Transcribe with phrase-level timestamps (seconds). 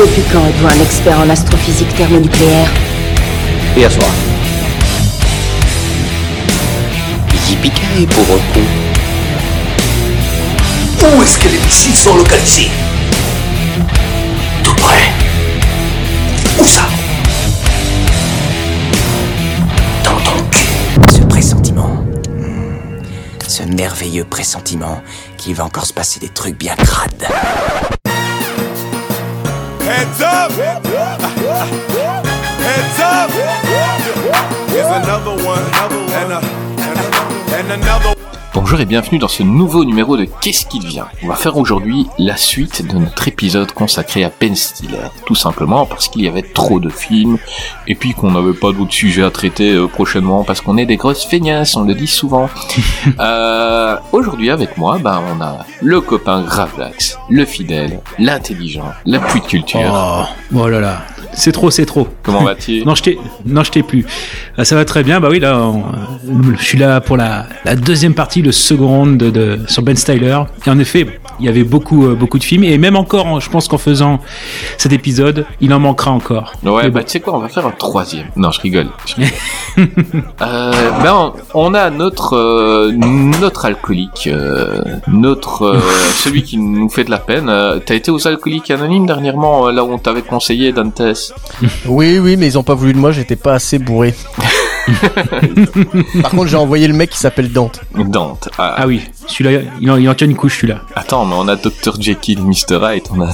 [0.00, 2.70] Depuis quand êtes-vous un expert en astrophysique thermonucléaire
[3.76, 4.08] Et à soir.
[7.46, 8.60] Yippee pauvre con.
[11.02, 12.70] Où est-ce que les missiles sont localisés?
[14.64, 15.12] Tout près.
[16.58, 16.88] Où ça?
[20.02, 21.12] Dans ton cul.
[21.12, 22.06] Ce pressentiment.
[22.38, 23.02] Hmm.
[23.46, 25.02] Ce merveilleux pressentiment
[25.36, 27.28] qu'il va encore se passer des trucs bien crades.
[30.00, 30.50] Heads up!
[30.52, 30.88] Heads
[33.00, 33.30] up!
[34.70, 35.62] Here's another one.
[36.16, 36.40] And, a,
[37.54, 38.19] and another
[38.52, 41.06] Bonjour et bienvenue dans ce nouveau numéro de Qu'est-ce qu'il vient?
[41.22, 44.96] On va faire aujourd'hui la suite de notre épisode consacré à Ben Stiller.
[45.24, 47.38] Tout simplement parce qu'il y avait trop de films
[47.86, 50.96] et puis qu'on n'avait pas d'autres sujets à traiter euh, prochainement parce qu'on est des
[50.96, 52.50] grosses feignasses, on le dit souvent.
[53.20, 59.40] euh, aujourd'hui avec moi, ben, on a le copain Gravelax, le fidèle, l'intelligent, la pluie
[59.42, 59.80] de culture.
[59.92, 60.24] Oh,
[60.56, 62.08] oh là là, c'est trop, c'est trop.
[62.24, 62.84] Comment vas-tu?
[62.84, 64.04] Non, je t'ai, plus.
[64.58, 65.20] Ah, ça va très bien.
[65.20, 68.88] Bah oui, là, on- euh, je suis là pour la, la deuxième partie, le second
[68.88, 70.38] round de, de- sur Ben Styler.
[70.66, 71.06] Et en effet,
[71.38, 72.64] il y avait beaucoup, euh, beaucoup de films.
[72.64, 74.20] Et même encore, je pense qu'en faisant
[74.78, 76.52] cet épisode, il en manquera encore.
[76.64, 77.04] Ouais, Mais bah bon.
[77.06, 78.26] tu sais quoi, on va faire un troisième.
[78.36, 78.88] Non, je rigole.
[79.06, 79.32] je rigole.
[80.42, 85.80] euh, ben, on a notre euh, notre alcoolique, euh, notre euh,
[86.14, 87.48] celui qui nous fait de la peine.
[87.48, 91.02] Euh, T'as été aux alcooliques anonymes dernièrement, euh, là où on t'avait conseillé Dantes?
[91.86, 94.14] Oui, oui, mais ils ont pas voulu de moi, j'étais pas assez bourré.
[96.22, 97.80] Par contre, j'ai envoyé le mec qui s'appelle Dante.
[97.96, 98.48] Dante.
[98.58, 100.80] Ah, Ah oui, celui-là, il en, il en tient une couche, celui-là.
[100.94, 103.28] Attends, mais on a Dr Jekyll, Mr Hyde, on a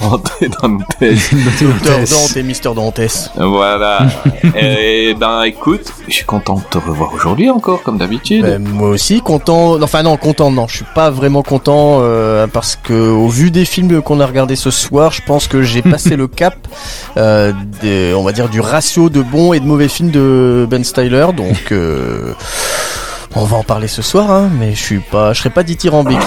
[0.00, 0.82] Dante et Dantes.
[1.00, 3.30] Dr Dante et Mister Dantes.
[3.36, 4.06] voilà.
[4.56, 8.42] et ben écoute, je suis content de te revoir aujourd'hui encore, comme d'habitude.
[8.42, 9.80] Ben, moi aussi, content.
[9.82, 13.64] Enfin non, content, non, je suis pas vraiment content euh, parce que au vu des
[13.64, 16.56] films qu'on a regardés ce soir, je pense que j'ai passé le cap,
[17.16, 20.84] euh, des, on va dire du ratio de bons et de mauvais films de Ben
[20.88, 21.26] Styler.
[21.36, 22.34] Donc, euh,
[23.34, 26.18] on va en parler ce soir, hein, mais je suis pas, je serai pas dithyrambique.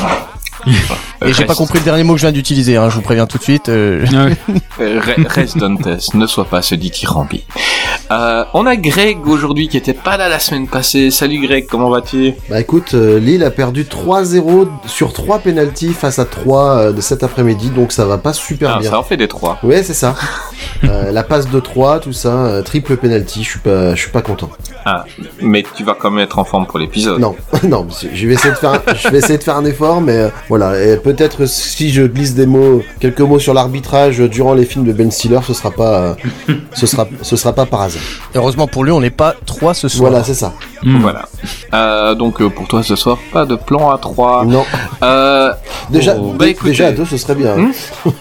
[1.25, 3.27] Et j'ai pas compris le dernier mot que je viens d'utiliser, hein, je vous préviens
[3.27, 3.69] tout de suite.
[3.69, 4.35] euh, Ouais.
[4.79, 7.47] Euh, re- Reste Dantes, ne sois pas ce dithyrambique.
[8.09, 11.11] Euh, on a Greg aujourd'hui qui était pas là la semaine passée.
[11.11, 12.33] Salut Greg, comment vas-tu?
[12.49, 16.99] Bah écoute, euh, Lille a perdu 3-0 sur 3 penalties face à 3 euh, de
[17.01, 18.89] cet après-midi, donc ça va pas super ah, bien.
[18.89, 19.59] Ça en fait des trois.
[19.63, 20.15] Ouais, c'est ça.
[20.83, 24.09] Euh, la passe de 3, tout ça, euh, triple penalty, je suis pas, je suis
[24.09, 24.49] pas content.
[24.83, 25.05] Ah,
[25.39, 27.19] mais tu vas quand même être en forme pour l'épisode.
[27.19, 29.65] Non, non, monsieur, je vais essayer de faire, un- je vais essayer de faire un
[29.65, 30.83] effort, mais euh, voilà.
[30.83, 34.91] Et peut-être si je glisse des mots, quelques mots sur l'arbitrage durant les films de
[34.91, 36.15] Ben Stiller, ce sera pas,
[36.49, 38.01] euh, ce sera, ce sera pas par hasard.
[38.35, 40.09] Heureusement pour lui, on n'est pas trois ce soir.
[40.11, 40.53] Voilà, c'est ça.
[40.83, 40.99] Hmm.
[40.99, 41.23] Voilà.
[41.73, 44.43] Euh, donc euh, pour toi ce soir, pas de plan à 3.
[44.45, 44.65] Non,
[45.03, 45.51] Euh,
[45.89, 47.55] déjà, oh, dé- bah, écoutez, déjà à deux, ce serait bien.
[47.57, 47.71] hein.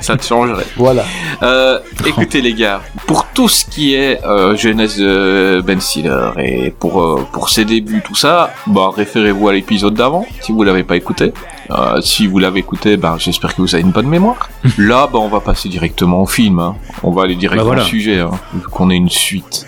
[0.00, 0.66] Ça te changerait.
[0.76, 1.04] Voilà.
[1.42, 6.70] Euh, écoutez les gars, pour tout ce qui est euh, jeunesse de Ben Stiller et
[6.70, 10.84] pour euh, pour ses débuts tout ça, bah référez-vous à l'épisode d'avant si vous l'avez
[10.84, 11.32] pas écouté.
[11.70, 14.48] Euh, si vous l'avez écouté, ben j'espère que vous avez une bonne mémoire.
[14.78, 16.58] Là, bah on va passer directement au film.
[16.58, 16.76] hein.
[17.02, 17.82] On va aller directement Bah voilà.
[17.82, 19.66] au sujet, hein, vu qu'on est une suite.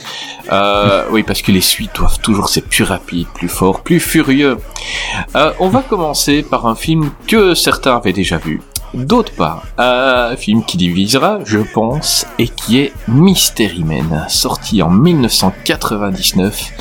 [0.52, 4.58] Euh, oui, parce que les suites doivent toujours c'est plus rapide, plus fort, plus furieux.
[5.34, 8.60] Euh, on va commencer par un film que certains avaient déjà vu.
[8.94, 14.90] D'autre part, un film qui divisera, je pense, et qui est Mystery Men, sorti en
[14.90, 16.72] 1999,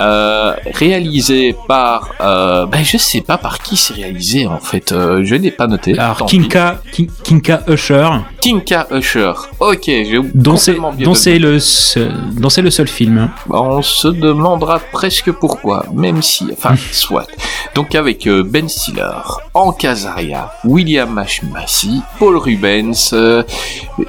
[0.00, 5.22] euh, réalisé par, euh, ben je sais pas par qui c'est réalisé en fait, euh,
[5.24, 5.98] je n'ai pas noté.
[5.98, 6.24] Alors.
[6.26, 8.08] Kinka, Kin- Kinka Usher,
[8.40, 9.32] Kinka Usher.
[9.58, 13.28] Ok, j'ai dont c'est, dont c'est le, seul- dont c'est le seul film.
[13.50, 17.26] on se demandera presque pourquoi, même si, enfin, soit.
[17.74, 19.10] Donc avec euh, Ben Stiller,
[19.52, 21.37] Hank Azaria, William H.
[21.42, 23.42] Massey, Paul Rubens, euh,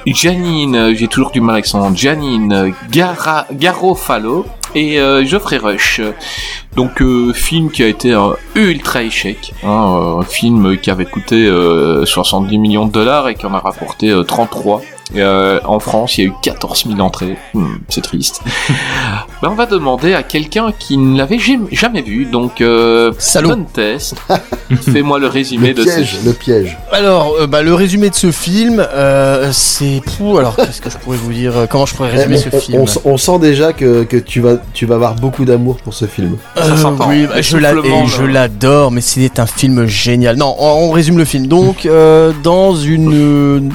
[0.06, 2.72] Janine, j'ai toujours du mal avec son Janine
[3.52, 6.00] Garofalo et euh, Geoffrey Rush.
[6.76, 11.46] Donc euh, film qui a été un ultra échec, hein, un film qui avait coûté
[11.46, 14.82] euh, 70 millions de dollars et qui en a rapporté euh, 33.
[15.16, 17.36] Euh, en France, il y a eu 14 000 entrées.
[17.54, 18.42] Hmm, c'est triste.
[19.42, 22.26] Ben, on va demander à quelqu'un qui ne l'avait jam- jamais vu.
[22.26, 23.48] Donc, euh, Salaud.
[23.50, 24.14] donne test.
[24.92, 26.76] Fais-moi le résumé Le de piège, ce le piège.
[26.92, 30.02] Alors, euh, bah, le résumé de ce film, euh, c'est...
[30.38, 32.60] Alors, qu'est-ce que je pourrais vous dire euh, Comment je pourrais résumer Eh, ce on,
[32.60, 35.94] film on- on sent déjà que, que tu, vas, tu vas avoir beaucoup d'amour pour
[35.94, 36.36] ce film.
[36.56, 40.36] Ça Euh, oui, bah, Le je l'adore, mais c'est un film génial.
[40.36, 41.46] Non, on, on résume le film.
[41.46, 43.72] Donc, euh, dans une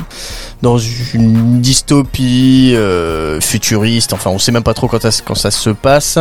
[0.62, 5.52] dans une dystopie euh, futuriste, enfin, on sait même pas trop quand ça, quand ça
[5.56, 6.18] se passe.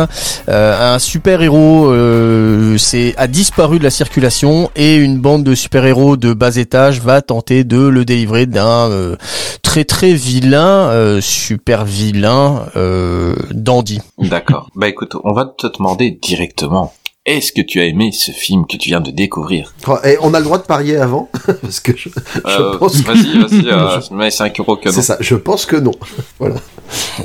[0.49, 2.77] euh, un super héros euh,
[3.17, 7.21] a disparu de la circulation et une bande de super héros de bas étage va
[7.21, 9.15] tenter de le délivrer d'un euh,
[9.61, 12.65] très très vilain, super vilain
[13.51, 13.99] dandy.
[14.17, 14.69] D'accord.
[14.75, 16.93] Bah écoute, on va te demander directement.
[17.27, 19.73] Est-ce que tu as aimé ce film que tu viens de découvrir?
[19.87, 21.27] Oh, Et on a le droit de parier avant
[21.61, 23.07] Parce que je, je Euh, pense que...
[23.07, 24.93] Vas-y, vas-y, euh, mets 5 euros que non.
[24.93, 25.91] C'est ça, je pense que non.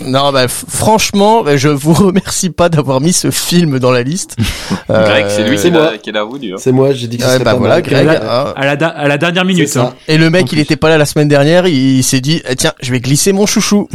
[0.06, 4.02] Non, bah, f- franchement, bah, je vous remercie pas d'avoir mis ce film dans la
[4.02, 4.36] liste.
[4.88, 5.98] Euh, Greg, c'est lui c'est qui l'a moi.
[5.98, 6.52] qui l'a voulu.
[6.54, 6.56] hein.
[6.58, 7.82] C'est moi, j'ai dit que ce Ouais, serait bah pas voilà, mal.
[7.82, 8.08] Greg.
[8.08, 8.54] À la, ah.
[8.56, 9.68] à la da- à la dernière minute.
[9.68, 9.82] ça.
[9.82, 9.94] hein.
[10.08, 12.72] Et le mec, il était pas là la semaine dernière, il s'est dit, eh, tiens,
[12.80, 13.86] je vais glisser mon chouchou.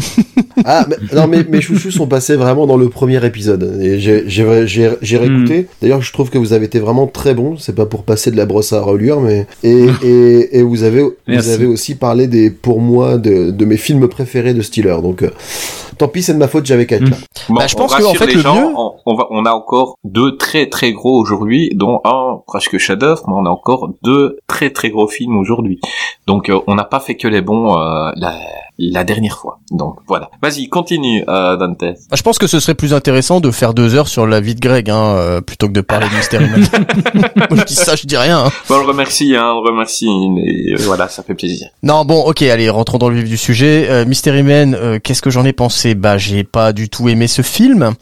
[0.65, 3.79] Ah, mais, non, mais mes chouchous sont passés vraiment dans le premier épisode.
[3.81, 5.67] Et j'ai, j'ai, j'ai, j'ai réécouté.
[5.81, 7.57] D'ailleurs, je trouve que vous avez été vraiment très bon.
[7.57, 9.47] C'est pas pour passer de la brosse à relure, mais.
[9.63, 11.51] Et, et, et vous avez, vous Merci.
[11.51, 14.97] avez aussi parlé des, pour moi, de, de mes films préférés de Stiller.
[15.01, 15.29] Donc, euh,
[15.97, 17.17] tant pis, c'est de ma faute, j'avais qu'à être là.
[17.49, 19.15] Bon, Bah, je on pense que, rassure en fait, les le gens, mieux- On, on
[19.15, 23.45] va, on a encore deux très très gros aujourd'hui, dont un presque chef-d'œuvre, mais on
[23.45, 25.79] a encore deux très très gros films aujourd'hui.
[26.27, 28.33] Donc euh, on n'a pas fait que les bons euh, la,
[28.79, 29.59] la dernière fois.
[29.71, 30.29] Donc voilà.
[30.41, 31.79] Vas-y, continue, euh, Dante.
[31.79, 34.55] Bah, je pense que ce serait plus intéressant de faire deux heures sur la vie
[34.55, 36.65] de Greg, hein, euh, plutôt que de parler de Mystery Man.
[37.49, 38.45] Moi, je dis ça, je dis rien.
[38.45, 38.51] hein.
[38.69, 40.07] Bon, on le remercie, hein, on le remercie.
[40.07, 41.67] Et, euh, voilà, ça fait plaisir.
[41.83, 43.87] Non, bon, ok, allez, rentrons dans le vif du sujet.
[43.89, 47.27] Euh, Mystery Man, euh, qu'est-ce que j'en ai pensé Bah, j'ai pas du tout aimé
[47.27, 47.93] ce film.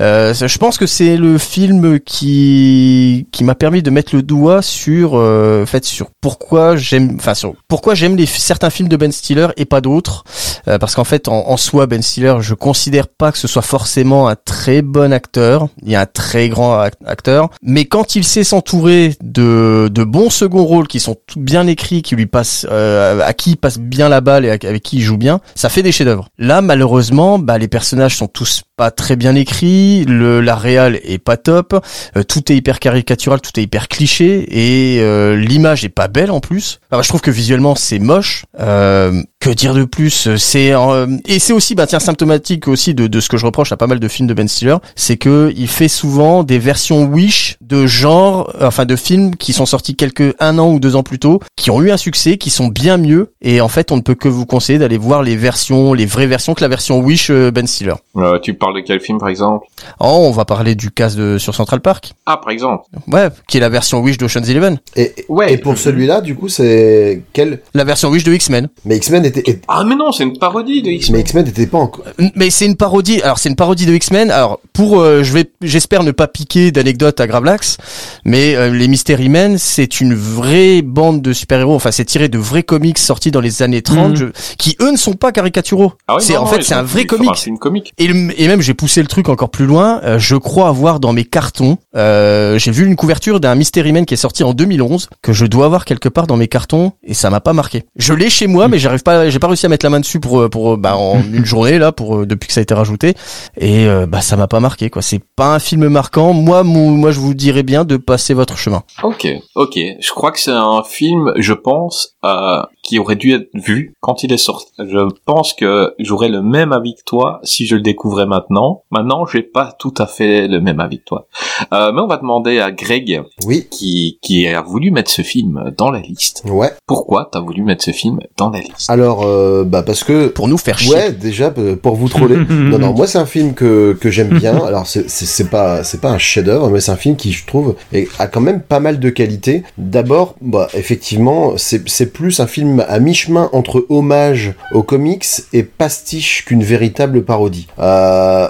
[0.00, 4.62] Euh, je pense que c'est le film qui qui m'a permis de mettre le doigt
[4.62, 9.12] sur, euh, fait, sur pourquoi j'aime, enfin, sur pourquoi j'aime les certains films de Ben
[9.12, 10.24] Stiller et pas d'autres.
[10.68, 14.28] Euh, parce qu'en fait, en, soi, Ben Stiller, je considère pas que ce soit forcément
[14.28, 15.68] un très bon acteur.
[15.82, 20.04] Il y a un très grand ac- acteur, mais quand il sait s'entourer de de
[20.04, 24.08] bons second rôles qui sont bien écrits, qui lui passent, à qui il passe bien
[24.08, 26.28] la balle et avec qui il joue bien, ça fait des chefs-d'œuvre.
[26.38, 31.18] Là, malheureusement, bah les personnages sont tous pas très bien écrits, le la réal est
[31.18, 31.74] pas top,
[32.16, 36.30] euh, tout est hyper caricatural, tout est hyper cliché et euh, l'image est pas belle
[36.30, 36.80] en plus.
[36.92, 38.44] Je trouve que visuellement c'est moche.
[38.60, 43.06] Euh, que dire de plus C'est euh, et c'est aussi bah tiens symptomatique aussi de,
[43.06, 45.52] de ce que je reproche à pas mal de films de Ben Stiller, c'est que
[45.56, 49.94] il fait souvent des versions Wish de genre, euh, enfin de films qui sont sortis
[49.94, 52.68] quelques un an ou deux ans plus tôt, qui ont eu un succès, qui sont
[52.68, 53.32] bien mieux.
[53.42, 56.26] Et en fait, on ne peut que vous conseiller d'aller voir les versions, les vraies
[56.26, 57.94] versions que la version Wish euh, Ben Stiller.
[58.16, 59.66] Euh, tu parles de quel film, par exemple?
[60.00, 62.14] Oh, on va parler du cas de sur Central Park.
[62.26, 62.84] Ah, par exemple.
[63.08, 64.78] Ouais, qui est la version Wish d'Ocean's Eleven.
[64.96, 65.52] Et, Ouais.
[65.52, 67.60] et pour celui-là, du coup, c'est quel?
[67.74, 68.68] La version Wish de X-Men.
[68.84, 71.20] Mais X-Men était, est- Ah, mais non, c'est une parodie de mais X-Men.
[71.20, 72.04] X-Men n'était pas encore.
[72.34, 73.20] Mais c'est une parodie.
[73.22, 74.30] Alors c'est une parodie de X-Men.
[74.30, 77.78] Alors pour, euh, je vais, j'espère ne pas piquer d'anecdotes à Gravelax,
[78.24, 81.74] mais euh, les Mystery Men, c'est une vraie bande de super-héros.
[81.74, 84.16] Enfin, c'est tiré de vrais comics sortis dans les années 30, Mhm.
[84.16, 85.92] je- qui eux ne sont pas caricaturaux.
[86.08, 87.30] Ah oui, c'est non, en non, fait c'est un vrai voulu faire comics.
[87.30, 87.92] Un film comique.
[87.98, 90.00] Et, le- et même j'ai poussé le truc encore plus loin.
[90.04, 94.04] euh, je crois avoir dans mes cartons, euh, j'ai vu une couverture d'un Mystery Man
[94.06, 97.14] qui est sorti en 2011 que je dois avoir quelque part dans mes cartons et
[97.14, 97.84] ça m'a pas marqué.
[97.96, 100.20] Je l'ai chez moi, mais j'arrive pas, j'ai pas réussi à mettre la main dessus
[100.20, 102.62] pour euh, pour euh, bah, en une journée là pour euh, depuis que ça a
[102.62, 103.14] été rajouté
[103.56, 105.02] et euh, bah ça m'a pas marqué quoi.
[105.02, 106.32] C'est pas un film marquant.
[106.32, 108.82] Moi mon- moi je vous dirais bien de passer votre chemin.
[109.02, 109.74] Ok, ok.
[110.00, 114.22] Je crois que c'est un film, je pense, euh, qui aurait dû être vu quand
[114.22, 114.70] il est sorti.
[114.78, 118.84] Je pense que j'aurais le même avis que toi si je le découvrais maintenant.
[118.92, 121.26] Maintenant, j'ai pas tout à fait le même avis que toi.
[121.72, 123.66] Euh, mais on va demander à Greg, Oui.
[123.70, 126.44] qui, qui a voulu mettre ce film dans la liste.
[126.46, 126.70] Ouais.
[126.86, 128.88] Pourquoi t'as voulu mettre ce film dans la liste?
[128.88, 130.94] Alors, euh, bah parce que Pour nous faire chier.
[130.94, 132.36] Ouais, déjà pour vous troller.
[132.48, 134.56] non, non, moi c'est un film que, que j'aime bien.
[134.64, 137.74] Alors c'est pas c'est pas un chef-d'œuvre, mais c'est un film qui je trouve
[138.18, 139.64] a quand même pas mal de qualités.
[139.76, 145.62] D'abord, bah effectivement, c'est c'est plus un film à mi-chemin entre hommage aux comics et
[145.62, 147.66] pastiche qu'une véritable parodie.
[147.78, 148.48] Euh,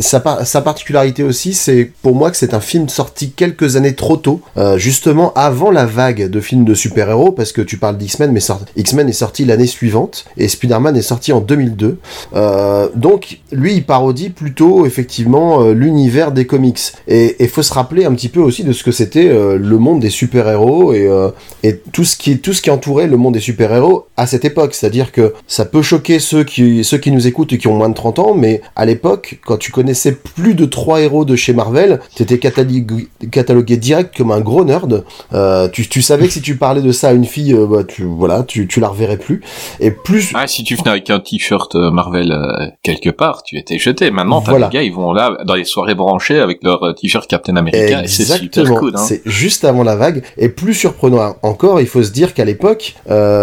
[0.00, 3.94] sa, par- sa particularité aussi, c'est pour moi que c'est un film sorti quelques années
[3.94, 7.98] trop tôt, euh, justement avant la vague de films de super-héros, parce que tu parles
[7.98, 8.40] d'X-Men, mais
[8.76, 11.98] X-Men est sorti l'année suivante et Spider-Man est sorti en 2002.
[12.34, 16.80] Euh, donc lui, il parodie plutôt effectivement l'univers des comics.
[17.08, 20.00] Et il faut se rappeler un petit peu aussi de ce que c'était le monde
[20.00, 21.08] des super-héros et,
[21.62, 23.51] et tout ce qui tout ce qui entourait le monde des super-héros
[24.16, 24.74] à cette époque.
[24.74, 27.88] C'est-à-dire que ça peut choquer ceux qui, ceux qui nous écoutent et qui ont moins
[27.88, 31.52] de 30 ans, mais à l'époque, quand tu connaissais plus de trois héros de chez
[31.52, 35.04] Marvel, t'étais catalogué, catalogué direct comme un gros nerd.
[35.32, 37.84] Euh, tu, tu savais que si tu parlais de ça à une fille, euh, bah,
[37.84, 39.40] tu, voilà, tu, tu la reverrais plus.
[39.80, 40.30] Et plus...
[40.34, 44.10] Ah, si tu venais avec un t-shirt euh, Marvel euh, quelque part, tu étais jeté.
[44.10, 44.68] Maintenant, t'as Voilà.
[44.68, 48.06] les gars, ils vont là, dans les soirées branchées avec leur t-shirt Captain America, et
[48.06, 48.78] c'est super Exactement.
[48.78, 49.04] cool, hein.
[49.06, 50.22] C'est juste avant la vague.
[50.38, 53.41] Et plus surprenant encore, il faut se dire qu'à l'époque, euh,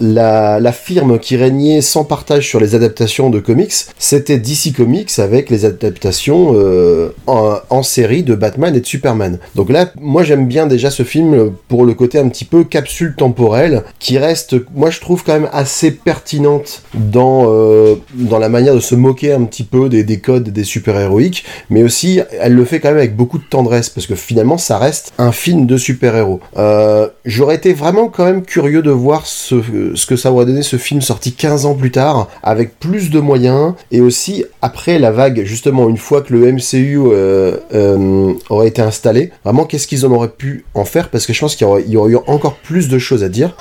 [0.00, 5.18] la, la firme qui régnait sans partage sur les adaptations de comics, c'était DC Comics
[5.18, 9.38] avec les adaptations euh, en, série de Batman et de Superman.
[9.54, 13.14] Donc là, moi j'aime bien déjà ce film pour le côté un petit peu capsule
[13.16, 18.74] temporelle qui reste, moi je trouve quand même assez pertinente dans, euh, dans la manière
[18.74, 22.64] de se moquer un petit peu des, des codes des super-héroïques, mais aussi elle le
[22.64, 25.76] fait quand même avec beaucoup de tendresse parce que finalement ça reste un film de
[25.76, 26.40] super-héros.
[26.56, 30.76] Euh, J'aurais été vraiment quand même curieux de voir ce, que ça aurait donné ce
[30.76, 35.44] film sorti 15 ans plus tard avec plus de moyens et aussi après la vague
[35.44, 40.12] justement une fois que le MCU euh, euh, aurait été installé, vraiment qu'est-ce qu'ils en
[40.12, 41.08] auraient pu en faire?
[41.10, 43.56] Parce que je pense qu'il y, y aurait eu encore plus de choses à dire.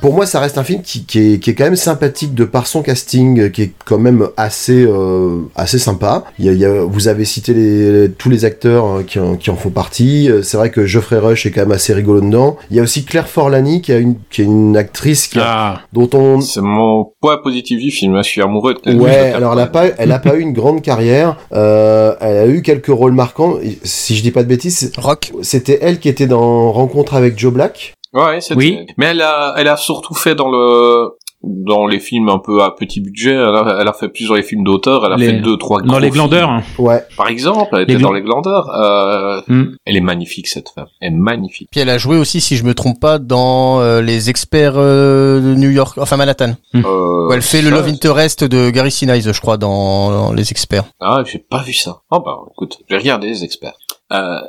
[0.00, 2.46] Pour moi, ça reste un film qui, qui est, qui est quand même sympathique de
[2.46, 6.24] par son casting, euh, qui est quand même assez, euh, assez sympa.
[6.38, 9.18] Il y a, il y a- vous avez cité les, tous les acteurs hein, qui,
[9.18, 10.30] en, qui en font partie.
[10.30, 12.56] Euh, C'est vrai que Geoffrey Rush est quand même assez rigolo dedans.
[12.70, 15.44] Il y a aussi Claire Forlani, qui, a une, qui est une actrice qui a-
[15.46, 19.32] Ah, dont on, C'est mon point positif du film, hein, je suis amoureux de Ouais,
[19.32, 21.36] alors elle a pas, elle a pas eu une grande carrière.
[21.52, 23.56] Euh, elle a eu quelques rôles marquants.
[23.84, 25.32] Si je dis pas de bêtises, Rock.
[25.42, 27.92] c'était elle qui était dans Rencontre avec Joe Black.
[28.12, 28.86] Ouais, Oui.
[28.96, 31.10] Mais elle a, elle a surtout fait dans le,
[31.42, 33.30] dans les films un peu à petit budget.
[33.34, 35.06] Elle a, elle a fait plusieurs les films d'auteur.
[35.06, 35.80] Elle a Les- fait deux, trois.
[35.80, 36.48] dans gros les glandeurs.
[36.48, 36.62] films.
[36.80, 36.82] hein.
[36.82, 37.02] Ouais.
[37.16, 38.68] Par exemple, elle Les était dans les glandeurs.
[38.74, 39.74] Euh, Hmm.
[39.86, 40.88] elle est magnifique cette femme.
[41.00, 41.68] Elle est magnifique.
[41.70, 45.40] Puis elle a joué aussi, si je me trompe pas, dans euh, les experts euh,
[45.40, 46.54] de New York, enfin Manhattan.
[46.74, 50.50] Euh, Où elle fait le love interest de Gary Sinise, je crois, dans, dans les
[50.50, 50.84] experts.
[51.00, 52.00] Ah, j'ai pas vu ça.
[52.10, 53.74] Oh bah, écoute, je vais regarder les experts.
[54.12, 54.40] Euh,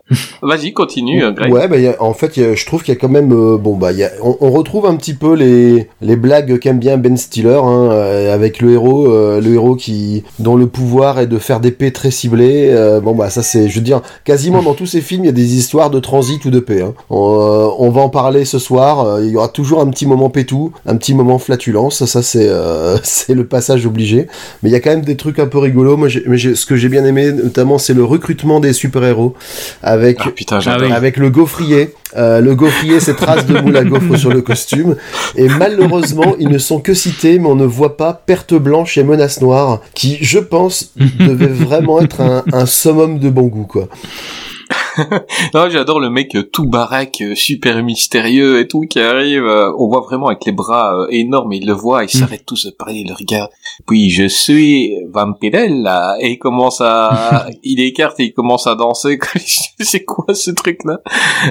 [0.41, 1.53] vas-y, continue, euh, Greg.
[1.53, 3.75] Ouais, bah, y a- en fait, je trouve qu'il y a quand même, euh, bon
[3.75, 7.59] bah, y a- on, retrouve un petit peu les, les blagues qu'aime bien Ben Stiller,
[7.63, 11.71] hein, euh, avec le héros, le héros qui, dont le pouvoir est de faire des
[11.71, 12.75] paix très ciblées.
[13.03, 15.33] bon bah, ça c'est, je veux dire, quasiment dans tous ces films, il y a
[15.33, 16.81] des histoires de transit ou de paix.
[16.81, 16.93] Hein.
[17.09, 19.19] On, va en parler ce soir.
[19.21, 22.03] il y aura toujours un petit moment pétou, un petit moment flatulence.
[22.05, 22.49] Ça c'est,
[23.03, 24.27] c'est le passage obligé.
[24.63, 25.97] Mais il y a quand même des trucs un peu rigolos.
[25.97, 29.35] Moi, mais ce que j'ai bien aimé, notamment, c'est le recrutement des super-héros
[29.83, 30.87] avec Ah putain, j'adore.
[30.87, 30.93] Oui.
[30.93, 31.93] avec le gaufrier.
[32.17, 34.95] Euh, le gaufrier, c'est trace de moule à gaufre sur le costume.
[35.35, 39.03] Et malheureusement, ils ne sont que cités, mais on ne voit pas Perte Blanche et
[39.03, 43.87] Menace Noire, qui, je pense, devait vraiment être un, un summum de bon goût, quoi.
[45.53, 49.43] Non, j'adore le mec euh, tout baraque, euh, super mystérieux et tout qui arrive.
[49.45, 52.65] euh, on voit vraiment avec les bras euh, énormes, il le voit, il s'arrête tous
[52.65, 53.49] de parler, il le regarde.
[53.87, 59.19] Puis je suis Vampirella et il commence à, il écarte et il commence à danser.
[59.79, 60.99] c'est quoi ce truc là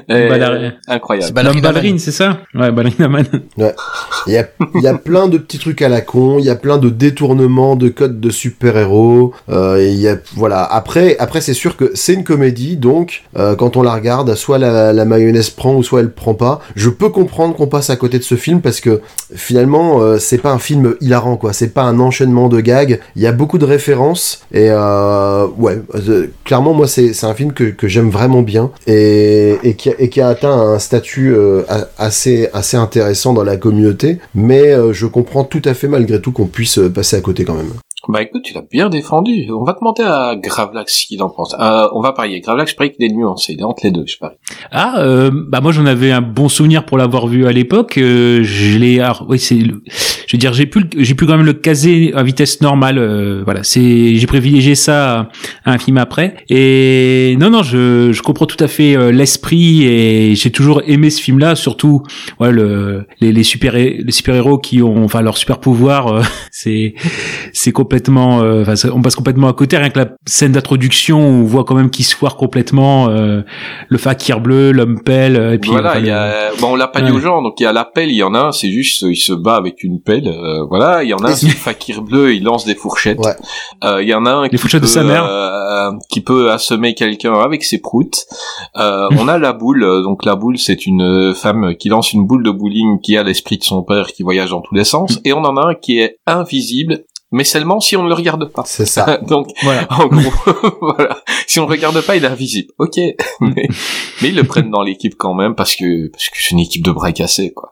[0.09, 0.75] Ballerine.
[0.87, 1.41] C'est Incroyable.
[1.43, 1.63] L'homme Man.
[1.63, 2.39] ballerine, c'est ça?
[2.55, 3.27] Ouais, ballerina man.
[3.57, 6.51] Il y a, il y a plein de petits trucs à la con, il y
[6.51, 9.33] a plein de détournements de codes de super-héros.
[9.49, 10.63] Euh, et il y a, voilà.
[10.65, 14.59] Après, après c'est sûr que c'est une comédie, donc euh, quand on la regarde, soit
[14.59, 16.61] la, mayonnaise prend ou soit elle prend pas.
[16.77, 19.01] Je peux comprendre qu'on passe à côté de ce film parce que
[19.35, 21.53] finalement, euh, c'est pas un film hilarant, quoi.
[21.53, 23.01] C'est pas un enchaînement de gags.
[23.17, 27.53] Il y a beaucoup de références et euh, ouais, euh, clairement, moi, c'est un film
[27.53, 31.63] que, que j'aime vraiment bien et, qui a, et qui a atteint un statut euh,
[31.99, 34.19] assez assez intéressant dans la communauté.
[34.35, 37.45] Mais euh, je comprends tout à fait malgré tout qu'on puisse euh, passer à côté
[37.45, 37.73] quand même.
[38.09, 39.51] Bah écoute, tu l'as bien défendu.
[39.53, 41.55] On va demander à Gravelax ce qu'il en pense.
[41.61, 42.41] Euh, on va parier.
[42.41, 43.53] Gravelax, je parie qu'il est nuancé.
[43.53, 44.37] Il est entre les deux, je parie.
[44.71, 47.99] Ah, euh, bah moi j'en avais un bon souvenir pour l'avoir vu à l'époque.
[47.99, 49.59] Euh, je l'ai, oui c'est,
[50.31, 52.99] je veux dire j'ai pu, j'ai pu quand même le caser à vitesse normale.
[52.99, 55.29] euh, voilà, c'est, j'ai privilégié ça
[55.65, 56.37] à, un film après.
[56.49, 61.11] Et non non, je, je comprends tout à fait euh, l'esprit et j'ai toujours aimé
[61.11, 62.03] ce film-là, surtout
[62.39, 66.23] ouais, le, les, les super, les super héros qui ont, enfin leur super pouvoir,
[66.53, 66.95] c'est,
[67.53, 69.77] c'est complètement, euh, enfin on passe complètement à côté.
[69.79, 73.09] Rien que la scène d'introduction, on voit quand même qu'ils se foire complètement.
[73.09, 73.41] euh,
[73.89, 76.77] le fakir bleu, l'homme pelle, euh, et puis voilà, enfin, il y a, bon, on
[76.77, 77.17] l'a pas dit Ouais.
[77.17, 79.03] aux gens, donc il y a la pelle, il y en a un, c'est juste,
[79.09, 81.53] il se bat avec une pelle, euh, voilà, il y en a un, c'est le
[81.53, 83.19] fakir bleu, il lance des fourchettes.
[83.19, 83.35] Ouais.
[83.85, 85.25] Euh, il y en a un qui fourchettes peut, de sa mère.
[85.25, 88.27] euh, qui peut assommer quelqu'un avec ses proutes.
[88.77, 92.43] Euh, on a la boule, donc la boule, c'est une femme qui lance une boule
[92.43, 95.33] de bowling qui a l'esprit de son père qui voyage dans tous les sens, et
[95.33, 98.63] on en a un qui est invisible mais seulement si on ne le regarde pas.
[98.67, 99.19] C'est ça.
[99.29, 99.87] Donc, Voilà.
[99.91, 100.33] en gros,
[100.81, 101.19] voilà.
[101.47, 102.69] Si on ne regarde pas, il est invisible.
[102.79, 102.97] Ok.
[103.41, 103.69] mais,
[104.23, 106.85] mais ils le prennent dans l'équipe quand même parce que parce que c'est une équipe
[106.85, 107.71] de bras cassés, quoi.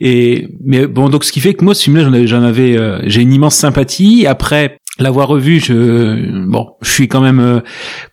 [0.00, 2.76] Et mais bon, donc ce qui fait que moi, ce film-là, j'en avais, j'en avais,
[2.78, 4.26] euh, j'ai une immense sympathie.
[4.26, 7.60] Après l'avoir revu, je bon, je suis quand même euh,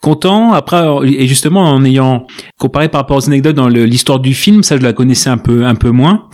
[0.01, 0.53] content.
[0.53, 2.25] Après, et justement en ayant
[2.59, 5.65] comparé par rapport aux anecdotes dans l'histoire du film, ça je la connaissais un peu
[5.65, 6.29] un peu moins.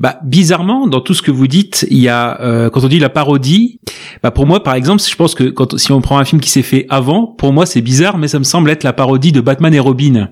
[0.00, 2.98] Bah bizarrement, dans tout ce que vous dites, il y a euh, quand on dit
[2.98, 3.80] la parodie.
[4.22, 6.50] Bah pour moi, par exemple, je pense que quand si on prend un film qui
[6.50, 9.40] s'est fait avant, pour moi c'est bizarre, mais ça me semble être la parodie de
[9.40, 10.28] Batman et Robin.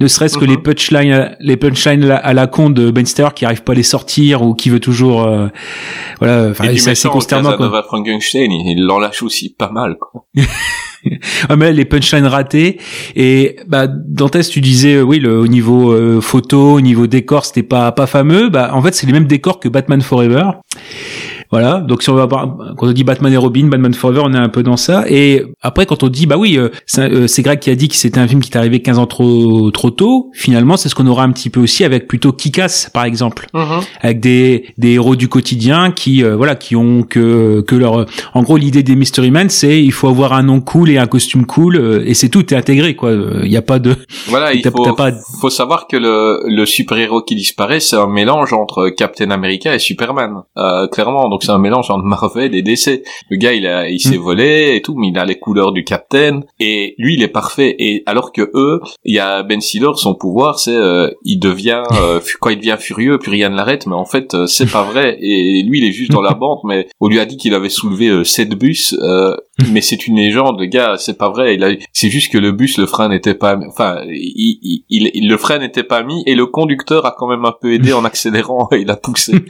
[0.00, 0.50] Ne serait-ce que Mhm.
[0.50, 3.82] les punchlines, les punchlines à la- con de Ben Stiller qui arrive pas à les
[3.82, 5.48] sortir ou qui veut toujours, euh,
[6.20, 7.56] voilà, enfin c'est assez consternant.
[7.56, 7.82] Quoi.
[7.84, 10.26] Frankenstein, il l'en lâche aussi pas mal, quoi.
[11.04, 11.18] Ouais,
[11.56, 12.78] mais les punchlines ratées.
[13.16, 17.44] Et bah Dantès tu disais euh, oui le au niveau euh, photo au niveau décor
[17.44, 18.48] c'était pas pas fameux.
[18.48, 20.50] Bah en fait c'est les mêmes décors que Batman Forever
[21.54, 21.78] voilà.
[21.80, 24.48] Donc si on va quand on dit Batman et Robin Batman Forever on est un
[24.48, 25.04] peu dans ça.
[25.08, 27.88] Et après quand on dit bah oui euh, c'est euh, c'est Greg qui a dit
[27.88, 30.94] que c'était un film qui est arrivé 15 ans trop trop tôt finalement c'est ce
[30.96, 33.46] qu'on aura un petit peu aussi avec plutôt Kick-Ass par exemple.
[34.00, 38.42] Avec des, des héros du quotidien qui euh, voilà qui ont que que leur en
[38.42, 41.46] gros l'idée des Mystery Men c'est il faut avoir un nom cool et un costume
[41.46, 43.12] cool et c'est tout est intégré quoi.
[43.44, 43.94] Il y a pas de
[44.28, 48.52] Voilà, il faut, pas- faut savoir que le, le super-héros qui disparaît, c'est un mélange
[48.52, 50.42] entre Captain America et Superman.
[50.56, 53.02] Euh, clairement, donc c'est un mélange entre Marvel et DC.
[53.30, 54.20] Le gars, il a, il s'est Mm.
[54.22, 56.40] volé et tout, mais il a les couleurs du Captain.
[56.60, 57.74] Et lui, il est parfait.
[57.78, 61.82] Et alors que eux, il y a Ben Stiller, son pouvoir, c'est, euh, il devient,
[62.00, 63.86] euh, quand il devient furieux, puis rien ne l'arrête.
[63.86, 65.16] Mais en fait, euh, c'est pas vrai.
[65.20, 67.68] Et lui, il est juste dans la bande, mais on lui a dit qu'il avait
[67.68, 68.94] soulevé euh, sept bus.
[69.70, 71.54] mais c'est une légende, le gars, c'est pas vrai.
[71.54, 75.36] Il a, c'est juste que le bus, le frein n'était pas, enfin, il, il, le
[75.36, 78.68] frein n'était pas mis et le conducteur a quand même un peu aidé en accélérant
[78.72, 79.32] et il a poussé.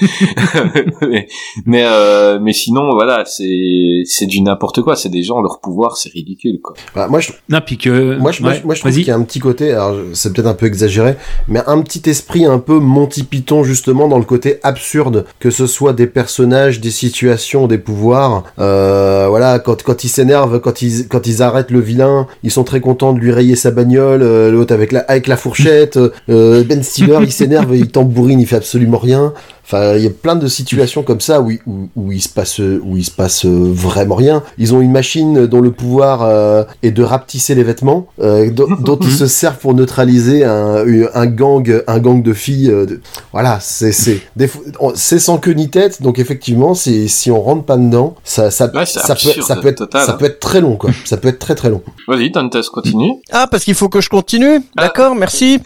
[1.03, 1.27] mais,
[1.65, 4.95] mais, euh, mais sinon, voilà, c'est, c'est du n'importe quoi.
[4.95, 6.75] C'est des gens, leur pouvoir, c'est ridicule, quoi.
[6.95, 9.11] Bah, moi, je, non puis que moi, je, moi, ouais, moi, je trouve qu'il y
[9.11, 11.17] a un petit côté, alors c'est peut-être un peu exagéré,
[11.49, 15.67] mais un petit esprit un peu Monty Python justement dans le côté absurde, que ce
[15.67, 18.45] soit des personnages, des situations, des pouvoirs.
[18.59, 22.65] Euh, voilà, quand quand ils s'énervent, quand ils quand ils arrêtent le vilain, ils sont
[22.65, 24.23] très contents de lui rayer sa bagnole.
[24.23, 25.99] euh, L'autre avec la avec la fourchette.
[26.31, 29.33] euh, ben Stiller, il s'énerve, il tambourine, il fait absolument rien.
[29.67, 32.29] Enfin, il y a plein de situations comme ça où, il- où, où il se
[32.29, 34.43] passe où il se passe euh, vraiment rien.
[34.59, 38.67] Ils ont une machine dont le pouvoir euh, est de rapetisser les vêtements, euh, dont,
[38.81, 42.71] dont ils se servent pour neutraliser un, un gang un gang de filles.
[42.71, 43.01] euh, de-
[43.33, 46.03] Voilà, c'est c'est des fois- on- c'est sans queue ni tête.
[46.03, 49.69] Donc effectivement, si on rentre pas dedans, ça ça Ouais, c'est ça peut ça peut
[49.69, 50.17] être total, ça hein.
[50.19, 50.91] peut être très long quoi.
[51.05, 51.81] Ça peut être très très long.
[52.09, 53.13] Vas-y, Dantes, continue.
[53.33, 55.59] Ah, parce qu'il faut que je continue D'accord, merci.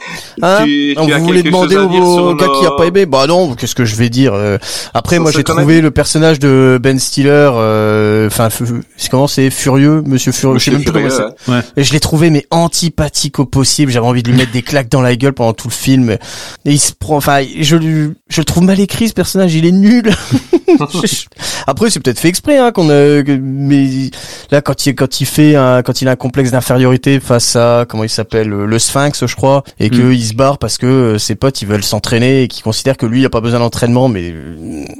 [0.42, 3.06] Hein Tu- tu Donc, as vous voulez demander au, gars qui a pas aimé?
[3.06, 4.58] Bah non, qu'est-ce que je vais dire euh,
[4.94, 8.48] Après, moi, j'ai trouvé le personnage de Ben Stiller, euh, enfin,
[9.10, 11.50] comment c'est Furieux, Monsieur Furieux, je sais Monsieur même plus comment c'est.
[11.50, 11.60] ouais.
[11.76, 13.90] Et je l'ai trouvé mais antipathique au possible.
[13.90, 16.10] J'avais envie de lui mettre des claques dans la gueule pendant tout le film.
[16.10, 16.18] Et
[16.64, 19.54] il se prend, enfin, je lui, je le trouve mal écrit ce personnage.
[19.54, 20.10] Il est nul.
[21.66, 24.10] Après, c'est peut-être fait exprès, hein, qu'on a, mais
[24.50, 27.84] là, quand il, quand il fait un, quand il a un complexe d'infériorité face à,
[27.88, 30.12] comment il s'appelle, le Sphinx, je crois, et que Mm.
[30.12, 33.06] il se barre parce que euh, ses potes, ils veulent s'entraîner et qu'ils considèrent que
[33.06, 34.34] lui, il a pas besoin d'entraînement, mais,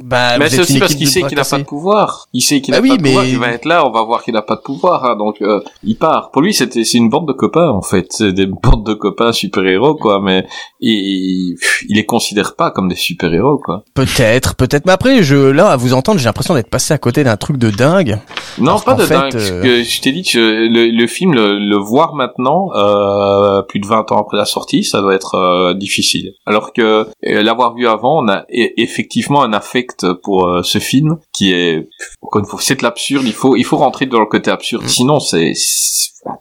[0.03, 2.27] bah, mais c'est aussi parce qu'il sait qu'il n'a pas de pouvoir.
[2.33, 3.25] Il sait qu'il Bah n'a oui, pas de pouvoir.
[3.25, 5.05] Il va être là, on va voir qu'il n'a pas de pouvoir.
[5.05, 6.31] hein, donc euh, il part.
[6.31, 8.07] Pour lui, c'était c'est une bande de copains en fait.
[8.11, 10.21] C'est des bandes de copains super héros quoi.
[10.21, 10.45] Mais
[10.79, 11.55] il,
[11.89, 13.83] il les considère pas comme des super héros quoi.
[13.93, 14.85] Peut-être, peut-être.
[14.85, 17.57] Mais après, je, là, à vous entendre, j'ai l'impression d'être passé à côté d'un truc
[17.57, 18.17] de dingue.
[18.59, 19.35] Non, pas de fait, dingue.
[19.35, 23.87] euh, que je t'ai dit le, le film, le, le voir maintenant, euh, plus de
[23.87, 26.31] 20 ans après la sortie, ça doit être difficile.
[26.45, 28.45] Alors que l'avoir vu avant, on a
[28.77, 31.87] effectivement un affect pour euh, ce film qui est,
[32.21, 33.25] encore une fois, c'est de l'absurde.
[33.25, 34.83] Il faut, il faut rentrer dans le côté absurde.
[34.83, 34.87] Mm.
[34.87, 35.53] Sinon, c'est-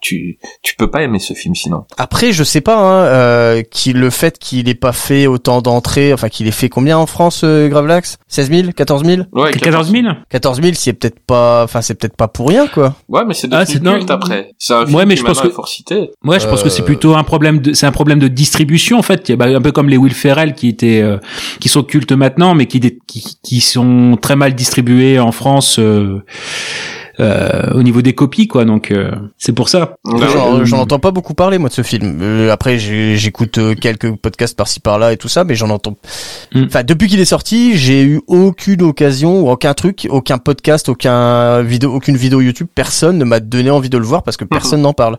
[0.01, 1.85] tu, tu peux pas aimer ce film sinon.
[1.97, 6.12] Après, je sais pas, hein, euh, qui, le fait qu'il ait pas fait autant d'entrées,
[6.12, 8.19] enfin qu'il ait fait combien en France, euh, Gravelax?
[8.29, 12.17] 16 000 14 000 Ouais, 14 000 14 000, c'est peut-être pas, enfin c'est peut-être
[12.17, 12.97] pas pour rien, quoi.
[13.09, 13.93] Ouais, mais c'est Ah, devenu c'est- non.
[13.99, 14.53] culte après.
[14.59, 16.11] C'est un film Ouais, mais qui je pense que- est fort cité.
[16.25, 18.99] Ouais, je pense que c'est Euh, plutôt un problème de, c'est un problème de distribution
[18.99, 19.29] en fait.
[19.29, 21.19] Il y a, bah, un peu comme les Will Ferrell qui étaient, euh,
[21.61, 25.79] qui sont cultes maintenant, mais qui, dé- qui, qui sont très mal distribués en France.
[25.79, 26.23] euh,
[27.20, 28.64] euh, au niveau des copies, quoi.
[28.64, 29.96] Donc euh, c'est pour ça.
[30.04, 32.18] J'en j'en entends pas beaucoup parler moi de ce film.
[32.22, 35.96] Euh, après j'écoute euh, quelques podcasts par-ci par-là et tout ça, mais j'en entends.
[36.54, 36.64] Mm.
[36.66, 41.62] Enfin depuis qu'il est sorti, j'ai eu aucune occasion ou aucun truc, aucun podcast, aucun
[41.62, 42.68] vidéo, aucune vidéo YouTube.
[42.74, 45.18] Personne ne m'a donné envie de le voir parce que personne n'en parle.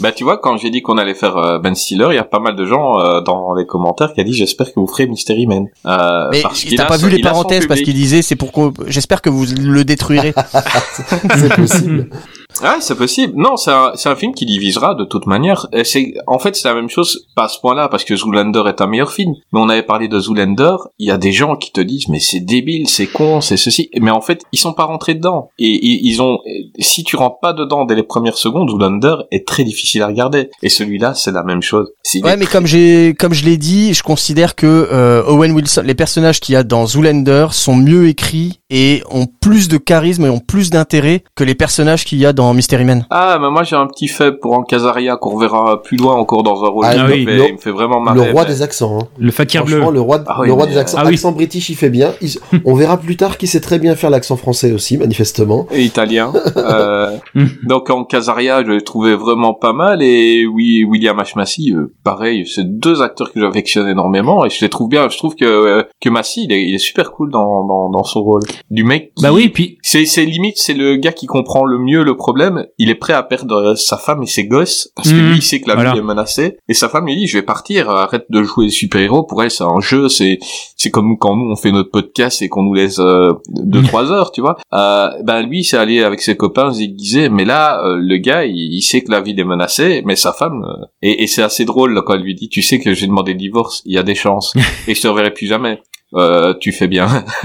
[0.00, 2.24] Bah tu vois, quand j'ai dit qu'on allait faire euh, Ben Stiller, il y a
[2.24, 5.06] pas mal de gens euh, dans les commentaires qui a dit j'espère que vous ferez
[5.06, 5.66] Mystery Man.
[5.86, 8.52] Euh, Mais parce qu'il t'as a pas vu les parenthèses parce qu'il disait c'est pour
[8.52, 8.72] qu'on.
[8.86, 10.34] J'espère que vous le détruirez.
[11.40, 12.10] C'est possible.
[12.62, 13.32] Ah, c'est possible.
[13.36, 15.66] Non, c'est un, c'est un film qui divisera de toute manière.
[15.84, 18.80] C'est, en fait, c'est la même chose, pas à ce point-là, parce que Zoolander est
[18.80, 19.32] un meilleur film.
[19.52, 22.20] Mais on avait parlé de Zoolander, il y a des gens qui te disent, mais
[22.20, 23.90] c'est débile, c'est con, c'est ceci.
[24.00, 25.50] Mais en fait, ils sont pas rentrés dedans.
[25.58, 26.38] Et ils, ils ont,
[26.78, 30.50] si tu rentres pas dedans dès les premières secondes, Zoolander est très difficile à regarder.
[30.62, 31.88] Et celui-là, c'est la même chose.
[32.02, 35.82] C'est- Ouais, mais comme j'ai, comme je l'ai dit, je considère que euh, Owen Wilson,
[35.84, 40.26] les personnages qu'il y a dans Zoolander sont mieux écrits et ont plus de charisme
[40.26, 43.06] et ont plus d'intérêt que les personnages qu'il y a dans Mystery Man.
[43.10, 46.64] Ah, mais moi j'ai un petit faible pour Ancasaria qu'on reverra plus loin encore dans
[46.64, 46.84] un rôle.
[46.88, 48.26] Ah il, me oui, fait, le- il me fait vraiment marrer.
[48.26, 48.98] Le roi mais- des accents.
[49.00, 49.08] hein.
[49.18, 49.76] Le fakir bleu.
[49.76, 50.98] Franchement, le roi, Ah oui, le roi mais- des accents.
[51.00, 51.14] Ah oui.
[51.14, 52.12] Accent british, il fait bien.
[52.20, 52.30] Il-
[52.64, 55.66] on verra plus tard qu'il sait très bien faire l'accent français aussi, manifestement.
[55.72, 56.32] et italien.
[56.56, 57.16] Euh,
[57.64, 60.02] donc en Casaria, je l'ai trouvé vraiment pas mal.
[60.02, 61.32] Et oui, William H.
[61.36, 65.08] Massey, euh, pareil, c'est deux acteurs que j'affectionne énormément et je les trouve bien.
[65.08, 68.04] Je trouve que euh, que Massey, il est, il est super cool dans, dans, dans
[68.04, 68.42] son rôle.
[68.70, 69.12] Du mec.
[69.14, 72.16] qui- Bah oui, puis C'est c'est limite, c'est le gars qui comprend le mieux le
[72.16, 72.39] problème.
[72.78, 75.28] Il est prêt à perdre euh, sa femme et ses gosses parce que Mhm.
[75.30, 75.92] lui, il sait que la Voilà.
[75.92, 76.56] vie est menacée.
[76.68, 79.24] Et sa femme lui dit, je vais partir, arrête de jouer les super-héros.
[79.24, 80.08] Pour elle, c'est un jeu.
[80.08, 80.38] C'est
[80.76, 83.86] c'est comme quand nous on fait notre podcast et qu'on nous laisse euh, deux Mhm.
[83.88, 84.56] trois heures, tu vois.
[84.72, 87.28] Euh, ben lui, c'est aller avec ses copains se déguiser.
[87.28, 90.32] Mais là, euh, le gars, il, il sait que la vie est menacée, mais sa
[90.32, 90.64] femme.
[91.02, 93.32] et et c'est assez drôle là, quand elle lui dit, tu sais que j'ai demandé
[93.32, 93.82] le divorce.
[93.84, 94.52] Il y a des chances
[94.88, 95.80] et je te reverrai plus jamais.
[96.14, 97.06] Euh, tu fais bien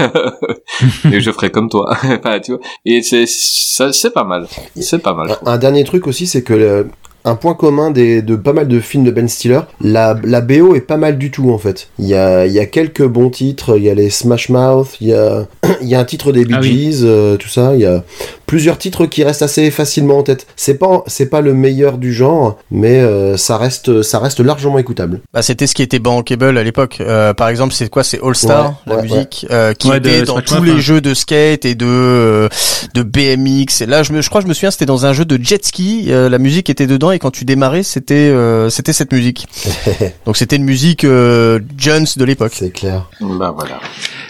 [1.12, 4.48] et je ferai comme toi enfin, tu vois et c'est ça c'est pas mal
[4.80, 6.88] c'est pas mal Un, un dernier truc aussi, c'est que le-
[7.24, 10.76] un point commun des, de pas mal de films de Ben Stiller, la, la BO
[10.76, 11.88] est pas mal du tout en fait.
[11.98, 14.96] Il y a, il y a quelques bons titres, il y a les Smash Mouth,
[15.00, 15.48] il y a,
[15.82, 16.68] il y a un titre des Bee Ah oui.
[16.92, 17.74] Gees, euh, tout ça.
[17.74, 18.04] Il y a
[18.46, 20.46] plusieurs titres qui restent assez facilement en tête.
[20.56, 24.78] C'est pas, c'est pas le meilleur du genre, mais euh, ça reste, ça reste largement
[24.78, 25.20] écoutable.
[25.32, 26.98] Bah, c'était ce qui était bankable à l'époque.
[27.00, 28.04] Euh, par exemple, c'est quoi?
[28.04, 30.80] C'est All Star, Ouais, la ouais, musique, euh, qui Ouais, de était dans tous les
[30.80, 32.48] jeux de skate et de euh,
[32.94, 33.82] de BMX.
[33.82, 35.42] Et là, je me, je crois, que je me souviens, c'était dans un jeu de
[35.42, 36.06] jet ski.
[36.08, 39.46] euh, la musique était dedans et quand tu démarrais, c'était euh, c'était cette musique.
[40.26, 42.52] Donc c'était une musique euh, Jones de l'époque.
[42.54, 43.08] C'est clair.
[43.20, 43.80] bah voilà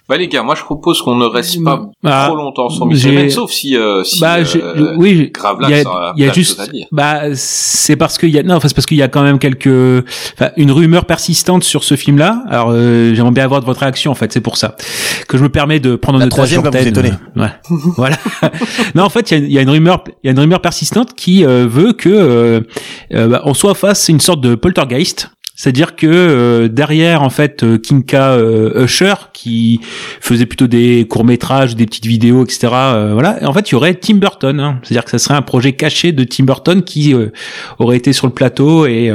[0.09, 3.29] bah les gars moi je propose qu'on ne reste pas Ah, trop longtemps sur Man,
[3.29, 6.29] sauf si euh, si bah, euh, je- oui, j'ai- Gravelax il y a, il y
[6.29, 6.61] a juste,
[6.93, 9.39] bah, c'est parce qu'il y a, non, enfin, c'est parce qu'il y a quand même
[9.39, 9.67] quelques,
[10.35, 12.45] enfin, une rumeur persistante sur ce film-là.
[12.49, 14.77] Alors, euh, j'aimerais bien avoir de votre réaction, en fait, c'est pour ça
[15.29, 17.13] que je me permets de prendre otage troisième va vous étonner.
[17.37, 17.51] Euh, ouais.
[17.97, 18.17] voilà.
[18.95, 21.15] non, en fait, il y y a une rumeur, il y a une rumeur persistante
[21.15, 22.61] qui euh, veut que euh,
[23.15, 25.31] euh, bah, on soit face à une sorte de poltergeist.
[25.57, 29.81] C'est-à-dire que euh, derrière en fait euh, Kinka euh, Usher qui
[30.21, 32.69] faisait plutôt des courts métrages, des petites vidéos, etc.
[33.13, 33.39] voilà.
[33.43, 34.61] En fait, il y aurait Tim Burton.
[34.61, 34.79] hein.
[34.83, 37.15] C'est-à-dire que ça serait un projet caché de Tim Burton qui
[37.79, 39.11] aurait été sur le plateau et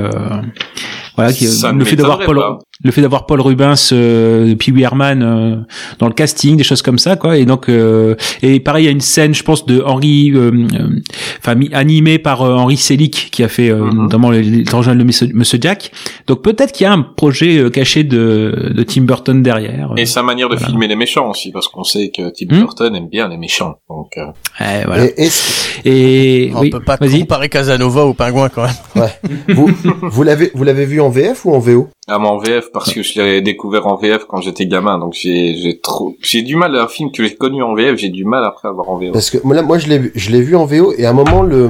[1.15, 1.33] voilà.
[1.33, 2.59] Qui, le fait d'avoir Paul, pas.
[2.83, 5.55] le fait d'avoir Paul Rubens, euh, Pee Wee Herman euh,
[5.99, 7.37] dans le casting, des choses comme ça, quoi.
[7.37, 10.51] Et donc euh, et pareil, il y a une scène, je pense, de Henri, euh,
[10.73, 10.99] euh,
[11.39, 14.03] enfin animée par euh, Henri Selick qui a fait euh, Mhm.
[14.03, 15.91] notamment les, Étrangers de Monsieur, Monsieur Jack.
[16.27, 19.91] Donc peut-être qu'il y a un projet euh, caché de, de Tim Burton derrière.
[19.97, 20.67] et sa manière de voilà.
[20.69, 22.59] filmer les méchants aussi parce qu'on sait que Tim Hmm.
[22.61, 24.25] Burton aime bien les méchants donc euh,
[24.59, 25.05] Ouais, voilà.
[25.05, 27.21] Et est-ce- Et, On oui, peut pas vas-y.
[27.21, 29.09] comparer Casanova au pingouin quand même.
[29.49, 29.69] vous,
[30.03, 32.91] vous l'avez, vous l'avez vu en VF ou en VO Ah, mais en VF parce
[32.91, 36.55] que je l'ai découvert en VF quand j'étais gamin, donc j'ai j'ai trop j'ai du
[36.55, 38.97] mal un film que j'ai connu en VF, j'ai du mal après à voir en
[38.97, 39.11] VO.
[39.13, 41.11] Parce que moi, là, moi je l'ai vu, je l'ai vu en VO et à
[41.11, 41.69] un moment le,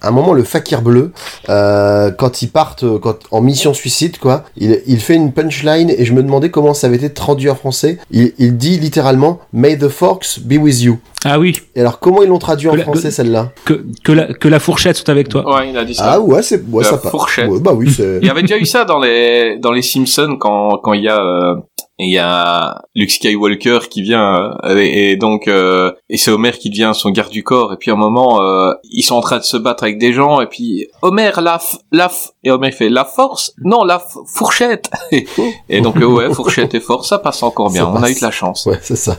[0.00, 1.12] à un moment le fakir bleu,
[1.50, 5.90] euh, quand ils partent, euh, quand en mission suicide quoi, il, il fait une punchline
[5.90, 7.98] et je me demandais comment ça avait été traduit en français.
[8.10, 10.98] Il, il dit littéralement May the Forks be with you.
[11.24, 13.52] Ah oui, Et alors comment ils l'ont traduit en la- français celle-là?
[13.64, 15.44] que, que, la, que la fourchette soit avec toi.
[15.56, 16.14] Ouais, il a dit ça.
[16.14, 17.10] Ah ouais c'est ouais La ça passe.
[17.12, 17.48] fourchette.
[17.48, 18.18] Ouais, bah oui c'est.
[18.22, 21.08] Il y avait déjà eu ça dans les dans les Simpsons quand quand il y
[21.08, 21.56] a euh,
[21.98, 26.52] il y a Luke Skywalker qui vient euh, et, et donc euh, et c'est Homer
[26.52, 28.40] qui devient son garde du corps et puis à un moment
[28.84, 31.60] ils sont en train de se battre avec des gens et puis Homer la
[31.92, 32.10] la
[32.44, 33.54] et Homer fait la force?
[33.64, 34.90] Non la fourchette!
[35.12, 35.26] Et,
[35.68, 38.22] et donc ouais fourchette et force ça passe encore bien Ça on a eu de
[38.22, 38.66] la chance.
[38.66, 39.16] Ouais c'est ça.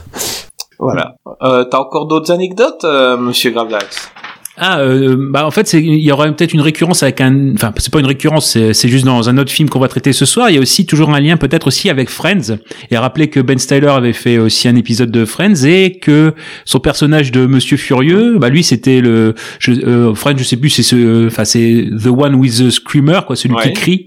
[0.78, 1.14] voilà.
[1.40, 4.10] T'as encore d'autres anecdotes Monsieur Gravelax
[4.56, 7.54] Ah, euh, bah en fait, il y aurait peut-être une récurrence avec un.
[7.54, 10.24] Enfin, c'est pas une récurrence, c'est juste dans un autre film qu'on va traiter ce
[10.24, 10.48] soir.
[10.48, 12.58] Il y a aussi toujours un lien peut-être aussi avec Friends.
[12.92, 16.78] Et rappeler que Ben Styler avait fait aussi un épisode de Friends et que son
[16.78, 20.84] personnage de Monsieur Furieux, bah lui c'était le je, euh, Friends, je sais plus, c'est
[20.84, 23.64] ce, enfin c'est the one with the screamer, quoi, celui Ouais.
[23.64, 24.06] qui crie.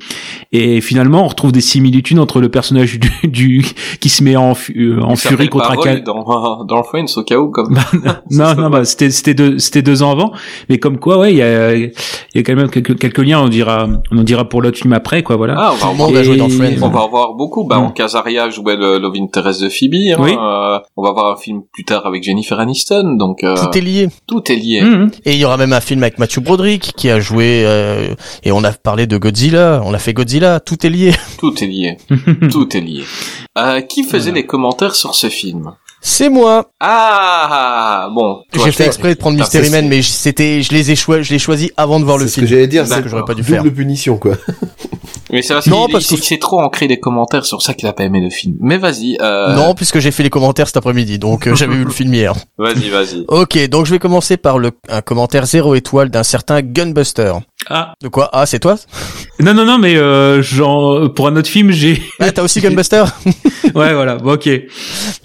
[0.54, 3.66] Et finalement, on retrouve des similitudes entre le personnage du, du
[4.00, 7.38] qui se met en, euh, en furie contre un cal- dans, dans Friends au cas
[7.38, 7.78] où comme.
[8.32, 10.32] non, non, bah, c'était c'était deux c'était deux ans avant,
[10.70, 11.92] mais comme quoi, ouais, il y a il
[12.36, 13.40] y a quand même quelques quelques liens.
[13.42, 15.56] On dira on en dira pour l'autre film après, quoi, voilà.
[15.58, 16.82] Ah, on va dans Friends.
[16.82, 17.64] On va en voir beaucoup.
[17.66, 17.84] Bah, Mm.
[17.84, 19.94] en Casaria jouait le Love Interest de Phoebe.
[19.96, 20.16] Hein.
[20.20, 20.32] Oui.
[20.32, 23.16] Euh, on va voir un film plus tard avec Jennifer Aniston.
[23.18, 24.08] Donc euh, Tout est lié.
[24.28, 24.82] tout est lié.
[24.82, 25.12] Mhm.
[25.26, 28.52] Et il y aura même un film avec Matthew Broderick qui a joué euh, et
[28.52, 31.12] on a parlé de Godzilla, on a fait Godzilla, tout est lié.
[31.40, 31.98] Tout est lié.
[32.52, 33.04] tout est lié.
[33.58, 35.72] Euh, qui faisait les commentaires sur ce film?
[36.02, 36.70] C'est moi.
[36.80, 38.42] Ah bon.
[38.54, 40.96] toi, J'ai tu- fait exprès de prendre Mystery c'est- Man, mais c'était, je les ai
[40.96, 42.46] choisi, je l'ai choisi avant de voir le C'est ce film.
[42.46, 43.74] que j'allais dire, C'est ce c'est que j'aurais pas dû double faire.
[43.74, 44.36] punition, quoi.
[45.32, 47.74] Mais c'est parce Non, parce il- que- il s'est trop ancré des commentaires sur ça
[47.74, 48.56] qu'il a pas aimé le film.
[48.62, 49.18] Mais vas-y.
[49.22, 49.54] Euh...
[49.56, 52.34] Non, puisque j'ai fait les commentaires cet après-midi, donc euh, j'avais vu le film hier.
[52.58, 53.26] Vas-y, vas-y.
[53.28, 57.34] Ok, donc je vais commencer par le un commentaire zéro étoile d'un certain Gunbuster.
[57.70, 58.76] Ah De quoi Ah, c'est toi
[59.40, 63.04] non non non, mais euh, genre pour un autre film, j'ai Ah, t'as aussi Gunbuster
[63.76, 64.50] ouais voilà, bon, ok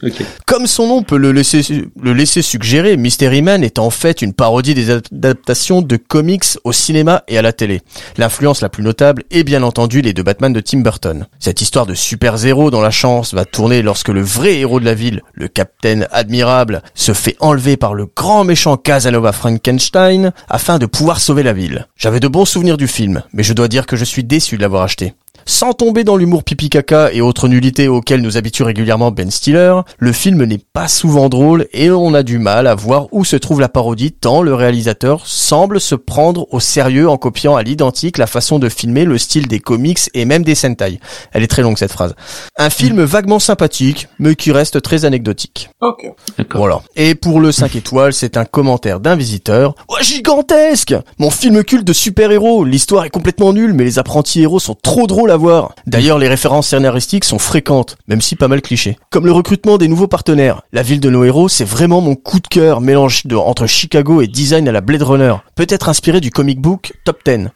[0.03, 0.23] ok.
[0.47, 1.63] Comme son nom peut le laisser,
[1.99, 6.73] le laisser suggérer, Mystery Man est en fait une parodie des adaptations de comics au
[6.73, 7.81] cinéma et à la télé.
[8.19, 11.27] L'influence la plus notable est bien entendu les deux Batman de Tim Burton.
[11.39, 14.95] Cette histoire de super-héros dont la chance va tourner lorsque le vrai héros de la
[14.95, 20.85] ville, le Capitaine Admirable, se fait enlever par le grand méchant Casanova Frankenstein afin de
[20.85, 21.87] pouvoir sauver la ville.
[21.97, 24.63] J'avais de bons souvenirs du film, mais je dois dire que je suis déçu de
[24.63, 25.13] l'avoir acheté.
[25.45, 29.81] Sans tomber dans l'humour pipi caca et autres nullités auxquelles nous habitue régulièrement Ben Stiller,
[29.99, 33.37] le film n'est pas souvent drôle et on a du mal à voir où se
[33.37, 38.19] trouve la parodie tant le réalisateur semble se prendre au sérieux en copiant à l'identique
[38.19, 41.01] la façon de filmer le style des comics et même des Sentai.
[41.33, 42.15] Elle est très longue cette phrase.
[42.57, 45.71] Un film vaguement sympathique, mais qui reste très anecdotique.
[45.81, 46.07] Ok.
[46.39, 46.61] D'accord.
[46.61, 46.83] Voilà.
[46.97, 49.75] Et pour le 5 étoiles, c'est un commentaire d'un visiteur.
[49.89, 52.65] Oh, gigantesque Mon film culte de super-héros.
[52.65, 55.75] L'histoire est complètement nulle, mais les apprentis héros sont trop drôles à voir.
[55.87, 58.97] D'ailleurs, les références scénaristiques sont fréquentes, même si pas mal clichés.
[59.11, 60.63] Comme le recrutement des nouveaux partenaires.
[60.73, 64.21] La ville de nos héros, c'est vraiment mon coup de cœur, mélange de, entre Chicago
[64.23, 65.35] et design à la Blade Runner.
[65.57, 67.49] Peut-être inspiré du comic book Top 10.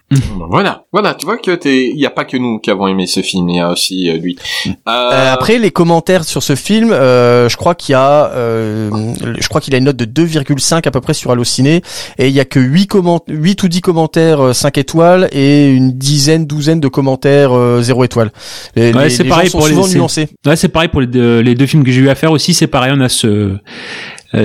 [0.51, 0.85] Voilà.
[0.93, 1.15] Voilà.
[1.15, 1.89] Tu vois que t'es.
[1.89, 3.49] Il y a pas que nous qui avons aimé ce film.
[3.49, 4.37] Il y a aussi euh, lui.
[4.67, 4.71] Euh,
[5.17, 8.91] Euh, après les commentaires sur ce film, euh, je crois qu'il y a, euh,
[9.39, 11.83] je crois qu'il a une note de 2,5 à peu près sur Allociné
[12.19, 15.69] et il y a que 8 comment 8 ou 10 commentaires euh, 5 étoiles et
[15.71, 18.31] une dizaine, douzaine de commentaires euh, 0 étoiles.
[18.75, 20.29] Les, Ouais, les- c'est les pareil gens sont pour les- souvent c'est- nuancés.
[20.47, 22.55] Ouais, c'est pareil pour les deux, les deux films que j'ai eu à faire aussi.
[22.55, 23.57] C'est pareil, on a ce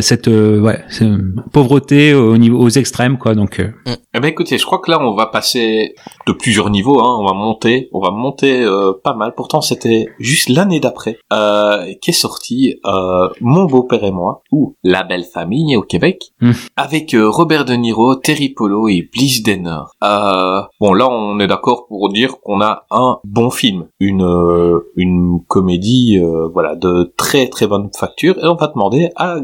[0.02, 3.36] cette euh, ouais ce- pauvreté au niveau aux extrêmes quoi.
[3.36, 3.70] Donc euh,
[4.14, 5.96] Eh ben écoutez, je crois que là on va passer
[6.28, 7.00] de plusieurs niveaux.
[7.00, 7.18] Hein.
[7.20, 9.34] On va monter, on va monter euh, pas mal.
[9.36, 15.04] Pourtant c'était juste l'année d'après euh, qu'est sorti euh, Mon beau-père et moi ou La
[15.04, 16.52] belle famille au Québec Hmm.
[16.76, 19.82] avec euh, Robert De Niro, Terry Polo et Bliss Denner.
[20.04, 24.80] Euh, bon là on est d'accord pour dire qu'on a un bon film, une euh,
[24.96, 29.40] une comédie euh, voilà de très très bonne facture et on va demander à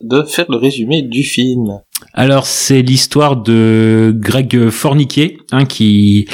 [0.00, 1.80] De faire le résumé du film.
[2.12, 6.26] Alors c'est l'histoire de Greg Forniquet hein, qui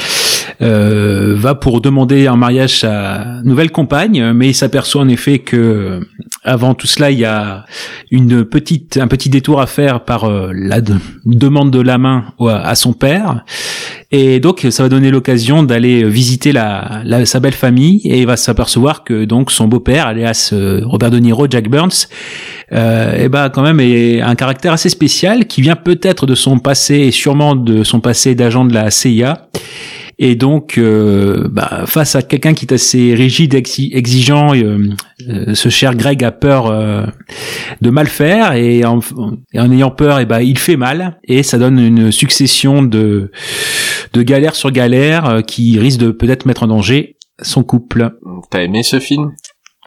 [0.61, 6.01] euh, va pour demander un mariage sa nouvelle compagne, mais il s'aperçoit en effet que
[6.43, 7.65] avant tout cela il y a
[8.11, 12.93] un petit détour à faire par euh, la de- demande de la main à son
[12.93, 13.45] père.
[14.15, 18.27] Et donc, ça va donner l'occasion d'aller visiter la, la- sa belle famille et il
[18.27, 22.07] va s'apercevoir que donc son beau-père, alias euh, Robert De Niro, Jack Burns,
[22.73, 26.59] euh, et ben quand même est un caractère assez spécial qui vient peut-être de son
[26.59, 29.47] passé et sûrement de son passé d'agent de la CIA.
[30.19, 34.77] Et donc, euh, bah, face à quelqu'un qui est assez rigide, exi- exigeant, euh,
[35.27, 36.71] euh, ce cher Greg a peur
[37.81, 38.99] de mal faire et en,
[39.55, 43.31] ayant peur, et ben il fait mal et ça donne une succession de
[44.13, 48.11] de galères sur galères euh, qui risquent de peut-être mettre en danger son couple.
[48.49, 49.31] T'as aimé ce film?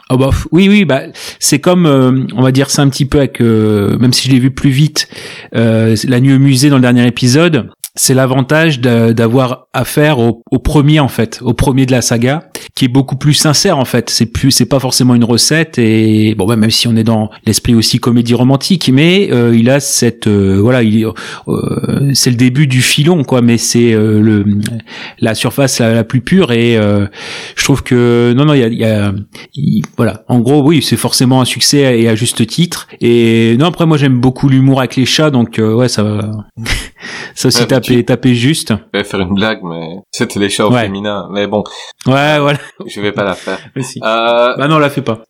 [0.09, 1.03] Oh bah oui oui bah
[1.41, 4.33] c'est comme euh, on va dire ça un petit peu avec euh, même si je
[4.33, 5.09] l'ai vu plus vite
[5.57, 10.59] euh, la nuit au musée dans le dernier épisode c'est l'avantage d'avoir affaire au, au
[10.59, 14.11] premier en fait, au premier de la saga, qui est beaucoup plus sincère en fait.
[14.11, 17.31] C'est plus, c'est pas forcément une recette et bon, bah, même si on est dans
[17.47, 22.37] l'esprit aussi comédie romantique, mais euh, il a cette, euh, voilà, il, euh, c'est le
[22.37, 24.45] début du filon quoi, mais c'est euh, le
[25.21, 27.07] la surface la, la plus pure et euh,
[27.57, 29.13] je trouve que non non, il y a, y a
[29.55, 32.89] il- voilà, en gros oui, c'est forcément un succès et à juste titre.
[33.01, 36.05] Et non après moi j'aime beaucoup l'humour avec les chats, donc ouais ça.
[37.35, 38.72] Ça aussi Ouais, taper, taper juste.
[38.94, 40.83] Je vais faire une blague, mais c'était les chats Ouais.
[40.83, 41.29] féminin.
[41.33, 41.64] Mais bon,
[42.07, 42.59] Ouais, voilà.
[42.87, 43.59] je vais pas la faire.
[43.77, 43.99] Mais si.
[44.03, 45.22] Euh, Bah non, la fais pas.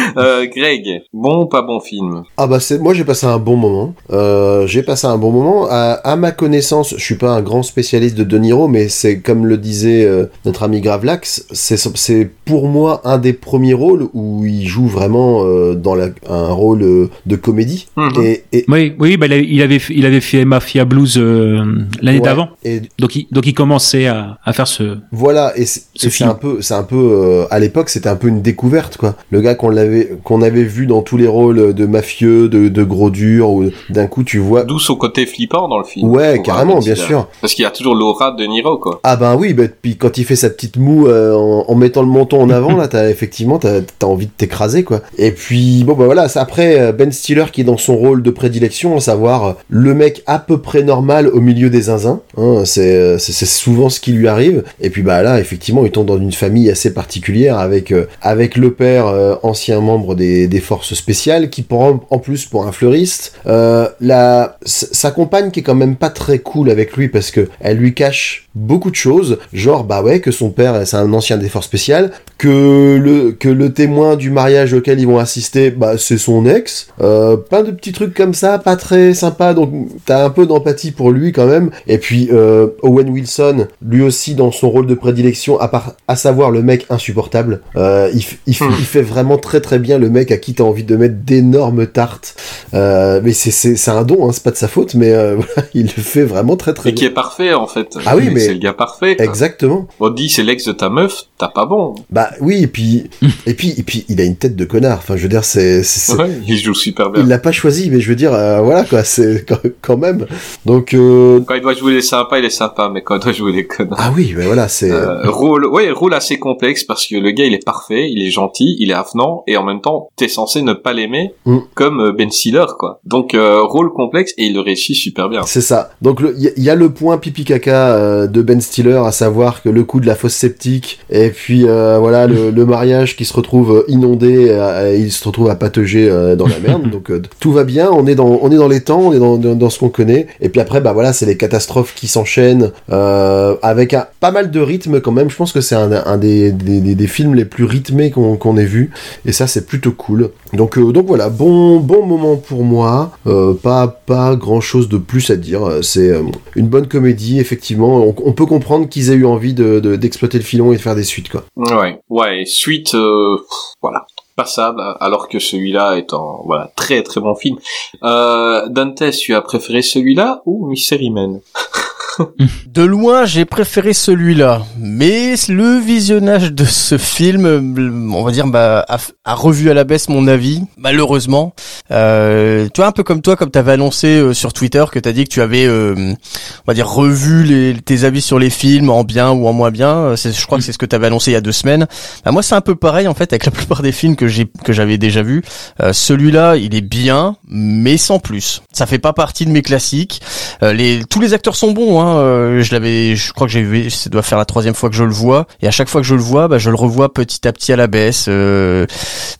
[0.16, 2.22] euh, Greg, bon ou pas bon film?
[2.36, 3.94] Ah bah c'est moi j'ai passé un bon moment.
[4.12, 5.66] Euh, j'ai passé un bon moment.
[5.70, 9.20] À, à ma connaissance, je suis pas un grand spécialiste de De Niro, mais c'est
[9.20, 14.08] comme le disait euh, notre ami Gravelax, c'est c'est pour moi un des premiers rôles
[14.14, 17.86] où il joue vraiment euh, dans la, un rôle euh, de comédie.
[17.96, 18.10] Mhm.
[18.22, 19.32] Et, et Oui, oui, bah il
[19.62, 21.64] avait- il avait, fait- Mafia Blues euh,
[22.00, 22.48] l'année ouais, d'avant.
[22.64, 24.98] Et Donc il, donc il commençait à, à faire ce.
[25.12, 26.30] Voilà, et c'est Ce et c'est film.
[26.30, 29.14] un peu, c'est un peu, euh, à l'époque, c'était un peu une découverte, quoi.
[29.30, 29.89] Le gars qu'on l'avait,
[30.24, 34.06] qu'on avait vu dans tous les rôles de mafieux, de, de gros dur, ou d'un
[34.06, 34.64] coup, tu vois.
[34.64, 36.08] D'où son côté flippant dans le film.
[36.08, 37.28] Ouais, carrément, bien sûr.
[37.40, 39.00] Parce qu'il y a toujours l'aura de Niro, quoi.
[39.02, 42.02] Ah ben oui, bah, puis quand il fait sa petite moue euh, en, en mettant
[42.02, 45.00] le menton en avant, là, t'as effectivement, t'as as envie de t'écraser, quoi.
[45.18, 48.30] Et puis, bon, bah voilà, après euh, Ben Stiller qui est dans son rôle de
[48.30, 52.20] prédilection, à savoir euh, le mec à peu près normal au milieu des zinzins.
[52.36, 54.64] Hein, c'est souvent ce qui lui arrive.
[54.80, 58.56] Et puis, bah là, effectivement, il tombe dans une famille assez particulière avec, euh, avec
[58.56, 63.34] le père, euh, ancien membre des, forces spéciales, qui prend en plus pour un fleuriste.
[63.46, 67.48] Euh, la, sa compagne qui est quand même pas très cool avec lui parce que
[67.60, 71.36] elle lui cache beaucoup de choses, genre bah ouais que son père c'est un ancien
[71.36, 75.96] des forces spéciales, que le que le témoin du mariage auquel ils vont assister bah
[75.98, 79.70] c'est son ex, euh, plein de petits trucs comme ça, pas très sympa donc
[80.04, 81.70] t'as un peu d'empathie pour lui quand même.
[81.86, 86.16] Et puis euh, Owen Wilson, lui aussi dans son rôle de prédilection, à part à
[86.16, 90.36] savoir le mec insupportable, euh, il, il, fait vraiment très très bien le mec à
[90.38, 92.34] qui t'as envie de mettre d'énormes tartes.
[92.74, 95.36] Euh, mais c'est c'est c'est un don, hein, c'est pas de sa faute, mais euh,
[95.36, 97.10] voilà, il le fait vraiment très très Et qui bien.
[97.10, 97.96] est parfait, en fait.
[98.06, 99.24] Ah oui, mais- C'est le gars parfait, quoi.
[99.24, 99.86] Exactement.
[100.00, 101.94] On dit, c'est l'ex de ta meuf, t'as pas bon.
[102.10, 103.08] Bah oui, et puis
[103.46, 104.98] et puis et puis il a une tête de connard.
[104.98, 105.82] Enfin, je veux dire, c'est
[106.18, 107.22] Ouais, il joue super bien.
[107.22, 109.44] il l'a pas choisi, mais je veux dire, euh, voilà quoi, c'est
[109.82, 110.26] quand, même.
[110.66, 113.32] Donc euh, Quand il doit jouer les sympas, il est sympa, mais quand il doit
[113.32, 113.98] jouer les connards.
[114.00, 117.44] ah oui, mais voilà, c'est Euh, rôle, ouais, rôle assez complexe parce que le gars
[117.44, 120.62] il est parfait, il est gentil, il est avenant et en même temps t'es censé
[120.62, 121.58] ne pas l'aimer Mm.
[121.74, 123.00] comme euh, Ben Stiller quoi.
[123.04, 125.42] Donc euh, rôle complexe et il le réussit super bien.
[125.46, 125.90] C'est ça.
[126.02, 129.12] Donc il y, a- y a le point pipi caca euh, de Ben Stiller, à
[129.12, 133.24] savoir que le coup de la fosse septique et puis euh, voilà le, mariage qui
[133.24, 136.90] se retrouve euh, inondé, euh, et il se retrouve à patauger euh, dans la merde.
[136.90, 139.18] Donc euh, tout va bien, on est dans on est dans les temps, on est
[139.18, 140.26] dans, dans, ce qu'on connaît.
[140.40, 144.60] Et puis après bah voilà c'est les catastrophes qui s'enchaînent euh, avec pas mal de
[144.60, 145.30] rythme quand même.
[145.30, 148.90] Je pense que c'est un, des, des, films les plus rythmés qu'on ait vu
[149.24, 150.30] et ça c'est plutôt cool.
[150.52, 153.12] Donc euh, donc voilà bon bon moment pour moi.
[153.26, 155.66] Euh, pas pas grand chose de plus à dire.
[155.66, 156.22] Euh, C'est euh,
[156.56, 158.04] une bonne comédie effectivement.
[158.04, 160.80] On, on peut comprendre qu'ils aient eu envie de de- d'exploiter le filon et de
[160.80, 161.44] faire des suites quoi.
[161.56, 162.44] Ouais, ouais.
[162.46, 163.36] Suite, euh,
[163.82, 164.06] voilà,
[164.36, 164.80] passable.
[165.00, 167.56] Alors que celui-là est un voilà très très bon film.
[168.04, 171.40] Euh, Dante, tu as préféré celui-là ou Mystery Man
[172.66, 178.86] De loin, j'ai préféré celui-là, mais le visionnage de ce film, on va dire, bah,
[178.88, 181.54] a, revu à la baisse mon avis, malheureusement.
[181.90, 185.12] Euh, tu vois, un peu comme toi, comme t'avais annoncé euh, sur Twitter, que t'as
[185.12, 189.04] dit que tu avais, euh, on va dire, revu tes avis sur les films en
[189.04, 189.94] bien ou en moins bien.
[189.96, 191.86] Euh, Je crois que c'est ce que t'avais annoncé il y a deux semaines.
[192.24, 194.46] Bah, moi, c'est un peu pareil en fait avec la plupart des films que j'ai
[194.64, 195.42] que j'avais déjà vus.
[195.82, 198.62] Euh, Celui-là, il est bien, mais sans plus.
[198.72, 200.20] Ça fait pas partie de mes classiques.
[200.62, 202.00] Les, tous les acteurs sont bons.
[202.00, 202.09] Hein.
[202.18, 204.96] Euh, je l'avais, je crois que j'ai vu, ça doit faire la troisième fois que
[204.96, 205.46] je le vois.
[205.62, 207.72] Et à chaque fois que je le vois, bah, je le revois petit à petit
[207.72, 208.26] à la baisse.
[208.28, 208.86] Euh,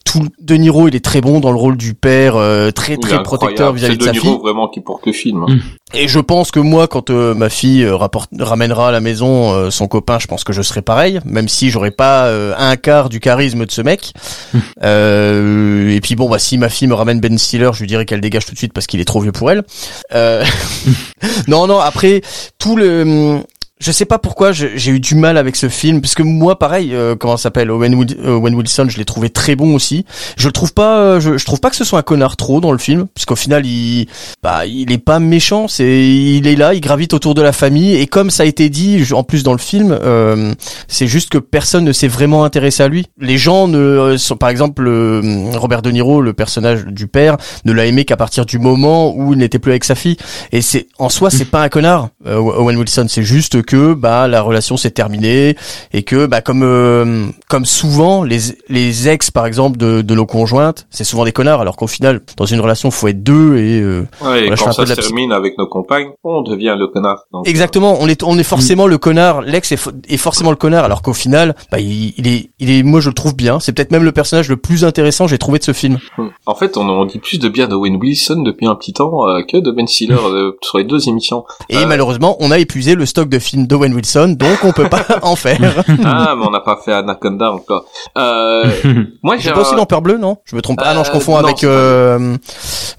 [0.04, 3.22] tout De Niro, il est très bon dans le rôle du père, euh, très très
[3.22, 4.30] protecteur vis-à-vis de C'est sa De fille.
[4.30, 5.44] Niro vraiment qui porte le film.
[5.48, 5.58] hein.
[5.92, 9.52] Et je pense que moi, quand euh, ma fille euh, rapporte, ramènera à la maison
[9.52, 13.08] euh, son copain, je pense que je serai pareil, même si j'aurais pas un quart
[13.08, 14.12] du charisme de ce mec.
[14.82, 18.06] Euh, et puis bon, bah si ma fille me ramène Ben Stiller, je lui dirais
[18.06, 19.62] qu'elle dégage tout de suite parce qu'il est trop vieux pour elle.
[20.14, 20.42] Euh,
[21.48, 21.78] non, non.
[21.78, 22.22] Après
[22.58, 23.42] tout le hum,
[23.80, 26.94] je sais pas pourquoi j'ai eu du mal avec ce film parce que moi pareil
[26.94, 30.04] euh, comment s'appelle euh, Owen Wilson je l'ai trouvé très bon aussi.
[30.36, 32.60] Je le trouve pas euh, je, je trouve pas que ce soit un connard trop
[32.60, 34.06] dans le film puisqu'au final il
[34.42, 37.94] bah il est pas méchant c'est il est là il gravite autour de la famille
[37.94, 40.54] et comme ça a été dit en plus dans le film euh,
[40.88, 43.06] c'est juste que personne ne s'est vraiment intéressé à lui.
[43.18, 44.88] Les gens ne euh, sont par exemple
[45.54, 49.32] Robert De Niro le personnage du père ne l'a aimé qu'à partir du moment où
[49.32, 50.16] il n'était plus avec sa fille.
[50.52, 54.28] Et c'est en soi c'est pas un connard euh, Owen Wilson c'est juste que bah
[54.28, 55.56] la relation s'est terminée
[55.92, 60.26] et que bah comme euh, comme souvent les les ex par exemple de, de nos
[60.26, 63.80] conjointes c'est souvent des connards alors qu'au final dans une relation faut être deux et
[63.80, 67.24] euh, Ouais, et quand ça de se termine avec nos compagnes, on devient le connard.
[67.32, 70.56] Donc, exactement on est on est forcément le connard l'ex est, fo- est forcément le
[70.56, 73.60] connard alors qu'au final bah il, il est il est moi je le trouve bien
[73.60, 76.28] c'est peut-être même le personnage le plus intéressant que j'ai trouvé de ce film euh,
[76.46, 79.42] En fait, on, on dit plus de bien d'Owen Wilson depuis un petit temps euh,
[79.42, 80.16] que de Ben Stiller
[80.62, 81.44] sur les deux émissions.
[81.68, 85.04] et malheureusement on a épuisé le stock de films d'Owen Wilson donc on peut pas
[85.22, 85.58] en faire
[86.04, 87.84] ah, mais on n'a pas fait Anaconda encore.
[88.18, 88.64] Euh,
[89.22, 90.36] moi, j'ai pas aussi un- dans Peur Bleue non?
[90.44, 92.36] Je me trompe pas ah non je Euh, confonds non, avec euh...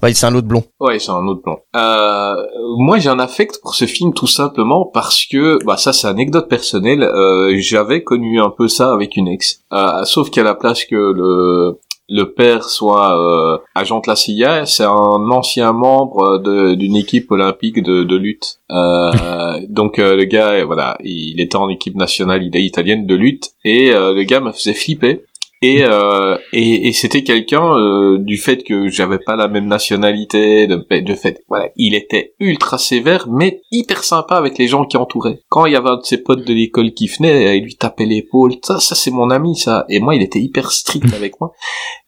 [0.02, 1.58] ouais, c'est un autre blond Ouais, c'est un autre plan.
[1.76, 2.34] Euh,
[2.78, 6.48] moi, j'ai un affect pour ce film tout simplement parce que, bah, ça, c'est anecdote
[6.48, 7.02] personnelle.
[7.02, 9.60] Euh, J'avais connu un peu ça avec une ex.
[9.72, 11.78] Euh, sauf qu'à la place que le
[12.12, 16.38] le père soit euh, agent de la CIA, c'est un ancien membre
[16.76, 18.58] d'une équipe olympique de, de lutte.
[18.70, 23.92] Euh, donc euh, le gars, voilà, il était en équipe nationale italienne de lutte et
[23.92, 25.24] euh, le gars me faisait flipper.
[25.62, 30.66] Et, euh, et, et c'était quelqu'un euh, du fait que j'avais pas la même nationalité,
[30.66, 34.96] de, de fait, voilà, il était ultra sévère, mais hyper sympa avec les gens qui
[34.96, 35.38] entouraient.
[35.48, 38.06] Quand il y avait un de ses potes de l'école qui venait, il lui tapait
[38.06, 39.84] l'épaule, ça, ça c'est mon ami, ça.
[39.88, 41.52] Et moi, il était hyper strict avec moi.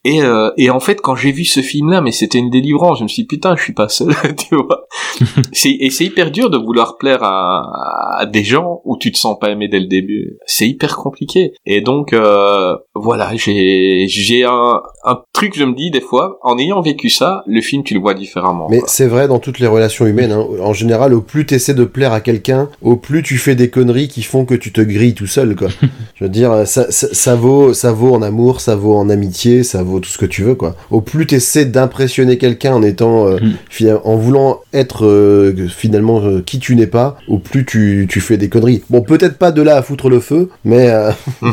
[0.05, 2.99] Et, euh, et en fait, quand j'ai vu ce film-là, mais c'était une délivrance.
[2.99, 4.87] Je me suis dit, putain, je suis pas seul, tu vois.
[5.53, 9.19] c'est, et c'est hyper dur de vouloir plaire à, à des gens où tu te
[9.19, 10.37] sens pas aimé dès le début.
[10.47, 11.55] C'est hyper compliqué.
[11.65, 16.59] Et donc, euh, voilà, j'ai, j'ai un, un truc, je me dis des fois, en
[16.59, 18.69] ayant vécu ça, le film, tu le vois différemment.
[18.71, 20.33] Mais c'est vrai dans toutes les relations humaines.
[20.33, 20.47] hein.
[20.63, 24.09] En général, au plus t'essaies de plaire à quelqu'un, au plus tu fais des conneries
[24.09, 25.69] qui font que tu te grilles tout seul, quoi.
[26.17, 29.63] Je veux dire, ça, ça, ça vaut, ça vaut en amour, ça vaut en amitié,
[29.65, 30.75] ça vaut tout ce que tu veux, quoi.
[30.91, 33.39] Au plus t'essaies d'impressionner quelqu'un en étant, euh,
[33.81, 33.99] Mm.
[34.05, 38.37] en voulant être euh, finalement euh, qui tu n'es pas, au plus tu, tu fais
[38.37, 38.83] des conneries.
[38.91, 41.11] Bon, peut-être pas de là à foutre le feu, mais euh,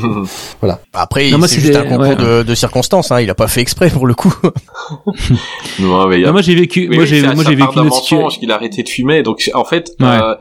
[0.94, 2.16] après Non, moi, c'est c'est juste des- un concours ouais.
[2.16, 4.34] de, de circonstances hein il a pas fait exprès pour le coup
[5.80, 8.02] Non, mais a- Non, moi j'ai vécu, moi oui, j'ai, moi j'ai vécu une mensonge
[8.02, 8.40] situation.
[8.40, 9.24] qu'il a arrêté de fumer.
[9.24, 10.08] Donc en fait, Ouais.
[10.08, 10.36] euh,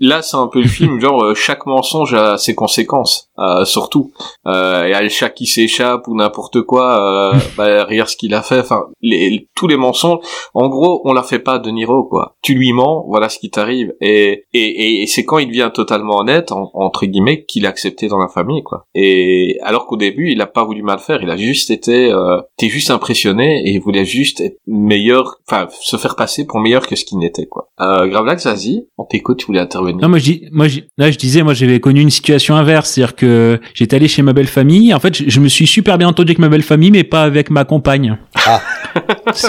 [0.00, 4.12] là c'est un peu le film, genre euh, chaque mensonge a ses conséquences, euh, surtout.
[4.46, 8.60] Euh, et chaque qui s'échappe ou n'importe quoi, euh, bah, regarde ce qu'il a fait.
[8.60, 10.18] Enfin, les, tous les mensonges.
[10.54, 12.36] En gros, on l'a fait pas De Niro, quoi.
[12.42, 13.92] Tu lui mens, voilà ce qui t'arrive.
[14.00, 17.68] Et et, et, et c'est quand il devient totalement honnête, en- entre guillemets, qu'il est
[17.68, 18.86] accepté dans la famille, quoi.
[18.94, 21.22] Et alors qu'au début, il a pas voulu mal faire.
[21.22, 25.68] Il a juste été, euh, t'es juste impressionné et il voulait juste être meilleur, enfin
[25.80, 27.68] se faire passer pour meilleur que ce qu'il n'était, quoi.
[27.80, 30.00] Euh, Gravelax, vas-y, on t'écoute, tu voulais intervenir.
[30.02, 32.90] Non, moi je dis, moi je, là je disais, moi j'avais connu une situation inverse,
[32.90, 33.26] c'est-à-dire que
[33.74, 34.92] j'étais allé chez ma belle famille.
[34.94, 37.22] En fait, je, je me suis super bien entendu avec ma belle famille, mais pas
[37.22, 38.16] avec ma compagne.
[38.46, 38.60] Ah.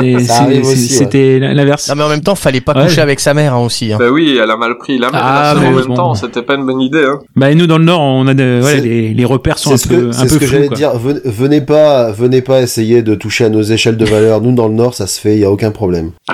[0.01, 0.63] Ouais.
[0.63, 1.89] c'était l'inverse.
[1.89, 2.83] non mais en même temps fallait pas Ouais.
[2.85, 3.97] coucher avec sa mère hein, aussi hein.
[3.99, 5.93] Bah oui, elle a mal pris la Ah, mère mais en même bon.
[5.95, 7.19] temps, c'était pas une bonne idée, hein.
[7.35, 9.73] Bah et nous dans le Nord, on a de, ouais, les, les repères sont c'est
[9.73, 10.91] un ce peu, que, un c'est peu ce que j'allais dire.
[10.95, 14.39] Venez, pas, venez pas essayer de toucher à nos échelles de valeur.
[14.39, 16.11] Nous, dans le Nord, ça se fait, y a aucun problème.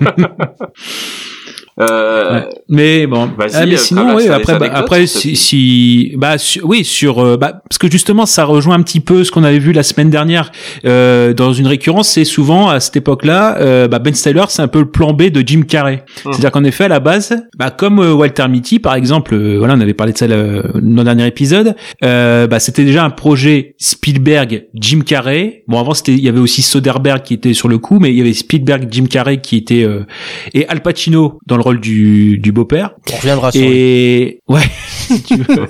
[1.80, 2.48] Euh, Ouais.
[2.68, 6.84] Mais bon, Ah, mais euh, sinon, des après, bah, après, si, si, bah, su- oui,
[6.84, 9.72] sur, euh, bah, parce que justement, ça rejoint un petit peu ce qu'on avait vu
[9.72, 10.52] la semaine dernière
[10.84, 12.08] euh, dans une récurrence.
[12.08, 15.24] C'est souvent à cette époque-là, euh, bah, Ben Stiller, c'est un peu le plan B
[15.30, 16.04] de Jim Carrey.
[16.24, 16.32] Hum.
[16.32, 19.94] C'est-à-dire qu'en effet, à la base, bah, comme Walter Mitty, par exemple, voilà, on avait
[19.94, 21.74] parlé de ça le- dans le dernier épisode.
[22.00, 25.64] Bah, c'était déjà un projet Spielberg, Jim Carrey.
[25.68, 28.16] Bon, avant, c'était, il y avait aussi Soderbergh qui était sur le coup, mais il
[28.16, 29.86] y avait Spielberg, Jim Carrey qui était
[30.54, 32.90] et Al Pacino dans le rôle du, du beau-père.
[33.12, 33.68] on reviendra sur lui.
[33.70, 35.66] Et ouais, si tu veux.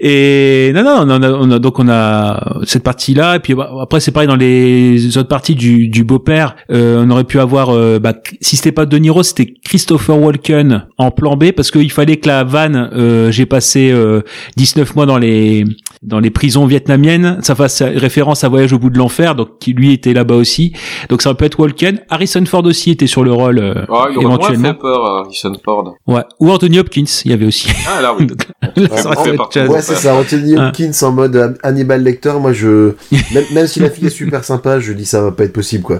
[0.00, 3.36] et non, non, on a, on a- donc on a cette partie-là.
[3.36, 6.56] Et puis bah, après, c'est pareil dans les autres parties du, du beau-père.
[6.70, 10.86] Euh, on aurait pu avoir, euh, bah, si c'était pas De Niro, c'était Christopher Walken
[10.98, 12.90] en plan B parce qu'il fallait que la vanne.
[12.94, 14.22] euh, J'ai passé euh,
[14.56, 15.64] 19 mois dans les
[16.02, 17.38] dans les prisons vietnamiennes.
[17.42, 20.72] Ça fasse référence à Voyage au bout de l'enfer, donc qui lui était là-bas aussi.
[21.08, 22.00] Donc ça peut être Walken.
[22.08, 24.62] Harrison Ford aussi était sur le rôle euh, Oh, il éventuellement.
[24.62, 25.94] moins fait peur, euh, Harrison Ford.
[26.06, 26.22] Ouais.
[26.40, 27.68] Ou Anthony Hopkins, il y avait aussi.
[27.88, 28.26] Ah, là, oui.
[28.96, 30.56] Ça Ouais, fait c'est ça, Anthony.
[30.56, 32.92] Hopkins en mode euh, Hannibal Lecter, moi je...
[33.34, 35.82] Même, même si la fille est super sympa, je dis ça va pas être possible,
[35.82, 35.98] quoi.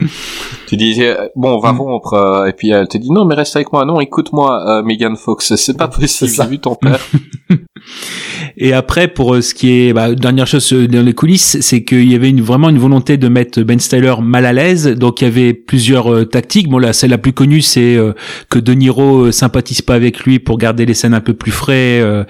[0.67, 1.79] Tu disais, euh, bon, on va Mm.
[1.81, 3.85] rompre, euh, et puis elle te dit, non, mais reste avec moi.
[3.85, 7.01] Non, écoute-moi, euh, Megan Fox, c'est pas possible, j'ai vu ton père.
[8.57, 11.85] Et après, pour euh, ce qui est bah, dernière chose euh, dans les coulisses, c'est
[11.85, 14.87] qu'il y avait une, vraiment une volonté de mettre Ben Styler mal à l'aise.
[14.89, 16.69] Donc il y avait plusieurs euh, tactiques.
[16.69, 17.99] Bon là, celle la plus connue, c'est
[18.49, 22.01] que De Niro sympathise pas avec lui pour garder les scènes un peu plus frais.
[22.01, 22.25] euh.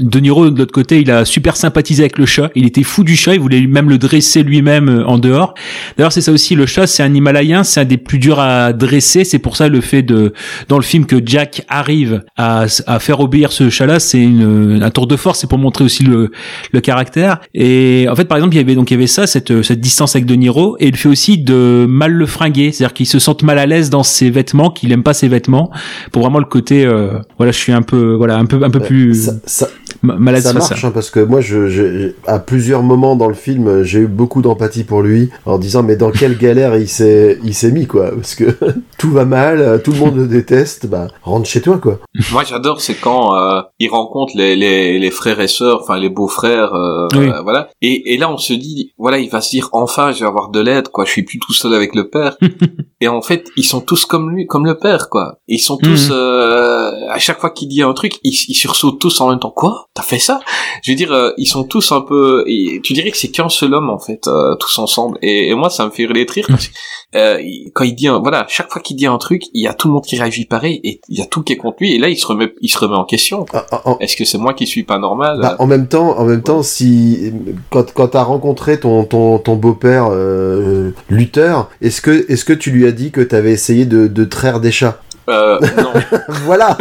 [0.00, 2.50] De Niro de l'autre côté, il a super sympathisé avec le chat.
[2.54, 3.34] Il était fou du chat.
[3.34, 5.54] Il voulait même le dresser lui-même en dehors.
[5.96, 6.54] D'ailleurs, c'est ça aussi.
[6.54, 9.24] Le chat, c'est un Himalayen, c'est un des plus durs à dresser.
[9.24, 10.32] C'est pour ça le fait de
[10.68, 14.90] dans le film que Jack arrive à, à faire obéir ce chat-là, c'est une, un
[14.90, 15.40] tour de force.
[15.40, 16.30] C'est pour montrer aussi le,
[16.72, 17.40] le caractère.
[17.54, 19.80] Et en fait, par exemple, il y avait donc il y avait ça, cette, cette
[19.80, 23.18] distance avec De Niro, et il fait aussi de mal le fringuer, c'est-à-dire qu'il se
[23.18, 25.70] sente mal à l'aise dans ses vêtements, qu'il aime pas ses vêtements,
[26.12, 28.80] pour vraiment le côté, euh, voilà, je suis un peu, voilà, un peu, un peu
[28.80, 29.68] plus Ça, ça,
[30.04, 33.16] ma- mal à l'aise ça marche, hein, parce que moi, je, je- à plusieurs moments
[33.16, 36.36] dans le film, euh, j'ai eu beaucoup d'empathie pour lui, en disant, mais dans quelle
[36.38, 38.10] galère il s'est, il s'est mis, quoi.
[38.14, 38.44] Parce que
[38.98, 41.98] tout va mal, euh, tout le monde le déteste, bah, rentre chez toi, quoi.
[42.32, 46.08] Moi, j'adore, c'est quand euh, il rencontre les, les, les frères et sœurs, enfin les
[46.10, 47.28] beaux-frères, euh, Oui.
[47.28, 47.68] euh, voilà.
[47.82, 50.50] Et, et là, on se dit, voilà, il va se dire, enfin, je vais avoir
[50.50, 51.04] de l'aide, quoi.
[51.04, 52.36] Je suis plus tout seul avec le père.
[53.00, 55.38] et en fait, ils sont tous comme lui, comme le père, quoi.
[55.48, 56.16] Ils sont tous, Mhm.
[56.16, 59.52] euh, à chaque fois qu'il dit un truc, ils, ils sursautent tous en même temps.
[59.54, 59.86] Quoi?
[59.96, 60.40] T'as fait ça?
[60.82, 62.42] Je veux dire, euh, ils sont tous un peu.
[62.48, 65.18] et tu dirais que c'est qu'un seul homme, en fait, euh, tous ensemble.
[65.22, 66.72] Et, et moi, ça me fait hurler de rire parce que
[67.14, 67.40] euh,
[67.74, 69.86] quand il dit, un, voilà, chaque fois qu'il dit un truc, il y a tout
[69.86, 71.94] le monde qui réagit pareil et il y a tout qui est contre lui.
[71.94, 73.46] Et là, il se remet, il se remet en question.
[73.52, 76.24] En- en- Est-ce que c'est moi qui suis pas normal bah, en même temps, en
[76.24, 77.32] même temps, si
[77.70, 82.72] quand quand t'as rencontré ton ton, ton beau-père euh, Luther, est-ce que est-ce que tu
[82.72, 84.98] lui as dit que t'avais essayé de, de traire des chats?
[85.28, 85.92] Euh, Non.
[86.44, 86.76] Voilà.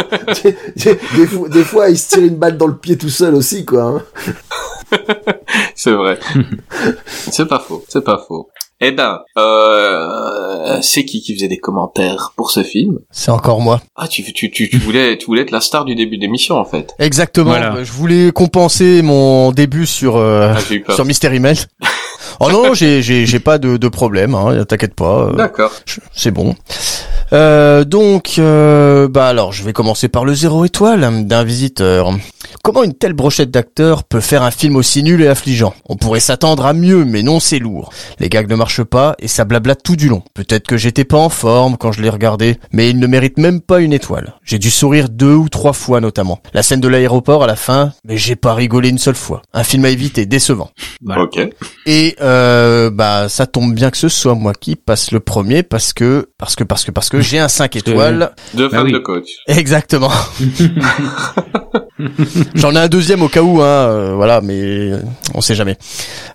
[1.16, 3.66] des, fois, des fois, il se tire une balle dans le pied tout seul aussi,
[3.66, 3.84] quoi.
[3.84, 4.02] hein.
[5.76, 6.20] c'est vrai.
[7.06, 7.84] c'est pas faux.
[7.88, 8.50] C'est pas faux.
[8.86, 13.00] Eh ben, euh, c'est qui qui faisait des commentaires pour ce film?
[13.12, 13.82] C'est encore moi.
[13.96, 16.66] Ah, tu, tu, tu, tu voulais, tu voulais être la star du début d'émission en
[16.66, 16.94] fait.
[17.00, 17.52] Exactement.
[17.52, 17.82] Voilà.
[17.84, 21.56] Je voulais compenser mon début sur euh, Ah, sur Mystery Man.
[22.40, 24.36] Oh non, non, j'ai j'ai j'ai pas de, de problème.
[24.36, 25.28] Hein, T'inquiète pas.
[25.30, 25.72] euh, D'accord.
[26.14, 26.56] c'est bon.
[27.32, 32.12] Euh, donc, euh, bah alors, je vais commencer par le zéro étoile d'un visiteur.
[32.64, 35.74] Comment une telle brochette d'acteurs peut faire un film aussi nul et affligeant?
[35.90, 37.92] On pourrait s'attendre à mieux, mais non, c'est lourd.
[38.20, 40.22] Les gags ne marchent pas et ça blablate tout du long.
[40.36, 43.60] Peut-être que j'étais pas en forme quand je l'ai regardé, mais il ne mérite même
[43.62, 44.36] pas une étoile.
[44.44, 46.40] J'ai dû sourire deux ou trois fois notamment.
[46.54, 49.42] La scène de l'aéroport à la fin, mais j'ai pas rigolé une seule fois.
[49.54, 50.70] Un film à éviter, décevant.
[51.04, 51.24] Voilà.
[51.24, 51.40] Ok.
[51.88, 55.94] Et euh, bah ça tombe bien que ce soit moi qui passe le premier parce
[55.94, 58.32] que parce que parce que parce que j'ai un 5 étoiles.
[58.54, 58.92] Deux Bah oui.
[58.92, 59.28] de coach.
[59.48, 60.12] Exactement.
[62.56, 64.92] J'en ai un deuxième au cas où, hein, euh, voilà, mais
[65.36, 65.78] on sait jamais.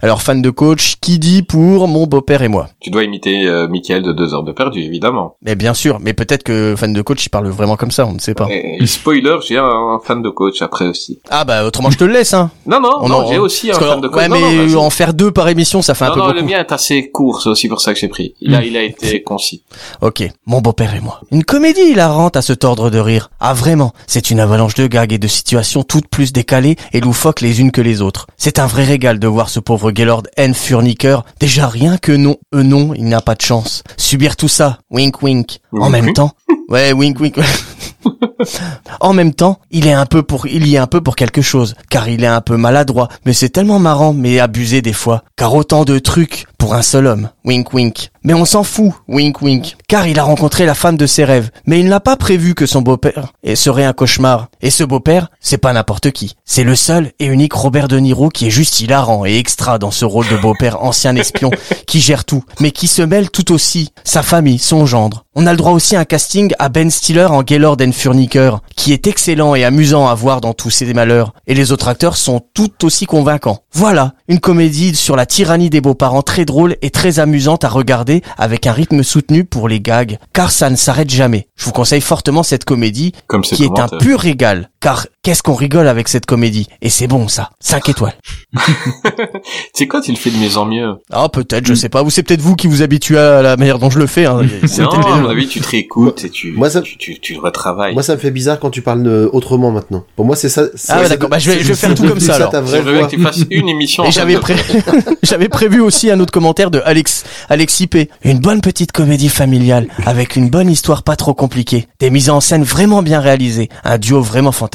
[0.02, 2.68] Alors, fan de coach, qui dit pour mon beau-père et moi?
[2.80, 5.36] Tu dois imiter euh, Michael de deux heures de perdu, évidemment.
[5.42, 8.12] Mais bien sûr, mais peut-être que fan de coach, il parle vraiment comme ça, on
[8.12, 8.46] ne sait pas.
[8.50, 11.20] Et, spoiler, j'ai un fan de coach après aussi.
[11.28, 12.50] Ah bah autrement je te le laisse, hein.
[12.66, 13.40] Non, non, Oh, non, non, j'ai hein.
[13.40, 14.16] aussi un fan de coach.
[14.16, 14.76] Ouais, Non, non, mais vas-y.
[14.76, 16.38] en faire deux par émission, ça fait un peu non, beaucoup.
[16.38, 18.34] le mien est assez court, c'est aussi pour ça que j'ai pris.
[18.40, 19.62] Il a, il a été concis.
[20.00, 21.20] Ok, mon beau-père et moi.
[21.30, 23.30] Une comédie hilarante à se tordre de rire.
[23.40, 27.40] Ah vraiment, c'est une avalanche de gags et de situations toutes plus décalées et loufoques
[27.40, 28.26] les unes que les autres.
[28.36, 30.54] C'est un vrai régal de voir ce pauvre Gaylord N.
[30.54, 31.24] Furnicker.
[31.40, 33.82] Déjà rien que non, euh non, il n'a pas de chance.
[33.96, 35.58] Subir tout ça, wink wink.
[35.72, 36.32] En même temps,
[36.68, 37.36] ouais, wink wink.
[39.00, 41.42] en même temps, il est un peu pour, il y est un peu pour quelque
[41.42, 45.24] chose, car il est un peu maladroit, mais c'est tellement marrant, mais abusé des fois,
[45.36, 48.10] car autant de trucs pour un seul homme, wink wink.
[48.22, 51.50] Mais on s'en fout, wink wink, car il a rencontré la femme de ses rêves,
[51.66, 54.48] mais il n'a pas prévu que son beau-père serait un cauchemar.
[54.60, 58.28] Et ce beau-père, c'est pas n'importe qui, c'est le seul et unique Robert De Niro
[58.28, 61.50] qui est juste hilarant et extra dans ce rôle de beau-père ancien espion
[61.86, 65.24] qui gère tout, mais qui se mêle tout aussi, sa famille, son gendre.
[65.34, 68.56] On a le droit aussi à un casting à Ben Stiller en Gaylord and Furnicker,
[68.74, 71.32] qui est excellent et amusant à voir dans tous ses malheurs.
[71.46, 73.60] Et les autres acteurs sont tout aussi convaincants.
[73.72, 78.07] Voilà, une comédie sur la tyrannie des beaux-parents très drôle et très amusante à regarder
[78.36, 81.48] avec un rythme soutenu pour les gags, car ça ne s'arrête jamais.
[81.56, 84.70] Je vous conseille fortement cette comédie Comme qui est un pur régal.
[84.80, 86.66] Car qu'est-ce qu'on rigole avec cette comédie?
[86.82, 88.14] Et c'est bon ça, 5 étoiles.
[89.74, 90.94] C'est quoi, tu le fais de mieux en mieux?
[91.12, 93.78] Ah peut-être, je sais pas, ou c'est peut-être vous qui vous habituez à la manière
[93.78, 94.26] dont je le fais.
[94.26, 94.40] Hein.
[94.66, 97.34] C'est Non, à mon avis, tu te réécoutes et tu, Moi, ça- tu, tu, tu
[97.34, 97.94] le retravailles.
[97.94, 100.04] Moi, ça me fait bizarre quand tu parles euh, autrement maintenant.
[100.16, 100.64] Pour moi, c'est ça.
[100.88, 102.50] Ah ouais, d'accord, bah, je vais- je vais faire tout comme ça, alors.
[102.50, 103.06] ta vraie J'aimerais voix.
[103.08, 104.04] que tu fasses une émission.
[104.04, 104.40] Et en j'avais fait.
[104.40, 104.56] pré...
[105.22, 108.08] j'avais prévu aussi un autre commentaire de Alex Alexis P.
[108.22, 112.40] Une bonne petite comédie familiale avec une bonne histoire pas trop compliquée, des mises en
[112.40, 114.67] scène vraiment bien réalisées, un duo vraiment fantastique,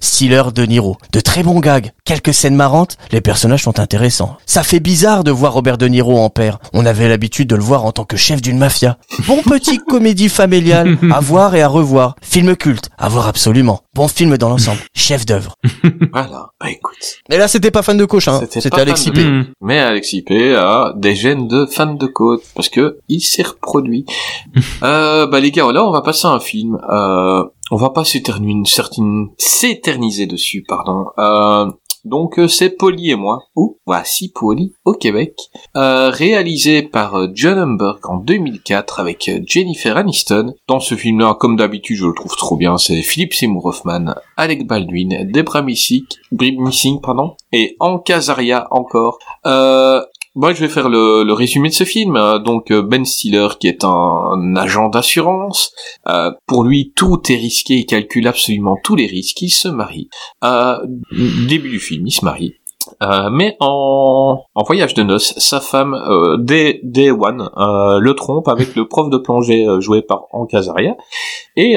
[0.00, 4.36] Stiller de Niro, de très bons gags, quelques scènes marrantes, les personnages sont intéressants.
[4.46, 6.58] Ça fait bizarre de voir Robert De Niro en père.
[6.72, 8.98] On avait l'habitude de le voir en tant que chef d'une mafia.
[9.26, 12.14] Bon petit comédie familiale, à voir et à revoir.
[12.22, 13.80] Film culte, à voir absolument.
[13.94, 14.78] Bon film dans l'ensemble.
[14.94, 15.54] Chef d'œuvre.
[16.12, 16.96] Voilà, bah écoute.
[17.28, 18.40] Mais là, c'était pas fan de coach, hein.
[18.50, 19.24] C'était Alexis fan P.
[19.24, 19.44] de- Hmm.
[19.60, 24.04] Mais Alexis P a des gènes de fan de côte parce que il s'est reproduit.
[24.82, 26.78] euh, bah les gars, là on va passer à un film.
[26.90, 31.06] Euh, on va pas s'éterniser dessus, pardon.
[31.18, 31.70] Euh,
[32.04, 35.34] donc euh, c'est Polly et moi, ou voici Polly au Québec,
[35.76, 40.54] euh, réalisé par euh, John Humberg en 2004 avec euh, Jennifer Aniston.
[40.68, 42.78] Dans ce film-là, comme d'habitude, je le trouve trop bien.
[42.78, 49.18] C'est Philip Seymour Hoffman, Alec Baldwin, Debra Missing, pardon, et Hank Azaria encore.
[49.46, 50.00] Euh,
[50.34, 52.16] moi, je vais faire le, le résumé de ce film.
[52.16, 55.72] Euh, Donc, euh, Ben Stiller, qui est un, agent d'assurance,
[56.08, 57.74] euh, pour lui, tout est risqué.
[57.74, 59.42] Il calcule absolument tous les risques.
[59.42, 60.08] Il se marie.
[60.44, 60.78] Euh,
[61.48, 62.54] début du film, il se marie.
[63.30, 68.88] Mais en, en voyage de noces, sa femme, euh, Day, One, le trompe avec le
[68.88, 70.96] prof de plongée joué par Hank Azaria.
[71.56, 71.76] Et,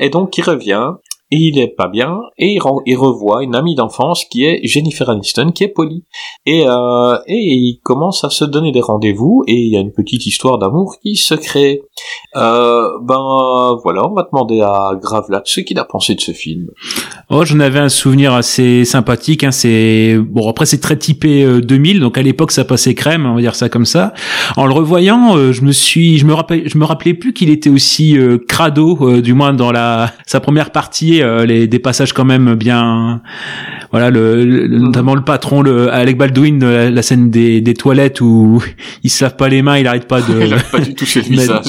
[0.00, 0.92] et donc, il revient.
[1.30, 5.64] Il est pas bien, et il, revoit une amie d'enfance qui est Jennifer Aniston, qui
[5.64, 6.04] est Polly.
[6.46, 9.92] Et, euh, et il commence à se donner des rendez-vous, et il y a une
[9.92, 11.82] petite histoire d'amour qui se crée.
[12.36, 16.68] Euh, ben voilà, on va demander à Gravelax ce qu'il a pensé de ce film.
[17.30, 19.44] Oh, j'en avais un souvenir assez sympathique.
[19.44, 20.48] Hein, c'est bon.
[20.48, 23.54] Après, c'est très typé euh, 2000, donc à l'époque, ça passait crème, on va dire
[23.54, 24.12] ça comme ça.
[24.56, 27.50] En le revoyant, euh, je me suis, je me rappelais, je me rappelais plus qu'il
[27.50, 31.78] était aussi euh, crado, euh, du moins dans la sa première partie, euh, les des
[31.78, 33.20] passages quand même bien.
[33.94, 37.74] Voilà, le, le- notamment le patron, le Alec Baldwin, de la, la scène des, des
[37.74, 38.60] toilettes où
[39.04, 40.40] il se lave pas les mains, il arrête pas de.
[40.46, 41.62] il a pas du touché le visage.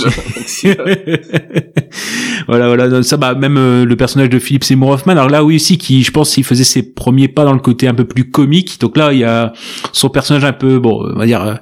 [2.47, 5.13] voilà, voilà, ça, bah, même euh, le personnage de Philippe Seymour Hoffman.
[5.13, 7.87] Alors là, oui, aussi, qui, je pense, il faisait ses premiers pas dans le côté
[7.87, 8.79] un peu plus comique.
[8.79, 9.53] Donc là, il y a
[9.91, 11.53] son personnage un peu, bon, on va dire, euh,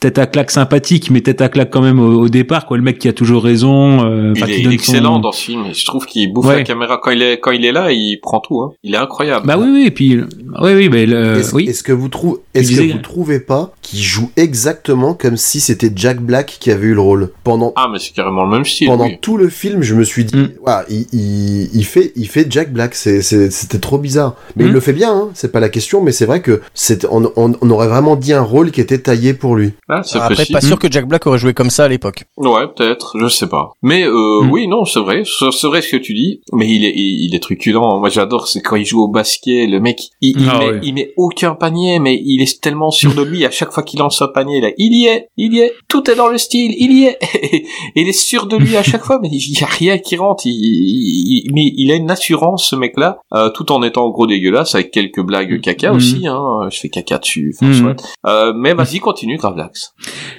[0.00, 2.76] tête à claque sympathique, mais tête à claque quand même au, au départ, quoi.
[2.76, 4.04] Le mec qui a toujours raison.
[4.04, 6.56] euh, il est, il excellent son- dans ce film, je trouve qu'il bouffe Ouais.
[6.58, 6.98] la caméra.
[7.02, 8.72] Quand il est, quand il est là, il prend tout, hein.
[8.82, 9.46] Il est incroyable.
[9.46, 10.11] Bah oui, oui, et puis,
[10.60, 11.66] oui, oui, mais le, Est-ce oui.
[11.68, 15.60] est-ce que vous trouvez, est-ce disais- que vous trouvez pas qu'il joue exactement comme si
[15.60, 17.30] c'était Jack Black qui avait eu le rôle?
[17.44, 18.86] Pendant Ah, mais c'est carrément le même style.
[18.88, 19.18] pendant oui.
[19.20, 20.48] tout le film, je me suis dit, Mm.
[20.88, 22.94] Il, il, il fait, il fait Jack Black.
[22.94, 24.34] C'est, c'est- c'était trop bizarre.
[24.56, 24.74] Mais il Mm.
[24.74, 26.02] le fait bien, hein, c'est pas la question.
[26.02, 28.98] Mais c'est vrai que c'est, on, on, on aurait vraiment dit un rôle qui était
[28.98, 29.72] taillé pour lui.
[29.88, 30.58] Ah, c'est Après, possible.
[30.58, 32.24] pas sûr que Jack Black aurait joué comme ça à l'époque.
[32.36, 33.72] Ouais, peut-être, je sais pas.
[33.82, 34.50] Mais euh, Mm.
[34.50, 36.40] oui, non, c'est vrai, c'est c'est vrai ce que tu dis.
[36.52, 37.98] Mais il est, il, il est truculent.
[38.00, 40.94] Moi, j'adore, c'est quand il joue au basket, le mec, il, il Ah met, il
[40.94, 43.44] met aucun panier, mais il est tellement sûr de lui.
[43.44, 46.10] À chaque fois qu'il lance un panier, là, il y est, il y est, tout
[46.10, 47.18] est dans le style, il y est.
[47.42, 47.66] Et
[47.96, 50.44] il est sûr de lui à chaque fois, mais il y a rien qui rentre.
[50.46, 54.90] Il, mais il a une assurance, ce mec-là, euh, tout en étant gros dégueulasse avec
[54.90, 55.96] quelques blagues caca Mm.
[55.96, 56.26] aussi.
[56.26, 57.54] Hein, je fais caca dessus.
[57.60, 57.94] Mm.
[58.26, 59.94] Euh, mais vas-y, continue, Gravelax.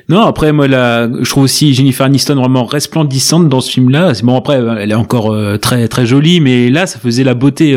[0.10, 4.14] Non, après moi là, je trouve aussi Jennifer Aniston vraiment resplendissante dans ce film-là.
[4.24, 7.76] Bon après, elle est encore euh, très très jolie, mais là, ça faisait la beauté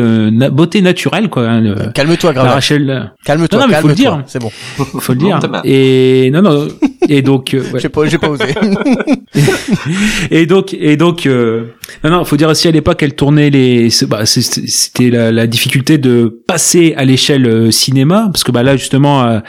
[0.51, 1.47] beauté naturelle quoi.
[1.67, 2.53] Hein, le- Calme-toi, la grave.
[2.53, 4.15] Rachel, euh, Calme-toi, Non, non, mais faut le calme-toi.
[4.17, 4.23] dire.
[4.27, 4.49] C'est bon.
[4.99, 5.39] faut le dire.
[5.63, 6.67] Et non non.
[7.09, 7.79] Et donc euh, ouais.
[7.81, 8.45] J'ai pas, j'ai pas osé.
[10.31, 11.65] et donc et donc euh,
[12.03, 15.97] non non, faut dire aussi à l'époque elle tournait les bah, c'était la, la difficulté
[15.97, 19.39] de passer à l'échelle euh, cinéma parce que bah là justement euh,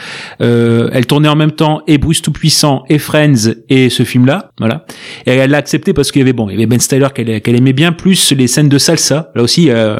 [0.41, 4.27] euh, elle tournait en même temps et Bruce tout puissant et Friends et ce film
[4.27, 4.85] là voilà.
[5.27, 7.41] Et elle l'a accepté parce qu'il y avait bon il y avait Ben Stiller qu'elle
[7.41, 9.31] qu'elle aimait bien plus les scènes de salsa.
[9.35, 9.99] Là aussi euh,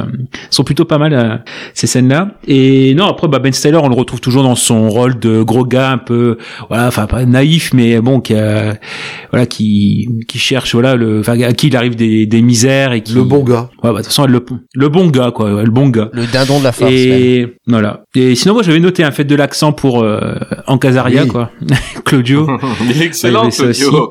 [0.51, 1.37] sont plutôt pas mal euh,
[1.75, 4.89] ces scènes là et non après bah Ben Stiller on le retrouve toujours dans son
[4.89, 8.77] rôle de gros gars un peu voilà enfin pas naïf mais bon qui a
[9.31, 13.15] voilà qui qui cherche voilà le à qui il arrive des, des misères et qui
[13.15, 13.71] Le bon gars.
[13.83, 16.27] ouais bah, de toute façon le le bon gars quoi ouais, le bon gars Le
[16.27, 16.91] dindon de la farce.
[16.93, 17.01] même.
[17.01, 20.35] et voilà et sinon moi j'avais noté un fait de l'accent pour euh,
[20.67, 21.29] en Casaria Oui.
[21.29, 21.51] quoi
[22.05, 22.47] Claudio
[22.83, 24.11] Il est excellent, Claudio.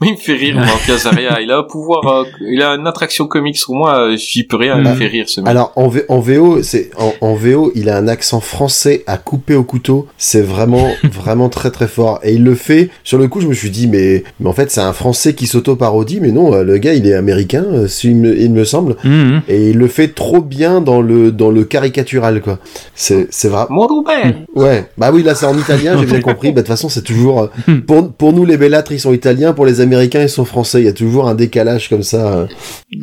[0.00, 1.40] Mais il me fait rire, moi, Casaria.
[1.40, 4.56] Il a un pouvoir, euh, il a une attraction comique sur moi, euh, j'y peux
[4.56, 4.96] rien, il me Mm.
[4.96, 5.48] fait rire, ce mec.
[5.48, 9.54] Alors en, V- en VO, c'est en, VO, il a un accent français à couper
[9.54, 10.06] au couteau.
[10.16, 12.20] C'est vraiment, vraiment très très fort.
[12.22, 12.88] Et il le fait.
[13.04, 15.46] Sur le coup, je me suis dit, mais, mais en fait, c'est un français qui
[15.46, 16.20] s'auto-parodie.
[16.20, 18.96] Mais non, euh, le gars, il est américain, euh, si il me, il me semble.
[19.04, 19.42] Mhm.
[19.48, 22.58] Et il le fait trop bien dans le, dans le caricatural, quoi.
[22.94, 23.64] C'est, c'est vrai.
[23.70, 26.48] Mon Roubaix Ouais, bah oui, là c'est en italien, j'ai bien compris.
[26.48, 27.50] Bah, de toute façon, c'est toujours.
[27.68, 29.52] euh, pour, pour nous, les Bellâtres, ils sont italiens.
[29.52, 30.80] Pour les Américains, ils sont français.
[30.80, 32.26] Il y a toujours un décalage comme ça.
[32.32, 32.46] euh.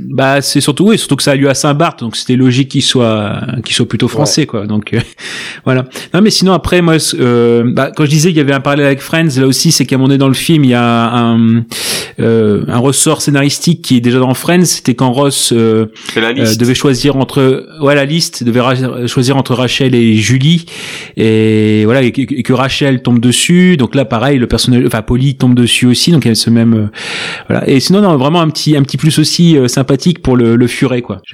[0.10, 2.82] Bah c'est surtout oui, surtout que ça a lieu à Saint-Barth, donc c'était logique qu'il
[2.82, 4.66] soit qu'il soit plutôt français quoi.
[4.68, 5.00] Donc euh,
[5.66, 5.86] voilà.
[6.14, 8.86] Non mais sinon après moi euh, bah, quand je disais qu'il y avait un parallèle
[8.86, 10.84] avec Friends, là aussi c'est qu'à un moment donné dans le film il y a
[11.16, 11.64] un
[12.20, 15.88] euh, un ressort scénaristique qui est déjà dans Friends, c'était quand Ross euh,
[16.18, 18.62] euh, devait choisir entre ouais la liste devait
[19.08, 20.66] choisir entre Rachel et Julie.
[21.16, 23.78] Et voilà et que, et que Rachel tombe dessus.
[23.78, 26.12] Donc là pareil le personnage enfin Polly tombe dessus aussi.
[26.12, 26.88] Donc il y a ce même euh,
[27.50, 27.68] voilà.
[27.70, 30.68] Et sinon non vraiment un petit un petit plus aussi euh, sympathique pour le, le
[30.68, 31.22] furet quoi.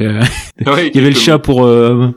[0.67, 2.09] Ouais, il y avait le chat pour euh,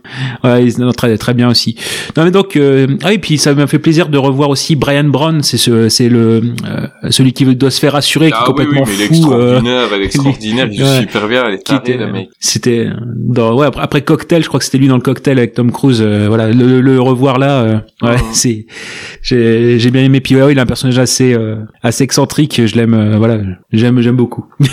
[0.45, 1.75] ouais, non, très très bien aussi.
[2.17, 5.05] Non mais donc euh, ah oui puis ça m'a fait plaisir de revoir aussi Brian
[5.05, 5.43] Brown.
[5.43, 8.55] C'est ce c'est le euh, celui qui doit se faire assurer qui est Ah oui,
[8.59, 11.01] oui, complètement mais est fou extraordinaire, elle est extraordinaire, Ouais.
[11.01, 12.29] super bien, elle est tarée, était, le mec.
[12.41, 15.55] c'était dans ouais après, après cocktail je crois que c'était lui dans le cocktail avec
[15.55, 18.67] Tom Cruise euh, voilà le, le revoir là euh, ouais c'est
[19.23, 22.75] j'ai j'ai bien aimé puis ouais, il a un personnage assez euh, assez excentrique je
[22.77, 23.39] l'aime euh, voilà
[23.73, 24.47] j'aime j'aime beaucoup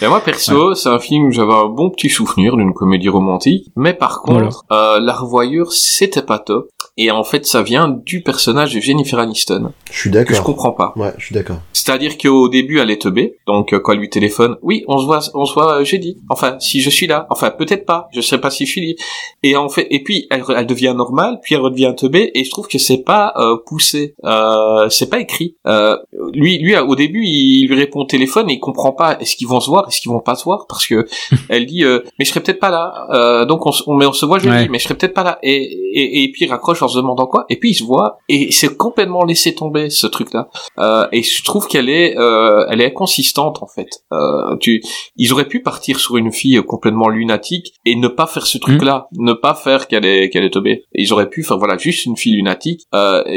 [0.00, 3.66] Et moi, perso, c'est un film où j'avais un bon petit souvenir d'une comédie romantique,
[3.76, 4.44] mais par Voilà.
[4.46, 6.68] contre, euh, la revoyure, c'était pas top.
[6.96, 10.44] Et en fait, ça vient du personnage de Jennifer Aniston, Je suis que je d'accord.
[10.44, 10.92] comprends pas.
[10.96, 11.58] Ouais, je suis d'accord.
[11.72, 15.04] C'est-à-dire qu'au début, elle est teubée, donc euh, quand elle lui téléphone, oui, on se
[15.06, 16.18] voit, on se voit jeudi.
[16.28, 17.26] Enfin, si je suis là.
[17.30, 18.08] Enfin, peut-être pas.
[18.12, 19.00] Je sais pas si je suis libre.
[19.42, 22.50] Et en fait, et puis elle, elle devient normale, puis elle redevient teubée, et je
[22.50, 25.56] trouve que c'est pas euh, poussé, euh, c'est pas écrit.
[25.66, 25.96] Euh,
[26.32, 29.18] lui, lui, au début, il lui répond au téléphone et il comprend pas.
[29.20, 31.06] Est-ce qu'ils vont se voir, est-ce qu'ils vont pas se voir Parce que
[31.48, 33.06] elle dit, euh, mais je serai peut-être pas là.
[33.12, 34.68] Euh, donc on, mais on se voit jeudi, Ouais.
[34.68, 35.38] mais je serai peut-être pas là.
[35.42, 37.44] Et, et, et puis il raccroche en se demandant quoi.
[37.48, 40.48] Et puis il se voit, et c'est complètement laissé tomber ce truc-là.
[40.78, 43.88] Euh, et je trouve qu'elle est, euh, elle est inconsistante en fait.
[44.12, 44.82] Euh, tu,
[45.16, 49.08] ils auraient pu partir sur une fille complètement lunatique et ne pas faire ce truc-là,
[49.12, 50.84] ne pas faire qu'elle est, qu'elle est teubée.
[50.94, 52.82] Ils auraient pu faire voilà juste une fille lunatique,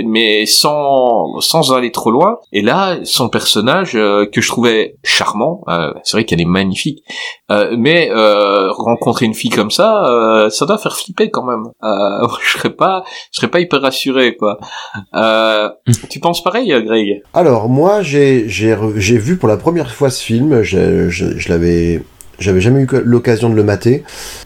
[0.06, 2.38] mais sans, sans aller trop loin.
[2.52, 5.64] Et là, son personnage que je trouvais charmant,
[6.04, 7.04] c'est vrai qu'elle est magnifique,
[7.50, 11.64] mais rencontrer une fille comme ça, ça doit faire flipper quand même.
[12.42, 14.58] Je serais pas, je serais pas hyper rassuré quoi.
[16.10, 17.22] Tu penses pareil, euh, Greg?
[17.34, 22.88] Alors moi j'ai vu pour la première fois ce film, je, je, j'avais jamais eu
[23.04, 24.04] l'occasion de le mater.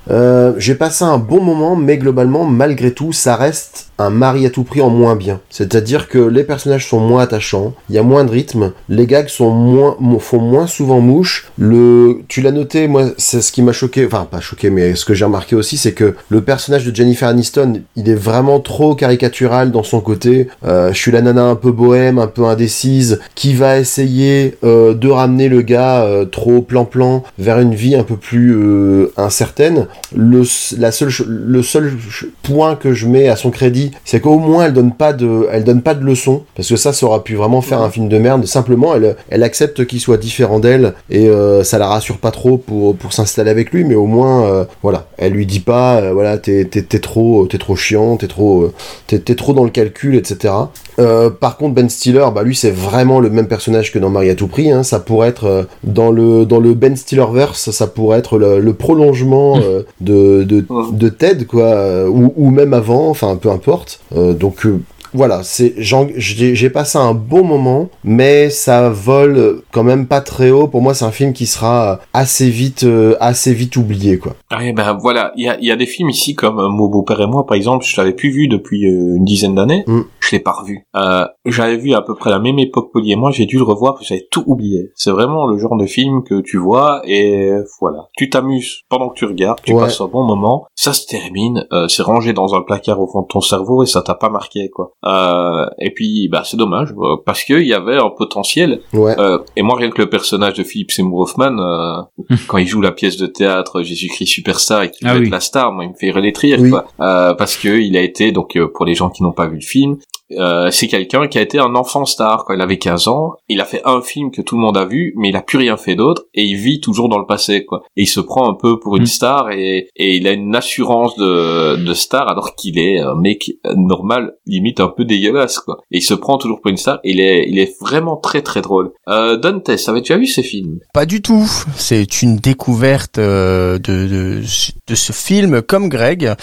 [0.10, 4.50] Euh, j'ai passé un bon moment, mais globalement, malgré tout, ça reste un mari à
[4.50, 5.40] tout prix en moins bien.
[5.50, 9.28] C'est-à-dire que les personnages sont moins attachants, il y a moins de rythme, les gags
[9.28, 11.48] sont moins, mo- font moins souvent mouche.
[11.58, 15.06] Le, tu l'as noté, moi, c'est ce qui m'a choqué, enfin pas choqué, mais ce
[15.06, 18.96] que j'ai remarqué aussi, c'est que le personnage de Jennifer Aniston, il est vraiment trop
[18.96, 20.48] caricatural dans son côté.
[20.66, 24.94] Euh, je suis la nana un peu bohème, un peu indécise, qui va essayer euh,
[24.94, 29.88] de ramener le gars euh, trop plan-plan vers une vie un peu plus incertaine.
[30.16, 30.44] Le,
[30.78, 31.94] la seule, le seul
[32.42, 35.64] point que je mets à son crédit, c'est qu'au moins elle donne pas de, elle
[35.64, 38.18] donne pas de leçons, parce que ça, ça aurait pu vraiment faire un film de
[38.18, 38.46] merde.
[38.46, 42.58] Simplement, elle, elle accepte qu'il soit différent d'elle et euh, ça la rassure pas trop
[42.58, 46.14] pour, pour s'installer avec lui, mais au moins, euh, voilà, elle lui dit pas, euh,
[46.14, 48.74] voilà, t'es, t'es, t'es trop, t'es trop chiant, t'es trop, euh,
[49.08, 50.54] t'es, t'es trop dans le calcul, etc.
[51.00, 54.30] Euh, par contre, Ben Stiller, bah lui, c'est vraiment le même personnage que dans Marie
[54.30, 54.72] à tout prix.
[54.72, 54.84] Hein.
[54.84, 58.74] Ça pourrait être dans le dans le Ben Stiller verse, ça pourrait être le, le
[58.74, 59.58] prolongement
[60.02, 63.73] de, de de Ted, quoi, ou, ou même avant, enfin peu importe.
[64.16, 64.82] Euh, donc euh,
[65.14, 70.68] voilà, c'est j'ai passé un bon moment, mais ça vole quand même pas très haut.
[70.68, 74.36] Pour moi, c'est un film qui sera assez vite, euh, assez vite oublié, quoi.
[74.50, 76.88] Ah, eh ben voilà, il y a, y a des films ici comme euh, Mon
[76.88, 80.02] beau-père et moi, par exemple, je l'avais plus vu depuis euh, une dizaine d'années, Mm.
[80.20, 80.86] je l'ai pas revu.
[80.96, 83.64] Euh, j'avais vu à peu près la même époque Polly et moi, j'ai dû le
[83.64, 84.92] revoir, parce que j'avais tout oublié.
[84.96, 89.16] C'est vraiment le genre de film que tu vois et voilà, tu t'amuses pendant que
[89.16, 89.82] tu regardes, tu Ouais.
[89.82, 93.22] passes un bon moment, ça se termine, euh, c'est rangé dans un placard au fond
[93.22, 94.92] de ton cerveau et ça t'a pas marqué quoi.
[95.06, 99.14] Euh, et puis bah c'est dommage euh, parce qu'il y avait un potentiel Ouais.
[99.20, 102.02] euh, et moi, rien que le personnage de Philip Seymour Hoffman, euh,
[102.48, 105.26] quand il joue la pièce de théâtre Jésus-Christ Superstar et qu'il Ah veut oui.
[105.28, 106.70] être la star, moi, il me fait rire, Oui.
[106.70, 106.86] quoi.
[107.02, 109.56] Euh, parce que il a été, donc, euh, pour les gens qui n'ont pas vu
[109.56, 109.98] le film,
[110.38, 113.34] euh, c'est quelqu'un qui a été un enfant star quand il avait 15 ans.
[113.50, 115.58] Il a fait un film que tout le monde a vu, mais il a plus
[115.58, 117.84] rien fait d'autre et il vit toujours dans le passé, quoi.
[117.98, 119.08] Et il se prend un peu pour une Mm.
[119.08, 123.52] star et, et il a une assurance de, de star alors qu'il est un mec
[123.76, 125.80] normal, limite un peu dégueulasse, quoi.
[125.92, 127.00] Et il se prend toujours pour une star.
[127.04, 128.92] Il est, il est vraiment très très drôle.
[129.08, 130.80] Euh, Dante, déjà vu ces films?
[130.94, 131.50] Pas du tout.
[131.76, 134.42] C'est une découverte euh, de, de,
[134.88, 136.34] de ce film comme Greg.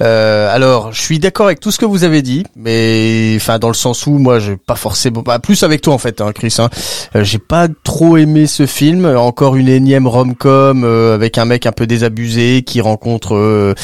[0.00, 3.68] Euh, alors, je suis d'accord avec tout ce que vous avez dit, mais enfin dans
[3.68, 6.54] le sens où moi j'ai pas forcément, bah, plus avec toi en fait, hein, Chris.
[6.58, 6.68] Hein,
[7.16, 9.06] Euh, j'ai pas trop aimé ce film.
[9.06, 13.74] Encore une énième rom-com euh, avec un mec un peu désabusé qui rencontre euh,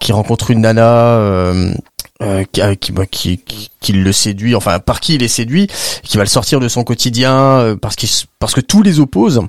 [0.00, 1.52] qui rencontre une nana.
[2.22, 5.28] Euh, qui, euh, qui, bah, qui, qui, qui le séduit, enfin par qui il est
[5.28, 5.68] séduit,
[6.02, 9.00] qui va le sortir de son quotidien euh, parce qu'il s- parce que tout les
[9.00, 9.42] oppose.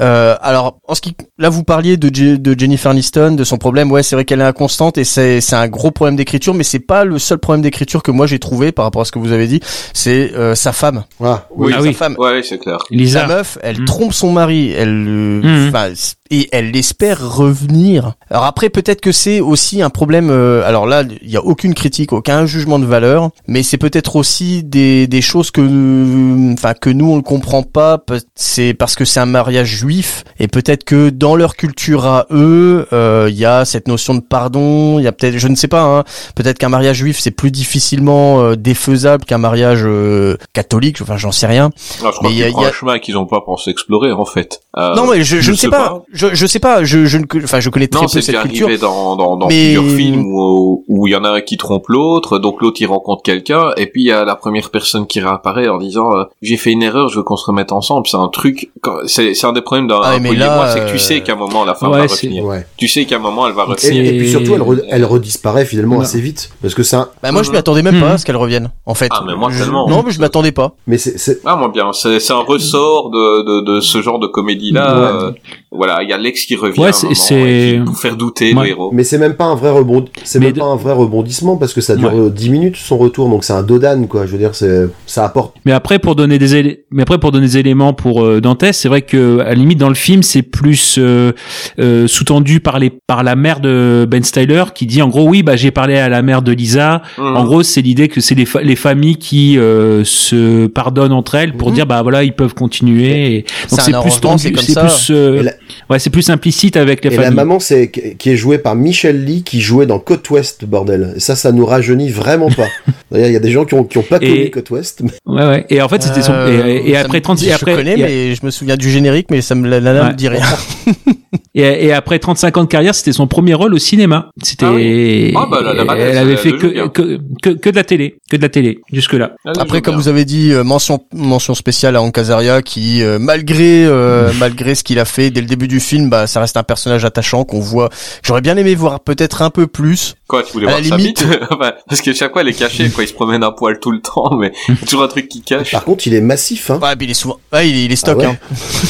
[0.00, 3.90] Euh, alors en ce qui là vous parliez de, de Jennifer Aniston, de son problème,
[3.92, 6.78] ouais c'est vrai qu'elle est inconstante et c'est c'est un gros problème d'écriture, mais c'est
[6.80, 9.32] pas le seul problème d'écriture que moi j'ai trouvé par rapport à ce que vous
[9.32, 9.60] avez dit,
[9.92, 11.04] c'est euh, sa femme.
[11.22, 11.94] Ah, Oui, Ah sa oui.
[11.94, 12.16] femme.
[12.18, 12.78] Ouais, c'est clair.
[12.88, 13.26] Sa Lisa.
[13.26, 13.84] meuf, elle Mm.
[13.84, 18.14] trompe son mari, elle, enfin, c- et elle espère revenir.
[18.30, 20.30] Alors après, peut-être que c'est aussi un problème.
[20.30, 24.16] euh, alors là, il y a aucune critique, aucun jugement de valeur, mais c'est peut-être
[24.16, 27.98] aussi des, des choses que, euh, enfin, que nous on ne comprend pas.
[28.34, 32.86] C'est parce que c'est un mariage juif, et peut-être que dans leur culture à eux,
[32.92, 34.98] euh, il y a cette notion de pardon.
[34.98, 37.50] Il y a peut-être, je ne sais pas, hein, peut-être qu'un mariage juif c'est plus
[37.50, 40.98] difficilement euh, défaisable qu'un mariage euh, catholique.
[41.02, 41.70] Enfin, j'en sais rien.
[42.00, 43.40] Alors, je crois Mais qu'il y a- prend y a- un chemin qu'ils ont pas
[43.40, 44.60] pensé explorer, en fait.
[44.78, 47.24] Euh, non mais je, je, ne sais pas, Je, je sais pas je, je ne
[47.44, 51.06] enfin je connais très Non, peu cette culture dans, dans, dans Mais- plusieurs films où
[51.06, 54.02] il y en a un qui trompe l'autre, donc l'autre il rencontre quelqu'un, et puis
[54.02, 57.08] il y a la première personne qui réapparaît en disant euh, j'ai fait une erreur,
[57.08, 58.06] je veux qu'on se remette ensemble.
[58.06, 60.98] C'est un truc, quand- c'est c'est un des problèmes d'un Ah, là, c'est que tu
[60.98, 62.44] sais euh, qu'à un moment la femme ouais, va revenir.
[62.44, 62.66] ouais.
[62.76, 64.04] Tu sais qu'à un moment elle va Et, revenir.
[64.12, 66.00] et puis surtout, elle, re- elle redisparaît finalement Non.
[66.02, 66.50] assez vite.
[66.60, 67.08] Parce que c'est un.
[67.22, 68.00] bah moi je m'y attendais même Mhm.
[68.02, 69.88] pas à ce qu'elle revienne en fait Ah, mais moi, Je- tellement.
[69.88, 71.18] non mais je m'attendais pas Mais c'est.
[71.18, 74.72] c'est- Ah moi bien, c'est c'est un ressort de, de, de ce genre de comédie
[74.72, 75.28] là.
[75.30, 75.34] Ouais.
[75.74, 78.64] Voilà, il y a l'ex qui revient Ouais, à un c'est- pour faire douter Ouais.
[78.64, 78.90] le héros.
[78.92, 81.72] Mais c'est même pas un vrai rebond, c'est même de- pas un vrai rebondissement parce
[81.72, 82.20] que ça dure Ouais.
[82.20, 84.26] euh, 10 minutes son retour, donc c'est un dodan quoi.
[84.26, 85.54] Je veux dire, c'est ça apporte.
[85.64, 88.76] Mais après pour donner des élé- mais après pour donner des éléments pour euh, Dantès,
[88.76, 91.32] c'est vrai que à la limite dans le film c'est plus euh,
[91.78, 95.42] euh, sous-tendu par les par la mère de Ben Styler qui dit en gros oui
[95.42, 97.02] bah j'ai parlé à la mère de Lisa.
[97.18, 97.36] Mhm.
[97.36, 101.34] En gros c'est l'idée que c'est les, fa- les familles qui euh, se pardonnent entre
[101.36, 101.74] elles pour Mhm.
[101.74, 103.36] dire bah voilà ils peuvent continuer.
[103.36, 103.44] Et...
[103.70, 105.42] Donc c'est plus tendu, c'est plus euh,
[105.90, 107.36] ouais c'est plus implicite avec les Et la familles.
[107.36, 111.14] maman, c'est qui est jouée par Michelle Lee, qui jouait dans Côte Ouest, bordel.
[111.16, 112.68] Et ça, ça nous rajeunit vraiment pas.
[113.10, 115.02] D'ailleurs, il y a des gens qui ont, qui ont pas connu Et- Côte Ouest.
[115.02, 115.66] mais- Ouais ouais.
[115.70, 117.72] Et en fait c'était son Euh, et, et ça après me 30 dit- et après
[117.72, 120.08] je connais mais je me souviens du générique mais ça me la, la, la Ouais.
[120.10, 120.44] me dit rien
[121.54, 124.30] Et, et après 35 ans de carrière, c'était son premier rôle au cinéma.
[124.42, 125.32] C'était, Ah oui.
[125.36, 128.36] Ah bah, la- elle avait elle fait que, que, que, que de la télé, que
[128.36, 129.32] de la télé, jusque là.
[129.44, 130.02] Après comme bien.
[130.02, 134.74] vous avez dit euh, mention mention spéciale à Hank Azaria qui euh, malgré euh, malgré
[134.74, 137.44] ce qu'il a fait dès le début du film bah ça reste un personnage attachant
[137.44, 137.88] qu'on voit
[138.22, 140.96] j'aurais bien aimé voir peut-être un peu plus Quoi, tu voulais À voir la sa
[140.96, 141.26] limite-
[141.88, 143.04] Parce que chaque fois, elle est cachée, quoi.
[143.04, 145.28] Il se promène à poil tout le temps, mais il y a toujours un truc
[145.28, 145.72] qui cache.
[145.72, 146.78] Par contre, il est massif, hein.
[146.82, 148.38] ouais il est souvent ouais il est, il est stock Ah ouais.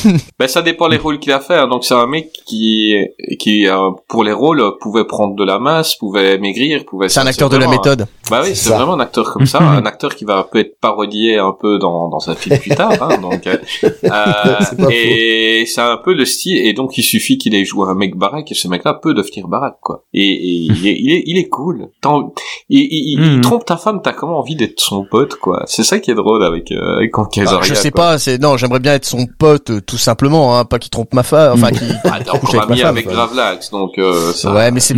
[0.06, 0.16] hein.
[0.38, 1.56] Ben, ça dépend les rôles qu'il a fait.
[1.56, 1.66] hein.
[1.66, 2.94] Donc, c'est un mec qui,
[3.38, 7.08] qui, euh, pour les rôles, pouvait prendre de la masse, pouvait maigrir, pouvait...
[7.08, 9.58] c'est un acteur de la un- méthode Bah oui, C'est vraiment un acteur comme ça,
[9.62, 12.92] un acteur qui va peut être parodié un peu dans, dans un film plus tard,
[13.00, 13.56] hein, donc, euh,
[14.08, 14.58] pas
[14.90, 18.16] et c'est un peu le style, et donc il suffit qu'il ait joué un mec
[18.16, 20.04] baraque, et ce mec-là peut devenir baraque, quoi.
[20.12, 21.88] Et, et il, est, il, est, il est cool.
[22.00, 22.32] T'en-
[22.68, 23.40] il, il, il- il Mhm.
[23.40, 25.62] trompe ta femme, t'as comment envie d'être son pote, quoi.
[25.66, 28.02] C'est ça qui est drôle avec, euh, avec Ah, je sais quoi.
[28.04, 31.12] pas, c'est non, j'aimerais bien être son pote euh, tout simplement, hein, pas qu'il trompe
[31.14, 32.88] ma femme, enfin qu'il Ah, t'es encore avec ma ami femme.
[32.90, 34.52] avec Gravelax, donc euh, ça...
[34.52, 34.94] Ouais, mais c'est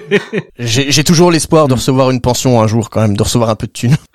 [0.58, 3.56] j'ai j'ai toujours l'espoir de recevoir une pension un jour quand même, de recevoir un
[3.56, 3.96] peu de thunes.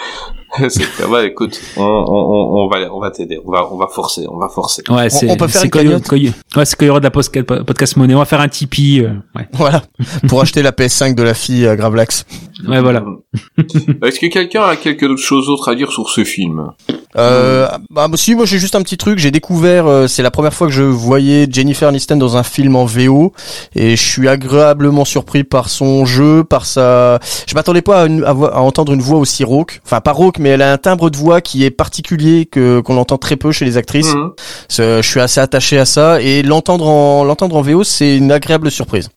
[1.10, 4.26] Ouais, écoute, on, on, on, on va, on va t'aider, on va, on va forcer,
[4.30, 4.84] on va forcer.
[4.90, 7.00] Ouais, c'est, on peut faire c'est une quand, quand ouais, c'est quand il y aura
[7.00, 8.16] de la podcast, podcast monnaie.
[8.16, 9.48] On va faire un Tipeee, euh, ouais.
[9.54, 9.82] Voilà,
[10.28, 12.26] pour acheter la PS5 de la fille à Gravelax.
[12.68, 13.04] Ouais, voilà.
[14.04, 16.72] Est-ce que quelqu'un a quelque chose d'autre à dire sur ce film?
[17.18, 19.20] Euh, bah si, moi j'ai juste un petit truc.
[19.20, 22.76] J'ai découvert, euh, c'est la première fois que je voyais Jennifer Aniston dans un film
[22.76, 23.34] en VO,
[23.76, 27.20] et je suis agréablement surpris par son jeu, par sa.
[27.48, 30.40] Je m'attendais pas à, une- à à entendre une voix aussi rauque, enfin pas rauque,
[30.40, 33.52] mais elle a un timbre de voix qui est particulier que qu'on entend très peu
[33.52, 34.14] chez les actrices.
[34.14, 34.32] Mhm.
[34.70, 38.72] Je suis assez attaché à ça et l'entendre en l'entendre en VO, c'est une agréable
[38.72, 39.10] surprise.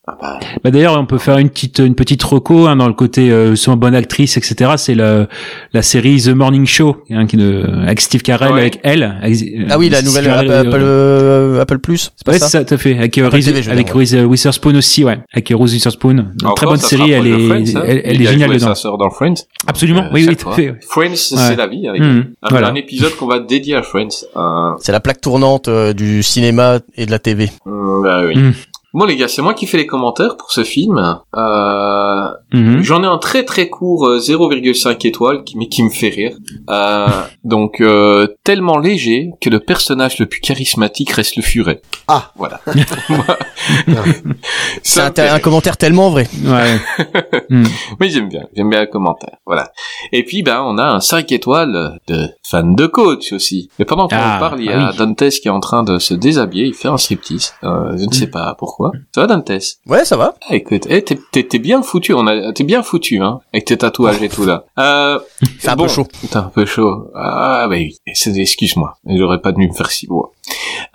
[0.64, 3.54] Bah d'ailleurs, on peut faire une petite une petite reco hein, dans le côté euh,
[3.56, 4.72] son bonne actrice, etc.
[4.76, 5.26] C'est la
[5.72, 8.60] la série The Morning Show, hein, qui de, avec Steve Carell, Ouais.
[8.60, 9.02] avec elle.
[9.22, 12.24] avec- euh, Ah oui, la Steve nouvelle Carell, Apple, Apple, euh, euh, Apple Plus, c'est
[12.26, 12.98] pas Ouais, ça ça, tout à fait.
[12.98, 15.18] Avec, euh, Apple TV, avec dire, Witherspoon aussi, ouais.
[15.32, 16.26] Avec Rose Witherspoon.
[16.42, 17.82] Encore, très bonne série, elle est, Friends, hein.
[17.86, 18.66] elle, est géniale dedans.
[18.68, 19.34] sa sœur dans Friends.
[19.66, 20.74] Absolument, Euh, oui, oui, tout à fait.
[20.88, 21.56] Friends, c'est Ouais.
[21.56, 21.86] la vie.
[21.88, 22.68] Avec Mhm, un, voilà.
[22.70, 24.08] un épisode qu'on va dédier à Friends.
[24.36, 27.50] Euh, C'est la plaque tournante euh, du cinéma et de la TV.
[27.66, 28.36] euh, bah oui.
[28.36, 28.52] Mhm.
[28.94, 31.18] Bon les gars, c'est moi qui fais les commentaires pour ce film.
[31.36, 32.82] Euh, Mhm.
[32.82, 36.36] J'en ai un très très court euh, 0,5 étoiles, qui, mais qui me fait rire.
[36.70, 37.08] Euh,
[37.42, 41.82] donc euh, tellement léger que le personnage le plus charismatique reste le furet.
[42.06, 42.30] Ah.
[42.36, 42.60] voilà.
[44.84, 46.28] C'est un, un commentaire tellement vrai.
[46.44, 46.78] Ouais.
[47.50, 47.66] Mhm.
[48.00, 49.36] Oui, j'aime bien, j'aime bien le commentaire.
[49.46, 49.70] Voilà.
[50.12, 53.68] Et puis, ben, on a un 5 étoiles de fan de coach aussi.
[53.78, 54.96] Mais pendant qu'on Ah, en parle, il y ah a oui.
[54.96, 57.54] Dantes qui est en train de se déshabiller, il fait un striptease.
[57.64, 58.92] Euh, je ne sais pas pourquoi.
[59.14, 59.50] Ça va, Dantes?
[59.86, 60.34] Ouais, ça va.
[60.48, 63.64] ah, Écoute, eh, t'es, t'es, t'es bien foutu, on a, t'es bien foutu, hein, avec
[63.66, 64.64] tes tatouages et tout là.
[64.78, 65.18] Euh,
[65.58, 66.06] C'est un bon, peu chaud.
[66.30, 67.08] T'es un peu chaud.
[67.14, 67.96] Ah, bah oui.
[68.14, 68.94] C'est- Excuse-moi.
[69.06, 70.32] J'aurais pas dû me faire si beau.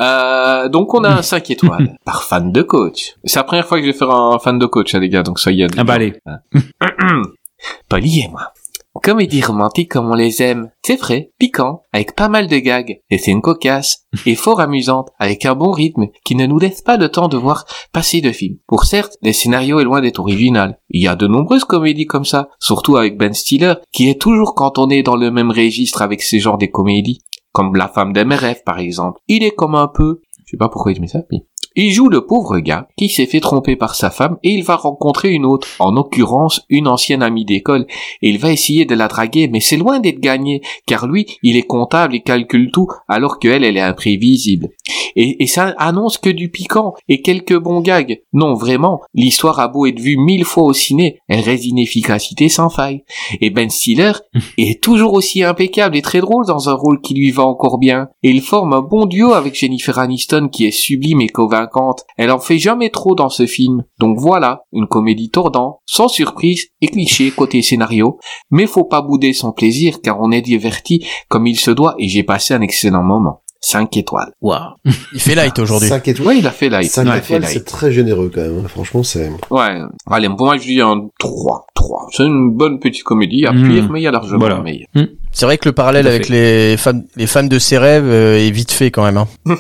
[0.02, 3.16] Euh, donc on a un 5 étoiles par fan de coach.
[3.24, 5.24] C'est la première fois que je vais faire un fan de coach, hein, les gars,
[5.24, 6.14] donc soyez Ah bah allez.
[7.90, 8.54] Polly et moi.
[9.02, 10.72] Comédie romantique comme on les aime.
[10.84, 15.10] C'est vrai, piquant, avec pas mal de gags, et c'est une cocasse, et fort amusante,
[15.20, 18.32] avec un bon rythme, qui ne nous laisse pas le temps de voir passer de
[18.32, 18.58] films.
[18.68, 20.80] Pour certes, le scénario est loin d'être original.
[20.90, 24.56] Il y a de nombreuses comédies comme ça, surtout avec Ben Stiller, qui est toujours
[24.56, 27.22] cantonné dans le même registre avec ces genres des comédies,
[27.54, 29.22] comme La femme des mes rêves par exemple.
[29.28, 31.46] Il est comme un peu, je sais pas pourquoi il met ça, mais
[31.82, 34.76] il joue le pauvre gars qui s'est fait tromper par sa femme et il va
[34.76, 37.86] rencontrer une autre, en l'occurrence une ancienne amie d'école,
[38.22, 41.56] et il va essayer de la draguer, mais c'est loin d'être gagné, car lui, il
[41.56, 44.68] est comptable et calcule tout, alors qu'elle, elle est imprévisible.
[45.16, 48.22] Et, et ça annonce que du piquant et quelques bons gags.
[48.34, 52.50] Non, vraiment, l'histoire a beau être vue mille fois au ciné, elle reste d'une efficacité
[52.50, 53.04] sans faille.
[53.42, 54.12] Et Ben Stiller
[54.58, 58.10] est toujours aussi impeccable et très drôle dans un rôle qui lui va encore bien.
[58.24, 61.69] Et il forme un bon duo avec Jennifer Aniston qui est sublime et convaincante.
[62.18, 63.84] Elle en fait jamais trop dans ce film.
[64.00, 68.20] Donc voilà, une comédie tordant, sans surprise et cliché côté scénario.
[68.52, 72.08] Mais faut pas bouder son plaisir car on est diverti comme il se doit et
[72.08, 73.42] j'ai passé un excellent moment.
[73.62, 74.32] 5 étoiles.
[74.42, 74.76] Waouh.
[75.14, 75.90] Il fait light aujourd'hui.
[75.90, 76.28] 5 étoiles.
[76.28, 76.90] Ouais, il a fait light.
[76.90, 78.60] 5 Ouais, il a fait étoiles, c'est très généreux quand même.
[78.64, 78.68] hein.
[78.68, 79.30] Franchement, c'est.
[79.50, 79.82] Ouais.
[80.10, 81.68] Allez, pour moi, je dis un 3.
[81.76, 82.08] 3.
[82.12, 83.46] C'est une bonne petite comédie.
[83.46, 83.70] À Mm.
[83.70, 84.62] pire, mais il y a largement Voilà.
[84.62, 84.88] meilleur.
[85.32, 88.50] C'est vrai que le parallèle avec les femmes, les femmes de ses rêves euh, est
[88.52, 89.18] vite fait quand même.
[89.18, 89.28] Hein.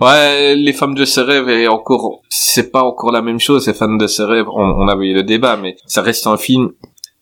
[0.00, 3.66] Ouais, les femmes de ses rêves et encore, c'est pas encore la même chose.
[3.66, 6.36] Les femmes de ses rêves, on, on avait eu le débat, mais ça reste un
[6.36, 6.70] film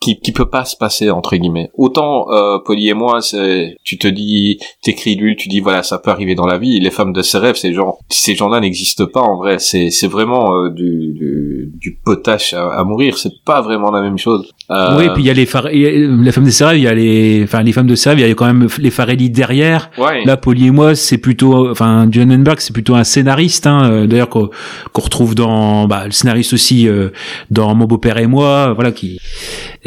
[0.01, 1.71] qui, qui peut pas se passer entre guillemets.
[1.75, 5.99] Autant euh, Polly et moi, c'est, tu te dis, t'écris lui, tu dis voilà, ça
[5.99, 6.79] peut arriver dans la vie.
[6.81, 9.59] Les femmes de ses rêves, ces gens, ces gens-là n'existent pas en vrai.
[9.59, 13.17] C'est, c'est vraiment euh, du, du, du potache à, à mourir.
[13.19, 14.51] C'est pas vraiment la même chose.
[14.71, 16.51] Euh, Oui, et puis il y a les phare- il y a- la femme de
[16.51, 18.35] ses rêves, il y a les, enfin les femmes de ses rêves, il y a
[18.35, 19.91] quand même les Farelli derrière.
[19.99, 20.25] ouais.
[20.25, 24.07] Là, Polly et moi, c'est plutôt, enfin, John Enberg, c'est plutôt un scénariste, hein, euh,
[24.07, 24.51] d'ailleurs qu'on
[24.93, 27.11] qu'on retrouve dans, bah, le scénariste aussi euh,
[27.51, 29.19] dans Mon beau-père et moi, voilà, qui,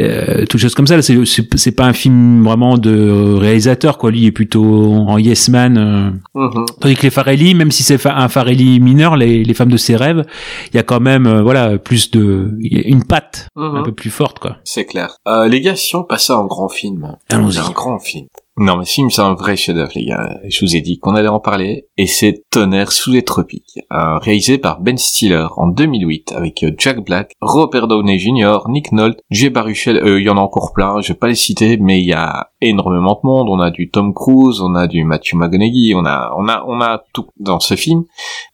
[0.01, 1.01] euh, toutes choses comme ça.
[1.01, 1.17] C'est
[1.55, 4.11] c'est pas un film vraiment de réalisateur, quoi.
[4.11, 5.77] Lui il est plutôt en yes man.
[5.77, 6.11] euh.
[6.33, 6.65] Mhm.
[6.79, 9.95] Tandis que les Farelli, même si c'est un Farelli mineur, les, les femmes de ses
[9.95, 10.25] rêves,
[10.71, 14.39] il y a quand même, euh, voilà, plus de, une patte un peu plus forte,
[14.39, 14.57] quoi.
[14.63, 15.15] C'est clair.
[15.27, 17.15] Euh, les gars, si on passait à un grand film.
[17.29, 17.57] Allons-y.
[17.59, 18.27] Un grand film.
[18.61, 20.37] Non, mais ce film, c'est un vrai chef-d'œuvre, les gars.
[20.45, 21.87] Je vous ai dit qu'on allait en parler.
[21.95, 23.79] Et c'est Tonnerre sous les tropiques.
[23.93, 28.91] Euh, réalisé par Ben Stiller en 2008 avec euh, Jack Black, Robert Downey Jr., Nick
[28.91, 29.95] Nolte, Jay Baruchel.
[29.97, 30.99] Euh, Il y en a encore plein.
[30.99, 33.47] Je vais pas les citer, mais il y a énormément de monde.
[33.49, 36.81] On a du Tom Cruise, on a du Matthew McConaughey, on a, on a, on
[36.81, 38.03] a tout dans ce film.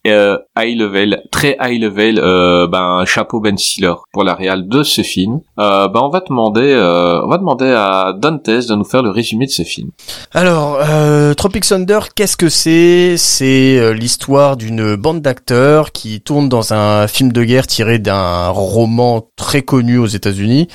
[0.05, 2.21] Euh, high level, très high level.
[2.69, 5.41] Ben chapeau Ben Stiller pour la réal de ce film.
[5.57, 9.51] Ben on va demander, on va demander à Dantes de nous faire le résumé de
[9.51, 9.89] ce film.
[10.33, 13.15] Alors, euh, Tropic Thunder, qu'est-ce que c'est?
[13.17, 18.49] C'est euh, l'histoire d'une bande d'acteurs qui tourne dans un film de guerre tiré d'un
[18.49, 20.67] roman très connu aux États-Unis,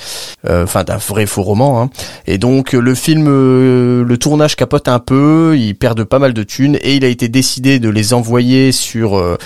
[0.48, 1.82] euh, enfin d'un vrai faux roman.
[1.82, 1.90] Hein.
[2.26, 6.42] Et donc le film, euh, le tournage capote un peu, ils perdent pas mal de
[6.42, 9.36] thunes et il a été décidé de les envoyer sur, euh,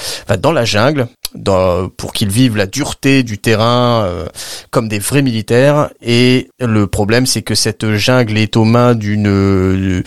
[0.41, 1.09] dans la jungle.
[1.35, 4.27] Dans, pour qu'ils vivent la dureté du terrain euh,
[4.71, 5.91] comme des vrais militaires.
[6.01, 10.03] Et le problème c'est que cette jungle est aux mains d'une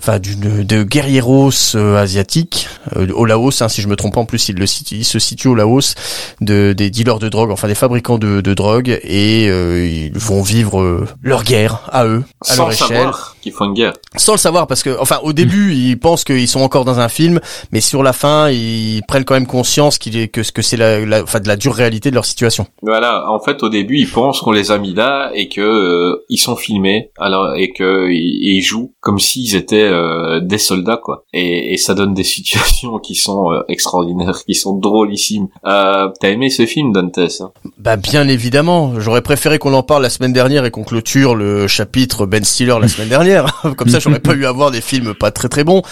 [0.00, 2.68] enfin d'une de guerrieros euh, asiatiques.
[2.96, 5.18] Euh, au Laos hein, si je me trompe pas en plus il, le, il se
[5.20, 5.94] situe au Laos
[6.40, 10.42] de des dealers de drogue enfin des fabricants de, de drogue et euh, ils vont
[10.42, 12.88] vivre euh, leur guerre à eux à Sans leur échelle.
[12.88, 13.31] savoir.
[13.42, 13.92] Qu'ils font une guerre.
[14.16, 17.08] Sans le savoir, parce que, enfin, au début, ils pensent qu'ils sont encore dans un
[17.08, 17.40] film,
[17.72, 21.04] mais sur la fin, ils prennent quand même conscience qu'il est, que, que c'est la,
[21.04, 22.66] la, enfin, de la dure réalité de leur situation.
[22.82, 26.24] Voilà, en fait, au début, ils pensent qu'on les a mis là et que euh,
[26.28, 31.00] ils sont filmés, alors et que ils, ils jouent comme s'ils étaient euh, des soldats,
[31.02, 31.24] quoi.
[31.32, 35.48] Et, et ça donne des situations qui sont euh, extraordinaires, qui sont drôlissimes.
[35.66, 37.50] Euh, T'as aimé ce film, Dantes hein?
[37.78, 39.00] Bah, bien évidemment.
[39.00, 42.76] J'aurais préféré qu'on en parle la semaine dernière et qu'on clôture le chapitre Ben Stiller
[42.80, 43.31] la semaine dernière.
[43.76, 45.82] Comme ça, j'aurais pas eu à voir des films pas très très bons.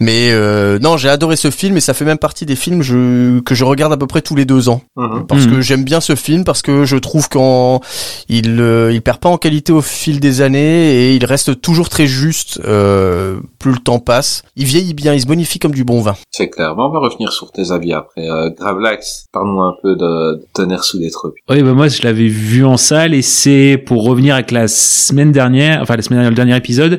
[0.00, 3.40] Mais euh, non, j'ai adoré ce film et ça fait même partie des films je,
[3.40, 4.82] que je regarde à peu près tous les deux ans.
[4.96, 5.26] Mhm.
[5.26, 5.52] Parce Mhm.
[5.52, 7.80] que j'aime bien ce film, parce que je trouve qu'en
[8.28, 11.88] il euh, il perd pas en qualité au fil des années et il reste toujours
[11.88, 14.42] très juste euh, plus le temps passe.
[14.56, 16.16] Il vieillit bien, il se bonifie comme du bon vin.
[16.30, 16.74] C'est clair.
[16.76, 18.28] Mais on va revenir sur tes avis après.
[18.28, 21.44] Euh, Gravelax, parle-nous un peu de, de Tonnerre sous les tropiques.
[21.48, 25.32] Oui, bah moi je l'avais vu en salle et c'est pour revenir avec la semaine
[25.32, 26.89] dernière, enfin la semaine dernière, le dernier épisode.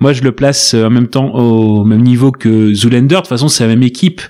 [0.00, 3.06] Moi je le place euh, en même temps au même niveau que Zoolander.
[3.06, 4.20] De toute façon c'est la même équipe.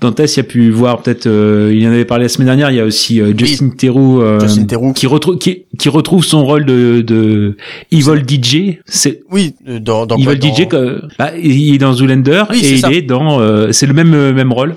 [0.00, 2.70] Dantes il a pu voir peut-être, euh, il en avait parlé la semaine dernière.
[2.70, 4.92] Il y a aussi euh, Justin Theroux, euh, Justin Theroux.
[4.92, 7.56] qui retrouve qui, qui retrouve son rôle de, de
[7.90, 8.78] Evil DJ.
[8.86, 12.78] C'est Oui, dans, dans Evil quoi, DJ, bah, il est dans Zoolander Oui, et il
[12.78, 12.92] ça.
[12.92, 13.40] est dans,
[13.72, 14.74] c'est le même même rôle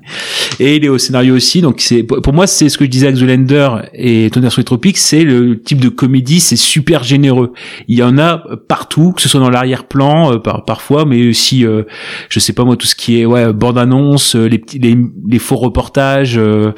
[0.60, 1.60] et il est au scénario aussi.
[1.60, 5.24] Donc c'est pour moi c'est ce que je disais avec Zoolander et les tropiques, c'est
[5.24, 7.52] le type de comédie, c'est super généreux.
[7.88, 11.66] Il y en a partout, que ce soit dans l'arrière-plan euh, par, parfois, mais aussi
[11.66, 11.82] euh,
[12.28, 14.96] je sais pas moi tout ce qui est ouais bande annonce, les petits les,
[15.28, 16.72] les faux reportages, euh,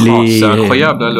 [0.00, 1.12] Oh, les c'est incroyable, hein,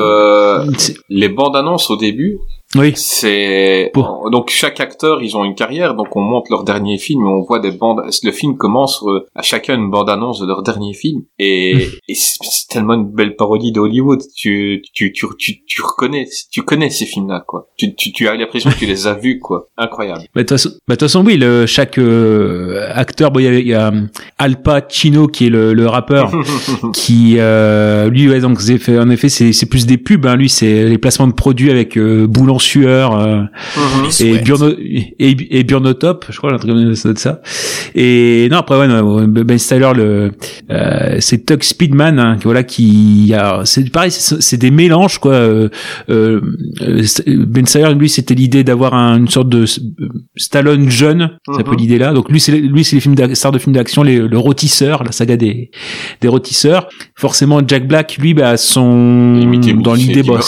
[0.67, 0.73] le...
[0.79, 2.39] C'est- les bandes annonces au début.
[2.75, 2.93] Oui.
[2.97, 4.29] C'est Bon.
[4.31, 7.41] donc chaque acteur, ils ont une carrière, donc on monte leur dernier film, et on
[7.43, 8.03] voit des bandes.
[8.23, 12.15] Le film commence euh, à chacun une bande annonce de leur dernier film, et, et
[12.15, 14.23] c'est tellement une belle parodie de Hollywood.
[14.37, 17.69] Tu tu tu tu, tu reconnais, tu connais ces films-là, quoi.
[17.79, 19.69] Tu tu, tu as l'impression que tu les as vus, quoi.
[19.79, 20.21] Incroyable.
[20.35, 23.89] Bah, de toute façon, oui, le, chaque euh, acteur, bon, il y a, y a
[23.89, 24.03] euh,
[24.37, 26.31] Al Pacino qui est le, le rappeur,
[26.93, 28.59] qui euh, lui, ouais, donc
[28.89, 30.27] en effet, c'est c'est plus des pubs.
[30.27, 33.43] Hein, lui, c'est les placements de produits avec euh, boule en sueur euh,
[34.21, 34.39] et.
[34.39, 37.41] Burno et, et Burnotop, je crois, un truc de ça.
[37.95, 40.33] Et non, après, ouais, non, Ben Styler, le
[40.71, 45.33] euh, c'est Tug Speedman, hein, qui, voilà, qui a, c'est pareil, c'est des mélanges, quoi.
[45.35, 45.69] Euh,
[46.11, 46.41] euh,
[47.27, 49.65] Ben Styler, lui, c'était l'idée d'avoir un- une sorte de
[50.37, 51.77] Stallone jeune, c'est un peu Mhm.
[51.79, 52.13] l'idée là.
[52.13, 55.13] Donc lui, c'est lui, c'est les films stars de films d'action, les- le rôtisseur, la
[55.13, 55.71] saga des
[56.21, 56.89] des rôtisseurs.
[57.15, 59.41] Forcément, Jack Black, lui, bah, son
[59.83, 60.41] dans l'idée, bah,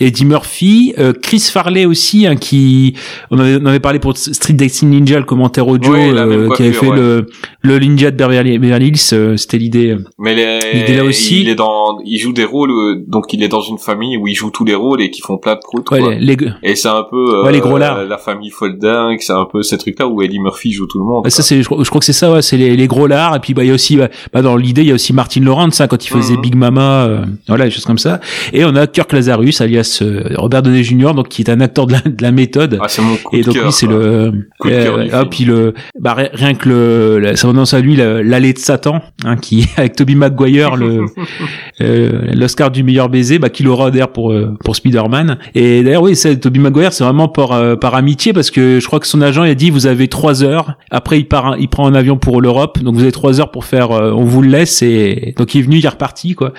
[0.00, 2.94] Eddie Murphy, euh, Chris Farley aussi, hein, qui
[3.30, 6.62] on avait, on avait parlé pour Street Dancing Ninja, le commentaire audio, Oui, euh, qui
[6.62, 7.26] avait fait le
[7.62, 9.96] le Ninja de Beverly, Beverly Hills, euh, c'était l'idée.
[10.18, 11.40] Mais les, Il est là aussi.
[11.42, 14.26] il est dans, il joue des rôles, euh, donc il est dans une famille où
[14.28, 16.76] il joue tous les rôles et qui font plein de proutes, Ouais, les, les- Et
[16.76, 18.04] c'est un peu euh, Ouais, les gros lards.
[18.04, 21.28] la famille Folding, c'est un peu ces trucs-là où Eddie Murphy joue tout le monde.
[21.28, 21.44] ça quoi.
[21.44, 23.34] c'est, je, crois- je crois que c'est ça, ouais, c'est les, les gros lards.
[23.36, 25.12] Et puis bah il y a aussi, bah, bah, dans l'idée, il y a aussi
[25.12, 26.40] Martin Lawrence, hein, quand il faisait Mhm.
[26.42, 28.20] Big Mama, euh, voilà, des choses comme ça.
[28.52, 31.86] Et on a Kirk Lazarus, alias euh, Robert Downey Jr., donc qui est un acteur
[31.86, 32.78] de la, de la méthode.
[32.80, 35.24] Ah, c'est mon coup Et de donc lui c'est le Coup de cœur euh, ah,
[35.24, 38.58] puis le bah ri- rien que le la- ça annonce à lui la- l'allée de
[38.58, 41.06] Satan hein, qui avec Toby Maguire le
[41.80, 44.34] euh, l'Oscar du meilleur baiser bah qui l'aura d'ailleurs pour
[44.64, 45.38] pour Spider-Man.
[45.54, 49.00] Et d'ailleurs oui c'est Toby Maguire c'est vraiment par par amitié parce que je crois
[49.00, 50.74] que son agent il a dit vous avez trois heures.
[50.90, 52.78] Après il part il prend un avion pour l'Europe.
[52.82, 55.60] Donc vous avez trois heures pour faire euh, on vous le laisse et donc il
[55.60, 56.52] est venu il est reparti quoi.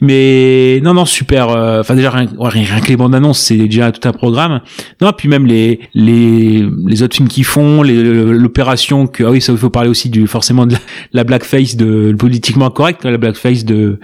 [0.00, 3.56] Mais non non super euh, enfin déjà rien, rien, rien que les bandes annonces c'est
[3.56, 4.60] déjà tout un programme.
[5.00, 9.52] Non puis même les les les autres films qu'ils font l'opération que ah oui ça
[9.52, 10.78] il faut parler aussi du forcément de la,
[11.12, 13.98] la blackface de politiquement correct la blackface de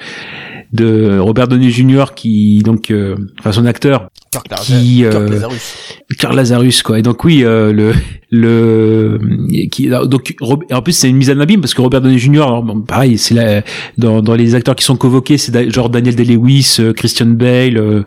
[0.73, 2.07] de Robert Downey Jr.
[2.17, 4.67] qui donc euh, enfin son acteur Kirk Lazarus.
[4.67, 5.75] qui Kirk euh, Lazarus.
[6.19, 7.93] Karl Lazarus quoi et donc oui euh, le
[8.31, 9.19] le
[9.71, 10.35] qui donc
[10.73, 12.43] en plus c'est une mise en abîme parce que Robert Downey Jr.
[12.43, 13.63] alors, pareil c'est la
[13.99, 17.77] dans dans les acteurs qui sont convoqués c'est da- genre Daniel Day-Lewis euh, Christian Bale
[17.79, 18.03] euh,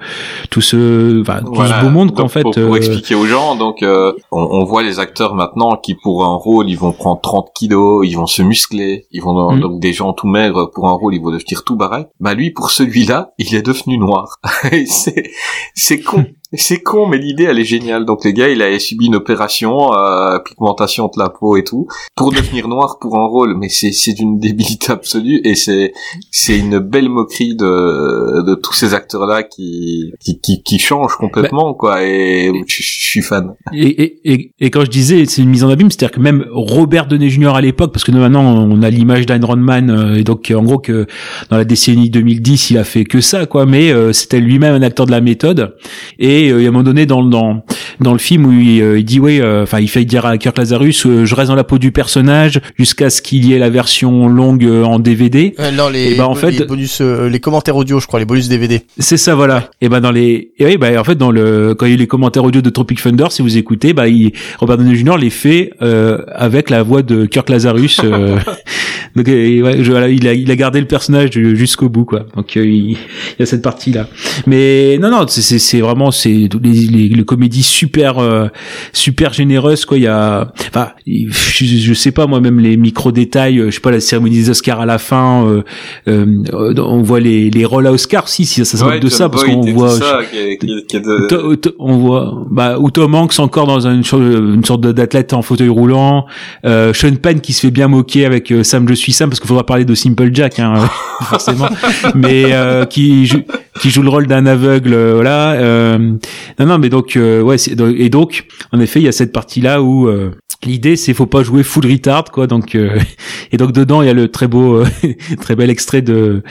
[0.50, 1.80] tout ce enfin tout Voilà.
[1.80, 4.12] ce beau monde quoi, en Donc, fait Pour, pour euh, expliquer aux gens, donc euh,
[4.32, 8.06] on, on voit les acteurs maintenant qui pour un rôle ils vont prendre 30 kilos,
[8.08, 9.60] ils vont se muscler, ils vont Mm.
[9.60, 12.10] donc des gens tout maigres pour un rôle ils vont devenir tout baraque.
[12.20, 14.40] Bah lui pour celui-là il est devenu noir.
[14.88, 15.32] C'est
[15.74, 16.26] c'est con.
[16.54, 18.06] C'est con, mais l'idée elle est géniale.
[18.06, 21.88] Donc le gars, il a subi une opération, euh, pigmentation de la peau et tout,
[22.16, 23.58] pour devenir noir pour un rôle.
[23.58, 25.94] Mais c'est c'est d'une débilité absolue et c'est
[26.32, 31.18] c'est une belle moquerie de de tous ces acteurs là qui qui qui, qui changent
[31.18, 32.04] complètement quoi.
[32.04, 33.54] Et je, je suis fan.
[33.74, 36.46] Et, et, et, et quand je disais c'est une mise en abîme, c'est-à-dire que même
[36.52, 37.56] Robert Downey Jr.
[37.56, 40.64] à l'époque, parce que nous maintenant on a l'image d'Iron Man, euh, et donc en
[40.64, 41.08] gros que
[41.50, 43.66] dans la décennie 2010 il a fait que ça, quoi.
[43.66, 45.76] Mais euh, c'était lui-même un acteur de la méthode.
[46.20, 47.64] Et Et euh, il y a un moment donné dans dans
[48.00, 50.38] dans le film où il, euh, il dit oui, euh, enfin il fait dire à
[50.38, 53.70] Kirk Lazarus, je reste dans la peau du personnage jusqu'à ce qu'il y ait la
[53.70, 55.56] version longue en DVD.
[55.76, 58.26] Non, les, Et ben, en les fait- bonus, euh, les commentaires audio, je crois, les
[58.26, 58.82] bonus DVD.
[59.00, 59.70] C'est ça, voilà.
[59.82, 61.96] Et ben dans les, et oui, bah en fait dans le, quand il y a
[61.96, 65.18] eu les commentaires audio de Tropic Thunder, si vous écoutez, bah il, Robert Downey Jr.
[65.20, 68.00] les fait euh, avec la voix de Kirk Lazarus.
[68.04, 68.38] euh,
[69.16, 72.26] donc et ouais, je- voilà, il a, il a gardé le personnage jusqu'au bout, quoi.
[72.36, 72.98] Donc euh, il, il
[73.40, 74.08] y a cette partie là.
[74.46, 78.48] Mais non, non, c'est- c'est c'est vraiment c'est les, les, les comédies super euh,
[78.94, 79.98] super généreuses, quoi.
[79.98, 83.80] Il y a, enfin, je, je sais pas moi même les micro détails, je sais
[83.80, 85.64] pas la cérémonie des Oscars à la fin, euh,
[86.08, 86.44] euh,
[86.78, 88.26] on voit les les rôles à Oscar.
[88.26, 90.86] Aussi, si ça s'appelle Ouais, de ça parce qu'on voit ça, qui est- qui est-
[90.88, 94.22] qui est de- To- to- on voit bah ou Tom Hanks encore dans une, sorte-
[94.24, 96.26] une sorte d'athlète en fauteuil roulant.
[96.66, 99.40] Euh, Sean Penn qui se fait bien moquer avec euh, Sam je suis Sam parce
[99.40, 100.74] qu'il faudra parler de Simple Jack hein,
[101.22, 101.68] forcément.
[102.16, 103.42] Mais euh, qui joue
[103.82, 106.14] qui joue le rôle d'un aveugle euh, voilà euh,
[106.60, 107.58] non non mais donc euh, ouais
[107.98, 110.32] et donc en effet il y a cette partie là où euh,
[110.66, 112.48] L'idée, c'est faut pas jouer full retard, quoi.
[112.48, 112.98] Donc, euh,
[113.52, 114.86] et donc dedans, il y a le très beau, euh,
[115.40, 116.42] très bel extrait de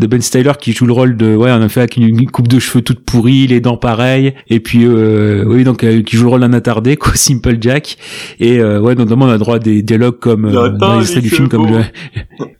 [0.00, 2.48] de Ben Stiller qui joue le rôle de, ouais, en effet, avec une, une coupe
[2.48, 6.24] de cheveux toute pourrie, les dents pareilles, et puis, euh, oui, donc euh, qui joue
[6.24, 7.98] le rôle d'un attardé, quoi, Simple Jack.
[8.40, 11.30] Et euh, ouais, notamment, on a droit à des dialogues comme euh, dans les du
[11.30, 11.84] film, comme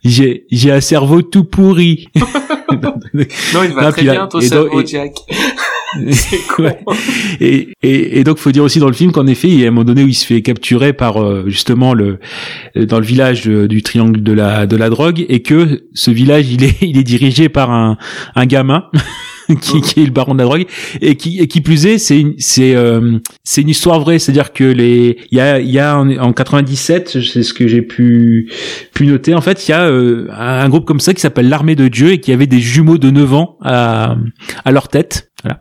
[0.05, 2.07] j'ai j'ai un cerveau tout pourri.
[2.81, 2.95] Non,
[3.63, 5.11] il va Non, très bien ton cerveau, et- Jack.
[7.39, 9.67] Et, et, et donc faut dire aussi dans le film qu'en effet il y a
[9.67, 12.19] un moment donné où il se fait capturer par euh, justement le
[12.77, 16.11] euh, dans le village de- du triangle de la de la drogue et que ce
[16.11, 17.97] village il est il est dirigé par un
[18.35, 18.85] un gamin
[19.61, 20.65] qui, est le baron de la drogue
[21.01, 24.19] et qui et qui plus est c'est c'est euh, c'est une histoire vraie.
[24.19, 27.67] C'est-à-dire que les il y a il y a en, en 97 c'est ce que
[27.67, 28.49] j'ai pu
[28.93, 31.75] pu noter en fait il y a euh, un groupe comme ça qui s'appelle l'armée
[31.75, 34.15] de Dieu et qui avait des jumeaux de 9 ans à
[34.65, 35.59] à leur tête voilà.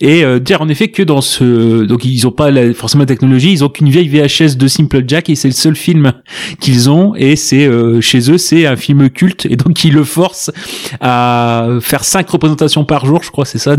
[0.00, 3.06] Et euh, dire en effet que dans ce donc ils ont pas la, forcément la
[3.06, 6.12] technologie, ils ont qu'une vieille VHS de Simple Jack et c'est le seul film
[6.60, 10.04] qu'ils ont et c'est euh, chez eux c'est un film culte et donc ils le
[10.04, 10.50] forcent
[11.00, 13.76] à faire cinq représentations par jour, je crois c'est ça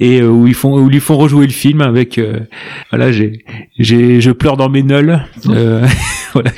[0.00, 2.40] et euh, où ils font où ils font rejouer le film avec euh,
[2.90, 3.44] voilà j'ai
[3.78, 5.86] j'ai je pleure dans mes nulles euh,
[6.32, 6.50] voilà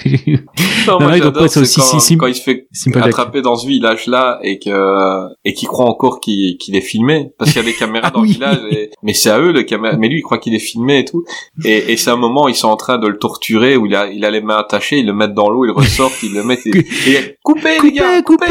[0.86, 3.08] Non, moi, Non, donc, ouais, aussi quand, Sim- quand il se fait Simple Jack.
[3.08, 7.52] attraper dans ce village-là et que et qu'il croit encore qu'il qu'il est filmé parce
[7.52, 8.58] qu'il y a des caméras Ah dans le village.
[8.70, 9.96] Et, mais c'est à eux le caméra.
[9.96, 11.24] Mais lui, il croit qu'il est filmé et tout.
[11.64, 14.08] Et, et c'est un moment ils sont en train de le torturer où il a
[14.08, 16.66] il a les mains attachées, ils le mettent dans l'eau, ils ressortent, ils le mettent.
[16.66, 16.78] Et,
[17.10, 18.46] et coupez les gars, coupé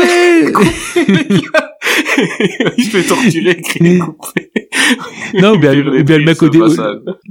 [0.53, 1.75] coupez les gars.
[2.77, 4.64] il se fait torturer, crier coupez.
[5.41, 6.59] non ou bien, Hurler ou bien le mec au dé-.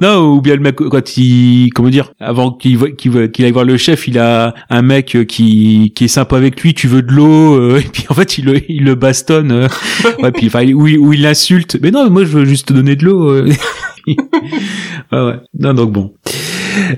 [0.01, 3.53] Non, ou bien le mec quand il comment dire avant qu'il voit- qu'il qu'il aille
[3.53, 6.89] voir le chef, il a un mec euh, qui qui est sympa avec lui, tu
[6.89, 9.69] veux de l'eau euh, et puis en fait il le il le bastonne euh,
[10.23, 11.79] ouais puis enfin où il, où il l'insulte.
[11.83, 13.31] Mais non, moi je veux juste te donner de l'eau.
[13.31, 13.49] euh.
[15.11, 15.35] ah ouais.
[15.59, 16.13] Non donc bon.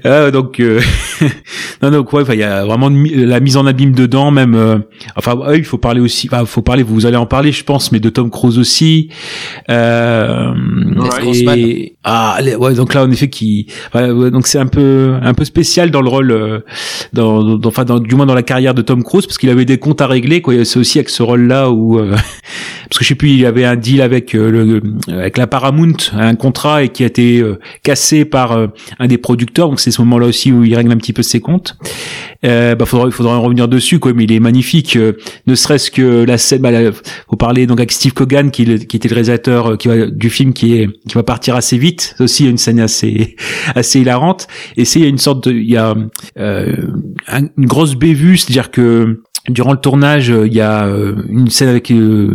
[0.04, 0.80] Euh, donc euh,
[1.82, 4.78] non donc ouais, il y a vraiment de la mise en abîme dedans même euh,
[5.16, 7.92] enfin ouais, il faut parler aussi enfin faut parler vous allez en parler je pense
[7.92, 9.10] mais de Tom Cruise aussi
[9.70, 10.52] euh,
[10.96, 11.58] Ouais.
[11.58, 15.44] et ah ouais donc là en effet qui ouais, donc c'est un peu un peu
[15.44, 16.60] spécial dans le rôle euh,
[17.12, 19.64] dans, dans enfin dans, du moins dans la carrière de Tom Cruise parce qu'il avait
[19.64, 22.14] des comptes à régler quoi c'est aussi avec ce rôle là où euh,
[22.88, 24.82] parce que je sais plus il avait un deal avec euh, le
[25.12, 28.66] avec la Paramount un contrat et qui a été euh, cassé par euh,
[28.98, 29.68] un des producteurs.
[29.68, 31.76] Donc c'est ce moment là aussi où il règle un petit peu ses comptes.
[32.44, 35.12] Euh, bah faudra faudra en revenir dessus quoi mais il est magnifique euh,
[35.46, 38.96] ne serait-ce que la scène bah, la- faut parler donc avec Steve Cogan qui, qui
[38.96, 42.14] était le réalisateur euh, qui va, du film qui est qui va partir assez vite.
[42.16, 43.36] C'est aussi une scène assez
[43.74, 44.46] assez hilarante.
[44.76, 45.94] Et c'est il y a une sorte de il y a
[46.38, 46.76] euh,
[47.28, 51.48] un- une grosse bévue c'est-à-dire que durant le tournage euh, il y a euh, une
[51.50, 52.34] scène avec euh,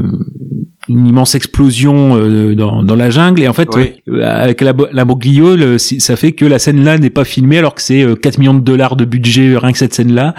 [0.92, 3.42] une immense explosion euh, dans, dans la jungle.
[3.42, 3.94] Et en fait Oui.
[4.10, 5.06] euh, avec la, la
[5.78, 8.54] ça fait que la scène là n'est pas filmée alors que c'est euh, 4 millions
[8.54, 10.34] de dollars de budget euh, rien que cette scène là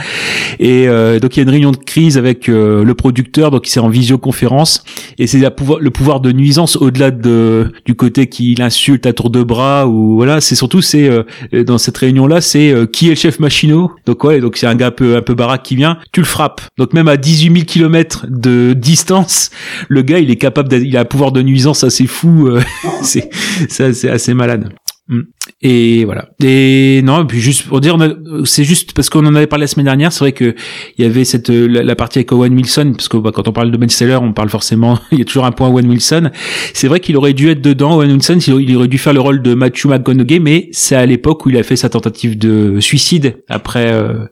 [0.59, 3.65] et euh, donc il y a une réunion de crise avec euh, le producteur donc
[3.67, 4.85] c'est en visioconférence.
[5.19, 9.31] Et c'est pouvoir, le pouvoir de nuisance au-delà de du côté qui l'insulte à tour
[9.31, 10.41] de bras ou voilà.
[10.41, 11.25] C'est surtout c'est euh,
[11.65, 13.93] dans cette réunion là c'est euh, qui est le chef machino.
[14.07, 15.99] Donc ouais donc c'est un gars un peu un peu baraque qui vient.
[16.13, 16.61] Tu le frappes.
[16.79, 19.51] Donc même à 18 000 kilomètres de distance
[19.89, 22.61] le gars il est capable d'être- il a un pouvoir de nuisance assez fou euh,
[23.03, 23.29] c'est
[23.69, 24.65] c'est assez, assez malade
[25.09, 25.23] Mm.
[25.65, 26.29] Et voilà.
[26.43, 27.97] Et non, puis juste pour dire,
[28.45, 30.13] c'est juste parce qu'on en avait parlé la semaine dernière.
[30.13, 30.57] C'est vrai que
[30.99, 33.53] il y avait cette euh, la, partie avec Owen Wilson, parce que bah, quand on
[33.53, 34.99] parle de Stiller, on parle forcément.
[35.13, 36.31] Il y a toujours un point Owen Wilson.
[36.75, 37.97] C'est vrai qu'il aurait dû être dedans.
[37.97, 41.47] Owen Wilson, il aurait dû faire le rôle de Matthew McConaughey, mais c'est à l'époque
[41.47, 44.27] où il a fait sa tentative de suicide après euh,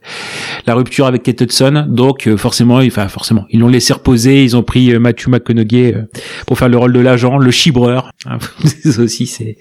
[0.67, 1.87] la rupture avec Kate Hudson.
[1.89, 4.43] Donc euh, forcément, enfin forcément, ils l'ont laissé reposer.
[4.43, 5.95] Ils ont pris Matthew McConaughey
[6.47, 8.11] pour faire le rôle de l'agent, le chibreur.
[8.27, 8.39] Hein,
[8.99, 9.57] aussi, c'est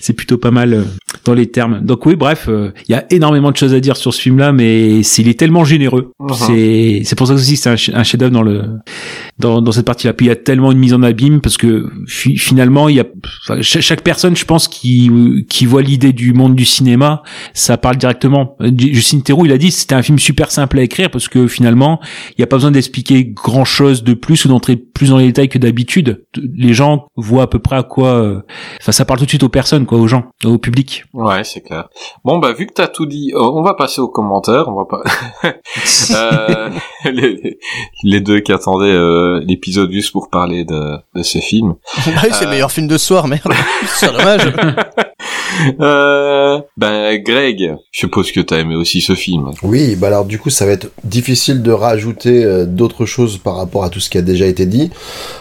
[0.00, 0.84] c'est plutôt pas mal
[1.24, 1.80] dans les termes.
[1.80, 4.52] Donc oui, bref, euh, il y a énormément de choses à dire sur ce film-là,
[4.52, 6.12] mais il est tellement généreux.
[6.20, 6.28] Mhm.
[6.34, 8.62] C'est c'est pour ça aussi que c'est un, un chef-d'œuvre dans le
[9.38, 10.12] dans, dans cette partie-là.
[10.12, 13.00] Puis il y a tellement une mise en abîme parce que fi- finalement, il y
[13.00, 13.04] a
[13.48, 15.10] enfin, chaque personne, je pense, qui
[15.48, 17.22] qui voit l'idée du monde du cinéma,
[17.54, 18.56] ça parle directement.
[18.78, 22.00] Justine Theroux, il a dit, c'était un film super simple à écrire parce que finalement,
[22.30, 25.48] il n'y a pas besoin d'expliquer grand-chose de plus ou d'entrer plus dans les détails
[25.48, 26.22] que d'habitude.
[26.56, 28.14] Les gens voient à peu près à quoi.
[28.14, 28.40] euh,
[28.80, 30.87] Enfin, ça parle tout de suite aux personnes, quoi, aux gens, au public.
[31.14, 31.88] Ouais, c'est clair.
[32.24, 34.68] Bon, bah, vu que t'as tout dit, euh, on va passer aux commentaires.
[34.68, 35.02] On va pas.
[36.10, 36.70] Euh,
[37.04, 37.58] les,
[38.02, 41.74] les deux qui attendaient euh, l'épisode juste pour parler de, de ce film.
[42.06, 43.52] Bah oui, c'est le meilleur film de ce soir, merde.
[43.86, 44.52] c'est dommage.
[45.80, 49.50] Euh, ben, Greg, je suppose que t'as aimé aussi ce film.
[49.62, 53.56] Oui, bah alors du coup, ça va être difficile de rajouter euh, d'autres choses par
[53.56, 54.90] rapport à tout ce qui a déjà été dit.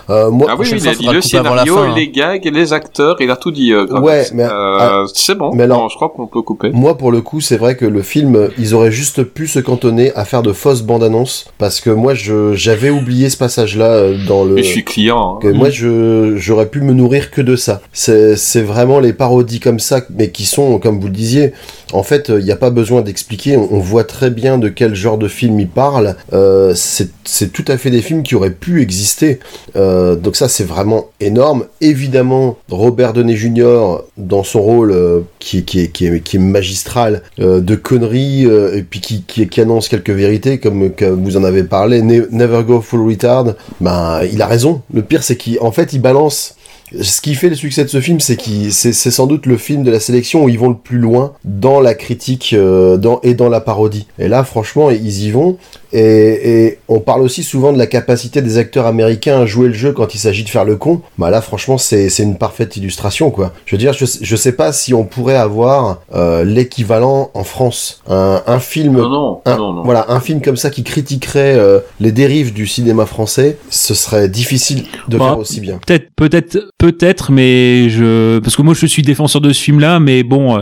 [0.09, 1.95] Euh, moi, Ah oui, il a dit le scénario, fin, hein.
[1.95, 3.73] les gags, les acteurs, il a tout dit.
[3.73, 3.85] Euh.
[3.99, 5.51] Ouais, mais- Euh, ah, c'est bon.
[5.53, 6.69] mais alors- Non, je crois qu'on peut couper.
[6.73, 10.11] Moi, pour le coup, c'est vrai que le film, ils auraient juste pu se cantonner
[10.15, 14.17] à faire de fausses bandes annonces, parce que moi, je j'avais oublié ce passage-là euh,
[14.27, 14.55] dans le.
[14.55, 15.35] Mais je suis client.
[15.35, 15.39] hein.
[15.41, 17.81] que moi, je j'aurais pu me nourrir que de ça.
[17.93, 21.51] C'est c'est vraiment les parodies comme ça, mais qui sont, comme vous le disiez,
[21.93, 23.57] en fait, il n'y a pas besoin d'expliquer.
[23.57, 26.15] On, on voit très bien de quel genre de film il parle.
[26.33, 29.39] Euh, c'est c'est tout à fait des films qui auraient pu exister.
[29.75, 31.65] Euh, donc ça, c'est vraiment énorme.
[31.81, 33.97] Évidemment, Robert Downey Jr.
[34.17, 38.45] dans son rôle euh, qui, qui, est, qui, est, qui est magistral euh, de conneries
[38.45, 42.01] euh, et puis qui, qui, annonce quelques vérités comme, vous en avez parlé.
[42.01, 43.45] Ne- Never go full retard.
[43.81, 44.81] Ben, il a raison.
[44.93, 46.55] Le pire, c'est qu'en fait, il balance
[47.01, 49.57] ce qui fait le succès de ce film, c'est qu'il, c'est, c'est sans doute le
[49.57, 53.19] film de la sélection où ils vont le plus loin dans la critique euh, dans,
[53.23, 54.07] et dans la parodie.
[54.19, 55.57] Et là, franchement, ils y vont.
[55.93, 59.73] Et, et on parle aussi souvent de la capacité des acteurs américains à jouer le
[59.73, 61.01] jeu quand il s'agit de faire le con.
[61.17, 63.53] Bah là, franchement, c'est, c'est une parfaite illustration, quoi.
[63.65, 68.01] Je veux dire, je, je sais pas si on pourrait avoir euh, l'équivalent en France.
[68.09, 69.83] Un, un film Non, non, un- non, non.
[69.83, 74.27] Voilà, un film comme ça qui critiquerait euh, les dérives du cinéma français, ce serait
[74.27, 75.79] difficile de Bah, faire aussi bien.
[75.85, 80.23] Peut-être, peut-être, peut-être, mais je, parce que moi je suis défenseur de ce film-là, mais
[80.23, 80.61] bon, euh,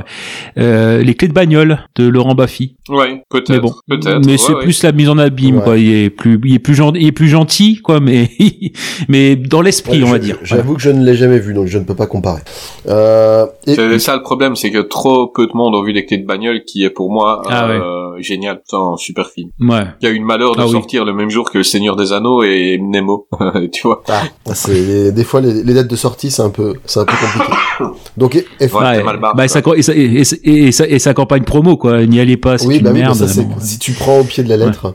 [0.58, 2.76] euh, les clés de bagnole de Laurent Baffy.
[2.88, 3.50] Ouais, peut-être.
[3.50, 4.20] Mais bon, peut-être.
[4.26, 4.62] mais ouais, c'est ouais.
[4.64, 5.64] plus la mise en abîme, Ouais.
[5.64, 5.78] quoi.
[5.78, 8.30] Il est plus, il est plus gentil, il est plus gentil, quoi, mais,
[9.10, 10.38] mais dans l'esprit, Ouais, on va dire.
[10.44, 12.42] J'avoue que je ne l'ai jamais vu, donc je ne peux pas comparer.
[12.88, 16.06] Euh, et- C'est ça le problème, c'est que trop peu de monde ont vu les
[16.06, 19.50] clés de bagnole, qui est pour moi Ah euh, génial, un super film.
[19.60, 19.84] Ouais.
[20.02, 20.72] Il y a eu le malheur de Ah oui.
[20.72, 23.28] sortir le même jour que Le Seigneur des Anneaux et Nemo,
[23.74, 24.04] tu vois.
[24.08, 24.24] Ah,
[24.54, 27.54] c'est des fois les, les dates de sortie, c'est un peu, c'est un peu compliqué.
[28.18, 28.98] Donc, et, et- Ouais, Ouais.
[28.98, 31.44] t'es mal barré, bah, et, sa, et, sa, et, et, et sa, et sa campagne
[31.44, 32.06] promo, quoi.
[32.06, 33.16] N'y allez pas, c'est oui, une bah oui, merde.
[33.16, 33.56] ça, c'est- bon.
[33.60, 34.94] si tu prends au pied de la lettre.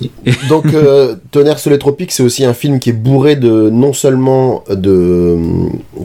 [0.48, 3.92] Donc, euh, Tonnerre sous les tropiques, c'est aussi un film qui est bourré de non
[3.92, 5.36] seulement de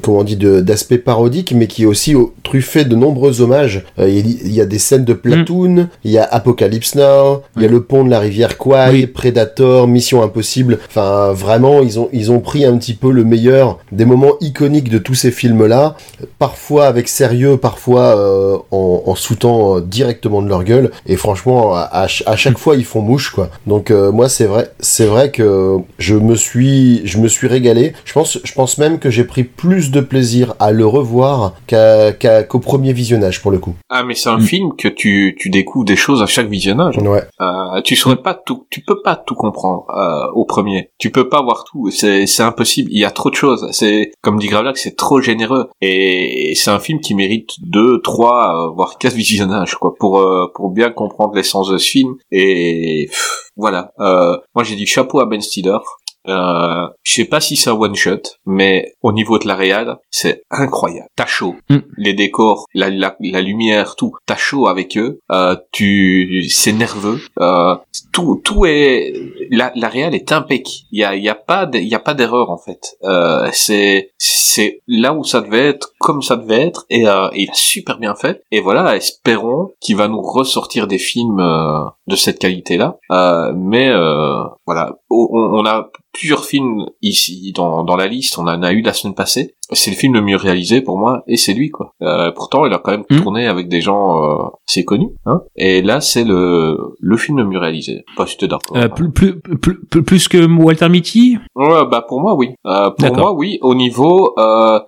[0.01, 3.83] comment on dit d'aspects parodiques, mais qui est aussi au- truffé de nombreux hommages.
[3.99, 7.65] Euh, il y- a des scènes de Platoon, il y a Apocalypse Now, il y
[7.65, 9.07] a le pont de la rivière Kwai, Oui.
[9.07, 10.79] Predator, Mission Impossible.
[10.87, 14.89] Enfin, vraiment, ils ont ils ont pris un petit peu le meilleur des moments iconiques
[14.89, 15.95] de tous ces films-là,
[16.39, 20.91] parfois avec sérieux, parfois euh, en, en sautant euh, directement de leur gueule.
[21.07, 23.49] Et franchement, à, à ch- à chaque fois, ils font mouche, quoi.
[23.67, 27.93] Donc euh, moi, c'est vrai, c'est vrai que je me suis, je me suis régalé.
[28.05, 32.11] Je pense, je pense même que j'ai pris plus de plaisir à le revoir qu'à-
[32.11, 33.73] qu'à- qu'au premier visionnage, pour le coup.
[33.89, 34.41] Ah, mais c'est un Mm.
[34.41, 36.97] film que tu, tu découvres des choses à chaque visionnage.
[36.97, 37.23] Ouais.
[37.41, 40.89] Euh, tu saurais pas tout, tu peux pas tout comprendre euh, au premier.
[40.99, 41.89] Tu peux pas voir tout.
[41.89, 42.89] C'est, c'est impossible.
[42.91, 43.67] Il y a trop de choses.
[43.71, 45.69] C'est comme dit Gravelax, c'est trop généreux.
[45.81, 50.47] Et, c'est un film qui mérite deux, trois, euh, voire quatre visionnages quoi, pour euh,
[50.53, 52.15] pour bien comprendre l'essence de ce film.
[52.31, 53.93] Et pff, voilà.
[53.99, 55.77] Euh, moi, j'ai dit chapeau à Ben Stiller.
[56.27, 59.97] Euh, je sais pas si c'est un one shot, mais au niveau de la réal,
[60.09, 61.07] c'est incroyable.
[61.15, 61.77] T'as chaud, Mm.
[61.97, 64.13] les décors, la, la, la lumière, tout.
[64.25, 65.19] T'as chaud avec eux.
[65.31, 67.19] Euh, tu, c'est nerveux.
[67.39, 67.75] Euh,
[68.13, 69.13] tout, tout est,
[69.49, 70.51] la, la réal est impeccable.
[70.91, 72.95] Il y a, y a pas, de- il y a pas d'erreur en fait.
[73.03, 77.43] Euh, c'est, c'est là où ça devait être, comme ça devait être, et, euh, et
[77.43, 78.43] il a super bien fait.
[78.51, 82.97] Et voilà, espérons qu'il va nous ressortir des films euh, de cette qualité-là.
[83.11, 88.43] Euh, mais euh, voilà, on, on a plusieurs films ici dans, dans la liste, on
[88.47, 89.55] en a eu la semaine passée.
[89.73, 91.93] C'est le film le mieux réalisé pour moi, et c'est lui quoi.
[92.01, 93.21] Euh, pourtant, il a quand même Hmm.
[93.21, 95.41] tourné avec des gens euh, assez connus, hein.
[95.55, 98.03] Et là, c'est le le film le mieux réalisé.
[98.17, 98.75] Pas si d'accord.
[98.75, 101.37] Euh, plus, plus, plus, plus- que Walter Mitty?
[101.55, 102.49] Ouais, bah pour moi oui.
[102.65, 103.59] Euh, pour moi oui.
[103.61, 104.79] Au niveau, euh,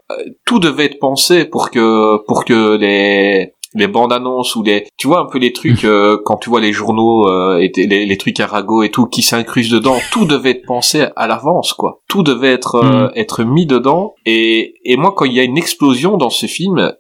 [0.46, 5.08] tout devait être pensé pour que pour que les les bandes annonces ou les tu
[5.08, 8.18] vois un peu les trucs euh, quand tu vois les journaux euh, et les, les
[8.18, 12.02] trucs Arago et tout qui s'incrustent dedans tout devait être pensé à l'avance quoi.
[12.08, 14.14] Tout devait être euh, être mis dedans.
[14.26, 16.92] Et et moi quand il y a une explosion dans ce film euh,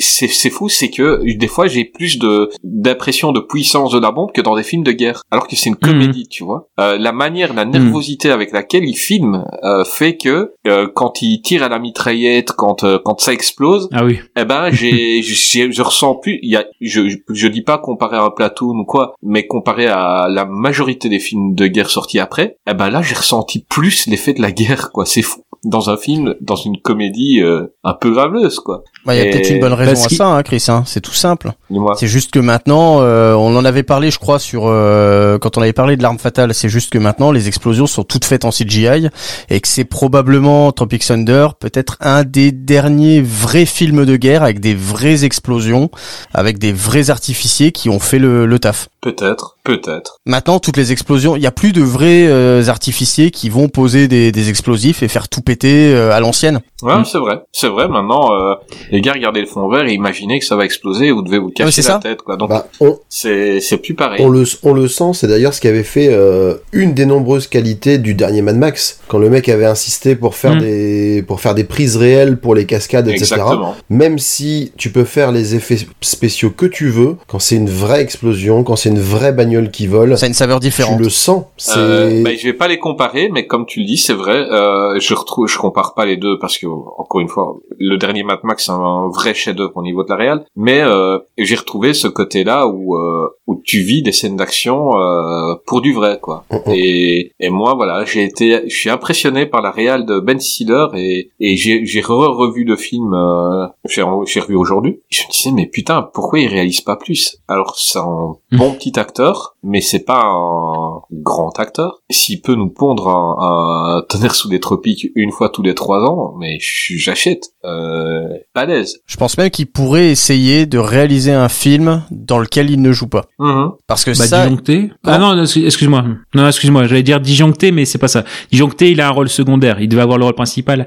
[0.00, 4.10] c'est c'est fou c'est que des fois j'ai plus de d'impression de puissance de la
[4.10, 5.22] bombe que dans des films de guerre.
[5.30, 6.68] Alors que c'est une comédie tu vois.
[6.80, 11.40] Euh, la manière la nervosité avec laquelle il filme euh, fait que euh, quand il
[11.42, 14.18] tire à la mitraillette quand euh, quand ça explose Ah oui.
[14.36, 18.22] eh ben j'ai- je ressens plus il y a je, je dis pas comparé à
[18.22, 22.56] un Platoon ou quoi mais comparé à la majorité des films de guerre sortis après
[22.68, 25.06] eh ben là j'ai ressenti plus l'effet de la guerre quoi.
[25.06, 29.18] C'est fou dans un film dans une comédie euh, un peu graveleuse quoi Bah, il
[29.18, 30.64] y a Et- peut-être une bonne raison à ça, hein, Chris.
[30.68, 30.82] Hein.
[30.86, 31.52] C'est tout simple.
[31.96, 35.62] C'est juste que maintenant, euh, on en avait parlé, je crois, sur euh, quand on
[35.62, 36.54] avait parlé de l'arme fatale.
[36.54, 39.08] C'est juste que maintenant, les explosions sont toutes faites en CGI
[39.50, 44.60] et que c'est probablement Tropic Thunder, peut-être un des derniers vrais films de guerre avec
[44.60, 45.90] des vraies explosions,
[46.32, 48.88] avec des vrais artificiers qui ont fait le, le taf.
[49.00, 53.50] peut-être peut-être Maintenant, toutes les explosions, il y a plus de vrais euh, artificiers qui
[53.50, 56.60] vont poser des, des explosifs et faire tout péter euh, à l'ancienne.
[56.82, 57.04] Ouais Mm.
[57.04, 58.54] c'est vrai c'est vrai maintenant euh,
[58.90, 61.50] les gars regardez le fond vert et imaginez que ça va exploser vous devez vous
[61.56, 61.98] c'est la ça.
[62.00, 65.26] tête quoi donc Bah, on, c'est c'est plus pareil on le, on le sent, c'est
[65.26, 69.18] d'ailleurs ce qui avait fait euh, une des nombreuses qualités du dernier Mad Max, quand
[69.18, 70.60] le mec avait insisté pour faire Mm.
[70.60, 73.22] des pour faire des prises réelles pour les cascades, etc.
[73.34, 77.68] exactement Même si tu peux faire les effets spéciaux que tu veux, quand c'est une
[77.68, 80.98] vraie explosion, quand c'est une vraie bagnole qui vole, Ça a une saveur tu différente.
[81.00, 81.44] le sens.
[81.56, 84.36] C'est Euh, bah, je vais pas les comparer, mais comme tu le dis, c'est vrai.
[84.50, 88.22] Euh, je retrouve, je compare pas les deux parce que encore une fois, le dernier
[88.22, 90.44] Mad Max c'est un vrai chef-d'œuvre au niveau de la réal.
[90.56, 95.54] Mais euh, j'ai retrouvé ce côté-là où euh, où tu vis des scènes d'action euh,
[95.66, 96.44] pour du vrai, quoi.
[96.66, 100.86] Et et moi, voilà, j'ai été, je suis impressionné par la réal de Ben Stiller
[100.94, 105.00] et et j'ai re- revu le film, euh, j'ai revu aujourd'hui.
[105.08, 107.38] Je me disais mais putain, pourquoi il réalise pas plus?
[107.48, 112.02] Alors c'est un bon petit acteur, mais c'est pas un grand acteur.
[112.10, 116.04] S'il peut nous pondre un, un tonnerre sous les tropiques une fois tous les trois
[116.04, 117.52] ans, mais j'achète.
[117.64, 118.98] Euh, pas l'aise.
[119.06, 123.08] Je pense même qu'il pourrait essayer de réaliser un film dans lequel il ne joue
[123.08, 123.24] pas.
[123.40, 123.70] Mhm.
[123.86, 124.90] Parce que Bah, ça, disjoncté.
[125.04, 126.04] Ah non, excuse- excuse-moi.
[126.34, 126.84] Non, excuse-moi.
[126.86, 128.24] J'allais dire disjoncté, mais c'est pas ça.
[128.52, 129.80] Disjoncté, il a un rôle secondaire.
[129.80, 130.86] Il devait avoir le rôle principal.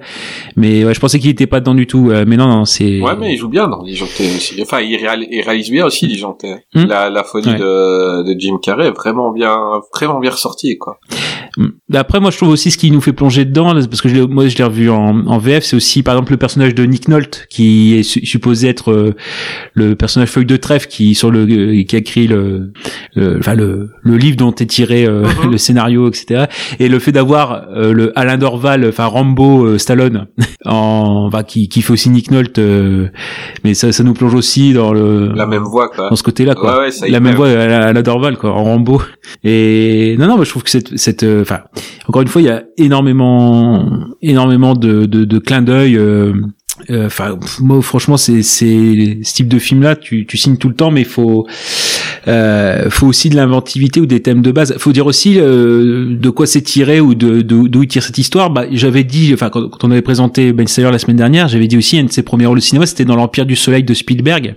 [0.55, 2.09] Mais ouais, je pensais qu'il était pas dedans du tout.
[2.09, 3.01] Euh, mais non, non, c'est.
[3.01, 4.61] Ouais, mais il joue bien dans Disjoncté aussi.
[4.61, 6.55] Enfin, il, réal- il réalise bien aussi Disjoncté.
[6.73, 6.85] Mhm.
[6.87, 7.57] La, la folie Ouais.
[7.59, 9.57] de, de Jim Carrey est vraiment bien,
[9.93, 10.99] vraiment bien ressortie, quoi.
[11.57, 11.67] Mm.
[11.95, 14.47] Après, moi, je trouve aussi ce qui nous fait plonger dedans, parce que je moi,
[14.47, 17.47] je l'ai revu en, en VF, c'est aussi, par exemple, le personnage de Nick Nolte,
[17.49, 19.15] qui est su- supposé être euh,
[19.73, 22.71] le personnage feuille de trèfle qui sur le euh, qui a écrit le,
[23.39, 25.51] enfin le, le livre dont est tiré euh, Mhm.
[25.51, 26.45] le scénario, etc.
[26.79, 30.27] Et le fait d'avoir le Alain Dorval, enfin Rambo Stallone,
[30.65, 32.59] en, enfin, qui, qui fait aussi Nick Nolte,
[33.63, 36.09] mais ça, ça nous plonge aussi dans le La même voix, quoi.
[36.09, 38.37] dans ce côté-là, quoi Ouais, ouais, ça la même voix à la, à la Dorval
[38.37, 39.01] quoi en Rambo
[39.43, 41.61] et non non moi je trouve que cette cette enfin
[42.07, 43.87] encore une fois il y a énormément
[44.21, 46.33] énormément de de, de clins d'œil euh,
[46.89, 50.75] Enfin, pff, moi, franchement, c'est c'est ce type de film-là, tu, tu signes tout le
[50.75, 51.45] temps, mais faut
[52.27, 54.75] euh, faut aussi de l'inventivité ou des thèmes de base.
[54.77, 58.17] Faut dire aussi euh, de quoi c'est tiré ou de de- d'où il tire cette
[58.17, 58.49] histoire.
[58.49, 61.67] Bah, j'avais dit, enfin, quand, quand on avait présenté Ben Stiller la semaine dernière, j'avais
[61.67, 63.93] dit aussi un de ses premiers rôles au cinéma, c'était dans l'Empire du Soleil de
[63.93, 64.55] Spielberg,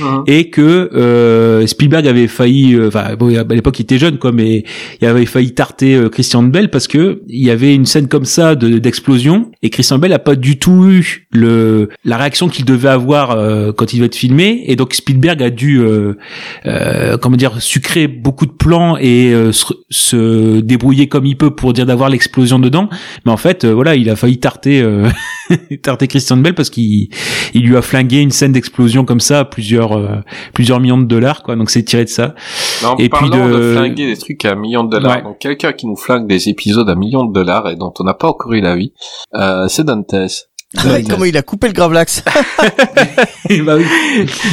[0.00, 0.24] Mhm.
[0.26, 4.32] et que euh, Spielberg avait failli, euh, enfin, bon, à l'époque il était jeune, quoi,
[4.32, 4.64] mais
[5.00, 8.24] il avait failli tarter euh, Christian Bell parce que il y avait une scène comme
[8.24, 11.51] ça de d'explosion et Christian Bell a pas du tout eu le
[12.04, 15.50] la réaction qu'il devait avoir euh, quand il devait être filmé et donc Spielberg a
[15.50, 16.14] dû euh,
[16.66, 21.54] euh, comment dire sucrer beaucoup de plans et euh, se, se débrouiller comme il peut
[21.54, 22.88] pour dire d'avoir l'explosion dedans
[23.24, 25.08] mais en fait euh, voilà il a failli tarter euh,
[25.82, 27.08] tarter Christian Bell parce qu'il
[27.54, 30.16] il lui a flingué une scène d'explosion comme ça à plusieurs euh,
[30.54, 32.34] plusieurs millions de dollars quoi donc c'est tiré de ça
[32.84, 33.36] En Et puis de...
[33.36, 35.22] de- flinguer des trucs à un million de dollars, Ouais.
[35.22, 38.14] donc quelqu'un qui nous flingue des épisodes à millions de dollars et dont on n'a
[38.14, 38.92] pas encore eu l'avis,
[39.34, 40.14] euh, c'est Dantes.
[40.84, 42.32] Ouais, Comment il a coupé le gravelax bah
[43.76, 43.84] oui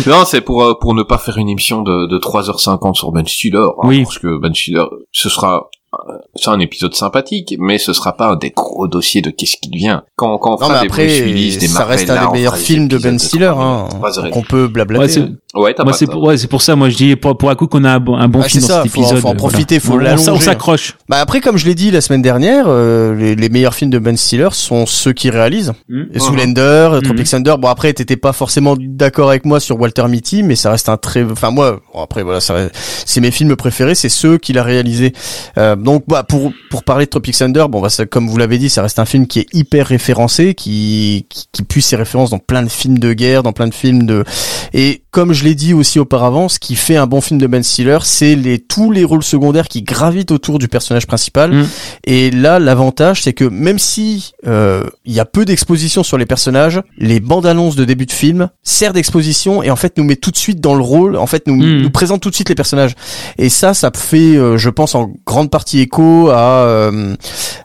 [0.05, 3.25] Non, c'est pour euh, pour ne pas faire une émission de, de 3h50 sur Ben
[3.25, 4.03] Stiller, hein, Oui.
[4.03, 5.69] parce que Ben Stiller, ce sera
[6.35, 9.69] c'est un épisode sympathique, mais ce sera pas un des gros dossiers de qu'est-ce qui
[9.69, 10.01] devient.
[10.15, 12.25] Quand, quand on Non, fera mais des Bruce après, Willis, des ça Marvel, reste un
[12.27, 13.87] des meilleurs des films de Ben Stiller, hein,
[14.31, 15.01] qu'on peut blablater.
[15.01, 17.15] Ouais, c'est- Ouais, t'as Moi, pas c'est pour, ouais, c'est pour ça, moi, je dis
[17.15, 18.83] pour, pour un coup qu'on a un bon, un bon Ouais, film c'est dans ça,
[18.83, 19.21] cet faut en- épisode.
[19.21, 20.29] faut en profiter, faut On- on s- l'allonger.
[20.31, 20.95] On s'accroche.
[21.09, 23.97] Bah après, comme je l'ai dit la semaine dernière, euh, les, les meilleurs films de
[23.97, 25.73] Ben Stiller sont ceux qui réalisent.
[25.89, 26.09] Mhm.
[26.13, 27.01] Et Zoolander, Mhm.
[27.01, 27.55] Tropic Thunder.
[27.59, 30.97] Bon après, t'étais pas forcément d'accord avec moi sur Walter Mitty, mais ça reste un
[30.97, 35.13] très, enfin moi, bon, après voilà, c'est mes films préférés, c'est ceux qu'il a réalisés.
[35.57, 38.57] Euh, donc bah pour pour parler de Tropic Thunder, bon bah ça, comme vous l'avez
[38.57, 42.31] dit, ça reste un film qui est hyper référencé, qui qui, qui puise ses références
[42.31, 44.23] dans plein de films de guerre, dans plein de films de
[44.73, 47.63] et comme je l'ai dit aussi auparavant, ce qui fait un bon film de Ben
[47.63, 51.51] Stiller, c'est les tous les rôles secondaires qui gravitent autour du personnage principal.
[51.51, 51.67] Mm.
[52.03, 56.27] Et là, l'avantage, c'est que même si euh, il y a peu d'exposition sur les
[56.27, 60.15] personnages, les bandes annonces de début de film servent d'exposition et en fait nous met
[60.15, 61.81] tout de suite dans le rôle, en fait nous Mm.
[61.81, 62.95] nous présente tout de suite les personnages.
[63.37, 66.89] Et ça, ça fait, euh, je pense, en grande partie écho à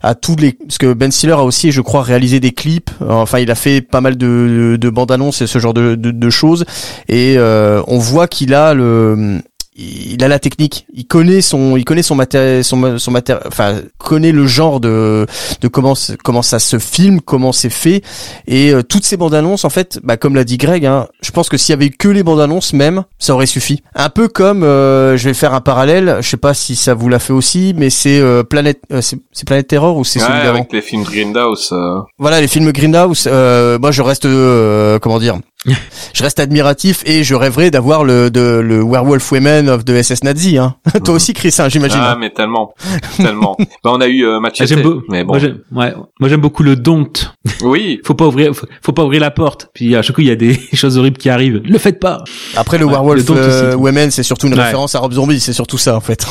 [0.03, 2.91] à tous les parce que Ben Stiller a aussi, je crois, réalisé des clips.
[3.09, 6.11] Enfin, il a fait pas mal de, de bandes annonces et ce genre de, de,
[6.11, 6.65] de choses.
[7.09, 9.41] Et euh, on voit qu'il a le
[9.77, 13.13] il a la technique, il connaît son, il connaît son matériel, son, son
[13.47, 15.27] enfin connaît le genre de
[15.61, 18.03] de comment comment ça se filme, comment c'est fait,
[18.47, 21.31] et euh, toutes ces bandes annonces en fait, bah comme l'a dit Greg, hein, je
[21.33, 23.83] pense que s'il y avait eu que les bandes annonces même, ça aurait suffi.
[23.95, 27.09] Un peu comme, euh, je vais faire un parallèle, je sais pas si ça vous
[27.09, 30.39] l'a fait aussi, mais c'est euh, Planète, euh, c'est Planète Terror ou c'est Ouais, celui
[30.41, 31.71] d'avant avec les films Grindhouse.
[31.73, 37.03] euh, voilà les films Greenhouse euh, moi je reste euh, comment dire je reste admiratif
[37.07, 40.74] et je rêverais d'avoir le de, le Werewolf Women of the SS Nazi hein.
[41.05, 42.74] toi aussi Chris hein, j'imagine Ah, mais tellement,
[43.16, 43.57] tellement.
[43.85, 45.32] bah, on a eu euh, Ah, Machete, beau- mais bon.
[45.32, 47.12] Moi, j'aime, ouais, moi j'aime beaucoup le don't.
[47.62, 49.69] Oui, Faut pas ouvrir, faut, faut pas ouvrir la porte.
[49.74, 51.62] Puis à chaque coup il y a des choses horribles qui arrivent.
[51.65, 52.23] Ne le faites pas.
[52.57, 53.74] après le Ouais, Werewolf le euh.
[53.77, 54.62] Women c'est surtout une Ouais.
[54.65, 56.24] référence à Rob Zombie c'est surtout ça en fait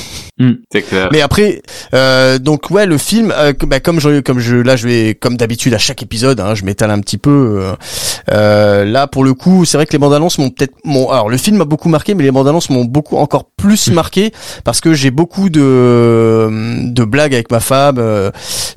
[0.72, 1.10] c'est clair.
[1.11, 1.61] mais après
[1.93, 5.38] euh, donc ouais le film euh, bah, comme je comme je là je vais comme
[5.38, 7.30] d'habitude à chaque épisode hein, je m'étale un petit peu
[7.61, 7.73] euh,
[8.31, 11.30] euh, là pour le coup c'est vrai que les bandes annonces m'ont peut-être mon alors
[11.30, 14.32] le film m'a beaucoup marqué mais les bandes annonces m'ont beaucoup encore plus marqué
[14.64, 16.50] parce que j'ai beaucoup de
[16.91, 18.32] de blagues avec ma femme euh,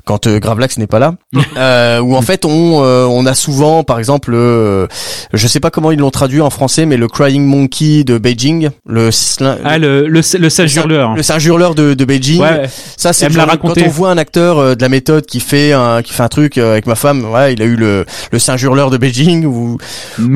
[0.05, 1.15] quand euh, Gravelax n'est pas là.
[1.57, 5.99] Euh, où en fait on on a souvent par exemple je sais pas comment ils
[5.99, 10.21] l'ont traduit en français mais le Crying Monkey de Beijing le slin- Ah le le,
[10.39, 11.15] le sage hurleur.
[11.15, 12.41] le singe hurleur de, de Beijing.
[12.41, 12.63] Ouais.
[12.95, 13.25] ça c'est
[13.57, 16.57] quand on voit un acteur de la méthode qui fait un qui fait un truc
[16.57, 19.77] avec ma femme ouais il a eu le le singe hurleur de Beijing ou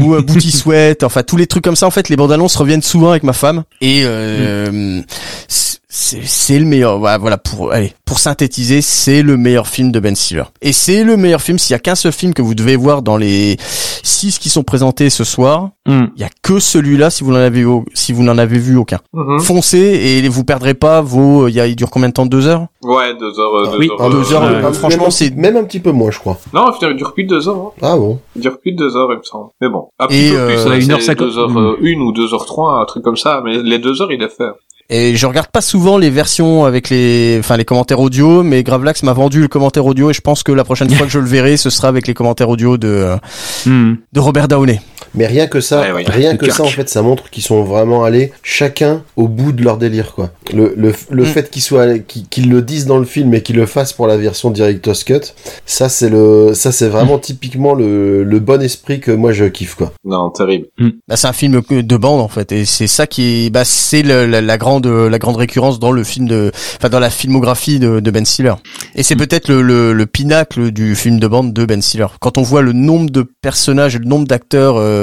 [0.01, 1.87] ou un booty sweat enfin tous les trucs comme ça.
[1.87, 3.63] En fait les bandes annonces reviennent souvent avec ma femme.
[3.81, 5.01] Et euh,
[5.47, 10.15] c'est c'est le meilleur voilà pour allez pour synthétiser c'est le meilleur film de Ben
[10.15, 12.77] Stiller et c'est le meilleur film s'il y a qu'un seul film que vous devez
[12.77, 16.09] voir dans les six qui sont présentés ce soir Hmm.
[16.15, 17.65] il y a que celui-là si vous n'en avez
[17.95, 19.39] si vous n'en avez vu aucun Mhm.
[19.39, 22.27] foncez et vous perdrez pas vos il y a il dure combien de temps?
[22.27, 22.67] Deux heures?
[22.83, 24.09] Ouais, deux heures, euh, deux Oui, heures.
[24.11, 26.37] deux heures, euh, euh, franchement, c'est- même un petit peu moins, je crois.
[26.53, 27.57] Non, il dure plus de deux heures.
[27.57, 27.71] Hein.
[27.81, 29.49] Ah bon Il dure plus de deux heures, il me semble.
[29.59, 30.71] Mais bon, un Et, euh, plus.
[30.71, 31.27] hein, une c'est heure cinquante.
[31.29, 33.41] Deux heures, euh, une ou deux heures trois, un truc comme ça.
[33.43, 34.51] Mais les deux heures, il est fait.
[34.89, 39.03] Et je regarde pas souvent les versions avec les, enfin les commentaires audio, mais Gravelax
[39.03, 41.25] m'a vendu le commentaire audio et je pense que la prochaine fois que je le
[41.27, 43.17] verrai, ce sera avec les commentaires audio de euh,
[43.65, 43.95] Hmm.
[44.11, 44.81] de Robert Downey.
[45.13, 46.57] Mais rien que ça, Ouais, ouais, rien que Kirk.
[46.57, 50.13] ça, en fait, ça montre qu'ils sont vraiment allés chacun au bout de leur délire,
[50.13, 50.31] quoi.
[50.53, 51.25] Le, le, le Mm.
[51.25, 54.17] fait qu'ils soient, qu'ils le disent dans le film et qu'ils le fassent pour la
[54.17, 55.19] version Director's Cut,
[55.65, 59.75] ça c'est le, ça c'est vraiment typiquement le, le bon esprit que moi je kiffe,
[59.75, 59.91] quoi.
[60.05, 60.67] Non, terrible.
[61.07, 64.03] Bah, c'est un film de bande en fait, et c'est ça qui, est- bah c'est
[64.03, 67.99] la, la grande la grande récurrence dans le film de, enfin dans la filmographie de,
[67.99, 68.53] de Ben Stiller.
[68.95, 72.07] Et c'est peut-être le, le, le pinacle du film de bande de Ben Stiller.
[72.19, 75.00] Quand on voit le nombre de personnages le nombre d'acteurs euh,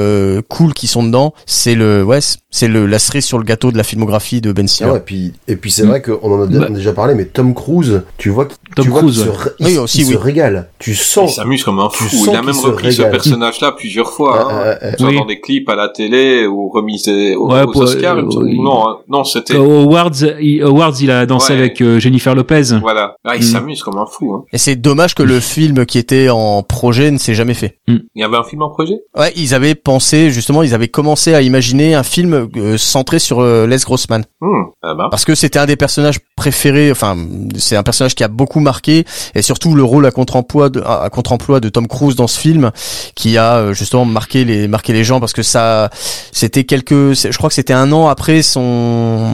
[0.48, 2.18] cool qui sont dedans, c'est le, ouais,
[2.50, 4.88] c'est le la cerise sur le gâteau de la filmographie de Ben Stiller.
[4.90, 5.88] Ah ouais, et puis, et puis c'est Mm.
[5.88, 6.68] vrai qu'on en a dé- Bah.
[6.70, 9.52] déjà parlé, mais Tom Cruise, tu vois, qu'il- Tom tu vois Cruise, qu'il se, ouais.
[9.60, 10.68] il, Oui, s- aussi, il se régale.
[10.78, 11.36] Tu Il sens.
[11.36, 12.04] s'amuse comme un fou.
[12.28, 14.42] Il a même repris ce personnage-là plusieurs fois.
[14.42, 14.48] hein.
[14.50, 15.16] Euh, euh, euh, Soit Oui.
[15.16, 17.10] dans des clips à la télé ou remis aux,
[17.52, 18.18] Ouais, aux pour- Oscars.
[18.18, 18.96] il euh, non, hein.
[19.08, 19.56] non, c'était.
[19.56, 20.10] Aux Awards,
[20.40, 21.58] il, Awards, il a dansé Ouais.
[21.58, 22.62] avec euh, Jennifer Lopez.
[22.80, 23.16] Voilà.
[23.24, 23.44] Ah, il Mm.
[23.44, 24.32] s'amuse comme un fou.
[24.34, 24.44] Hein.
[24.52, 27.78] Et c'est dommage que le film qui était en projet ne s'est jamais fait.
[27.86, 29.00] Il y avait un film en projet?
[29.16, 33.40] Ouais, ils avaient pensé justement, ils avaient commencé à imaginer un film euh, centré sur
[33.40, 34.64] euh, Les Grossman Hmm.
[34.82, 35.08] Ah bah.
[35.10, 36.92] parce que c'était un des personnages préférés.
[36.92, 37.16] Enfin,
[37.56, 39.04] c'est un personnage qui a beaucoup marqué
[39.34, 42.70] et surtout le rôle à contre-emploi de, à contre-emploi de Tom Cruise dans ce film
[43.16, 45.90] qui a euh, justement marqué les marqué les gens parce que ça,
[46.32, 49.32] c'était quelques, je crois que c'était un an après son,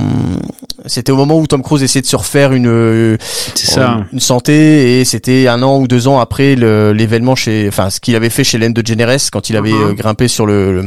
[0.87, 3.17] c'était au moment où Tom Cruise essayait de se refaire une euh,
[3.55, 3.99] ça.
[4.13, 8.01] une santé et c'était un an ou deux ans après le- l'événement chez enfin ce
[8.01, 9.83] qu'il avait fait chez Len DeGeneres quand il avait Mhm.
[9.91, 10.85] euh, grimpé sur sur le, le,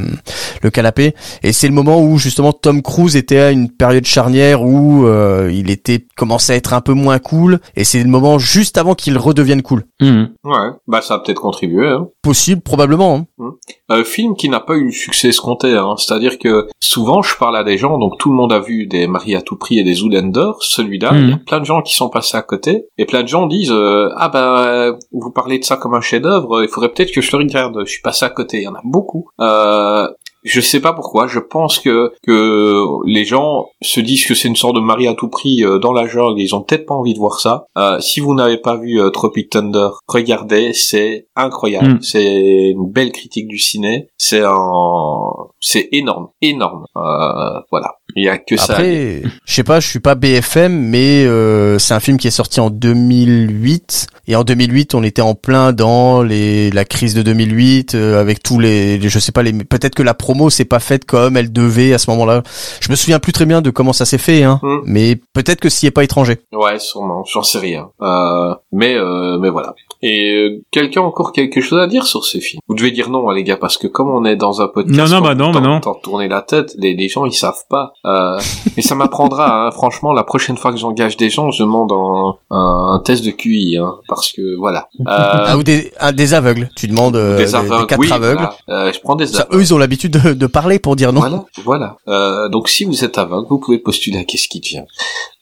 [0.62, 1.14] le canapé.
[1.44, 5.52] Et c'est le moment où justement Tom Cruise était à une période charnière où euh,
[5.54, 7.60] il était commençait à être un peu moins cool.
[7.76, 9.84] Et c'est le moment juste avant qu'il redevienne cool.
[10.02, 10.30] Mhm.
[10.44, 11.88] Ouais, bah ça a peut-être contribué.
[11.88, 12.08] Hein.
[12.22, 13.26] Possible, probablement.
[13.40, 13.52] hein.
[13.90, 15.96] Un film qui n'a pas eu le succès escompté, hein.
[15.98, 19.08] c'est-à-dire que souvent je parle à des gens, donc tout le monde a vu des
[19.08, 21.44] Marie à tout prix et des Zoolander, celui-là, il y a Mhm.
[21.46, 24.30] plein de gens qui sont passés à côté, et plein de gens disent euh, ah
[24.30, 27.82] ben vous parlez de ça comme un chef-d'œuvre, il faudrait peut-être que je le regarde.
[27.86, 29.30] Je suis passé à côté, il y en a beaucoup.
[29.40, 30.08] Euh,
[30.48, 31.28] je sais pas pourquoi.
[31.28, 35.14] Je pense que que les gens se disent que c'est une sorte de mari à
[35.14, 36.40] tout prix euh, dans la jungle.
[36.40, 37.66] Ils ont peut-être pas envie de voir ça.
[37.78, 40.74] Euh, si vous n'avez pas vu euh, Tropic Thunder, regardez.
[40.74, 41.96] C'est incroyable.
[41.96, 42.02] Mm.
[42.02, 44.10] C'est une belle critique du ciné.
[44.18, 45.18] C'est un,
[45.60, 46.86] c'est énorme, énorme.
[46.96, 47.96] Euh, voilà.
[48.16, 48.74] Il y a que ça.
[48.74, 52.32] Après, je sais pas, je suis pas BFM, mais euh, c'est un film qui est
[52.32, 54.08] sorti en 2008.
[54.28, 58.44] Et en 2008, on était en plein dans les la crise de 2008 euh, avec
[58.44, 61.38] tous les, les- je sais pas les peut-être que la promo s'est pas faite comme
[61.38, 62.44] elle devait à ce moment-là.
[62.82, 64.78] Je me souviens plus très bien de comment ça s'est fait hein, Mm.
[64.86, 66.38] mais peut-être que s'y est pas étranger.
[66.52, 67.24] Ouais, sûrement.
[67.32, 67.90] J'en sais rien.
[68.02, 69.74] Euh, mais euh, mais voilà.
[70.04, 72.60] Et euh, quelqu'un a encore quelque chose à dire sur ce film?
[72.68, 74.96] Vous devez dire non, hein, les gars, parce que comme on est dans un podcast,
[74.96, 75.80] Non, non, bah on non, bah non.
[76.04, 77.94] tourner la tête, les, les gens ils savent pas.
[78.06, 78.38] Euh,
[78.76, 79.68] mais ça m'apprendra.
[79.68, 83.26] Hein, franchement, la prochaine fois que j'engage des gens, je demande un, un, un test
[83.26, 84.90] de QI, hein, parce que voilà.
[85.00, 86.70] Euh, Ah, ou des, un- des aveugles.
[86.76, 88.48] Tu demandes euh, des des, aveugles, quatre oui, aveugles.
[88.68, 88.88] voilà.
[88.88, 89.56] Euh, je prends des Ça, aveugles.
[89.58, 91.22] eux, ils ont l'habitude de, de parler pour dire non.
[91.22, 91.98] Voilà, voilà.
[92.10, 94.84] Euh, donc si vous êtes aveugle, vous pouvez postuler à Qu'est-ce qui devient.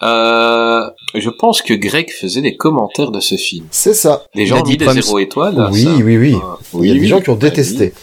[0.03, 3.65] Euh, je pense que Greg faisait des commentaires de ce film.
[3.71, 4.23] C'est ça.
[4.35, 5.69] Les gens ont dit mis des zéro étoiles.
[5.71, 6.35] Oui, oui, oui.
[6.41, 7.07] Ah, Il y a oui, des oui.
[7.07, 7.49] gens qui ont Ah, oui.
[7.49, 7.93] détesté.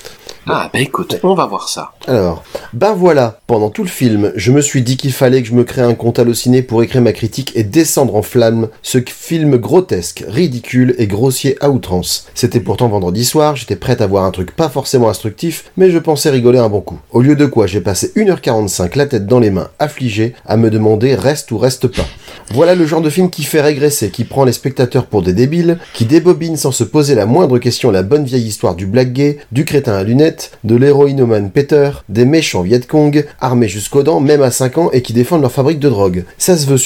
[0.49, 1.93] Ah, bah écoute, on va voir ça.
[2.09, 2.43] Alors,
[2.73, 5.63] ben voilà, pendant tout le film, je me suis dit qu'il fallait que je me
[5.63, 10.25] crée un compte halluciné pour écrire ma critique et descendre en flamme ce film grotesque,
[10.27, 12.27] ridicule et grossier à outrance.
[12.35, 15.99] C'était pourtant vendredi soir, j'étais prête à voir un truc pas forcément instructif, mais je
[15.99, 16.99] pensais rigoler un bon coup.
[17.13, 20.71] Au lieu de quoi, j'ai passé 1h45 la tête dans les mains, affligé, à me
[20.71, 22.07] demander reste ou reste pas.
[22.51, 25.79] Voilà le genre de film qui fait régresser, qui prend les spectateurs pour des débiles,
[25.95, 29.39] qui débobine sans se poser la moindre question la bonne vieille histoire du black gay,
[29.53, 30.32] du crétin à lunettes,
[30.65, 35.03] de l'héroïnomane Peter, des méchants Viet Cong, armés jusqu'aux dents, même à 5 ans, et
[35.03, 36.25] qui défendent leur fabrique de drogue.
[36.39, 36.79] Ça se veut,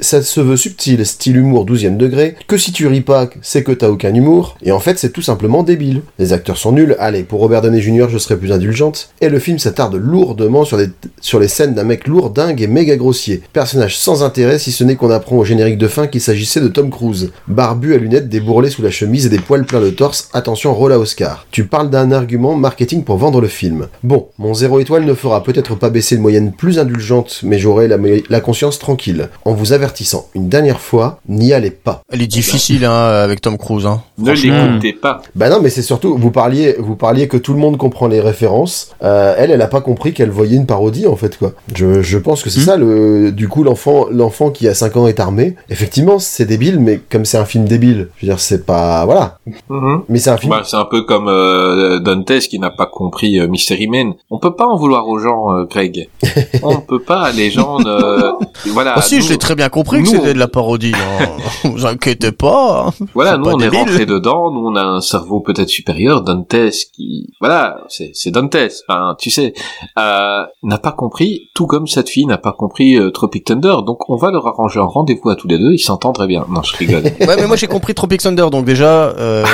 [0.00, 4.14] ça subtil, style humour 12 degré, que si tu ris pas, c'est que t'as aucun
[4.14, 6.02] humour, et en fait c'est tout simplement débile.
[6.18, 8.06] Les acteurs sont nuls, allez, pour Robert Downey Jr.
[8.10, 12.30] je serais plus indulgente, et le film s'attarde lourdement sur, les scènes d'un mec lourd,
[12.30, 13.42] dingue et méga grossier.
[13.52, 16.68] Personnage sans intérêt si ce n'est qu'on apprend au générique de fin qu'il s'agissait de
[16.68, 17.32] Tom Cruise.
[17.48, 20.92] Barbu à lunettes, débourrelé sous la chemise et des poils plein le torse, attention rôle
[20.92, 21.46] à Oscar.
[21.50, 23.88] Tu parles d'un argument marketing pour vendre le film.
[24.02, 27.88] Bon, mon zéro étoile ne fera peut-être pas baisser une moyenne plus indulgente, mais j'aurai
[27.88, 27.98] la,
[28.30, 29.28] la conscience tranquille.
[29.44, 32.00] En vous avertissant une dernière fois, n'y allez pas.
[32.10, 32.92] Elle est difficile hein,
[33.22, 33.84] avec Tom Cruise.
[33.84, 34.00] Hein.
[34.16, 35.20] Ne l'écoutez pas.
[35.34, 38.20] Bah non, mais c'est surtout, vous parliez, vous parliez que tout le monde comprend les
[38.20, 38.92] références.
[39.02, 41.52] Euh, elle, elle a pas compris qu'elle voyait une parodie en fait quoi.
[41.74, 42.64] Je, je pense que c'est Hmm.
[42.64, 45.54] ça le, du coup l'enfant, l'enfant qui a 5 ans est armé.
[45.70, 49.38] Effectivement, c'est débile, mais comme c'est un film débile, je veux dire c'est pas, voilà.
[49.68, 50.02] Mhm.
[50.08, 50.50] Mais c'est un film.
[50.50, 54.14] Bah, c'est un peu comme euh, Dantes qui n'a pas compris euh, Mystery Men.
[54.30, 56.08] On peut pas en vouloir aux gens, euh, Greg.
[56.62, 57.30] On peut pas.
[57.32, 58.32] Les gens ne...
[58.72, 58.94] Voilà.
[58.96, 60.92] Ah si, nous- je l'ai très bien compris que nous, c'était de la parodie.
[60.94, 61.26] hein.
[61.64, 62.86] vous inquiétez pas.
[62.88, 63.04] hein.
[63.14, 66.54] Voilà, nous pas on est rentré dedans, nous on a un cerveau peut-être supérieur, Dantes
[66.94, 68.56] qui, voilà, c'est Dantes,
[68.88, 69.54] enfin tu sais,
[69.98, 74.08] euh, n'a pas compris, tout comme cette fille n'a pas compris euh, Tropic Thunder, donc
[74.08, 76.46] on va leur arranger un rendez-vous à tous les deux, ils s'entendent très bien.
[76.50, 77.02] Non, je rigole.
[77.04, 79.44] Ouais, mais moi j'ai compris Tropic Thunder, donc déjà, euh,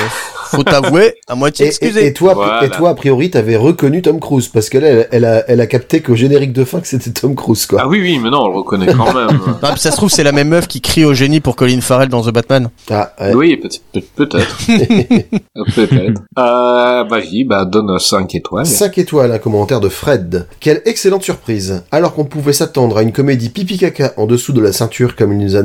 [0.47, 2.05] faut t'avouer, à moitié excusé.
[2.05, 2.65] et- et toi, Voilà.
[2.65, 6.01] et toi, priori, t'avais reconnu Tom Cruise parce qu'elle, elle, elle a, elle a capté
[6.01, 7.83] qu'au générique de fin que c'était Tom Cruise quoi.
[7.85, 9.39] ah oui, oui, mais non, on le reconnaît quand même.
[9.63, 12.09] Ah, ça se trouve, c'est la même meuf qui crie au génie pour Colin Farrell
[12.09, 12.69] dans The Batman.
[12.91, 13.35] Ah, ouais.
[13.35, 14.57] Oui, peut- peut- peut-être.
[15.55, 16.21] peut-être.
[16.39, 18.67] Euh, bah, dis, bah, donne 5 étoiles.
[18.67, 20.47] 5 étoiles, un commentaire de Fred.
[20.61, 21.85] Quelle excellente surprise.
[21.93, 25.33] Alors qu'on pouvait s'attendre à une comédie pipi caca en dessous de la ceinture comme
[25.33, 25.63] il nous a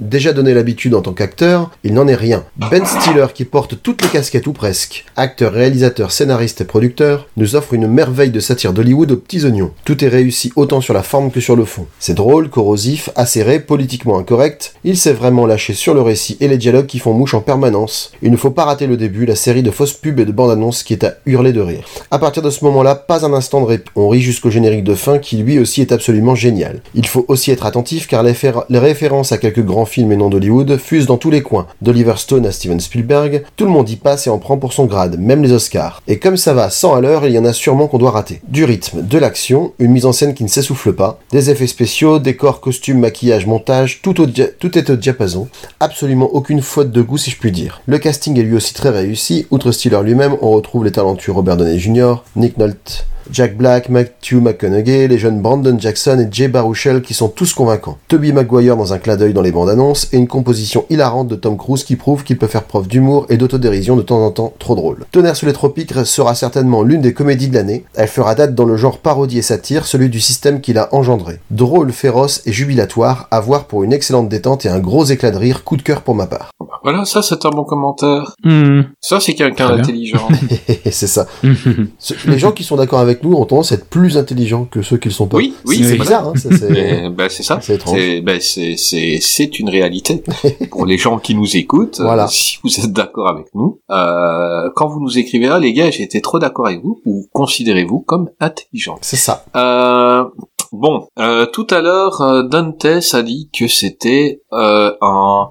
[0.00, 2.44] déjà donné l'habitude en tant qu'acteur, il n'en est rien.
[2.56, 7.56] Ben Stiller, qui porte toutes les casquettes ou presque, acteur, réalisateur, scénariste et producteur, nous
[7.56, 9.70] offre une merveille de satire d'Hollywood aux petits oignons.
[9.84, 11.86] Tout est réussi autant sur la forme que sur le fond.
[11.98, 14.74] C'est drôle, corrosif, acéré, politiquement incorrect.
[14.84, 18.12] Il s'est vraiment lâché sur le récit et les dialogues qui font mouche en permanence.
[18.22, 20.50] Il ne faut pas rater le début, la série de fausses pubs et de bandes
[20.50, 21.84] annonces qui est à hurler de rire.
[22.10, 23.90] À partir de ce moment-là, pas un instant de répit.
[23.96, 26.80] On rit jusqu'au générique de fin qui lui aussi est absolument génial.
[26.94, 30.16] Il faut aussi être attentif car les, fér- les références à quelques grands films et
[30.16, 31.66] noms d'Hollywood fusent dans tous les coins.
[31.82, 34.72] D'Oliver Stone à Steven Spielberg, tout Tout le monde y passe et en prend pour
[34.72, 36.00] son grade, même les Oscars.
[36.06, 38.40] Et comme ça va 100 à l'heure, il y en a sûrement qu'on doit rater.
[38.48, 42.18] Du rythme, de l'action, une mise en scène qui ne s'essouffle pas, des effets spéciaux,
[42.18, 45.46] décors, costumes, maquillage, montage, tout est au diapason.
[45.78, 47.80] Absolument aucune faute de goût si je puis dire.
[47.86, 49.46] Le casting est lui aussi très réussi.
[49.52, 54.34] Outre Stiller lui-même, on retrouve les talentueux Robert Downey Jr., Nick Nolte, Jack Black, Matthew
[54.34, 57.98] McConaughey, les jeunes Brandon Jackson et Jay Baruchel qui sont tous convaincants.
[58.08, 61.36] Toby Maguire dans un clin d'œil dans les bandes annonces et une composition hilarante de
[61.36, 64.52] Tom Cruise qui prouve qu'il peut faire preuve d'humour et d'autodérision de temps en temps
[64.58, 65.04] trop drôle.
[65.12, 67.84] Tonnerre sous les tropiques sera certainement l'une des comédies de l'année.
[67.94, 71.38] Elle fera date dans le genre parodie et satire, celui du système qu'il a engendré.
[71.50, 75.38] Drôle, féroce et jubilatoire, à voir pour une excellente détente et un gros éclat de
[75.38, 76.50] rire, coup de cœur pour ma part.
[76.82, 78.34] Voilà, ça c'est un bon commentaire.
[78.44, 78.82] Hmm.
[79.00, 80.28] Ça c'est quelqu'un d'intelligent.
[80.90, 81.26] c'est ça.
[82.26, 84.96] Les gens qui sont d'accord avec nous ont tendance à être plus intelligents que ceux
[84.96, 85.36] qui le sont pas.
[85.38, 87.58] Oui, oui, c'est bizarre, hein, ça, c'est- ben, ça.
[87.60, 87.98] c'est étrange.
[87.98, 90.22] C'est c'est une réalité
[90.70, 92.00] pour les gens qui nous écoutent.
[92.00, 92.24] Voilà.
[92.24, 95.86] euh, si vous êtes d'accord avec nous, euh, quand vous nous écrivez là, les gars,
[95.88, 97.00] été trop d'accord avec vous.
[97.06, 98.96] Ou considérez-vous comme intelligent.
[99.00, 99.44] C'est ça.
[99.56, 100.24] Euh,
[100.72, 105.50] bon, euh, tout à l'heure, euh, Dantes a dit que c'était euh, un,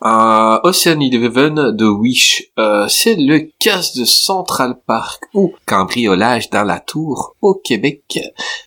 [0.00, 2.44] un Ocean Eleven de Wish.
[2.58, 8.18] Euh, c'est le casse de Central Park ou cambriolage dans la tour au Québec,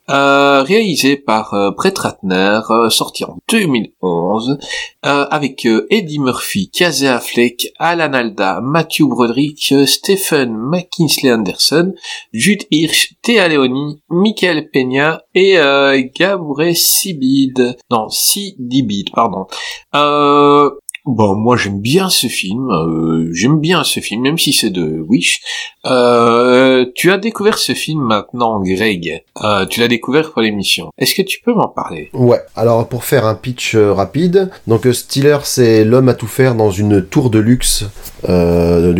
[0.09, 2.59] euh, réalisé par euh, Brett Ratner,
[2.89, 4.57] sorti en 2011,
[5.05, 11.93] euh, avec Eddie Murphy, Casey Affleck, Alan Alda, Matthew Broderick, Stephen McKinsley Anderson,
[12.33, 17.77] Jude Hirsch, Théa Leoni, Michael Peña et euh, Gabriel Sibid.
[17.91, 19.47] Non, Sidibid, pardon.
[19.95, 20.71] Euh,
[21.07, 22.69] bon, moi j'aime bien ce film.
[22.69, 25.41] euh, j'aime bien ce film, même si c'est de Wish.
[25.85, 29.23] Euh, tu as découvert ce film maintenant, Greg.
[29.43, 30.89] Euh, tu l'as découvert pour l'émission.
[30.97, 32.09] Est-ce que tu peux m'en parler?
[32.13, 36.27] Ouais, alors pour faire un pitch euh, rapide, donc euh, Stiller c'est l'homme à tout
[36.27, 37.85] faire dans une tour de luxe
[38.27, 38.93] euh,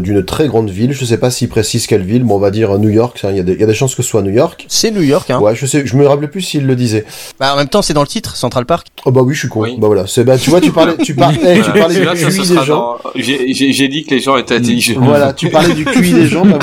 [0.00, 0.92] d'une très grande ville.
[0.92, 3.36] Je sais pas s'il précise quelle ville, bon on va dire New York, ça, il
[3.36, 4.66] y, a des- il y a des chances que ce soit New York.
[4.68, 5.40] C'est New York, hein.
[5.40, 7.04] Ouais, je sais, je me rappelais plus s'il le disait.
[7.40, 8.88] Bah, en même temps, c'est dans le titre, Central Park.
[9.06, 9.62] Oh bah oui, je suis con.
[9.62, 9.76] Oui.
[9.78, 12.38] Bah voilà, c'est bah tu vois, tu parlais, tu parlais, eh, tu parlais du QI
[12.48, 12.66] des gens.
[12.66, 15.00] dans- J'ai dit que les gens étaient intelligents.
[15.00, 16.58] Voilà, tu parlais du QI des gens, bah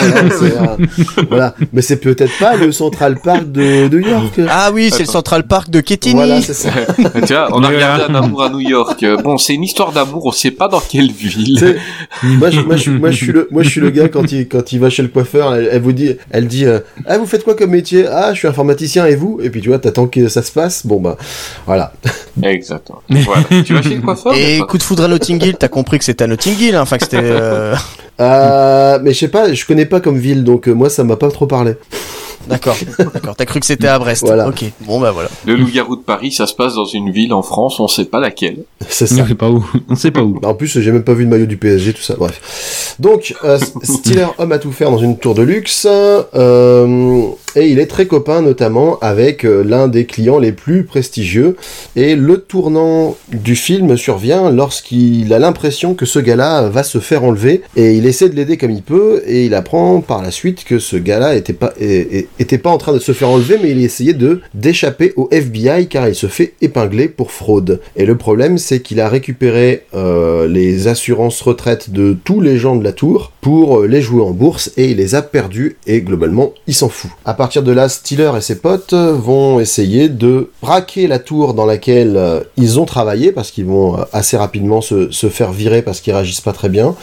[1.28, 1.66] voilà, euh.
[1.74, 4.40] Mais c'est peut-être pas le Central Park de New York.
[4.50, 5.06] Ah oui, c'est le.
[5.06, 6.16] Central Park de Ketini.
[6.16, 6.70] Voilà, c'est ça.
[7.26, 9.02] tu vois, on a regardé un amour à New York.
[9.04, 11.78] Euh, Bon, c'est une histoire d'amour, on sait pas dans quelle ville.
[12.24, 14.48] moi, je, moi, je, moi, je suis le, moi, je suis le gars quand il,
[14.48, 17.26] quand il va chez le coiffeur, elle, elle vous dit, elle dit, euh, ah, vous
[17.26, 18.06] faites quoi comme métier?
[18.08, 19.40] Ah, je suis informaticien et vous?
[19.42, 20.86] Et puis tu vois, t'attends que ça se passe.
[20.86, 21.18] Bon bah,
[21.66, 21.94] voilà.
[22.44, 23.02] Exactement.
[23.10, 23.44] Voilà.
[23.64, 26.06] Tu vas chez le coiffeur Et coup de foudre à Notting Hill, t'as compris que
[26.06, 27.18] c'était à Notting Hill, hein, enfin que c'était...
[27.22, 27.76] euh,
[28.22, 31.18] Euh, mais je sais pas, je connais pas comme ville, donc euh, moi, ça m'a
[31.18, 31.74] pas trop parlé.
[32.48, 32.78] D'accord,
[33.14, 34.24] d'accord, t'as cru que c'était à Brest.
[34.26, 34.48] Voilà.
[34.48, 35.28] Ok, bon bah voilà.
[35.46, 38.22] Le loup-garou de Paris, ça se passe dans une ville en France, on sait pas
[38.22, 38.60] laquelle.
[38.88, 39.28] C'est On ça.
[39.28, 39.66] sait pas où.
[39.90, 40.40] On sait pas où.
[40.46, 42.14] En plus, j'ai même pas vu le maillot du PSG, tout ça.
[42.18, 42.96] Bref.
[43.00, 47.22] Donc, euh, Stiller, homme à tout faire dans une tour de luxe, euh,
[47.56, 51.56] et il est très copain notamment avec euh, l'un des clients les plus prestigieux.
[51.96, 57.24] Et le tournant du film survient lorsqu'il a l'impression que ce gars-là va se faire
[57.24, 60.64] enlever, et il essaie de l'aider comme il peut, et il apprend par la suite
[60.64, 61.74] que ce gars-là était pas
[62.66, 66.08] pas en train de se faire enlever, mais il essayait de d'échapper au FBI car
[66.08, 67.80] il se fait épingler pour fraude.
[67.96, 72.76] Et le problème, c'est qu'il a récupéré euh, les assurances retraite de tous les gens
[72.76, 76.02] de la tour pour euh, les jouer en bourse et il les a perdus et
[76.02, 77.12] globalement, il s'en fout.
[77.24, 81.68] À partir de là, Stiller et ses potes vont essayer de braquer la tour dans
[81.68, 85.84] laquelle euh, ils ont travaillé parce qu'ils vont euh, assez rapidement se, se faire virer
[85.84, 86.96] parce qu'ils réagissent pas très bien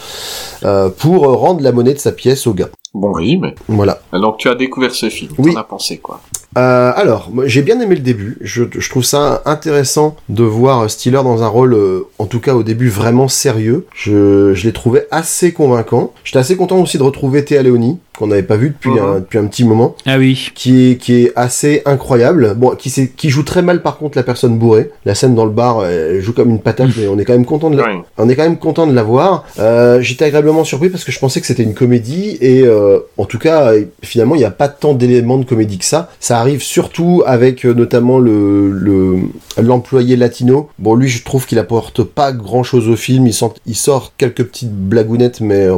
[0.65, 2.67] euh, pour euh, rendre la monnaie de sa pièce au gars.
[2.93, 3.55] Bon résumé.
[3.69, 4.01] Voilà.
[4.11, 5.31] Donc tu as découvert ce film.
[5.37, 5.53] Oui.
[5.53, 6.19] T'en as pensé quoi?
[6.57, 8.37] Euh, alors, j'ai bien aimé le début.
[8.41, 12.53] Je, je trouve ça intéressant de voir Stiller dans un rôle, euh, en tout cas
[12.53, 13.85] au début, vraiment sérieux.
[13.95, 16.13] Je, je l'ai trouvé assez convaincant.
[16.23, 19.39] J'étais assez content aussi de retrouver Théa Leoni, qu'on n'avait pas vu depuis, un, depuis
[19.39, 20.51] un petit moment, Ah oui.
[20.53, 22.53] qui est, qui est assez incroyable.
[22.55, 24.91] Bon, qui, qui joue très mal par contre la personne bourrée.
[25.05, 27.45] La scène dans le bar, elle joue comme une patate, mais on est quand même
[27.45, 27.85] content de la,
[28.17, 29.45] on est quand même content de la voir.
[29.59, 33.25] Euh, J'étais agréablement surpris parce que je pensais que c'était une comédie et euh, en
[33.25, 33.71] tout cas
[34.03, 36.09] finalement il n'y a pas tant d'éléments de comédie que ça.
[36.19, 39.19] Ça arrive surtout avec euh, notamment le le-
[39.61, 40.69] l'employé latino.
[40.77, 43.25] Bon lui je trouve qu'il apporte pas grand chose au film.
[43.27, 45.77] Il, il sort quelques petites blagounettes mais euh,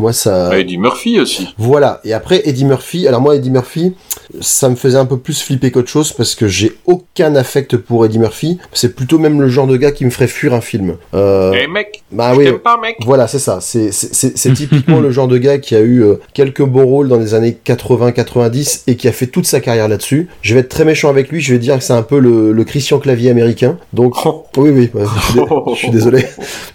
[0.00, 0.48] Moi, ça.
[0.48, 1.54] Bah, Eddie Murphy aussi.
[1.58, 2.00] Voilà.
[2.04, 3.06] Et après, Eddie Murphy.
[3.06, 3.94] Alors moi, Eddie Murphy,
[4.40, 8.06] ça me faisait un peu plus flipper qu'autre chose parce que j'ai aucun affect pour
[8.06, 8.58] Eddie Murphy.
[8.72, 10.96] C'est plutôt même le genre de gars qui me ferait fuir un film.
[11.14, 11.52] Euh...
[11.62, 12.52] Eh mec, Bah je oui.
[12.64, 12.96] pas mec.
[13.04, 13.58] Voilà, c'est ça.
[13.60, 17.34] C'est typiquement le genre de gars qui a eu euh, quelques bons rôles dans les
[17.34, 20.28] années 80-90 et qui a fait toute sa carrière là-dessus.
[20.42, 21.40] Je vais être très méchant avec lui.
[21.40, 23.76] Je vais dire que c'est un peu le, le Christian Clavier américain.
[23.92, 24.14] Donc,
[24.56, 26.24] oui, oui, ouais, je, suis dé- je suis désolé.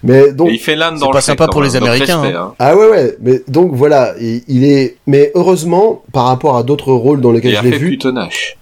[0.04, 1.76] Mais donc, Et il fait l'âne C'est dans pas le sympa fait, pour quand les
[1.76, 2.54] Américains, respect, hein.
[2.60, 6.94] Ah ouais ouais, mais donc voilà, il, il est mais heureusement par rapport à d'autres
[6.94, 8.00] rôles dans lesquels Il je l'ai vu,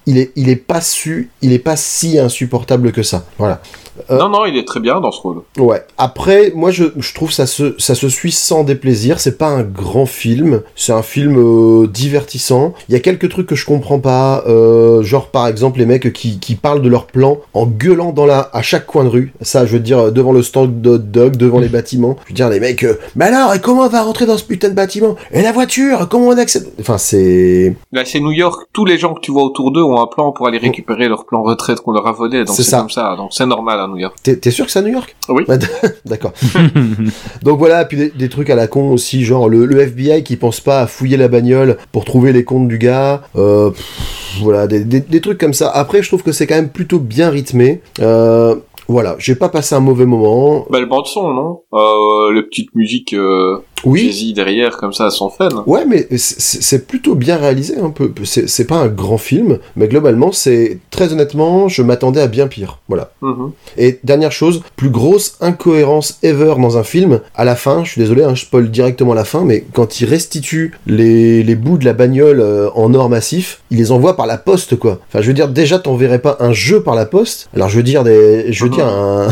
[0.05, 3.25] il est il est pas su, il est pas si insupportable que ça.
[3.37, 3.61] Voilà.
[4.09, 5.41] Euh, Non, non, il est très bien dans ce rôle.
[5.59, 5.83] Ouais.
[5.99, 9.61] Après moi je, je trouve ça se ça se suit sans déplaisir, c'est pas un
[9.61, 12.73] grand film, c'est un film euh, divertissant.
[12.89, 16.11] Il y a quelques trucs que je comprends pas euh, genre par exemple les mecs
[16.11, 19.33] qui qui parlent de leur plan en gueulant dans la à chaque coin de rue.
[19.41, 22.17] Ça je veux dire devant le stand de hot dog, devant les bâtiments.
[22.25, 22.85] Je veux dire les mecs
[23.15, 26.07] mais alors et comment on va rentrer dans ce putain de bâtiment Et la voiture,
[26.09, 28.67] comment on accède Enfin c'est Là, c'est New York.
[28.73, 31.25] Tous les gens que tu vois autour d'eux ont un plan pour aller récupérer leur
[31.25, 32.45] plan retraite qu'on leur a volé.
[32.45, 32.79] Donc C'est ça.
[32.79, 33.15] comme ça.
[33.15, 34.15] Donc c'est normal à New York.
[34.23, 35.15] T'es t'es sûr que c'est à New York?
[35.29, 35.43] Oui.
[35.47, 35.57] Ouais,
[36.05, 36.33] D'accord.
[37.43, 40.35] Donc voilà, puis des, des trucs à la con aussi, genre le, le FBI qui
[40.37, 43.21] pense pas à fouiller la bagnole pour trouver les comptes du gars.
[43.35, 45.69] Euh, pff, voilà, des, des- des trucs comme ça.
[45.69, 47.81] Après, je trouve que c'est quand même plutôt bien rythmé.
[47.99, 48.55] Euh,
[48.87, 50.65] voilà, j'ai pas passé un mauvais moment.
[50.69, 51.61] Belle bande son, non?
[51.73, 54.33] Euh, Les petites musiques euh, Oui.
[54.35, 55.49] derrière, comme ça, sont fun.
[55.67, 58.11] Ouais, mais c'est- plutôt bien réalisé un peu.
[58.23, 62.79] C'est pas un grand film, mais globalement, c'est très honnêtement, je m'attendais à bien pire.
[62.87, 63.11] Voilà.
[63.21, 63.51] Mhm.
[63.77, 68.01] Et dernière chose, plus grosse incohérence ever dans un film, à la fin, je suis
[68.01, 71.85] désolé, hein, je spoil directement la fin, mais quand il restitue les, les bouts de
[71.85, 74.99] la bagnole euh, en or massif, il les envoie par la poste, quoi.
[75.07, 77.83] Enfin, je veux dire, déjà, t'enverrais pas un jeu par la poste, alors je veux
[77.83, 79.27] dire, des, je veux dire un,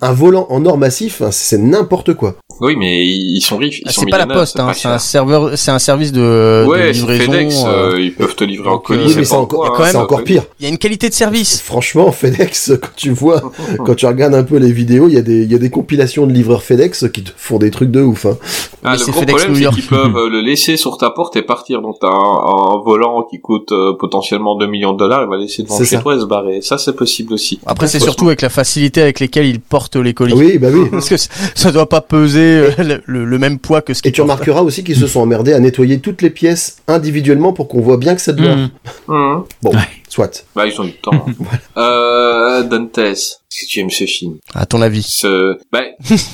[0.00, 2.34] un volant en or massif, hein, c'est n'importe quoi.
[2.60, 3.78] Oui, mais ils sont riches.
[3.80, 5.00] Ils Ah, sont c'est pas la poste, hein, c'est un cher.
[5.00, 7.32] serveur, c'est un service de, Ouais, livraison.
[7.32, 7.54] FedEx.
[7.66, 9.02] euh, euh, ils peuvent te livrer en colis.
[9.04, 10.44] oui, c'est mais c'est encore, hein, encore pire.
[10.60, 11.60] Il y a une qualité de service.
[11.60, 13.42] Franchement, FedEx, quand tu vois,
[13.84, 15.70] quand tu regardes un peu les vidéos, il y, a des- il y a des
[15.70, 18.26] compilations de livreurs FedEx qui te font des trucs de ouf.
[18.26, 18.36] Hein.
[18.84, 19.74] Ah, Mais le c'est gros FedEx problème, New c'est York.
[19.74, 21.82] qu'ils peuvent euh, le laisser sur ta porte et partir.
[21.82, 25.36] Donc t'as un, un volant qui coûte euh, potentiellement 2 millions de dollars, il va
[25.36, 25.98] laisser devant chez ça.
[25.98, 26.60] toi et se barrer.
[26.62, 27.58] Ça, c'est possible aussi.
[27.66, 30.34] Après, c'est surtout avec la facilité avec lesquelles ils portent les colis.
[30.34, 30.88] Oui, bah oui.
[30.90, 31.16] Parce que
[31.54, 34.30] ça doit pas peser euh, le, le- le même poids que ce Et tu portent.
[34.30, 37.96] remarqueras aussi qu'ils se sont emmerdés à nettoyer toutes les pièces individuellement pour qu'on voit
[37.96, 38.54] bien que ça doit.
[38.56, 38.70] Mhm.
[39.08, 39.42] Mhm.
[39.62, 39.78] Bon, Ouais.
[40.12, 40.44] Soit.
[40.54, 41.12] Bah, ils ont du temps.
[41.12, 41.32] hein.
[41.76, 44.36] euh, Dantes, est-ce que tu aimes ce film?
[44.54, 45.02] À ton avis.
[45.02, 45.58] ce...
[45.72, 45.80] Bah,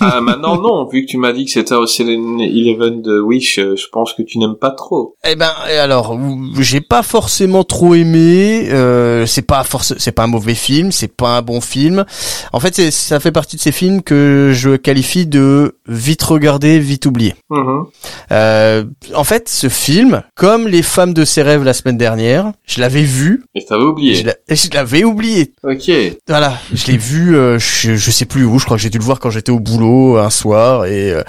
[0.00, 0.86] ah, maintenant, non.
[0.88, 4.12] Vu que tu m'as dit que c'était au Céline Eleven de Wish, euh, je pense
[4.12, 5.16] que tu n'aimes pas trop.
[5.28, 5.50] Eh ben,
[5.80, 6.16] alors,
[6.60, 8.68] j'ai pas forcément trop aimé.
[8.70, 12.04] Euh, c'est pas force, c'est pas un mauvais film, c'est pas un bon film.
[12.52, 16.78] En fait, c'est- ça fait partie de ces films que je qualifie de vite regardé,
[16.78, 17.34] vite oublié.
[17.50, 17.84] Mhm.
[18.32, 18.84] Euh,
[19.14, 23.02] en fait, ce film, comme les femmes de ses rêves la semaine dernière, je l'avais
[23.02, 24.14] vu, Et t'avais oublié.
[24.14, 25.52] je l'a- je l'avais oublié.
[25.64, 25.90] Ok.
[26.28, 28.98] Voilà, je l'ai vu, euh, je, je sais plus où, je crois que j'ai dû
[28.98, 31.22] le voir quand j'étais au boulot un soir et euh,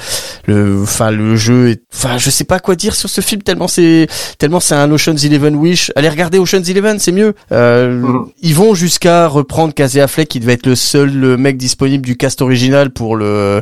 [0.46, 4.08] le, enfin le jeu, enfin je sais pas quoi dire sur ce film tellement c'est,
[4.38, 5.92] tellement c'est un Ocean's Eleven wish.
[5.96, 7.34] Allez regarder Ocean's Eleven, c'est mieux.
[7.52, 8.28] Euh, Mhm.
[8.42, 12.42] Ils vont jusqu'à reprendre Casey Affleck qui devait être le seul mec disponible du cast
[12.42, 13.62] original pour le,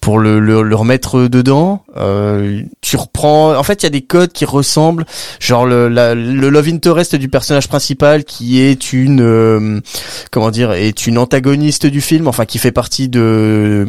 [0.00, 1.84] pour le, le, le remettre dedans.
[1.96, 5.04] Euh, tu reprends, en fait il y a des codes qui ressemblent,
[5.40, 9.80] genre le, la- le love interest du personnage principal qui est une euh,
[10.30, 13.86] comment dire, est une antagoniste du film, enfin qui fait partie de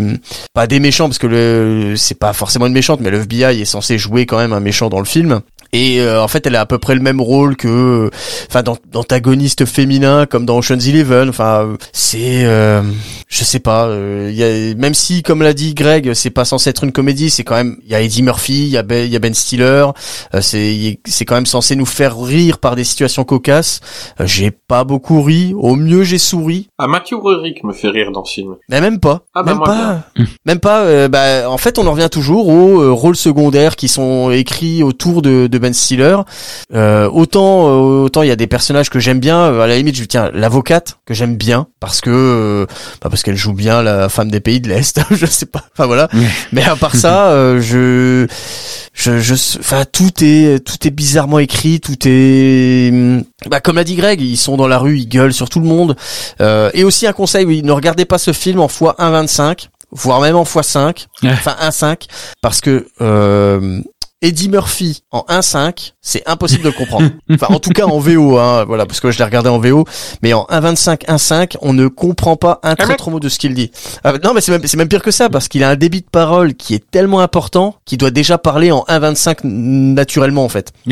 [0.53, 3.97] pas des méchants parce que c'est pas forcément une méchante, mais le FBI est censé
[3.97, 5.41] jouer quand même un méchant dans le film.
[5.73, 8.09] Et euh, en fait, elle a à peu près le même rôle que,
[8.49, 11.29] enfin, d'an- d'antagoniste féminin comme dans Ocean's Eleven.
[11.29, 12.81] Enfin, euh, c'est, euh,
[13.29, 13.85] je sais pas.
[13.87, 16.91] euh, il y a, même si, comme l'a dit Greg, c'est pas censé être une
[16.91, 17.77] comédie, c'est quand même.
[17.85, 19.85] Il y a Eddie Murphy, il y a Ben, il y a Ben Stiller.
[20.35, 23.79] euh, c'est, c'est quand même censé nous faire rire par des situations cocasses.
[24.19, 25.53] Euh, j'ai pas beaucoup ri.
[25.57, 26.67] Au mieux, j'ai souri.
[26.77, 28.55] Ah, Matthew Broderick me fait rire dans ce film.
[28.69, 29.21] Mais même pas.
[29.33, 30.03] Ah bah même moi pas.
[30.45, 30.81] Même pas.
[30.81, 34.83] euh, bah, en fait, on en revient toujours aux euh, rôles secondaires qui sont écrits
[34.83, 36.17] autour de, de Ben Stiller.
[36.73, 39.39] Euh, autant, euh, autant il y a des personnages que j'aime bien.
[39.39, 42.65] euh, à la limite, je tiens l'avocate que j'aime bien parce que, euh,
[43.01, 44.99] bah, parce qu'elle joue bien la femme des pays de l'Est.
[45.11, 45.63] je sais pas.
[45.73, 46.09] Enfin voilà.
[46.51, 48.27] Mais à part ça, euh, je,
[48.93, 51.79] je, je, enfin tout est, tout est bizarrement écrit.
[51.79, 55.33] Tout est, hum, bah comme l'a dit Greg, ils sont dans la rue, ils gueulent
[55.33, 55.95] sur tout le monde.
[56.41, 60.21] Euh, et aussi un conseil, oui, ne regardez pas ce film en fois 1.25, voire
[60.21, 61.29] même en fois 5, Ouais.
[61.31, 62.07] enfin 1.5,
[62.41, 63.81] parce que euh,
[64.23, 67.09] Eddie Murphy en 1.5, c'est impossible de le comprendre.
[67.31, 69.85] enfin, en tout cas en VO, hein, voilà, parce que je l'ai regardé en VO,
[70.21, 73.55] mais en 1.25, 1.5, on ne comprend pas un Ah, trop mot de ce qu'il
[73.55, 73.71] dit.
[74.03, 76.01] Ah, non, mais c'est même, c'est même pire que ça, parce qu'il a un débit
[76.01, 80.71] de parole qui est tellement important qu'il doit déjà parler en 1.25 naturellement, en fait.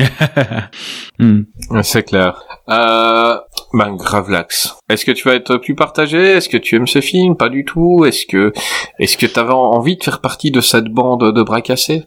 [1.21, 1.41] Hmm.
[1.83, 2.41] C'est clair.
[2.69, 3.35] Euh,
[3.73, 4.77] ben, Gravelax.
[4.89, 6.17] Est-ce que tu vas être plus partagé?
[6.17, 7.35] Est-ce que tu aimes ce film?
[7.35, 8.05] Pas du tout.
[8.05, 8.53] Est-ce que,
[8.99, 12.05] est-ce que t'avais envie de faire partie de cette bande de bras cassés?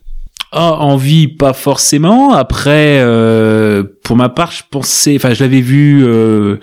[0.55, 2.35] Ah, envie, pas forcément.
[2.35, 6.59] Après, euh, pour ma part, je pensais, enfin, je l'avais vu euh,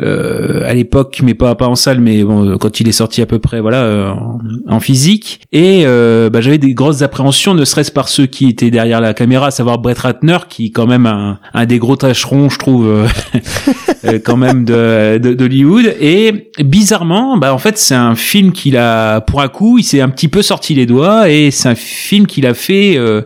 [0.00, 3.26] euh, à l'époque, mais pas pas en salle, mais bon, quand il est sorti à
[3.26, 5.40] peu près, voilà, euh, en, en physique.
[5.52, 9.14] Et euh, bah, j'avais des grosses appréhensions, ne serait-ce par ceux qui étaient derrière la
[9.14, 12.58] caméra, à savoir Brett Ratner, qui est quand même un, un des gros tâcherons, je
[12.58, 13.06] trouve, euh,
[14.24, 15.94] quand même de de- d'Hollywood.
[16.00, 20.00] Et bizarrement, bah en fait, c'est un film qu'il a, pour un coup, il s'est
[20.00, 23.22] un petit peu sorti les doigts, et c'est un film qu'il a fait euh,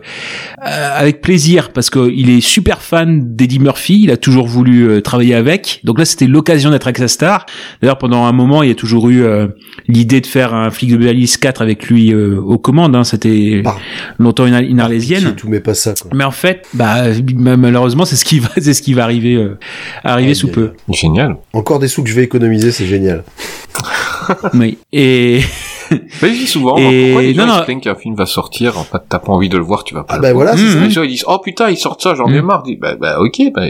[0.65, 4.01] euh, avec plaisir parce qu'il est super fan d'Eddie Murphy.
[4.03, 5.79] Il a toujours voulu euh, travailler avec.
[5.83, 7.45] Donc là, c'était l'occasion d'être avec sa star.
[7.81, 9.47] D'ailleurs, pendant un moment, il y a toujours eu euh,
[9.87, 12.95] l'idée de faire un flic de Hills 4 avec lui euh, aux commandes.
[12.95, 13.03] Hein.
[13.03, 13.79] C'était Par-
[14.17, 15.35] longtemps une, une C'est arlésienne.
[15.35, 16.11] tout, mais pas ça, quoi.
[16.13, 17.03] Mais en fait, bah
[17.57, 19.57] malheureusement, c'est ce qui va, c'est ce qui va arriver, euh,
[20.03, 20.73] arriver Aïe, sous aïe, peu.
[20.89, 21.37] Génial.
[21.53, 23.23] Encore des sous que je vais économiser, c'est génial.
[24.53, 24.77] oui.
[24.91, 25.41] Et
[26.21, 27.53] Mais je dis souvent, Et- pourquoi les gens non, non.
[27.55, 29.83] ils se plaignent qu'un film va sortir, en fait, t'as pas envie de le voir,
[29.83, 30.45] tu vas pas Ah le bah voir.
[30.45, 30.79] voilà, c'est Mmh.
[30.79, 30.85] ça.
[30.85, 32.45] Les gens ils disent, oh putain, ils sortent ça, j'en ai Mm.
[32.45, 32.63] marre.
[32.65, 33.61] Je dis, bah, bah ok, bah,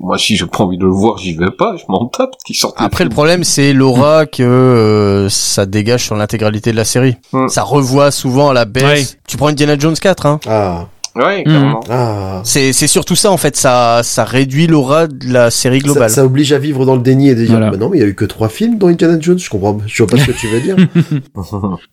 [0.00, 2.56] moi si j'ai pas envie de le voir, j'y vais pas, je m'en tape qu'ils
[2.56, 2.76] sortent.
[2.78, 7.16] Après, le problème, c'est l'aura que euh, ça dégage sur l'intégralité de la série.
[7.32, 7.48] Hmm.
[7.48, 8.84] Ça revoit souvent à la baisse.
[9.12, 9.18] Ouais.
[9.28, 10.40] Tu prends Indiana Jones 4, hein.
[10.48, 10.86] Ah,
[11.18, 11.74] Ouais, Mm.
[11.90, 12.40] ah.
[12.44, 13.56] C'est, c'est surtout ça, en fait.
[13.56, 16.08] Ça, ça réduit l'aura de la série globale.
[16.10, 17.70] ça oblige à vivre dans le déni et de dire Voilà.
[17.70, 19.78] bah non mais il y a eu que trois films dans Indiana Jones je comprends
[19.86, 20.76] je vois pas ce que tu veux dire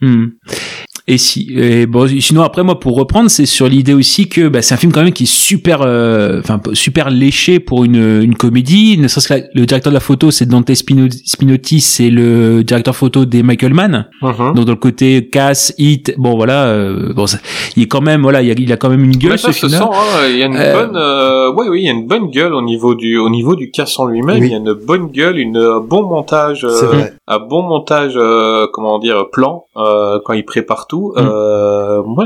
[0.02, 0.26] Hmm.
[1.08, 4.64] Et si, et bon, sinon après moi pour reprendre, c'est sur l'idée aussi que bah,
[4.64, 8.34] c'est un film quand même qui est super, euh, enfin super léché pour une, une
[8.34, 8.98] comédie.
[8.98, 12.96] Ne serait-ce que le directeur de la photo, c'est Dante Spino- Spinotti, c'est le directeur
[12.96, 14.08] photo des Michael Mann.
[14.24, 14.54] Mhm.
[14.56, 17.38] Donc dans le côté casse, hit, bon voilà, euh, bon, ça-
[17.76, 19.52] il est quand même, voilà, il, a, il a quand même une gueule Mais ce
[19.52, 21.90] ça se sent, hein, il y a une Euh, bonne, euh, ouais, oui, il y
[21.90, 24.40] a une bonne gueule au niveau du, au niveau du casse en lui-même.
[24.40, 24.48] Oui.
[24.48, 28.66] Il y a une bonne gueule, une un bon montage, euh, un bon montage, euh,
[28.74, 30.95] comment dire, plan euh, quand il prépare tout.
[31.16, 31.20] Mm.
[31.20, 32.26] Euh, moi,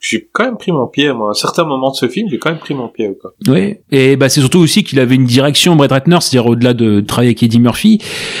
[0.00, 1.12] j'ai quand même pris mon pied.
[1.12, 3.10] Moi, à un certain moment de ce film, j'ai quand même pris mon pied.
[3.20, 3.32] Quoi.
[3.48, 7.00] Oui, et bah c'est surtout aussi qu'il avait une direction Brett Ratner, c'est-à-dire au-delà de
[7.00, 7.98] travailler avec Eddie Murphy.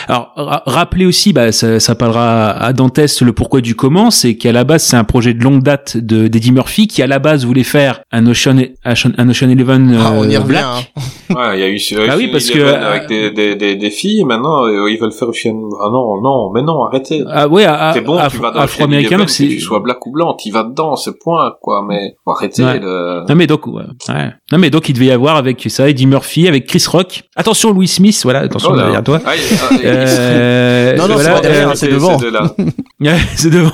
[0.08, 4.36] Alors ra- rappelez aussi, bah ça, ça parlera à Dantès le pourquoi du comment, c'est
[4.36, 7.18] qu'à la base c'est un projet de longue date de d'Eddie Murphy qui à la
[7.18, 10.64] base voulait faire un Ocean un Ocean Eleven Ah, on y euh, revient, Black.
[10.64, 10.80] hein.
[11.34, 13.74] Ouais, il y a eu ce Ah oui, parce que, euh, avec des, des, des,
[13.76, 14.22] des filles.
[14.24, 15.70] Maintenant, euh, ils veulent faire Ocean.
[15.80, 17.24] Ah non, non, mais non, arrêtez.
[17.26, 19.80] Ah ouais, à- C'est bon, à- tu vas dans afro-américain, Eleven, que c'est tu sois
[19.80, 21.84] black ou blanc, tu vas dedans, c'est point, quoi.
[21.88, 22.78] Mais faut arrêter Ouais.
[22.80, 23.28] de.
[23.28, 23.82] Non mais donc ouais.
[24.08, 24.30] ouais.
[24.52, 27.22] Non mais donc il devait y avoir avec ça Eddie Murphy avec Chris Rock.
[27.36, 28.82] Attention Louis Smith, voilà, attention Oh là.
[28.84, 29.20] derrière toi.
[29.24, 32.16] Ah, il- il- Euh, Non, non, c'est voilà, pas derrière, euh, c'est devant.
[32.16, 32.54] de là.
[33.00, 33.72] Ouais, c'est devant.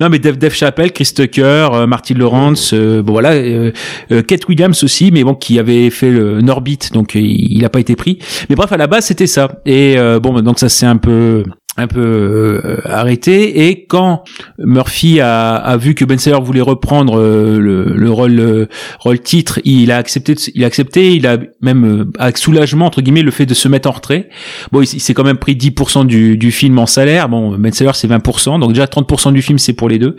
[0.00, 3.70] Non, mais Dave, Dave Chappelle, Chris Tucker, euh, Martin Lawrence, euh, bon voilà, euh,
[4.10, 7.78] euh, Kate Williams aussi, mais bon, qui avait fait le Norbit, donc il n'a pas
[7.78, 8.18] été pris.
[8.50, 9.48] Mais bref, à la base, c'était ça.
[9.64, 11.44] Et euh, bon, donc ça c'est un peu
[11.78, 13.68] un peu euh, arrêté.
[13.68, 14.24] Et quand
[14.58, 18.66] Murphy a, a vu que Ben Stiller voulait reprendre euh, le, le rôle euh,
[18.98, 21.14] rôle titre il a accepté il a accepté.
[21.14, 24.28] Il a même euh, avec soulagement entre guillemets le fait de se mettre en retrait.
[24.72, 27.28] Bon il, s'est quand même pris 10% du, du film en salaire.
[27.28, 30.16] Bon Ben Stiller c'est 20% donc déjà 30% du film c'est pour les deux.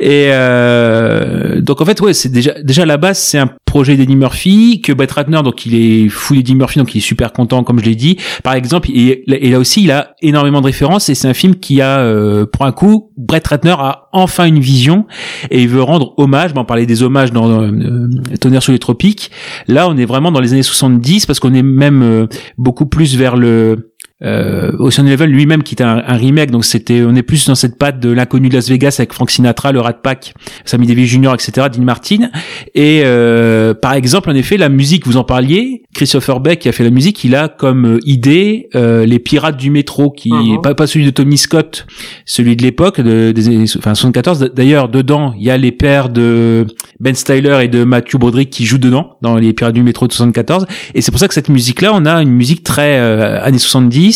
[0.00, 3.96] Et euh, donc en fait ouais c'est déjà déjà à la base c'est un projet
[3.96, 7.32] d'Eddie Murphy que Brett Ratner donc il est fou d'Eddie Murphy donc il est super
[7.32, 8.16] content comme je l'ai dit.
[8.42, 11.80] Par exemple et là aussi il a énormément de références et c'est un film qui
[11.80, 15.06] a euh, pour un coup Brett Ratner a enfin une vision
[15.50, 18.08] et il veut rendre hommage bon, on parlait des hommages dans euh,
[18.40, 19.30] Tonnerre sur les tropiques.
[19.66, 23.16] Là on est vraiment dans les années 70 parce qu'on est même euh, beaucoup plus
[23.16, 23.87] vers le
[24.24, 27.54] euh, Ocean Eleven lui-même qui était un, un remake donc c'était on est plus dans
[27.54, 30.34] cette patte de l'inconnu de Las Vegas avec Frank Sinatra le Rat Pack
[30.64, 32.30] Sammy Davis Jr etc Dean Martin.
[32.74, 36.72] Et euh, par exemple en effet la musique vous en parliez Christopher Beck qui a
[36.72, 40.62] fait la musique il a comme euh, idée euh, les pirates du métro qui Mhm.
[40.62, 41.86] pas, pas celui de Tony Scott
[42.26, 46.08] celui de l'époque de, des années enfin 74 d'ailleurs dedans il y a les pères
[46.08, 46.66] de
[47.00, 50.12] Ben Styler et de Matthew Broderick qui jouent dedans dans les pirates du métro de
[50.12, 53.42] 74 et c'est pour ça que cette musique là on a une musique très euh,
[53.44, 54.07] années 70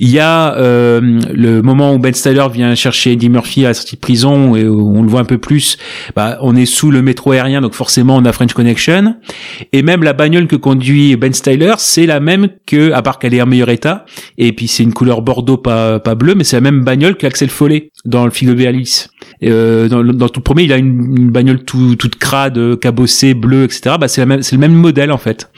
[0.00, 1.00] il y a euh,
[1.32, 4.66] le moment où Ben Styler vient chercher Eddie Murphy à la sortie de prison et
[4.66, 5.78] on le voit un peu plus.
[6.14, 9.16] Bah, on est sous le métro aérien, donc forcément on a French Connection.
[9.72, 13.34] Et même la bagnole que conduit Ben Styler, c'est la même que, à part qu'elle
[13.34, 14.04] est en meilleur état.
[14.38, 17.50] Et puis c'est une couleur bordeaux, pas pas bleu, mais c'est la même bagnole qu'Axel
[17.50, 19.06] Follet dans le film de Béalis.
[19.42, 23.64] Euh, dans, dans tout premier, il a une, une bagnole tout, toute crade, cabossée, bleue,
[23.64, 23.96] etc.
[24.00, 25.50] Bah, c'est le même modèle en fait.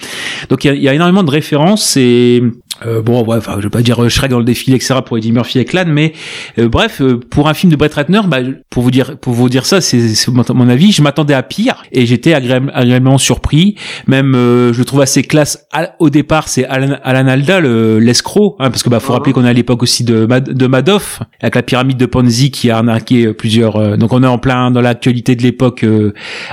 [0.49, 2.43] Donc il y a, y a énormément de références et
[2.87, 4.97] euh, bon, ouais, enfin, je vais pas dire euh, Shrek dans le défilé, etc.
[5.05, 6.13] pour Eddie Murphy avec l'âne, mais
[6.59, 8.39] euh, bref, euh, pour un film de Brett Ratner, bah,
[8.71, 9.99] pour vous dire, pour vous dire ça, c'est
[10.29, 10.93] mon avis.
[10.93, 13.75] Je m'attendais à pire et j'étais agréable- agréablement surpris.
[14.07, 15.67] Même, euh, je le trouve assez classe.
[15.99, 19.45] Au départ, c'est Alan, Alan Alda, le- l'escroc, hein, parce que bah, faut rappeler qu'on
[19.45, 23.27] est à l'époque aussi de, de Madoff, avec la pyramide de Ponzi qui a arnaqué
[23.27, 23.99] euh, plusieurs.
[23.99, 25.85] donc on est en plein dans l'actualité de l'époque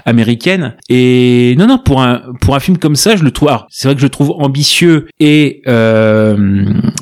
[0.06, 0.76] américaine.
[0.89, 3.45] Et non, non, pour un pour un film comme ça, je le trouve.
[3.69, 6.14] C'est vrai que je le trouve ambitieux et euh,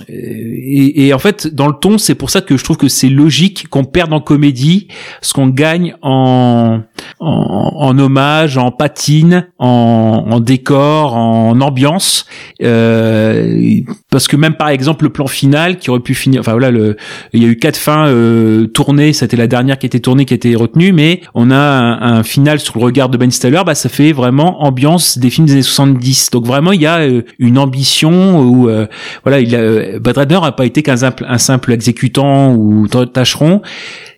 [0.08, 3.10] et, et en fait dans le ton, c'est pour ça que je trouve que c'est
[3.10, 4.88] logique qu'on perde en comédie
[5.22, 6.82] ce qu'on gagne en,
[7.20, 12.26] en en hommage, en patine, en, en décor, en ambiance.
[12.62, 16.72] Euh, parce que même par exemple le plan final qui aurait pu finir, enfin voilà,
[16.72, 16.98] le,
[17.34, 20.34] il y a eu quatre fins euh, tournées, c'était la dernière qui était tournée, qui
[20.34, 23.62] a été retenue, mais on a un, un final sur le regard de Ben Stiller,
[23.66, 26.30] bah ça fait vraiment ambiance des films des années 70.
[26.32, 28.88] Donc vraiment il y a euh, une ambition où euh,
[29.24, 32.88] voilà, il a, euh, Brett Ratner a pas été qu'un simple, un simple exécutant ou
[32.88, 33.62] tâcheron.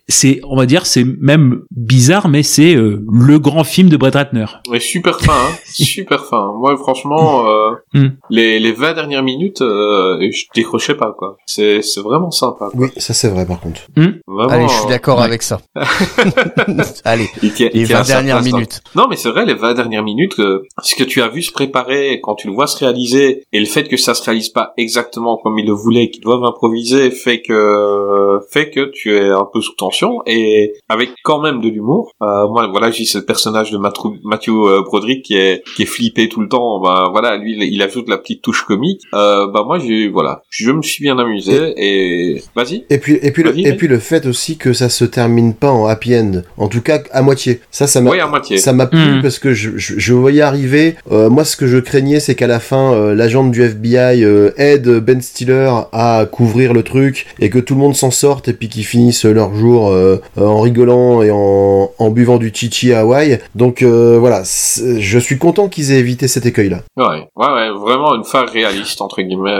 [0.08, 4.14] C'est, on va dire, c'est même bizarre, mais c'est euh, le grand film de Brett
[4.14, 4.44] Ratner.
[4.68, 5.54] Ouais, super fin, hein.
[5.66, 6.52] super fin.
[6.58, 8.08] Moi, franchement, euh, Mm.
[8.30, 11.36] les, les 20 dernières minutes, euh, je décrochais pas, quoi.
[11.46, 12.68] C'est, c'est vraiment sympa.
[12.70, 12.72] quoi.
[12.74, 13.80] Oui, ça c'est vrai par contre.
[13.96, 15.24] Vraiment, Allez, je suis d'accord ouais.
[15.24, 15.60] avec ça.
[17.04, 18.82] Allez, Il tient- il les tient 20 sa dernières minutes.
[18.94, 21.52] Non, mais c'est vrai, les 20 dernières minutes, que ce que tu as vu se
[21.52, 24.72] préparer, quand tu le vois se réaliser, et le fait que ça se réalise pas
[24.76, 29.46] exactement comme ils le voulaient, qu'ils doivent improviser, fait que, fait que tu es un
[29.52, 29.95] peu sous tension,
[30.26, 32.12] et avec quand même de l'humour.
[32.22, 35.86] Euh, moi, voilà, j'ai ce personnage de Matthew, Matthew euh, Broderick qui est, qui est
[35.86, 36.80] flippé tout le temps.
[36.80, 39.02] Ben, voilà, lui, il, ajoute la petite touche comique.
[39.14, 42.84] Euh, bah, moi, j'ai, voilà, je me suis bien amusé, et, vas-y.
[42.90, 45.70] Et puis, et puis, le, et puis le fait aussi que ça se termine pas
[45.70, 46.42] en happy end.
[46.56, 47.60] En tout cas, à moitié.
[47.70, 48.58] Ça, ça m'a, Oui, à moitié.
[48.58, 49.22] ça m'a plu Mhm.
[49.22, 50.96] parce que je, je, je voyais arriver.
[51.12, 54.50] euh, moi, ce que je craignais, c'est qu'à la fin, euh, l'agent du FBI euh,
[54.56, 58.52] aide Ben Stiller à couvrir le truc et que tout le monde s'en sorte et
[58.52, 62.92] puis qu'ils finissent leur jour euh, euh, en rigolant et en, en buvant du chichi
[62.92, 63.38] à Hawaï.
[63.54, 66.80] Donc euh, voilà, je suis content qu'ils aient évité cet écueil-là.
[66.96, 67.04] Ouais,
[67.36, 69.56] ouais, ouais, vraiment une fin réaliste entre guillemets.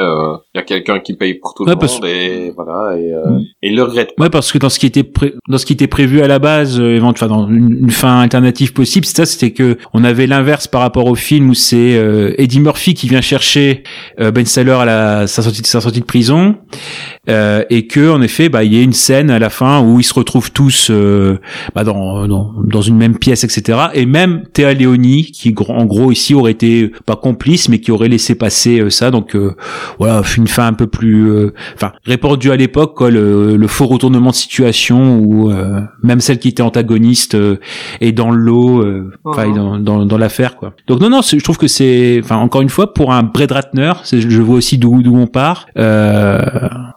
[0.55, 3.12] Il y a quelqu'un qui paye pour tout Ouais, le parce- monde et voilà et,
[3.12, 4.11] euh, et il le regrette.
[4.19, 6.39] Ouais, parce que dans ce qui était pré- dans ce qui était prévu à la
[6.39, 10.27] base, euh, enfin dans une, une fin alternative possible, c'est ça, c'était que on avait
[10.27, 13.82] l'inverse par rapport au film où c'est euh, Eddie Murphy qui vient chercher
[14.20, 16.57] euh, Ben Stiller à la sa sortie de sa sortie de prison
[17.28, 20.01] euh, et que en effet, bah il y a une scène à la fin où
[20.01, 21.38] ils se retrouvent tous euh,
[21.74, 23.78] bah, dans, dans dans une même pièce, etc.
[23.94, 28.09] Et même Théa Léoni qui en gros ici aurait été pas complice mais qui aurait
[28.09, 29.10] laissé passer euh, ça.
[29.10, 29.55] Donc euh,
[29.98, 33.86] voilà, une fin un peu plus euh, enfin répandu à l'époque quoi le, le faux
[33.86, 37.56] retournement de situation où euh, même celle qui était antagoniste euh,
[38.01, 39.55] est dans le lot euh, Mhm.
[39.55, 42.68] dans, dans, dans l'affaire quoi donc non non je trouve que c'est enfin encore une
[42.68, 46.40] fois pour un Brett Ratner je vois aussi d'où d'où on part euh,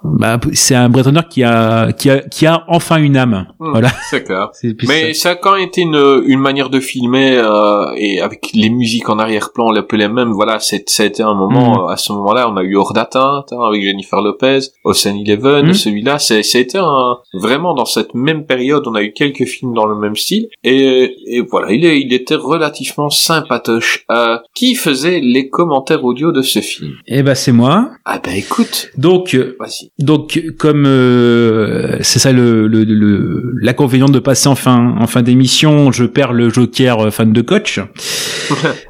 [0.04, 3.72] bah, c'est un Brett Ratner qui a qui a qui a enfin une âme Hmm,
[3.72, 4.50] voilà C'est clair.
[4.88, 5.22] Mais ça.
[5.22, 9.10] ça a quand même été une, une manière de filmer euh, et avec les musiques
[9.10, 10.32] en arrière-plan un peu les mêmes.
[10.32, 11.74] Voilà, c'est ça a été un moment.
[11.76, 11.80] Mhm.
[11.84, 15.68] euh, À ce moment-là, on a eu Hors d'atteinte hein, avec Jennifer Lopez, Ocean Eleven.
[15.68, 15.74] Mhm.
[15.74, 16.18] Celui-là,
[16.60, 18.84] été un, vraiment dans cette même période.
[18.88, 22.14] On a eu quelques films dans le même style et, et voilà, il, est, il
[22.14, 24.06] était relativement sympatoche.
[24.12, 28.34] Euh, qui faisait les commentaires audio de ce film eh ben c'est moi Ah ben
[28.36, 29.38] écoute, donc.
[30.00, 30.86] Donc, comme
[32.02, 32.94] c'est ça le, le, le-
[33.62, 37.42] l'inconvénient de passer en fin, en fin d'émission, je perds le joker euh, fan de
[37.42, 37.80] coach.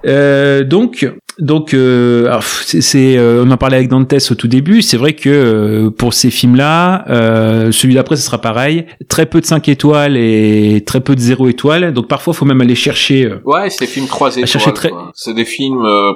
[0.06, 4.82] Euh, donc, donc, euh, c'est, euh, on en parlait avec Dantes au tout début.
[4.82, 8.86] C'est vrai que euh, pour ces films-là, euh, celui d'après, ce sera pareil.
[9.10, 11.94] Très peu de 5 étoiles et très peu de 0 étoiles.
[11.94, 13.26] Donc parfois, faut même aller chercher.
[13.26, 14.48] euh, Ouais, c'est des films 3 étoiles.
[14.48, 15.12] chercher très- quoi.
[15.14, 16.14] C'est des films euh,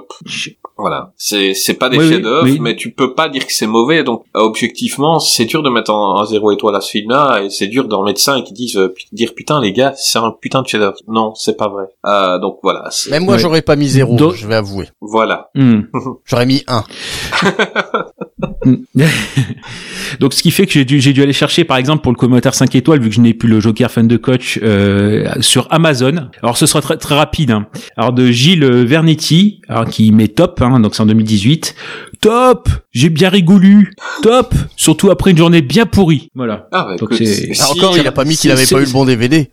[0.83, 2.57] Voilà, c'est c'est pas des Oui, chefs-d'œuvre, oui.
[2.59, 4.03] mais tu peux pas dire que c'est mauvais.
[4.03, 7.67] Donc objectivement, c'est dur de mettre en, en zéro étoile à ce film-là, et c'est
[7.67, 10.67] dur d'en mettre cinq qui disent euh, dire putain les gars, c'est un putain de
[10.67, 10.97] chef-d'œuvre.
[11.07, 11.85] Non, c'est pas vrai.
[12.05, 12.83] Euh, donc voilà.
[12.91, 13.39] c'est- Même moi, Ouais.
[13.39, 14.89] j'aurais pas mis zéro, je vais avouer.
[14.99, 15.49] Voilà.
[15.55, 15.83] Hmm.
[16.25, 16.83] J'aurais mis un.
[20.19, 22.17] Donc, ce qui fait que j'ai dû, j'ai dû aller chercher, par exemple, pour le
[22.17, 25.67] commentaire 5 étoiles, vu que je n'ai plus le Joker fan de coach, euh, sur
[25.71, 26.29] Amazon.
[26.41, 27.51] Alors, ce sera très, très rapide.
[27.51, 27.67] hein.
[27.97, 31.75] Alors, de Gilles Vernetti, alors, qui met top, hein, donc c'est en 2018.
[32.21, 33.91] Top J'ai bien rigolu
[34.21, 36.29] Top Surtout après une journée bien pourrie.
[36.35, 36.67] Voilà.
[36.71, 38.75] Ah bah Donc écoute, c'est- Ah, si- encore, il a pas mis qu'il avait c'est-
[38.75, 39.49] pas eu le bon DVD.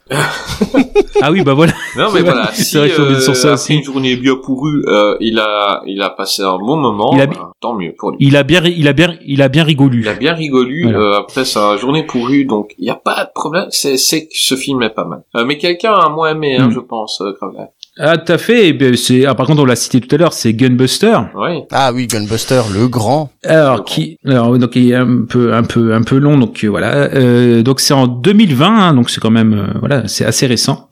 [1.22, 1.72] Ah oui, bah voilà.
[1.96, 3.74] Non mais voilà, si c'est vrai euh, sur ça après aussi.
[3.74, 7.26] une journée bien pourrue, euh, il a il a passé un bon moment, Il a-
[7.26, 8.18] bah, tant mieux pour lui.
[8.20, 10.00] Il a bien, ri- il a bien bien, il a bien rigolu.
[10.00, 10.98] Il a bien rigolu Voilà.
[10.98, 13.66] euh, après sa journée pourrue, donc il n'y a pas de problème.
[13.70, 15.22] C'est, c'est que ce film est pas mal.
[15.36, 16.72] Euh, mais quelqu'un a moins aimé, hein, Mm.
[16.72, 17.68] je pense, euh, quand même.
[18.00, 18.76] Ah, tout à fait.
[18.96, 21.18] C'est, ah, par contre, on l'a cité tout à l'heure, c'est Gunbuster.
[21.36, 21.60] Oui.
[21.70, 23.30] Ah oui, Gunbuster, le grand.
[23.44, 26.68] Alors qui alors donc il est un peu un peu un peu long donc euh,
[26.68, 30.46] voilà euh, donc c'est en 2020 hein, donc c'est quand même euh, voilà c'est assez
[30.46, 30.90] récent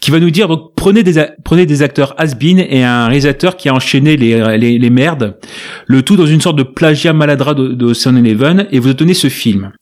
[0.00, 3.56] qui va nous dire donc prenez des a- prenez des acteurs has-been et un réalisateur
[3.56, 5.36] qui a enchaîné les, les les merdes
[5.86, 9.14] le tout dans une sorte de plagiat maladroit de, de Ocean Eleven et vous obtenez
[9.14, 9.72] ce film.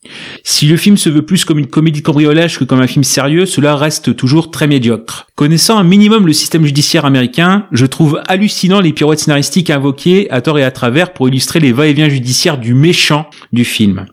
[0.43, 3.45] Si le film se veut plus comme une comédie cambriolage que comme un film sérieux,
[3.45, 5.27] cela reste toujours très médiocre.
[5.35, 10.41] Connaissant un minimum le système judiciaire américain, je trouve hallucinant les pirouettes scénaristiques invoquées à
[10.41, 14.05] tort et à travers pour illustrer les va-et-vient judiciaires du méchant du film.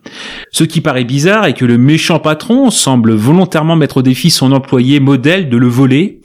[0.51, 4.53] Ce qui paraît bizarre est que le méchant patron semble volontairement mettre au défi son
[4.53, 6.21] employé modèle de le voler,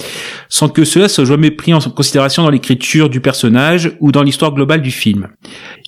[0.49, 4.53] sans que cela soit jamais pris en considération dans l'écriture du personnage ou dans l'histoire
[4.53, 5.27] globale du film.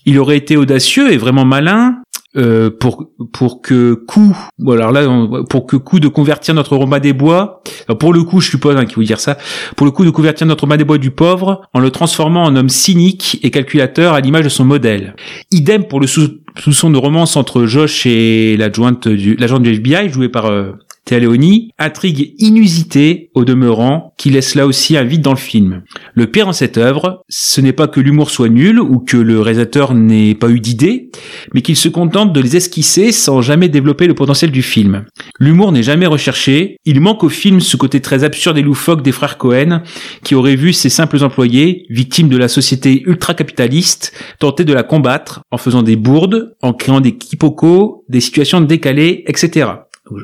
[0.05, 1.97] Il aurait été audacieux et vraiment malin
[2.35, 4.35] euh, pour pour que coup
[4.67, 5.07] alors là
[5.49, 8.75] pour que coup de convertir notre Roma des bois alors pour le coup je suppose
[8.75, 9.37] hein, qu'il veut dire ça
[9.75, 12.55] pour le coup de convertir notre Roma des bois du pauvre en le transformant en
[12.55, 15.15] homme cynique et calculateur à l'image de son modèle.
[15.51, 20.09] Idem pour le sous soupçon de romance entre Josh et l'adjointe du l'agent du FBI
[20.09, 20.71] joué par euh,
[21.05, 25.81] Théa Leoni, intrigue inusitée au demeurant qui laisse là aussi un vide dans le film.
[26.13, 29.41] Le pire en cette œuvre, ce n'est pas que l'humour soit nul ou que le
[29.41, 31.09] réalisateur n'ait pas eu d'idées,
[31.53, 35.03] mais qu'il se contente de les esquisser sans jamais développer le potentiel du film.
[35.39, 39.11] L'humour n'est jamais recherché, il manque au film ce côté très absurde et loufoque des
[39.11, 39.81] frères Cohen
[40.23, 45.41] qui auraient vu ces simples employés, victimes de la société ultra-capitaliste, tenter de la combattre
[45.51, 49.67] en faisant des bourdes, en créant des quiproquos, des situations décalées, etc.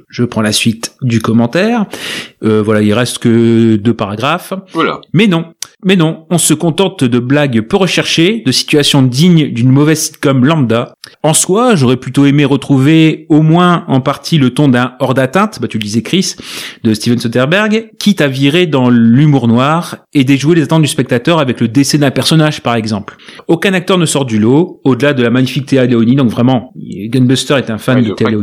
[0.09, 1.85] Je- prends la suite du commentaire.
[2.43, 4.53] Euh, voilà, il reste que deux paragraphes.
[4.73, 4.99] Voilà.
[5.13, 5.45] Mais non,
[5.83, 10.45] mais non, on se contente de blagues peu recherchées, de situations dignes d'une mauvaise sitcom
[10.45, 10.93] lambda.
[11.23, 15.59] En soi, j'aurais plutôt aimé retrouver au moins en partie le ton d'un hors d'atteinte,
[15.61, 16.35] bah tu le disais Chris,
[16.83, 21.39] de Steven Soderbergh, quitte à virer dans l'humour noir et déjouer les attentes du spectateur
[21.39, 23.15] avec le décès d'un personnage par exemple.
[23.47, 27.55] Aucun acteur ne sort du lot, au-delà de la magnifique Théa Leoni, donc vraiment, Gunbuster
[27.55, 28.41] est un fan de Théa crois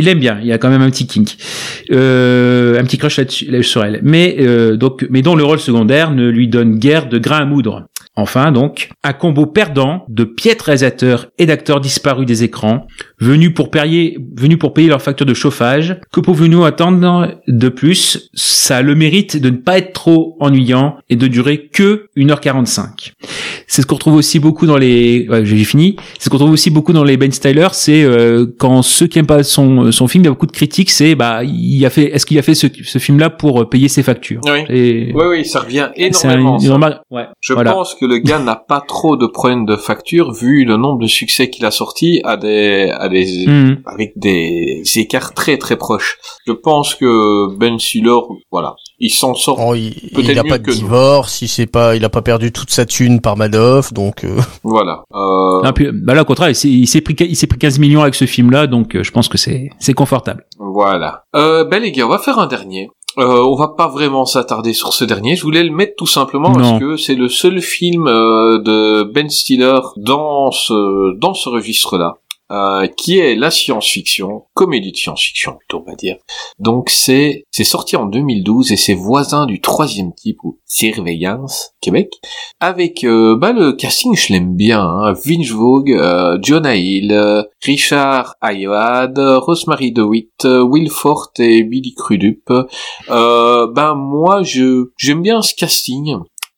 [0.00, 1.36] Il aime bien, il y a quand même un petit kink,
[1.90, 4.00] euh, un petit crush là-dessus, là sur elle.
[4.02, 7.44] Mais euh, donc, mais dont le rôle secondaire ne lui donne guère de grain à
[7.44, 7.84] moudre.
[8.16, 12.86] Enfin donc, un combo perdant de piètres réalisateurs et d'acteurs disparus des écrans,
[13.18, 16.00] venus pour payer, venus pour payer leur facture de chauffage.
[16.12, 18.30] Que pouvons-nous attendre de plus?
[18.32, 23.12] Ça a le mérite de ne pas être trop ennuyant et de durer que 1h45.
[23.72, 25.28] C'est ce qu'on retrouve aussi beaucoup dans les.
[25.28, 25.94] Ouais, j'ai fini.
[26.18, 27.68] C'est ce qu'on retrouve aussi beaucoup dans les Ben Styler.
[27.70, 30.50] C'est euh, quand ceux qui aiment pas son son film, il y a beaucoup de
[30.50, 30.90] critiques.
[30.90, 32.06] C'est bah il a fait.
[32.12, 34.40] Est-ce qu'il a fait ce, ce film-là pour euh, payer ses factures?
[34.44, 34.64] Oui.
[34.70, 36.58] Et Oui, oui, ça revient un- énormément.
[36.58, 37.02] ça.
[37.12, 37.26] ouais.
[37.40, 37.70] Je voilà.
[37.72, 41.06] pense que le gars n'a pas trop de problèmes de facture vu le nombre de
[41.06, 43.82] succès qu'il a sortis à des, à des, Mhm.
[43.86, 46.18] avec des écarts très très proches.
[46.44, 48.18] Je pense que Ben Stiller,
[48.50, 49.58] voilà, il s'en sort.
[49.66, 50.76] Oh, il, Peut-être il a mieux pas de que nous.
[50.76, 54.36] divorce, il sait pas, il a pas perdu toute sa thune par Madoff, donc euh,
[54.62, 55.02] Voilà.
[55.14, 57.58] Euh, Non, puis, bah là, au contraire, il s'est- il s'est pris, il s'est pris
[57.58, 60.44] 15 millions avec ce film-là, donc euh, je pense que c'est, c'est confortable.
[60.58, 61.24] Voilà.
[61.34, 62.90] Euh, ben les gars, on va faire un dernier.
[63.18, 65.34] Euh, on va pas vraiment s'attarder sur ce dernier.
[65.34, 66.54] Je voulais le mettre tout simplement Non.
[66.54, 72.18] parce que c'est le seul film euh, de Ben Stiller dans ce dans ce registre-là,
[72.50, 76.16] euh, qui est la science-fiction, comédie de science-fiction plutôt, on va dire.
[76.58, 82.12] Donc c'est c'est sorti en 2012 et c'est voisin du troisième type ou Surveillance Québec,
[82.60, 85.12] avec euh, bah le casting je l'aime bien, hein.
[85.12, 92.52] Vince Vogue, euh, Jonah Hill, euh, Richard Ayoade, Rosemary DeWitt, Will Forte et Billy Crudup.
[93.08, 96.16] Ben moi je j'aime bien ce casting.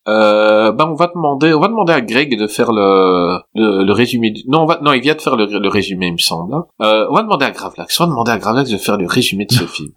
[0.09, 3.93] Euh, ben on va demander, on va demander à Greg de faire le le, le
[3.93, 4.31] résumé.
[4.31, 4.41] Du...
[4.49, 6.53] Non, on va, non, il vient de faire le, le résumé, il me semble.
[6.53, 6.65] hein.
[6.81, 9.45] Euh, on va demander à Gravelax, on va demander à Gravelax de faire le résumé
[9.45, 9.91] de ce film.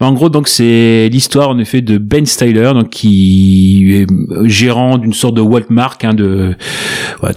[0.00, 4.06] En gros, donc c'est l'histoire en effet de Ben Styler, donc qui est
[4.48, 6.54] gérant d'une sorte de Walmart, hein, de,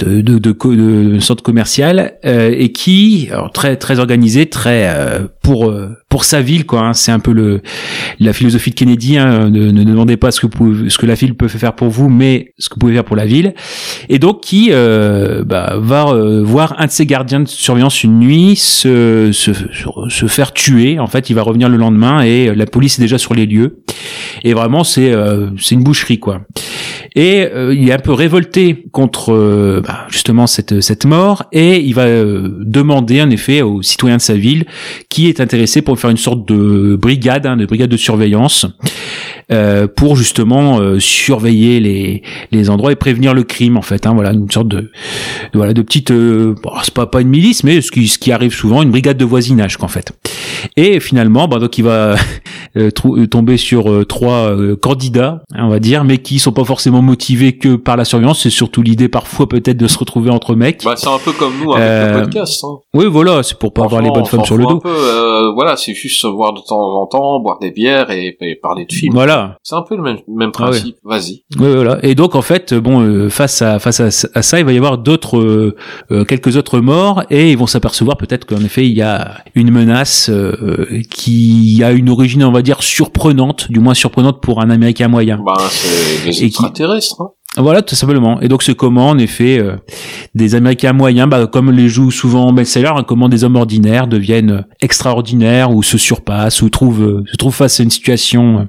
[0.02, 6.26] de, sorte commerciale, euh, et qui, alors très très organisé, très euh, pour euh, pour
[6.26, 6.82] sa ville quoi.
[6.82, 6.94] hein.
[6.94, 7.60] c'est un peu
[8.20, 9.18] la philosophie de Kennedy.
[9.18, 12.70] Hein, ne, ne demandez pas ce que la ville peut faire pour vous, mais ce
[12.70, 13.54] que vous pouvez faire pour la ville.
[14.10, 16.06] Et donc qui bah, va
[16.44, 19.52] voir un de ses gardiens de surveillance une nuit se, se-
[20.10, 21.00] se faire tuer.
[21.00, 21.87] En fait, il va revenir le lendemain
[22.24, 23.80] et euh, la police est déjà sur les lieux.
[24.44, 26.42] Et vraiment, c'est euh, c'est une boucherie quoi.
[27.16, 31.94] Et euh, il est un peu révolté contre bah, justement cette cette mort et il
[31.94, 34.66] va demander en effet aux citoyens de sa ville
[35.10, 38.66] qui est intéressé pour faire une sorte de brigade, hein, de brigade de surveillance.
[39.96, 44.06] pour justement surveiller les les endroits et prévenir le crime en fait.
[44.06, 44.92] Hein, voilà une sorte de,
[45.54, 48.54] voilà de petite bon, c'est pas pas une milice mais ce qui ce qui arrive
[48.54, 50.12] souvent une brigade de voisinage qu'en fait.
[50.76, 52.16] Et finalement bah, donc il va
[52.78, 54.52] euh, euh, tomber sur euh, trois
[54.82, 58.42] candidats hein, on va dire mais qui sont pas forcément motivés que par la surveillance.
[58.44, 60.84] C'est surtout l'idée parfois peut-être de se retrouver entre mecs.
[60.84, 62.64] Bah, c'est un peu comme nous avec Euh, le podcast.
[62.64, 62.78] Hein.
[62.94, 64.80] Oui voilà c'est pour pas avoir les bonnes femmes sur le fout un dos.
[64.82, 68.56] peu, voilà, c'est juste se voir de temps en temps, boire des bières et, et
[68.56, 69.14] parler de films.
[69.14, 69.58] Voilà.
[69.64, 70.70] C'est un peu le même, même Ah ouais.
[70.72, 70.96] principe.
[71.04, 71.44] Vas-y.
[71.60, 72.00] Oui, voilà.
[72.04, 74.06] Et donc en fait, bon, face à face à,
[74.38, 75.38] à ça, il va y avoir d'autres,
[76.12, 79.72] euh, quelques autres morts, et ils vont s'apercevoir peut-être qu'en effet il y a une
[79.72, 84.70] menace euh, qui a une origine, on va dire surprenante, du moins surprenante pour un
[84.70, 85.40] Américain moyen.
[85.46, 87.22] Bah, c'est qui- extraterrestres.
[87.22, 87.30] Hein.
[87.60, 88.40] Voilà, tout simplement.
[88.42, 89.78] Et donc c'est comment, en effet, euh,
[90.36, 94.06] des Américains moyens, bah, comme les jouent souvent en best-seller, hein, comment des hommes ordinaires
[94.08, 98.64] deviennent extraordinaires ou se surpassent ou trouvent, euh, se trouvent face à une situation, euh,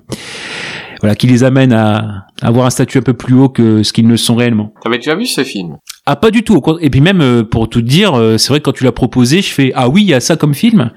[1.02, 3.92] voilà, qui les amène à, à avoir un statut un peu plus haut que ce
[3.92, 4.72] qu'ils ne sont réellement.
[4.82, 5.76] T'avais déjà vu ce film?
[6.10, 6.62] Ah pas du tout.
[6.80, 9.42] Et puis même euh, pour tout dire, euh, c'est vrai que quand tu l'as proposé,
[9.42, 10.90] je fais ah oui, il y a ça comme film.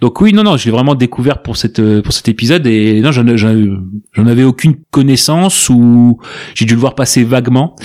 [0.00, 3.00] Donc oui, non non, je l'ai vraiment découvert pour cette euh, pour cet épisode et
[3.00, 6.18] non, j'en avais aucune connaissance ou
[6.56, 7.76] j'ai dû le voir passer vaguement.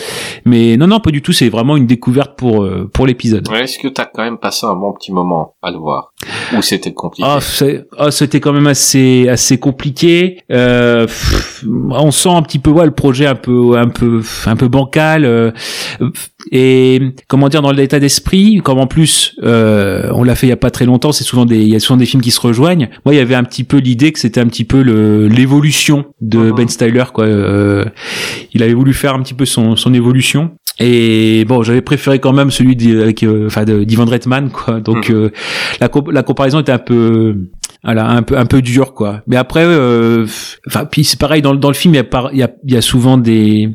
[0.46, 3.48] Mais non non, pas du tout, c'est vraiment une découverte pour pour l'épisode.
[3.50, 6.14] Ouais, Est-ce que t'as quand même passé un bon petit moment à le voir?
[6.58, 7.30] Ou c'était compliqué?
[7.30, 7.40] Ah,
[8.00, 10.40] ah, c'était quand même assez assez compliqué.
[10.52, 11.53] Euh, pff,
[11.92, 15.26] on sent un petit peu ouais, le projet un peu un peu un peu bancal
[15.26, 15.52] euh,
[16.52, 18.62] et comment dire dans l'état d'esprit.
[18.64, 21.46] Comme en plus euh, on l'a fait il y a pas très longtemps, c'est souvent
[21.46, 22.90] des il y a souvent des films qui se rejoignent.
[23.06, 26.06] Moi, il y avait un petit peu l'idée que c'était un petit peu le l'évolution
[26.22, 26.56] de Mhm.
[26.56, 27.26] Ben Styler quoi.
[27.26, 27.86] Euh,
[28.54, 30.52] il avait voulu faire un petit peu son son évolution.
[30.80, 34.80] Et bon, j'avais préféré quand même celui avec, euh, enfin, d'Ivan Reitman, quoi.
[34.80, 35.16] Donc Mhm.
[35.16, 35.30] euh,
[35.80, 37.36] la, la comparaison était un peu,
[37.84, 39.22] voilà, un peu, un peu dure, quoi.
[39.28, 40.26] Mais après, euh,
[40.68, 42.44] enfin, puis c'est pareil dans, le- dans le film, il y a, par- il y
[42.44, 43.70] a, il y a souvent des,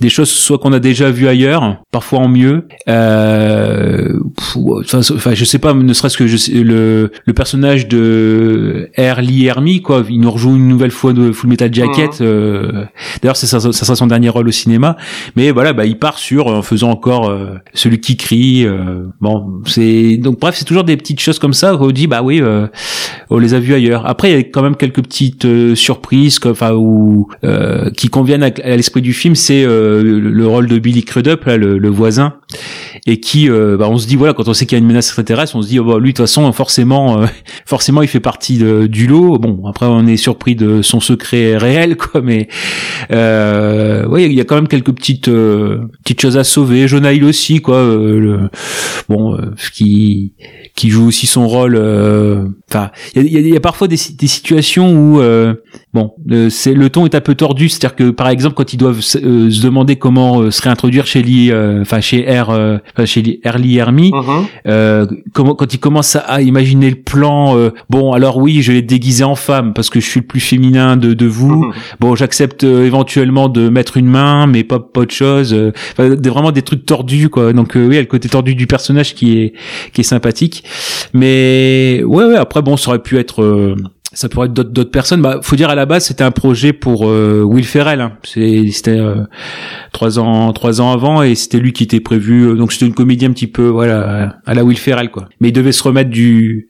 [0.00, 2.66] des choses soit qu'on a déjà vu ailleurs, parfois en mieux.
[2.88, 4.18] Euh,
[4.56, 8.88] Enfin, je sais pas, ne serait-ce que je sais, le, le personnage de.
[9.20, 12.20] Lee Hermie, quoi, il nous rejoue une nouvelle fois de Full Metal Jacket.
[12.20, 12.84] euh,
[13.22, 14.96] D'ailleurs, c'est ça, ça sera son dernier rôle au cinéma.
[15.36, 18.64] Mais voilà, bah, il part sur en faisant encore euh, celui qui crie.
[18.66, 22.06] euh, bon, c'est donc bref, c'est toujours des petites choses comme ça où on dit
[22.06, 22.66] bah oui, euh,
[23.30, 24.06] on les ailleurs.
[24.06, 28.42] Après, il y a quand même quelques petites euh, surprises, enfin ou euh, qui conviennent
[28.42, 29.34] à, l'esprit du film.
[29.34, 32.34] C'est euh, le, le rôle de Billy Crudup, là, le voisin,
[33.06, 34.86] et qui, euh, bah, on se dit voilà, quand on sait qu'il y a une
[34.88, 37.26] menace extraterrestre, on se dit oh, bah, lui de toute façon, forcément, euh,
[37.66, 38.58] forcément, il fait partie
[38.88, 39.38] du lot.
[39.38, 42.48] Bon, après, on est surpris de son secret réel, quoi, mais
[43.10, 46.88] euh, ouais, il y a quand même quelques petites euh, petites choses à sauver.
[46.88, 47.76] Jonah Hill aussi, quoi.
[47.76, 48.38] euh, le,
[49.08, 50.34] bon, euh, qui
[50.74, 51.76] qui joue aussi son rôle.
[52.70, 55.20] Enfin, il y a, y a- y a parfois des, des situations où
[55.94, 57.68] bon, euh, c'est le ton est un peu tordu.
[57.70, 61.06] C'est-à-dire que par exemple, quand ils doivent se, euh, se demander comment euh, se réintroduire
[61.06, 64.46] chez Lee, euh, enfin chez R, euh, chez Hermie, Mhm.
[64.66, 68.78] euh, comment quand il commence à, imaginer le plan, euh, bon alors oui, je vais
[68.78, 71.64] être déguisé en femme parce que je suis le plus féminin de, de vous.
[71.66, 71.72] Mhm.
[72.00, 75.54] Bon, j'accepte euh, éventuellement de mettre une main, mais pas pas autre chose.
[75.54, 77.52] euh, enfin, des- vraiment des trucs tordus quoi.
[77.52, 79.52] Donc euh, oui, il y a le côté tordu du personnage qui est
[79.92, 80.64] qui est sympathique.
[81.12, 83.76] Mais ouais ouais, après bon, ça aurait pu être euh,
[84.14, 85.20] ça pourrait être d'autres personnes.
[85.20, 88.00] Bah, faut dire à la base, c'était un projet pour euh, Will Ferrell.
[88.00, 88.12] Hein.
[88.22, 89.24] C'était euh,
[89.92, 92.48] trois ans, trois ans avant, et c'était lui qui était prévu.
[92.48, 95.28] euh, donc c'était une comédie un petit peu, voilà, à la Will Ferrell, quoi.
[95.40, 96.68] Mais il devait se remettre du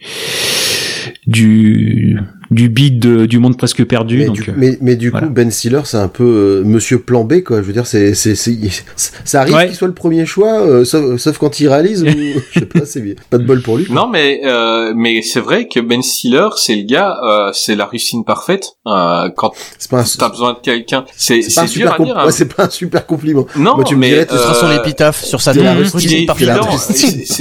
[1.27, 2.19] du
[2.55, 4.19] du beat de- du monde presque perdu.
[4.19, 5.27] Mais, donc, du, euh, mais, mais du voilà.
[5.27, 7.59] coup, Ben Stiller, c'est un peu euh, Monsieur Plan B, quoi.
[7.59, 8.15] Je veux dire, c'est,
[9.25, 9.67] ça arrive Ouais.
[9.67, 12.07] qu'il soit le premier choix, euh, sauf, sauf quand il réalise, ou,
[12.53, 13.03] je sais pas, c'est.
[13.31, 13.85] Pas de bol pour lui.
[13.87, 13.95] quoi.
[13.95, 17.87] Non, mais euh, mais c'est vrai que Ben Stiller, c'est le gars, euh, c'est la
[17.87, 18.73] rustine parfaite.
[18.87, 21.93] Euh, quand C'est pas un, t'as besoin de quelqu'un, c'est c'est pas un c'est dur
[21.93, 22.19] à dire.
[22.19, 22.27] hein.
[22.27, 23.47] ouais, c'est pas un super compliment.
[23.57, 25.53] Non, Moi, tu me mais dirais, Ce sera son épitaphe sur sa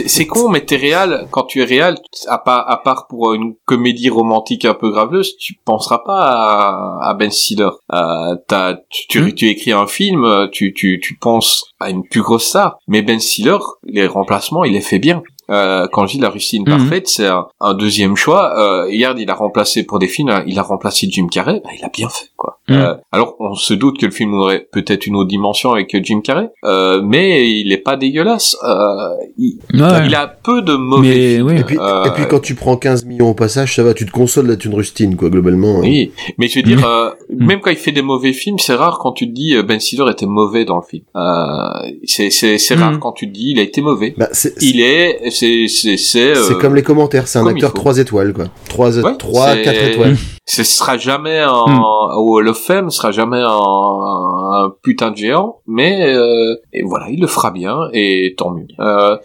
[0.08, 1.26] c'est con, mais t'es réel.
[1.32, 1.96] Quand tu es réel,
[2.28, 4.90] à part, à part pour une comédie romantique un peu
[5.40, 7.70] tu penseras pas à, à Ben Stiller.
[7.94, 9.34] Euh, t'as, tu, tu, Hmm.
[9.34, 12.78] tu écris un film, tu, tu, tu penses à une plus grosse star.
[12.88, 15.22] Mais Ben Stiller, les remplacements, il les fait bien.
[15.50, 16.78] Euh, quand je dis la rustine Mhm.
[16.78, 18.54] parfaite, c'est un, un deuxième choix.
[18.86, 21.62] Euh, hier, il a remplacé pour des films, il a remplacé Jim Carrey.
[21.64, 22.60] Bah, il a bien fait, quoi.
[22.70, 22.76] Mhm.
[22.78, 26.22] Euh, alors, on se doute que le film aurait peut-être une autre dimension avec Jim
[26.22, 28.56] Carrey, euh, mais il est pas dégueulasse.
[28.64, 30.06] Euh, il, ouais.
[30.08, 31.48] il a peu de mauvais mais films.
[31.48, 31.60] oui.
[31.60, 34.06] Et puis, Euh, et puis quand tu prends 15 millions au passage, ça va, tu
[34.06, 35.78] te consoles d'être une rustine, quoi, globalement.
[35.80, 35.82] hein.
[35.82, 37.46] Oui, mais je veux dire, euh, Mm.
[37.46, 40.10] même quand il fait des mauvais films, c'est rare quand tu te dis Ben Stiller
[40.10, 41.04] était mauvais dans le film.
[41.16, 44.14] Euh, c'est c'est c'est rare quand tu te dis il a été mauvais.
[44.18, 46.34] Bah, c'est, Il est c'est c'est c'est.
[46.36, 47.78] C'est euh, comme les commentaires, c'est un acteur faut.
[47.78, 48.46] 3 étoiles, quoi.
[48.70, 50.16] 3, Ouais, 3 c'est- 4 étoiles.
[50.46, 51.82] Ce sera jamais un, Hmm.
[52.20, 57.22] ou le femme sera jamais un, un putain de géant, mais euh, et voilà, il
[57.22, 58.68] le fera bien et tant mieux.
[58.82, 59.16] Euh,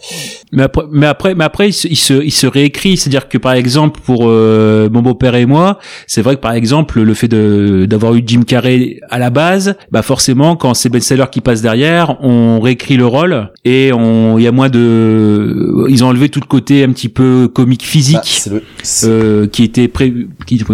[0.53, 2.97] Mais après, mais après, mais après, il se, il se, il se réécrit.
[2.97, 7.01] C'est-à-dire que par exemple, pour euh, mon beau-père et moi, c'est vrai que par exemple,
[7.01, 11.01] le fait de d'avoir eu Jim Carrey à la base, bah forcément, quand c'est Ben
[11.01, 15.87] Stiller qui passe derrière, on réécrit le rôle et on, il y a moins de,
[15.99, 19.65] ils ont enlevé tout le côté un petit peu comique physique le- c'est- euh, qui
[19.65, 20.29] était prévu.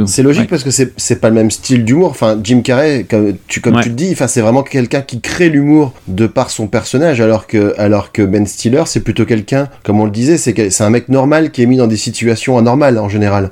[0.06, 0.46] C'est logique Ouais.
[0.48, 2.10] parce que c'est pas le même style d'humour.
[2.10, 3.82] Enfin, Jim Carrey, comme tu comme Ouais.
[3.82, 7.46] tu le dis, enfin c'est vraiment quelqu'un qui crée l'humour de par son personnage, alors
[7.46, 11.08] que alors que Ben Stiller, c'est plutôt quelqu'un, comme on le disait, c'est un mec
[11.08, 13.50] normal qui est mis dans des situations anormales en général.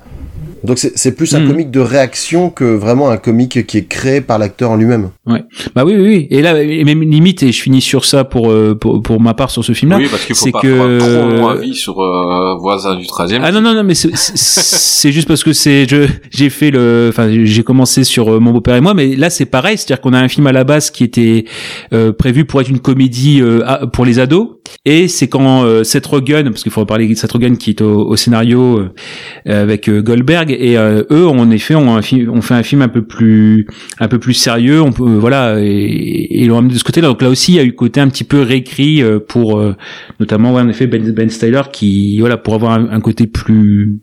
[0.65, 1.49] Donc c'est c'est plus un Mhm.
[1.49, 5.11] comique de réaction que vraiment un comique qui est créé par l'acteur en lui-même.
[5.27, 6.27] Bah oui, oui, oui.
[6.31, 9.35] Et là, et même limite, et je finis sur ça pour euh, pour, pour ma
[9.35, 9.99] part sur ce film-là.
[9.99, 13.41] oui, parce qu'il faut c'est pas que- trop long avis sur euh, voisin du 13e.
[13.43, 17.29] Ah non non non mais c'est- juste parce que c'est je j'ai fait le enfin
[17.45, 20.19] j'ai commencé sur euh, mon beau-père et moi mais là c'est pareil c'est-à-dire qu'on a
[20.21, 21.45] un film à la base qui était
[21.93, 24.49] euh, prévu pour être une comédie euh, à- pour les ados
[24.85, 27.81] et c'est quand euh, Seth Rogen parce qu'il faut parler de Seth Rogen qui est
[27.81, 28.79] au, au scénario
[29.49, 32.63] euh, avec euh, Goldberg et euh, eux en effet ont un film on fait un
[32.63, 33.67] film un peu plus
[33.99, 36.85] un peu plus sérieux on peut euh, voilà et, et ils l'ont amené de ce
[36.85, 39.19] côté-là donc là aussi il y a eu le côté un petit peu réécrit euh,
[39.19, 39.75] pour euh,
[40.21, 44.01] notamment ouais, en effet Ben, ben Styler qui voilà pour avoir un, un côté plus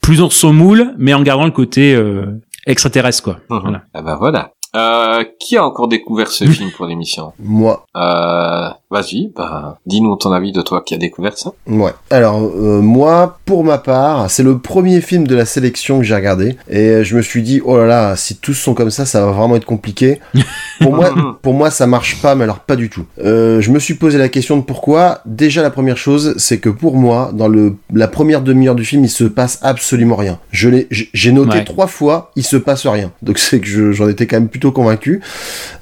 [0.00, 2.26] plus dans son moule mais en gardant le côté euh,
[2.66, 3.60] extraterrestre quoi Mhm.
[3.62, 3.82] voilà.
[3.94, 4.52] Ah bah voilà.
[4.76, 7.32] Euh, qui a encore découvert ce film pour l'émission?
[7.38, 11.52] Moi, euh, Vas-y, bah, dis-nous ton avis de toi qui a découvert ça.
[11.66, 11.90] Ouais.
[12.08, 16.14] Alors euh, moi, pour ma part, c'est le premier film de la sélection que j'ai
[16.14, 19.26] regardé et je me suis dit oh là là, si tous sont comme ça, ça
[19.26, 20.20] va vraiment être compliqué.
[20.80, 21.12] Pour moi,
[21.42, 23.04] pour moi, ça marche pas, mais alors pas du tout.
[23.18, 25.20] Euh, je me suis posé la question de pourquoi.
[25.26, 29.02] Déjà, la première chose, c'est que pour moi, dans le la première demi-heure du film,
[29.04, 30.38] il se passe absolument rien.
[30.52, 31.64] Je l'ai, j'ai noté Ouais.
[31.64, 33.10] trois fois, il se passe rien.
[33.22, 35.20] Donc c'est que je- j'en étais quand même plutôt convaincu.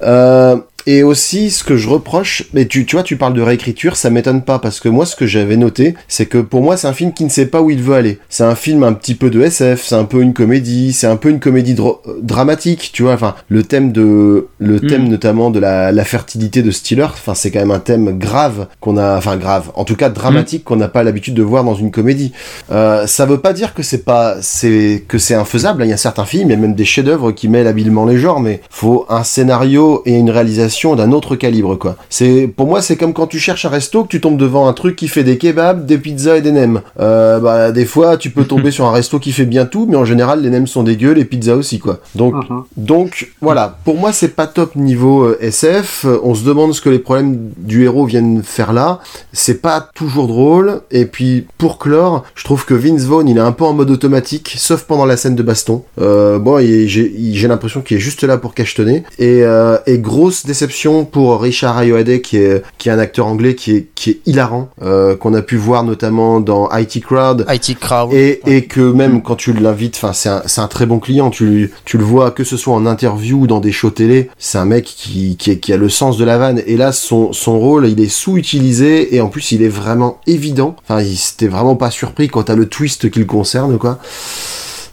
[0.03, 0.57] Euh,
[0.87, 4.09] et aussi, ce que je reproche, mais tu, tu vois, tu parles de réécriture, ça
[4.09, 6.93] m'étonne pas, parce que moi, ce que j'avais noté, c'est que pour moi, c'est un
[6.93, 8.21] film qui ne sait pas où il veut aller.
[8.29, 11.17] C'est un film un petit peu de SF, c'est un peu une comédie, c'est un
[11.17, 15.59] peu une comédie euh, dramatique, tu vois, enfin, le thème de, le thème notamment de
[15.59, 19.37] la, la fertilité de Stiller, enfin, c'est quand même un thème grave qu'on a, enfin,
[19.37, 22.33] grave, en tout cas dramatique qu'on n'a pas l'habitude de voir dans une comédie.
[22.71, 25.87] Euh, ça veut pas dire que c'est pas, c'est, que c'est infaisable, hein.
[25.87, 28.19] il y a certains films, il y a même des chefs-d'œuvre qui mêlent habilement les
[28.19, 31.97] genres, mais faut un scénario et une réalisation d'un autre calibre, quoi.
[32.11, 34.73] C'est, pour moi, c'est comme quand tu cherches un resto, que tu tombes devant un
[34.73, 36.83] truc qui fait des kebabs, des pizzas et des nems.
[37.01, 39.97] Euh, bah, des fois, tu peux tomber sur un resto qui fait bien tout, mais
[39.97, 42.01] en général, les nems sont dégueux, les pizzas aussi, quoi.
[42.15, 42.35] Donc,
[42.77, 43.79] donc, voilà.
[43.85, 46.07] Pour moi, c'est pas top niveau euh, SF.
[46.23, 49.01] On se demande ce que les problèmes du héros viennent faire là.
[49.33, 50.83] C'est pas toujours drôle.
[50.91, 53.91] Et puis, pour clore, je trouve que Vince Vaughn, il est un peu en mode
[53.91, 55.85] automatique, sauf pendant la scène de baston.
[56.01, 59.05] Euh, bon, j'ai l'impression qu'il est juste là pour cachetonner.
[59.19, 59.43] Et,
[59.87, 60.66] et grosse déception
[61.11, 64.69] pour Richard Ayoade, qui est, qui est un acteur anglais qui est, qui est hilarant,
[64.83, 67.45] euh, qu'on a pu voir notamment dans IT Crowd.
[67.49, 68.13] IT Crowd.
[68.13, 71.31] Et, et que même quand tu l'invites, enfin c'est un, c'est un très bon client,
[71.31, 74.59] tu, tu le vois que ce soit en interview ou dans des shows télé, c'est
[74.59, 76.63] un mec qui, qui, qui a le sens de la vanne.
[76.67, 80.77] Et là, son, son rôle, il est sous-utilisé et en plus il est vraiment évident.
[80.83, 83.99] Enfin, il c'était vraiment pas surpris quand t'as le twist qui le concerne, quoi.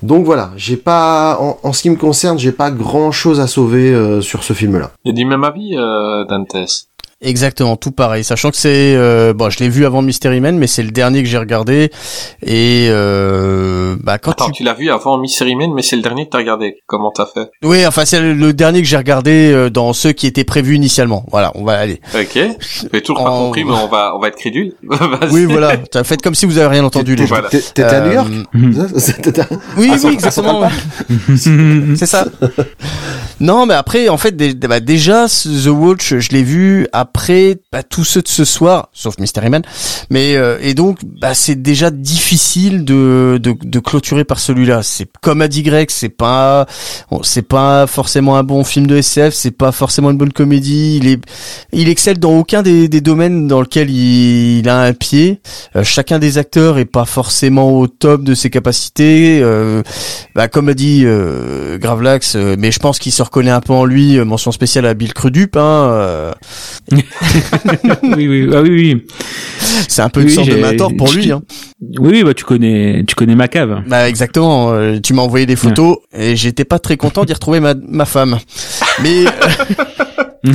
[0.03, 3.93] Donc voilà, j'ai pas, en, ce qui me concerne, j'ai pas grand chose à sauver
[3.93, 4.91] euh, sur ce film-là.
[5.05, 6.57] Il y a du même avis, euh, Dantes.
[7.23, 8.23] Exactement, tout pareil.
[8.23, 11.23] Sachant que c'est, euh, bon, je l'ai vu avant Mystery Man, mais c'est le dernier
[11.23, 11.89] que j'ai regardé.
[12.45, 16.01] Et euh, bah quand Attends, tu, tu l'as vu avant Mystery Man, mais c'est le
[16.01, 16.75] dernier que t'as regardé.
[16.85, 17.49] Comment t'as fait?
[17.63, 21.25] Oui, enfin c'est le, dernier que j'ai regardé euh, dans ceux qui étaient prévus initialement.
[21.31, 22.01] Voilà, on va aller.
[22.13, 22.37] Ok.
[22.93, 24.73] J'ai toujours pas En- compris, mais on va, on va être crédule.
[25.31, 25.77] Oui, voilà.
[25.77, 27.35] T'as fait comme si vous avez rien entendu les gens.
[27.35, 27.49] Voilà.
[27.49, 28.27] T'es- T'étais à New York?
[28.29, 29.45] Euh, à-
[29.77, 30.63] Oui, à oui, à exactement.
[31.95, 32.25] C'est ça.
[33.39, 38.03] Non, mais après, en fait, bah, déjà, The Watch, je l'ai vu après bah, tous
[38.03, 39.61] ceux de ce soir, sauf Mystery Man.
[40.09, 44.81] Mais euh, et donc, bah, c'est déjà difficile de, de, de clôturer par celui-là.
[44.81, 46.65] C'est comme a dit Greg, c'est pas,
[47.11, 50.97] bon, c'est pas forcément un bon film de SF, c'est pas forcément une bonne comédie.
[50.97, 51.21] Il est,
[51.71, 55.39] il excelle dans aucun des, des domaines dans lequel il, il a un pied.
[55.75, 59.39] Euh, chacun des acteurs est pas forcément au top de ses capacités.
[59.43, 59.83] Euh,
[60.33, 63.73] bah, comme a dit euh, Gravelax, euh, mais je pense qu'il se reconnaît un peu
[63.73, 64.17] en lui.
[64.17, 65.55] euh, mention spéciale à Bill Crudup.
[65.57, 66.33] Hein,
[68.03, 69.05] oui oui ah oui oui
[69.87, 71.31] c'est un peu une Oui, sorte de mentor pour lui.
[71.31, 71.41] Hein.
[71.99, 74.71] oui oui bah tu connais tu connais ma cave Bah exactement.
[74.73, 78.05] euh, tu m'as envoyé des photos et j'étais pas très content d'y retrouver ma, ma
[78.05, 78.37] femme.
[79.01, 79.25] Mais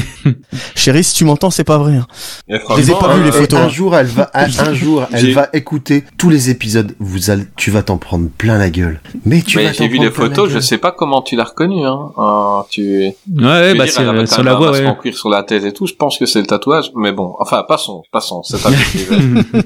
[0.75, 1.97] Chérie, si tu m'entends, c'est pas vrai.
[1.97, 2.07] hein.
[2.49, 3.61] Et Je les ai pas vus, les euh, photos.
[3.61, 6.95] Un jour, elle va, un, jour, elle va écouter tous les épisodes.
[6.99, 9.01] Vous allez, tu vas t'en prendre plein la gueule.
[9.25, 10.63] Mais tu mais j'ai vu les photos, je gueule.
[10.63, 12.11] sais pas comment tu l'as reconnu, hein.
[12.19, 14.87] Euh, tu, Ouais, je ouais, veux bah dire, elle sur la voix, ouais.
[14.87, 17.35] en cuir sur la tête et tout, je pense que c'est le tatouage, mais bon,
[17.39, 18.71] enfin, passons, passons, c'est un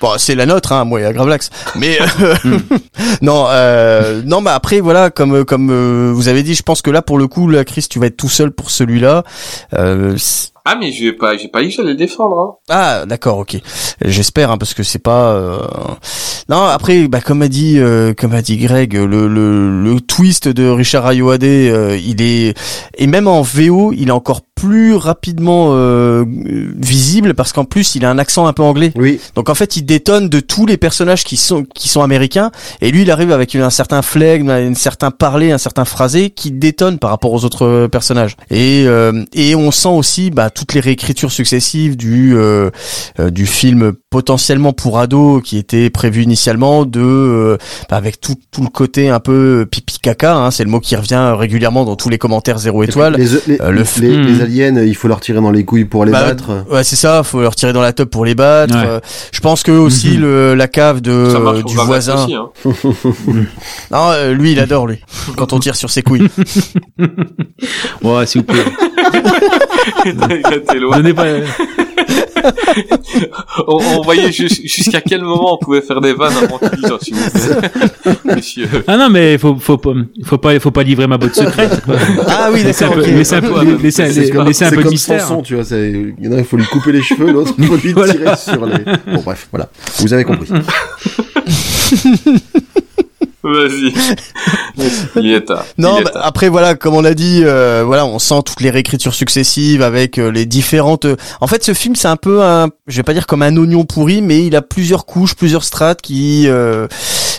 [0.00, 1.50] Bon, c'est la nôtre, hein, moi, il y a Gravelax.
[1.76, 2.58] Mais euh,
[3.22, 6.90] non, euh, non, bah après, voilà, comme comme euh, vous avez dit, je pense que
[6.90, 9.22] là, pour le coup, la Chris, tu vas être tout seul pour celui-là.
[9.74, 10.16] Euh,
[10.64, 12.54] Ah, mais j'ai pas, j'ai pas dit que j'allais le défendre, hein.
[12.68, 13.56] ah, d'accord, ok.
[14.04, 15.32] J'espère, hein, parce que c'est pas.
[15.32, 15.58] euh,
[16.50, 20.48] Non, après, bah comme a dit, euh, comme a dit Greg, le le, le twist
[20.48, 22.54] de Richard Ayoade, euh, il est
[22.98, 28.04] et même en VO, il est encore plus rapidement euh, visible parce qu'en plus, il
[28.04, 28.92] a un accent un peu anglais.
[28.96, 32.50] Oui, Donc en fait, il détonne de tous les personnages qui sont qui sont américains
[32.80, 36.50] et lui il arrive avec un certain flegme, un certain parler, un certain phrasé qui
[36.50, 38.36] détonne par rapport aux autres personnages.
[38.50, 42.70] Et euh, et on sent aussi bah, toutes les réécritures successives du euh,
[43.20, 47.56] euh, du film potentiellement pour ados qui était prévu initialement de euh,
[47.90, 50.96] bah, avec tout tout le côté un peu pipi caca, hein, c'est le mot qui
[50.96, 53.16] revient régulièrement dans tous les commentaires zéro étoile.
[53.18, 54.22] Les, les, Euh, le les, Hmm.
[54.22, 56.64] les aliens, il faut leur tirer dans les couilles pour les Bah, battre.
[56.70, 58.74] Ouais, c'est ça, faut leur tirer dans la top pour les battre.
[58.74, 58.86] Ouais.
[58.86, 59.00] Euh,
[59.32, 60.20] je pense que aussi Mhm.
[60.22, 62.24] le la cave de Ça marche pour du voisin.
[62.24, 62.48] aussi, hein.
[63.90, 65.00] Non, euh, lui, il adore lui.
[65.36, 66.28] Quand on tire sur ses couilles.
[68.02, 68.64] Ouais, s'il vous plaît.
[70.06, 70.96] Il était loin.
[70.96, 71.24] Donnez pas.
[73.66, 76.92] On, on voyait jus- jusqu'à quel moment on pouvait faire des vannes avant qu'il dise,
[77.00, 78.12] s'il vous plaît.
[78.36, 78.68] Monsieur.
[78.86, 79.92] Ah non, mais faut, faut pas,
[80.24, 81.82] faut pas, faut pas livrer ma botte secrète.
[81.84, 81.96] quoi.
[82.28, 83.04] Ah oui, Laissez un d'accord.
[83.06, 83.48] laissez un peu,
[83.82, 84.02] laissez,
[84.64, 85.20] un peu de mystère.
[85.20, 85.64] Samson, tu vois.
[85.76, 88.14] Il y en a, il faut lui couper les cheveux, l'autre, il faut lui Voilà.
[88.14, 88.78] tirer sur les.
[89.12, 89.68] Bon, bref, voilà.
[89.98, 90.48] Vous avez compris.
[93.48, 93.94] Vas-y.
[95.16, 95.58] Il y est, hein.
[95.76, 98.70] Non, est, bah, après voilà, comme on a dit, euh, voilà, on sent toutes les
[98.70, 101.04] réécritures successives avec euh, les différentes.
[101.06, 103.56] euh, En fait, ce film, c'est un peu un, je vais pas dire comme un
[103.56, 106.44] oignon pourri, mais il a plusieurs couches, plusieurs strates qui.
[106.46, 106.86] euh,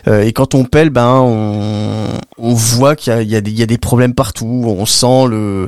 [0.08, 2.08] et quand on pèle, ben, on,
[2.38, 4.64] on voit qu'il y a, y, des, il y a des problèmes partout.
[4.66, 5.68] On sent le,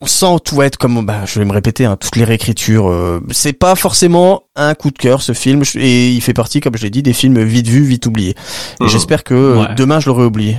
[0.00, 2.88] on sent tout être comme, bah, je vais me répéter, hein, toutes les réécritures.
[2.90, 6.76] euh, c'est pas forcément un coup de cœur ce film, et il fait partie, comme
[6.76, 8.34] je l'ai dit, des films vite vus, vite oubliés.
[8.80, 8.88] Et Mhm.
[8.88, 9.74] j'espère que euh, Ouais.
[9.76, 10.58] demain je l'aurai oublié.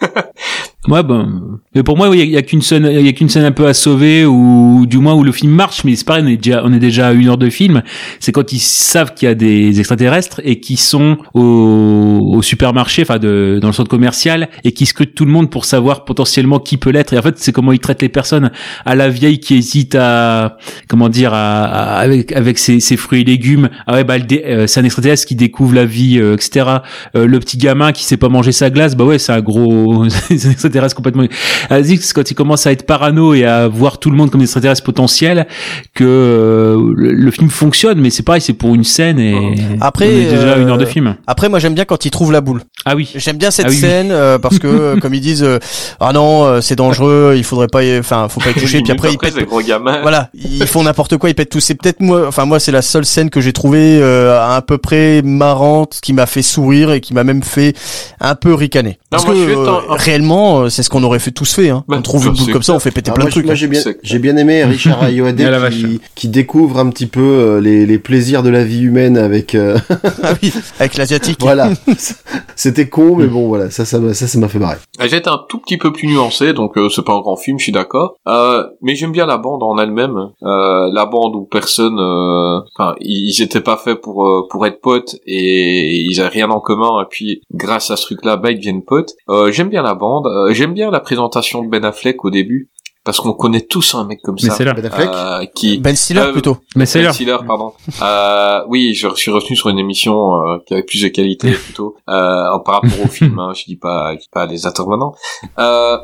[0.88, 3.08] Ouais, ben, mais pour moi, il y a, il y a qu'une scène, il y
[3.08, 5.94] a qu'une scène un peu à sauver ou du moins où le film marche, mais
[5.96, 7.82] c'est pareil, on est déjà, on est déjà à une heure de film.
[8.20, 13.02] C'est quand ils savent qu'il y a des extraterrestres et qui sont au, au supermarché,
[13.02, 16.58] enfin de, dans le centre commercial et qui scrutent tout le monde pour savoir potentiellement
[16.58, 17.12] qui peut l'être.
[17.12, 18.50] Et en fait, c'est comment ils traitent les personnes
[18.86, 20.56] à la vieille qui hésite à,
[20.88, 23.68] comment dire, à, avec avec ses, fruits et légumes.
[23.86, 26.66] Ah ouais, bah euh, c'est un extraterrestre qui découvre la vie, euh, etc.
[27.14, 29.57] Euh, le petit gamin qui sait pas manger sa glace, bah ouais, c'est un gros
[30.08, 31.24] c'est un extraterrestre complètement.
[31.70, 34.44] Azix, quand il commence à être parano et à voir tout le monde comme des
[34.44, 35.46] extraterrestres potentiels,
[35.94, 39.34] que euh, le, le film fonctionne, mais c'est pareil, c'est pour une scène et
[39.80, 41.16] Après, on est déjà à une heure de euh, film.
[41.26, 42.62] Après, moi, j'aime bien quand ils trouvent la boule.
[42.84, 43.10] Ah oui.
[43.14, 43.80] J'aime bien cette Ah oui, oui.
[43.80, 45.58] scène euh, parce que, euh, comme ils disent, euh,
[46.00, 48.80] ah non, euh, c'est dangereux, il faudrait pas, y- enfin, faut pas y toucher.
[48.82, 49.36] Puis après, ils pètent.
[49.36, 50.00] les gros gamins.
[50.02, 51.60] Voilà, ils font n'importe quoi, ils pètent tout.
[51.60, 54.78] C'est peut-être moi, enfin moi, c'est la seule scène que j'ai trouvée euh, à peu
[54.78, 57.74] près marrante, qui m'a fait sourire et qui m'a même fait
[58.20, 58.98] un peu ricaner.
[59.10, 61.70] Parce moi, que euh, réellement, euh, c'est ce qu'on aurait fait tous fait.
[61.70, 61.84] Hein.
[61.88, 63.46] Bah, on trouve une boule comme ça, on fait péter Ah, plein moi, de trucs.
[63.46, 65.36] moi, j'ai bien, C'est- j'ai bien aimé Richard Ayoade
[65.70, 69.54] qui, qui découvre un petit peu euh, les, les plaisirs de la vie humaine avec.
[69.54, 69.78] euh,
[70.22, 71.38] ah oui, avec l'asiatique.
[71.40, 71.70] voilà.
[72.56, 73.70] C'était con, mais bon, voilà.
[73.70, 74.76] Ça, ça m'a, ça, ça m'a fait marrer.
[75.00, 77.58] J'ai été un tout petit peu plus nuancé, donc euh, c'est pas un grand film,
[77.58, 78.14] je suis d'accord.
[78.26, 80.16] Euh, mais j'aime bien la bande en elle-même.
[80.42, 84.66] Euh, la bande où personne, euh, enfin, ils ils étaient pas faits pour euh, pour
[84.66, 87.02] être potes et ils avaient rien en commun.
[87.02, 89.14] Et puis grâce à ce truc-là, bah ils deviennent potes.
[89.28, 90.26] Euh, j'aime bien la bande.
[90.26, 92.68] Euh, j'aime bien la présentation de Ben Affleck au début.
[93.08, 94.54] Parce qu'on connaît tous un mec comme ça.
[94.62, 96.58] Ben Affleck euh, qui Ben Stiller Euh, plutôt.
[96.76, 97.10] Mais c'est Ben.
[97.10, 97.72] Stiller, pardon.
[98.02, 101.96] Euh, oui, je suis revenu sur une émission euh, qui avait plus de qualité plutôt
[102.10, 103.38] euh, par rapport au film.
[103.38, 105.14] Hein, je dis pas, je dis pas les intervenants.
[105.58, 105.96] Euh,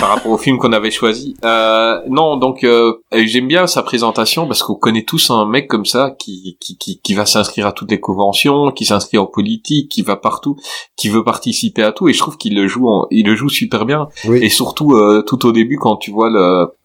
[0.00, 1.36] par rapport au film qu'on avait choisi.
[1.44, 5.84] Euh, non, donc euh, j'aime bien sa présentation parce qu'on connaît tous un mec comme
[5.84, 9.90] ça qui qui qui, qui va s'inscrire à toutes les conventions, qui s'inscrit en politique,
[9.90, 10.56] qui va partout,
[10.96, 12.08] qui veut participer à tout.
[12.08, 14.08] Et je trouve qu'il le joue, en- il le joue super bien.
[14.24, 14.38] Oui.
[14.42, 16.78] Et surtout, euh, tout au début, quand tu vois le, le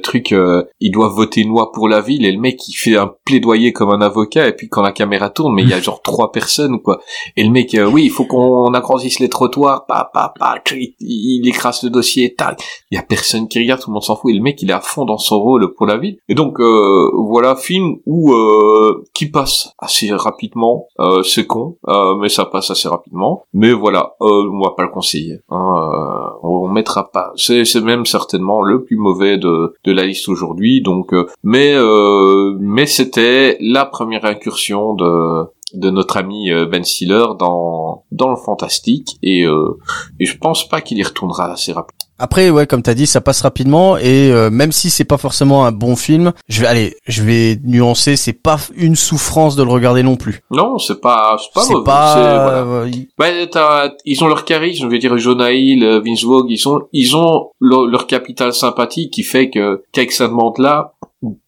[0.00, 2.96] truc, euh, ils doivent voter une loi pour la ville, et le mec, il fait
[2.96, 5.80] un plaidoyer comme un avocat, et puis quand la caméra tourne, mais il y a
[5.86, 7.00] genre trois personnes, quoi.
[7.36, 10.94] Et le mec, euh, oui, il faut qu'on agrandisse les trottoirs, pa, pa, pa, il,
[11.00, 12.62] il écrase le dossier, tac.
[12.90, 14.70] Il y a personne qui regarde, tout le monde s'en fout, et le mec, il
[14.70, 16.18] est à fond dans son rôle pour la ville.
[16.28, 22.14] Et donc, euh, voilà, film où, euh, qui passe assez rapidement, euh, c'est con, euh,
[22.16, 23.44] mais ça passe assez rapidement.
[23.52, 25.40] Mais voilà, euh, on va pas le conseiller.
[25.50, 27.32] Hein, euh, on mettra pas.
[27.36, 30.82] C'est, c'est même certainement le plus mauvais de, de, la liste aujourd'hui.
[30.82, 35.44] Donc, euh, mais euh, mais c'était la première incursion de
[35.74, 39.78] de notre ami euh, Ben Stiller dans dans le fantastique et euh,
[40.20, 42.05] et je pense pas qu'il y retournera assez rapidement.
[42.18, 45.66] Après, ouais, comme t'as dit, ça passe rapidement et euh, même si c'est pas forcément
[45.66, 49.70] un bon film, je vais aller, je vais nuancer, c'est pas une souffrance de le
[49.70, 50.40] regarder non plus.
[50.50, 52.14] Non, c'est pas c'est pas C'est pas.
[52.14, 52.58] voilà.
[52.84, 56.46] euh, il- t'as- ils ont leur charisme, je veux dire Jonah Hill, euh, Vince Vogue,
[56.48, 60.92] ils ont ils ont leur, leur capital sympathie qui fait que qu'avec cette demande là,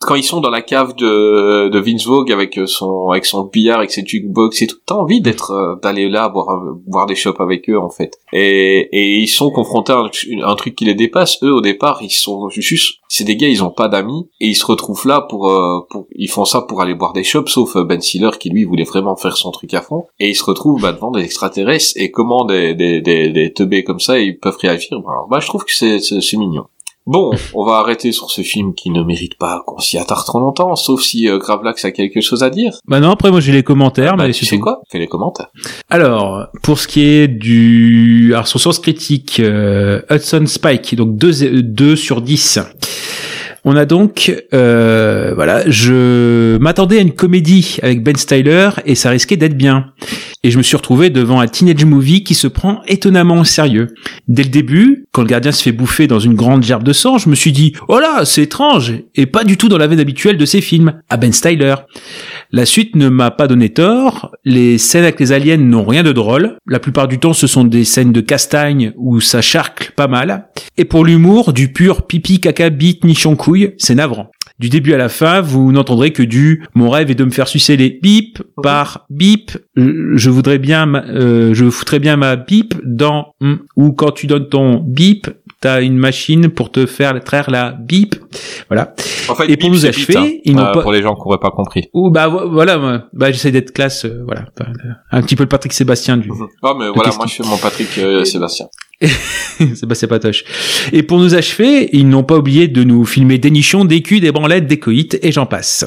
[0.00, 3.44] quand ils sont dans la cave de, de Vince Vogue avec euh, son avec son
[3.44, 7.06] billard avec ses jukebox et tout, t'as envie d'être euh, d'aller là boire un- boire
[7.06, 8.18] des shops avec eux en fait.
[8.32, 11.42] Et et ils sont confrontés à un, truc qui les dépasse.
[11.42, 14.56] Eux au départ, ils sont juste c'est des gars, ils ont pas d'amis et ils
[14.56, 17.76] se retrouvent là pour euh, pour ils font ça pour aller boire des shops sauf
[17.76, 20.44] euh, Ben Stiller qui lui voulait vraiment faire son truc à fond et ils se
[20.44, 24.38] retrouvent bah, devant des extraterrestres et comment des des des, des teubés comme ça ils
[24.38, 24.98] peuvent réagir.
[25.04, 26.64] Bah, bah, je trouve que c'est c'est mignon.
[27.10, 30.40] Bon, on va arrêter sur ce film qui ne mérite pas qu'on s'y attarde trop
[30.40, 32.72] longtemps, sauf si euh, Gravelax a quelque chose à dire.
[32.86, 34.62] Bah non, après moi j'ai les commentaires, Bah, mais tu sais tout.
[34.62, 34.82] quoi?
[34.92, 35.48] Fais les commentaires.
[35.88, 38.32] Alors, pour ce qui est du...
[38.34, 42.58] Alors, sur Source Critique, euh, Hudson Spike, donc 2, 2 sur 10.
[43.64, 44.30] On a donc...
[44.52, 49.86] euh, voilà, je m'attendais à une comédie avec Ben Styler et ça risquait d'être bien.
[50.44, 53.88] Et je me suis retrouvé devant un teenage movie qui se prend étonnamment au sérieux.
[54.28, 57.18] Dès le début, quand le gardien se fait bouffer dans une grande gerbe de sang,
[57.18, 59.98] je me suis dit «Oh là, c'est étrange!» et pas du tout dans la veine
[59.98, 61.74] habituelle de ces films, à Ben Styler.
[62.52, 64.30] La suite ne m'a pas donné tort.
[64.44, 66.56] Les scènes avec les aliens n'ont rien de drôle.
[66.66, 70.48] La plupart du temps, ce sont des scènes de castagne où ça charcle pas mal.
[70.76, 74.30] Et pour l'humour, du pur pipi, caca, bite, nichon, couille, c'est navrant.
[74.58, 77.46] Du début à la fin, vous n'entendrez que du mon rêve est de me faire
[77.48, 79.52] sucer les bip par bip.
[79.76, 84.26] Je voudrais bien, ma- euh, je foutrais bien ma bip dans hum, ou quand tu
[84.26, 85.28] donnes ton bip,
[85.60, 88.14] t'as une machine pour te faire traire la bip.
[88.68, 88.94] Voilà.
[89.28, 91.22] En fait, Et pour nous achever, hein, ils n'ont euh, pas- pour les gens qui
[91.22, 91.88] n'auraient pas compris.
[91.94, 94.64] Ou bah vo- voilà, bah j'essaie d'être classe, euh, voilà, euh,
[95.10, 96.30] un petit peu le Patrick Sébastien du
[96.62, 98.66] Ah mais voilà, moi je fais mon Patrick euh, Sébastien.
[99.74, 100.44] Sébastien Patoche.
[100.92, 104.20] Et pour nous achever, ils n'ont pas oublié de nous filmer des nichons, des culs,
[104.20, 105.84] des branlettes, des coïts et j'en passe.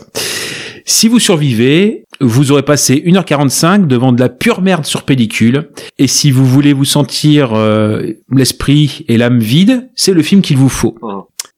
[0.85, 5.69] Si vous survivez, vous aurez passé 1h45 devant de la pure merde sur pellicule.
[5.97, 10.57] Et si vous voulez vous sentir euh, l'esprit et l'âme vide, c'est le film qu'il
[10.57, 10.97] vous faut.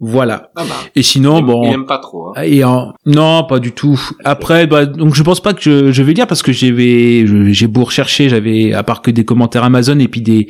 [0.06, 0.52] Voilà.
[0.58, 1.64] Ah bah, Et sinon, il, bon.
[1.64, 2.34] il aime pas trop.
[2.36, 2.42] Hein.
[2.44, 2.94] Et en...
[3.06, 4.00] non, pas du tout.
[4.26, 7.68] Après, bah, donc je pense pas que je, je vais lire parce que j'avais, j'ai
[7.68, 10.48] beau rechercher, j'avais à part que des commentaires Amazon et puis des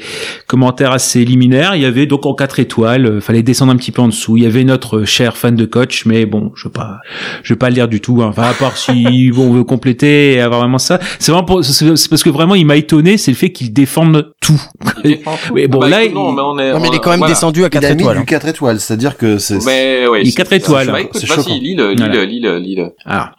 [0.47, 3.91] commentaires assez liminaires, il y avait donc en quatre étoiles, euh, fallait descendre un petit
[3.91, 4.37] peu en dessous.
[4.37, 6.97] Il y avait notre cher fan de coach, mais bon, je vais pas,
[7.43, 8.21] je vais pas le lire du tout.
[8.23, 8.27] hein.
[8.29, 10.99] Enfin, à part si bon, on veut compléter et avoir vraiment ça.
[11.19, 14.33] C'est vraiment pour, c'est parce que vraiment il m'a étonné, c'est le fait qu'il défende
[14.41, 14.61] tout.
[15.03, 15.53] Il défend tout.
[15.55, 17.09] Mais bon, Bah, là, écoute, non, il- mais on est, Non, mais il est quand
[17.11, 17.33] même voilà.
[17.33, 18.17] descendu à 4 Il a mis étoiles.
[18.19, 19.63] du 4 étoiles, c'est-à-dire que c'est...
[19.65, 20.87] Mais ouais, Il est c'est- quatre étoiles.
[20.87, 21.43] Bah, écoute, choquant.
[21.53, 22.25] lis-le, lis-le, Voilà.
[22.25, 22.89] lis-le, lis-le.
[23.05, 23.33] Ah.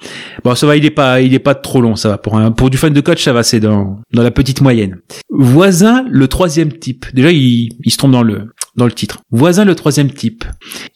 [0.45, 2.19] Bon, ça va, il est pas, il est pas trop long, ça va.
[2.19, 4.99] Pour un, pour du fan de coach, ça va, c'est dans, dans la petite moyenne.
[5.31, 7.07] Voisin, le troisième type.
[7.15, 9.21] Déjà, il, il se trompe dans le, dans le titre.
[9.31, 10.45] Voisin, le troisième type.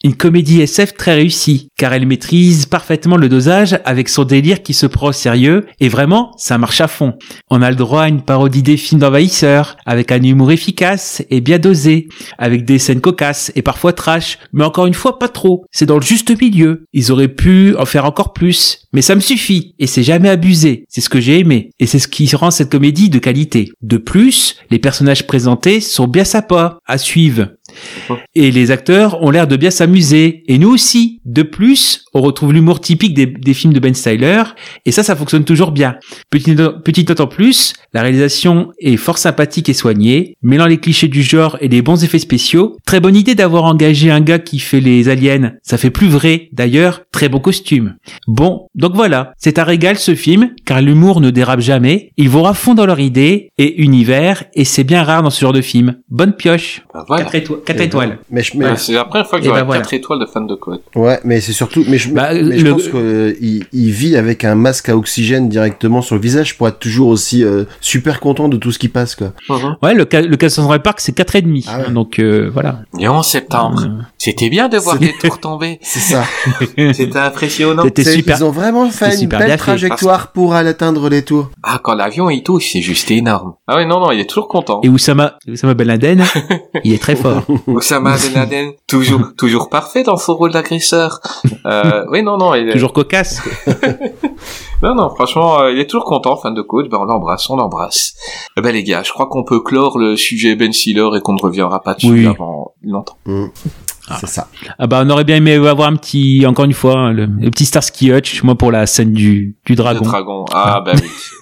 [0.04, 4.74] Une comédie SF très réussie, car elle maîtrise parfaitement le dosage avec son délire qui
[4.74, 7.14] se prend au sérieux, et vraiment, ça marche à fond.
[7.50, 11.40] On a le droit à une parodie des films d'envahisseurs, avec un humour efficace et
[11.40, 15.64] bien dosé, avec des scènes cocasses et parfois trash, mais encore une fois pas trop.
[15.70, 16.84] C'est dans le juste milieu.
[16.92, 20.84] Ils auraient pu en faire encore plus, mais ça me suffit et c'est jamais abusé.
[20.88, 23.70] C'est ce que j'ai aimé et c'est ce qui rend cette comédie de qualité.
[23.82, 27.48] De plus, les personnages présentés sont bien sympas à suivre.
[28.34, 30.44] Et les acteurs ont l'air de bien s'amuser.
[30.48, 31.20] Et nous aussi.
[31.24, 34.42] De plus, on retrouve l'humour typique des, films de Ben Styler.
[34.86, 35.96] Et ça, ça fonctionne toujours bien.
[36.30, 41.22] Petite note, en plus, la réalisation est fort sympathique et soignée, mêlant les clichés du
[41.22, 42.76] genre et les bons effets spéciaux.
[42.86, 45.52] Très bonne idée d'avoir engagé un gars qui fait les aliens.
[45.62, 46.48] Ça fait plus vrai.
[46.52, 47.96] D'ailleurs, très bon costume.
[48.26, 49.32] Bon, donc voilà.
[49.36, 52.10] C'est un régal ce film, car l'humour ne dérape jamais.
[52.16, 55.40] Ils vont à fond dans leur idée et univers, et c'est bien rare dans ce
[55.40, 55.96] genre de film.
[56.08, 56.82] Bonne pioche.
[56.94, 57.04] Bah.
[57.10, 57.57] Après toi.
[57.64, 58.18] 4 étoiles.
[58.30, 58.76] Mais, mais...
[58.76, 60.80] C'est la première fois que je vois 4 étoiles de fan de Coët.
[60.94, 63.34] Ouais, mais c'est surtout, mais je, bah, pense qu'il euh,
[63.72, 67.64] vit avec un masque à oxygène directement sur le visage pour être toujours aussi euh,
[67.80, 69.32] super content de tout ce qui passe, quoi.
[69.48, 69.76] Mhm.
[69.82, 71.36] Ouais, le, le Castle Park, c'est 4,5.
[71.38, 71.66] et demi.
[71.68, 72.80] Ah Donc, euh, voilà.
[72.98, 73.82] Et en septembre,
[74.16, 75.78] c'était bien de voir les tours tomber.
[75.82, 76.24] c'est ça.
[76.92, 77.82] c'était impressionnant.
[77.84, 78.38] C'était super.
[78.38, 81.50] Ils ont vraiment fait une belle trajectoire pour atteindre les tours.
[81.62, 83.54] Ah, quand l'avion il touche, c'est juste énorme.
[83.66, 84.80] Ah ouais, non, non, il est toujours content.
[84.82, 86.24] Et Oussama, Oussama Ben Laden,
[86.84, 87.44] il est très fort.
[87.66, 91.20] Oussama Ben Laden, toujours, toujours parfait dans son rôle d'agresseur.
[91.66, 92.72] Euh, oui, non, non, il est...
[92.72, 93.42] Toujours cocasse.
[94.82, 96.88] non, non, franchement, euh, il est toujours content, fan de code.
[96.88, 98.14] Ben, on l'embrasse, on l'embrasse.
[98.56, 101.34] Eh ben, les gars, je crois qu'on peut clore le sujet Ben Stiller et qu'on
[101.34, 102.26] ne reviendra pas dessus Oui.
[102.26, 103.16] avant longtemps.
[104.20, 104.48] C'est ça.
[104.78, 107.50] Ah bah on aurait bien aimé avoir un petit, encore une fois, hein, le, le
[107.50, 110.00] petit Starsky Hutch, moi pour la scène du, du dragon.
[110.00, 110.44] Le dragon.
[110.52, 110.92] Ah, bah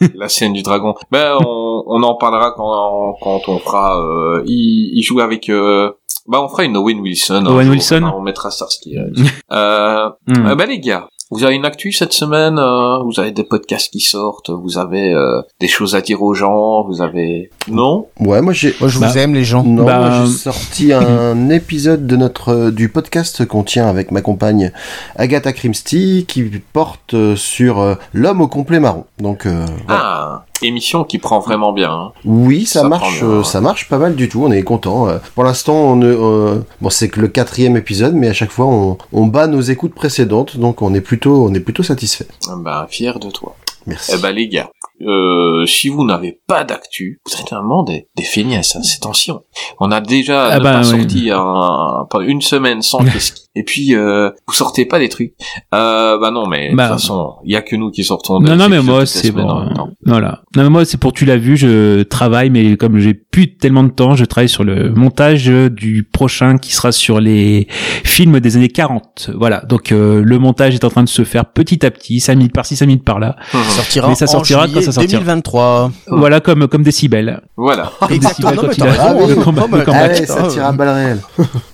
[0.01, 0.09] oui.
[0.15, 0.95] la scène du dragon.
[1.11, 5.91] Ben, on, on en parlera quand, quand on fera, euh, il, il joue avec, euh,
[6.27, 7.45] bah, on fera une Owen Wilson.
[7.47, 7.73] Owen jour.
[7.73, 8.11] Wilson.
[8.15, 8.97] On mettra Starsky.
[8.99, 9.19] Hutch.
[9.53, 11.09] euh, euh, bah, les gars.
[11.33, 15.13] Vous avez une actu cette semaine, euh, vous avez des podcasts qui sortent, vous avez
[15.13, 17.51] euh, des choses à dire aux gens, vous avez...
[17.67, 18.07] Non?
[18.21, 18.73] Ouais, moi j'ai.
[18.79, 19.65] Moi, je Bah, vous aime, les gens.
[19.65, 24.13] Non, Bah, moi, j'ai sorti un épisode de notre euh, du podcast qu'on tient avec
[24.13, 24.71] ma compagne
[25.17, 29.05] Agatha Christie qui porte sur euh, l'homme au complet marron.
[29.19, 30.01] Donc euh, voilà.
[30.05, 31.91] Ah, émission qui prend vraiment bien.
[31.91, 32.13] hein.
[32.25, 33.45] oui, ça, ça marche, prend bien, euh, ouais.
[33.45, 34.45] ça marche pas mal du tout.
[34.45, 35.09] On est content.
[35.09, 35.19] euh.
[35.35, 38.67] Pour l'instant, on ne- euh, bon, c'est que le quatrième épisode, mais à chaque fois,
[38.67, 42.27] on, on bat nos écoutes précédentes, donc on est plutôt, on est plutôt satisfait.
[42.59, 43.57] Ben, fier de toi.
[43.87, 44.13] Merci.
[44.15, 44.71] Eh ben les gars,
[45.03, 49.43] euh, si vous n'avez pas d'actu, vous êtes vraiment des, des feignasses, hein, c'est tension.
[49.79, 50.99] On a déjà Ah bah, pas oui.
[51.01, 55.09] sorti un, pas une semaine sans qu'est-ce qui- Et puis euh, vous sortez pas des
[55.09, 55.33] trucs.
[55.75, 56.89] Euh, bah non, mais de Bah.
[56.91, 58.39] toute façon, il y a que nous qui sortons.
[58.41, 59.47] des Non, non, mais moi, c'est bon.
[59.47, 59.89] temps.
[60.05, 60.43] Voilà.
[60.55, 63.83] Non, mais moi, c'est pour tu l'as vu, je travaille, mais comme j'ai plus tellement
[63.83, 67.67] de temps, je travaille sur le montage du prochain qui sera sur les
[68.05, 69.31] films des années 40.
[69.35, 69.61] Voilà.
[69.69, 72.53] Donc, euh, le montage est en train de se faire petit à petit, 5 minutes
[72.53, 73.37] par-ci, 5 minutes par là.
[73.55, 73.63] Mhm.
[73.63, 75.19] Ça sortira Mais ça sortira en quand ça sortira.
[75.21, 75.91] 2023.
[76.09, 77.41] Voilà, comme, comme Décibel.
[77.57, 77.91] Voilà.
[78.11, 78.53] Exactement.
[78.53, 80.15] Non, quand il a- Ah le combat- le combat.
[80.15, 81.21] Ça tire à balles réelles.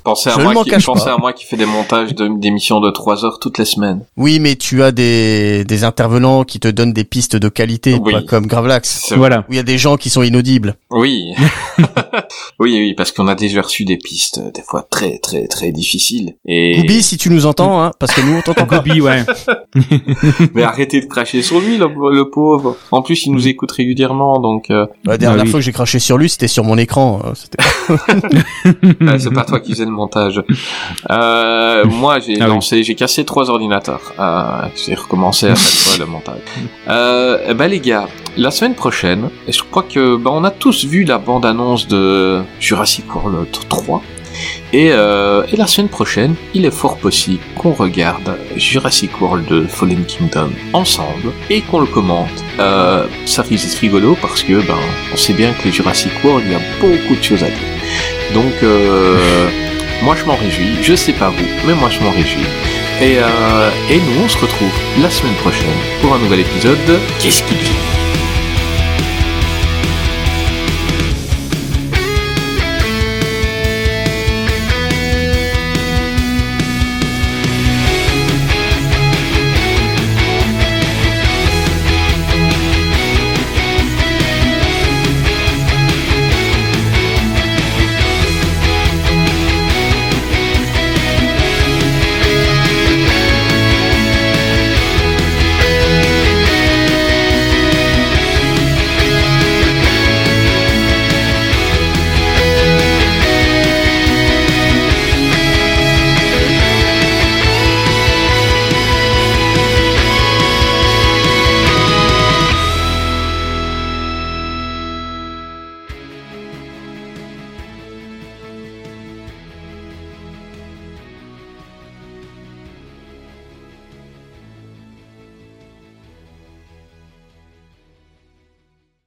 [0.04, 4.04] Pensez à moi qui fait des montages de- d'émissions de 3 heures toutes les semaines.
[4.16, 8.12] Oui, mais tu as des, des intervenants qui te donnent des pistes de qualité, Oui.
[8.12, 9.12] pas comme Gravelax.
[9.16, 9.40] Voilà.
[9.48, 10.76] Où il y a des gens qui sont inaudibles.
[10.90, 11.32] Oui.
[12.58, 15.72] oui, oui, parce qu'on a déjà reçu des pistes, euh, des fois très, très, très
[15.72, 16.34] difficiles.
[16.46, 16.76] Et...
[16.76, 18.66] Goubi, si tu nous entends, hein, parce que nous on t'entend.
[18.72, 19.24] Gobi, ouais.
[20.54, 22.76] Mais arrêtez de cracher sur lui, le, le pauvre.
[22.90, 25.50] En plus, il nous écoute régulièrement, donc euh, La dernière Ah oui.
[25.50, 27.20] fois que j'ai craché sur lui, c'était sur mon écran.
[27.24, 27.58] hein, c'était-
[29.02, 30.42] euh, c'est pas toi qui faisais le montage.
[31.10, 32.50] Euh, moi, j'ai Ah oui.
[32.50, 34.12] lancé, j'ai cassé trois ordinateurs.
[34.18, 36.40] Euh, j'ai recommencé à chaque fois le montage.
[36.88, 40.84] Euh, ben les gars, la semaine prochaine, et je crois que ben, on a tous
[40.84, 44.02] vu la bande-annonce de Jurassic World 3.
[44.72, 49.66] Et, euh, et la semaine prochaine, il est fort possible qu'on regarde Jurassic World 2
[49.66, 52.44] Fallen Kingdom ensemble et qu'on le commente.
[52.58, 54.76] Euh, ça risque d'être rigolo parce que ben
[55.12, 58.34] on sait bien que les Jurassic World, il y a beaucoup de choses à dire.
[58.34, 59.18] Donc euh,
[60.02, 60.82] moi je m'en réjouis.
[60.82, 62.46] Je sais pas vous, mais moi je m'en réjouis.
[63.00, 64.72] Et, et nous on se retrouve
[65.02, 65.66] la semaine prochaine
[66.00, 68.01] pour un nouvel épisode de Qu'est-ce qu'il dit?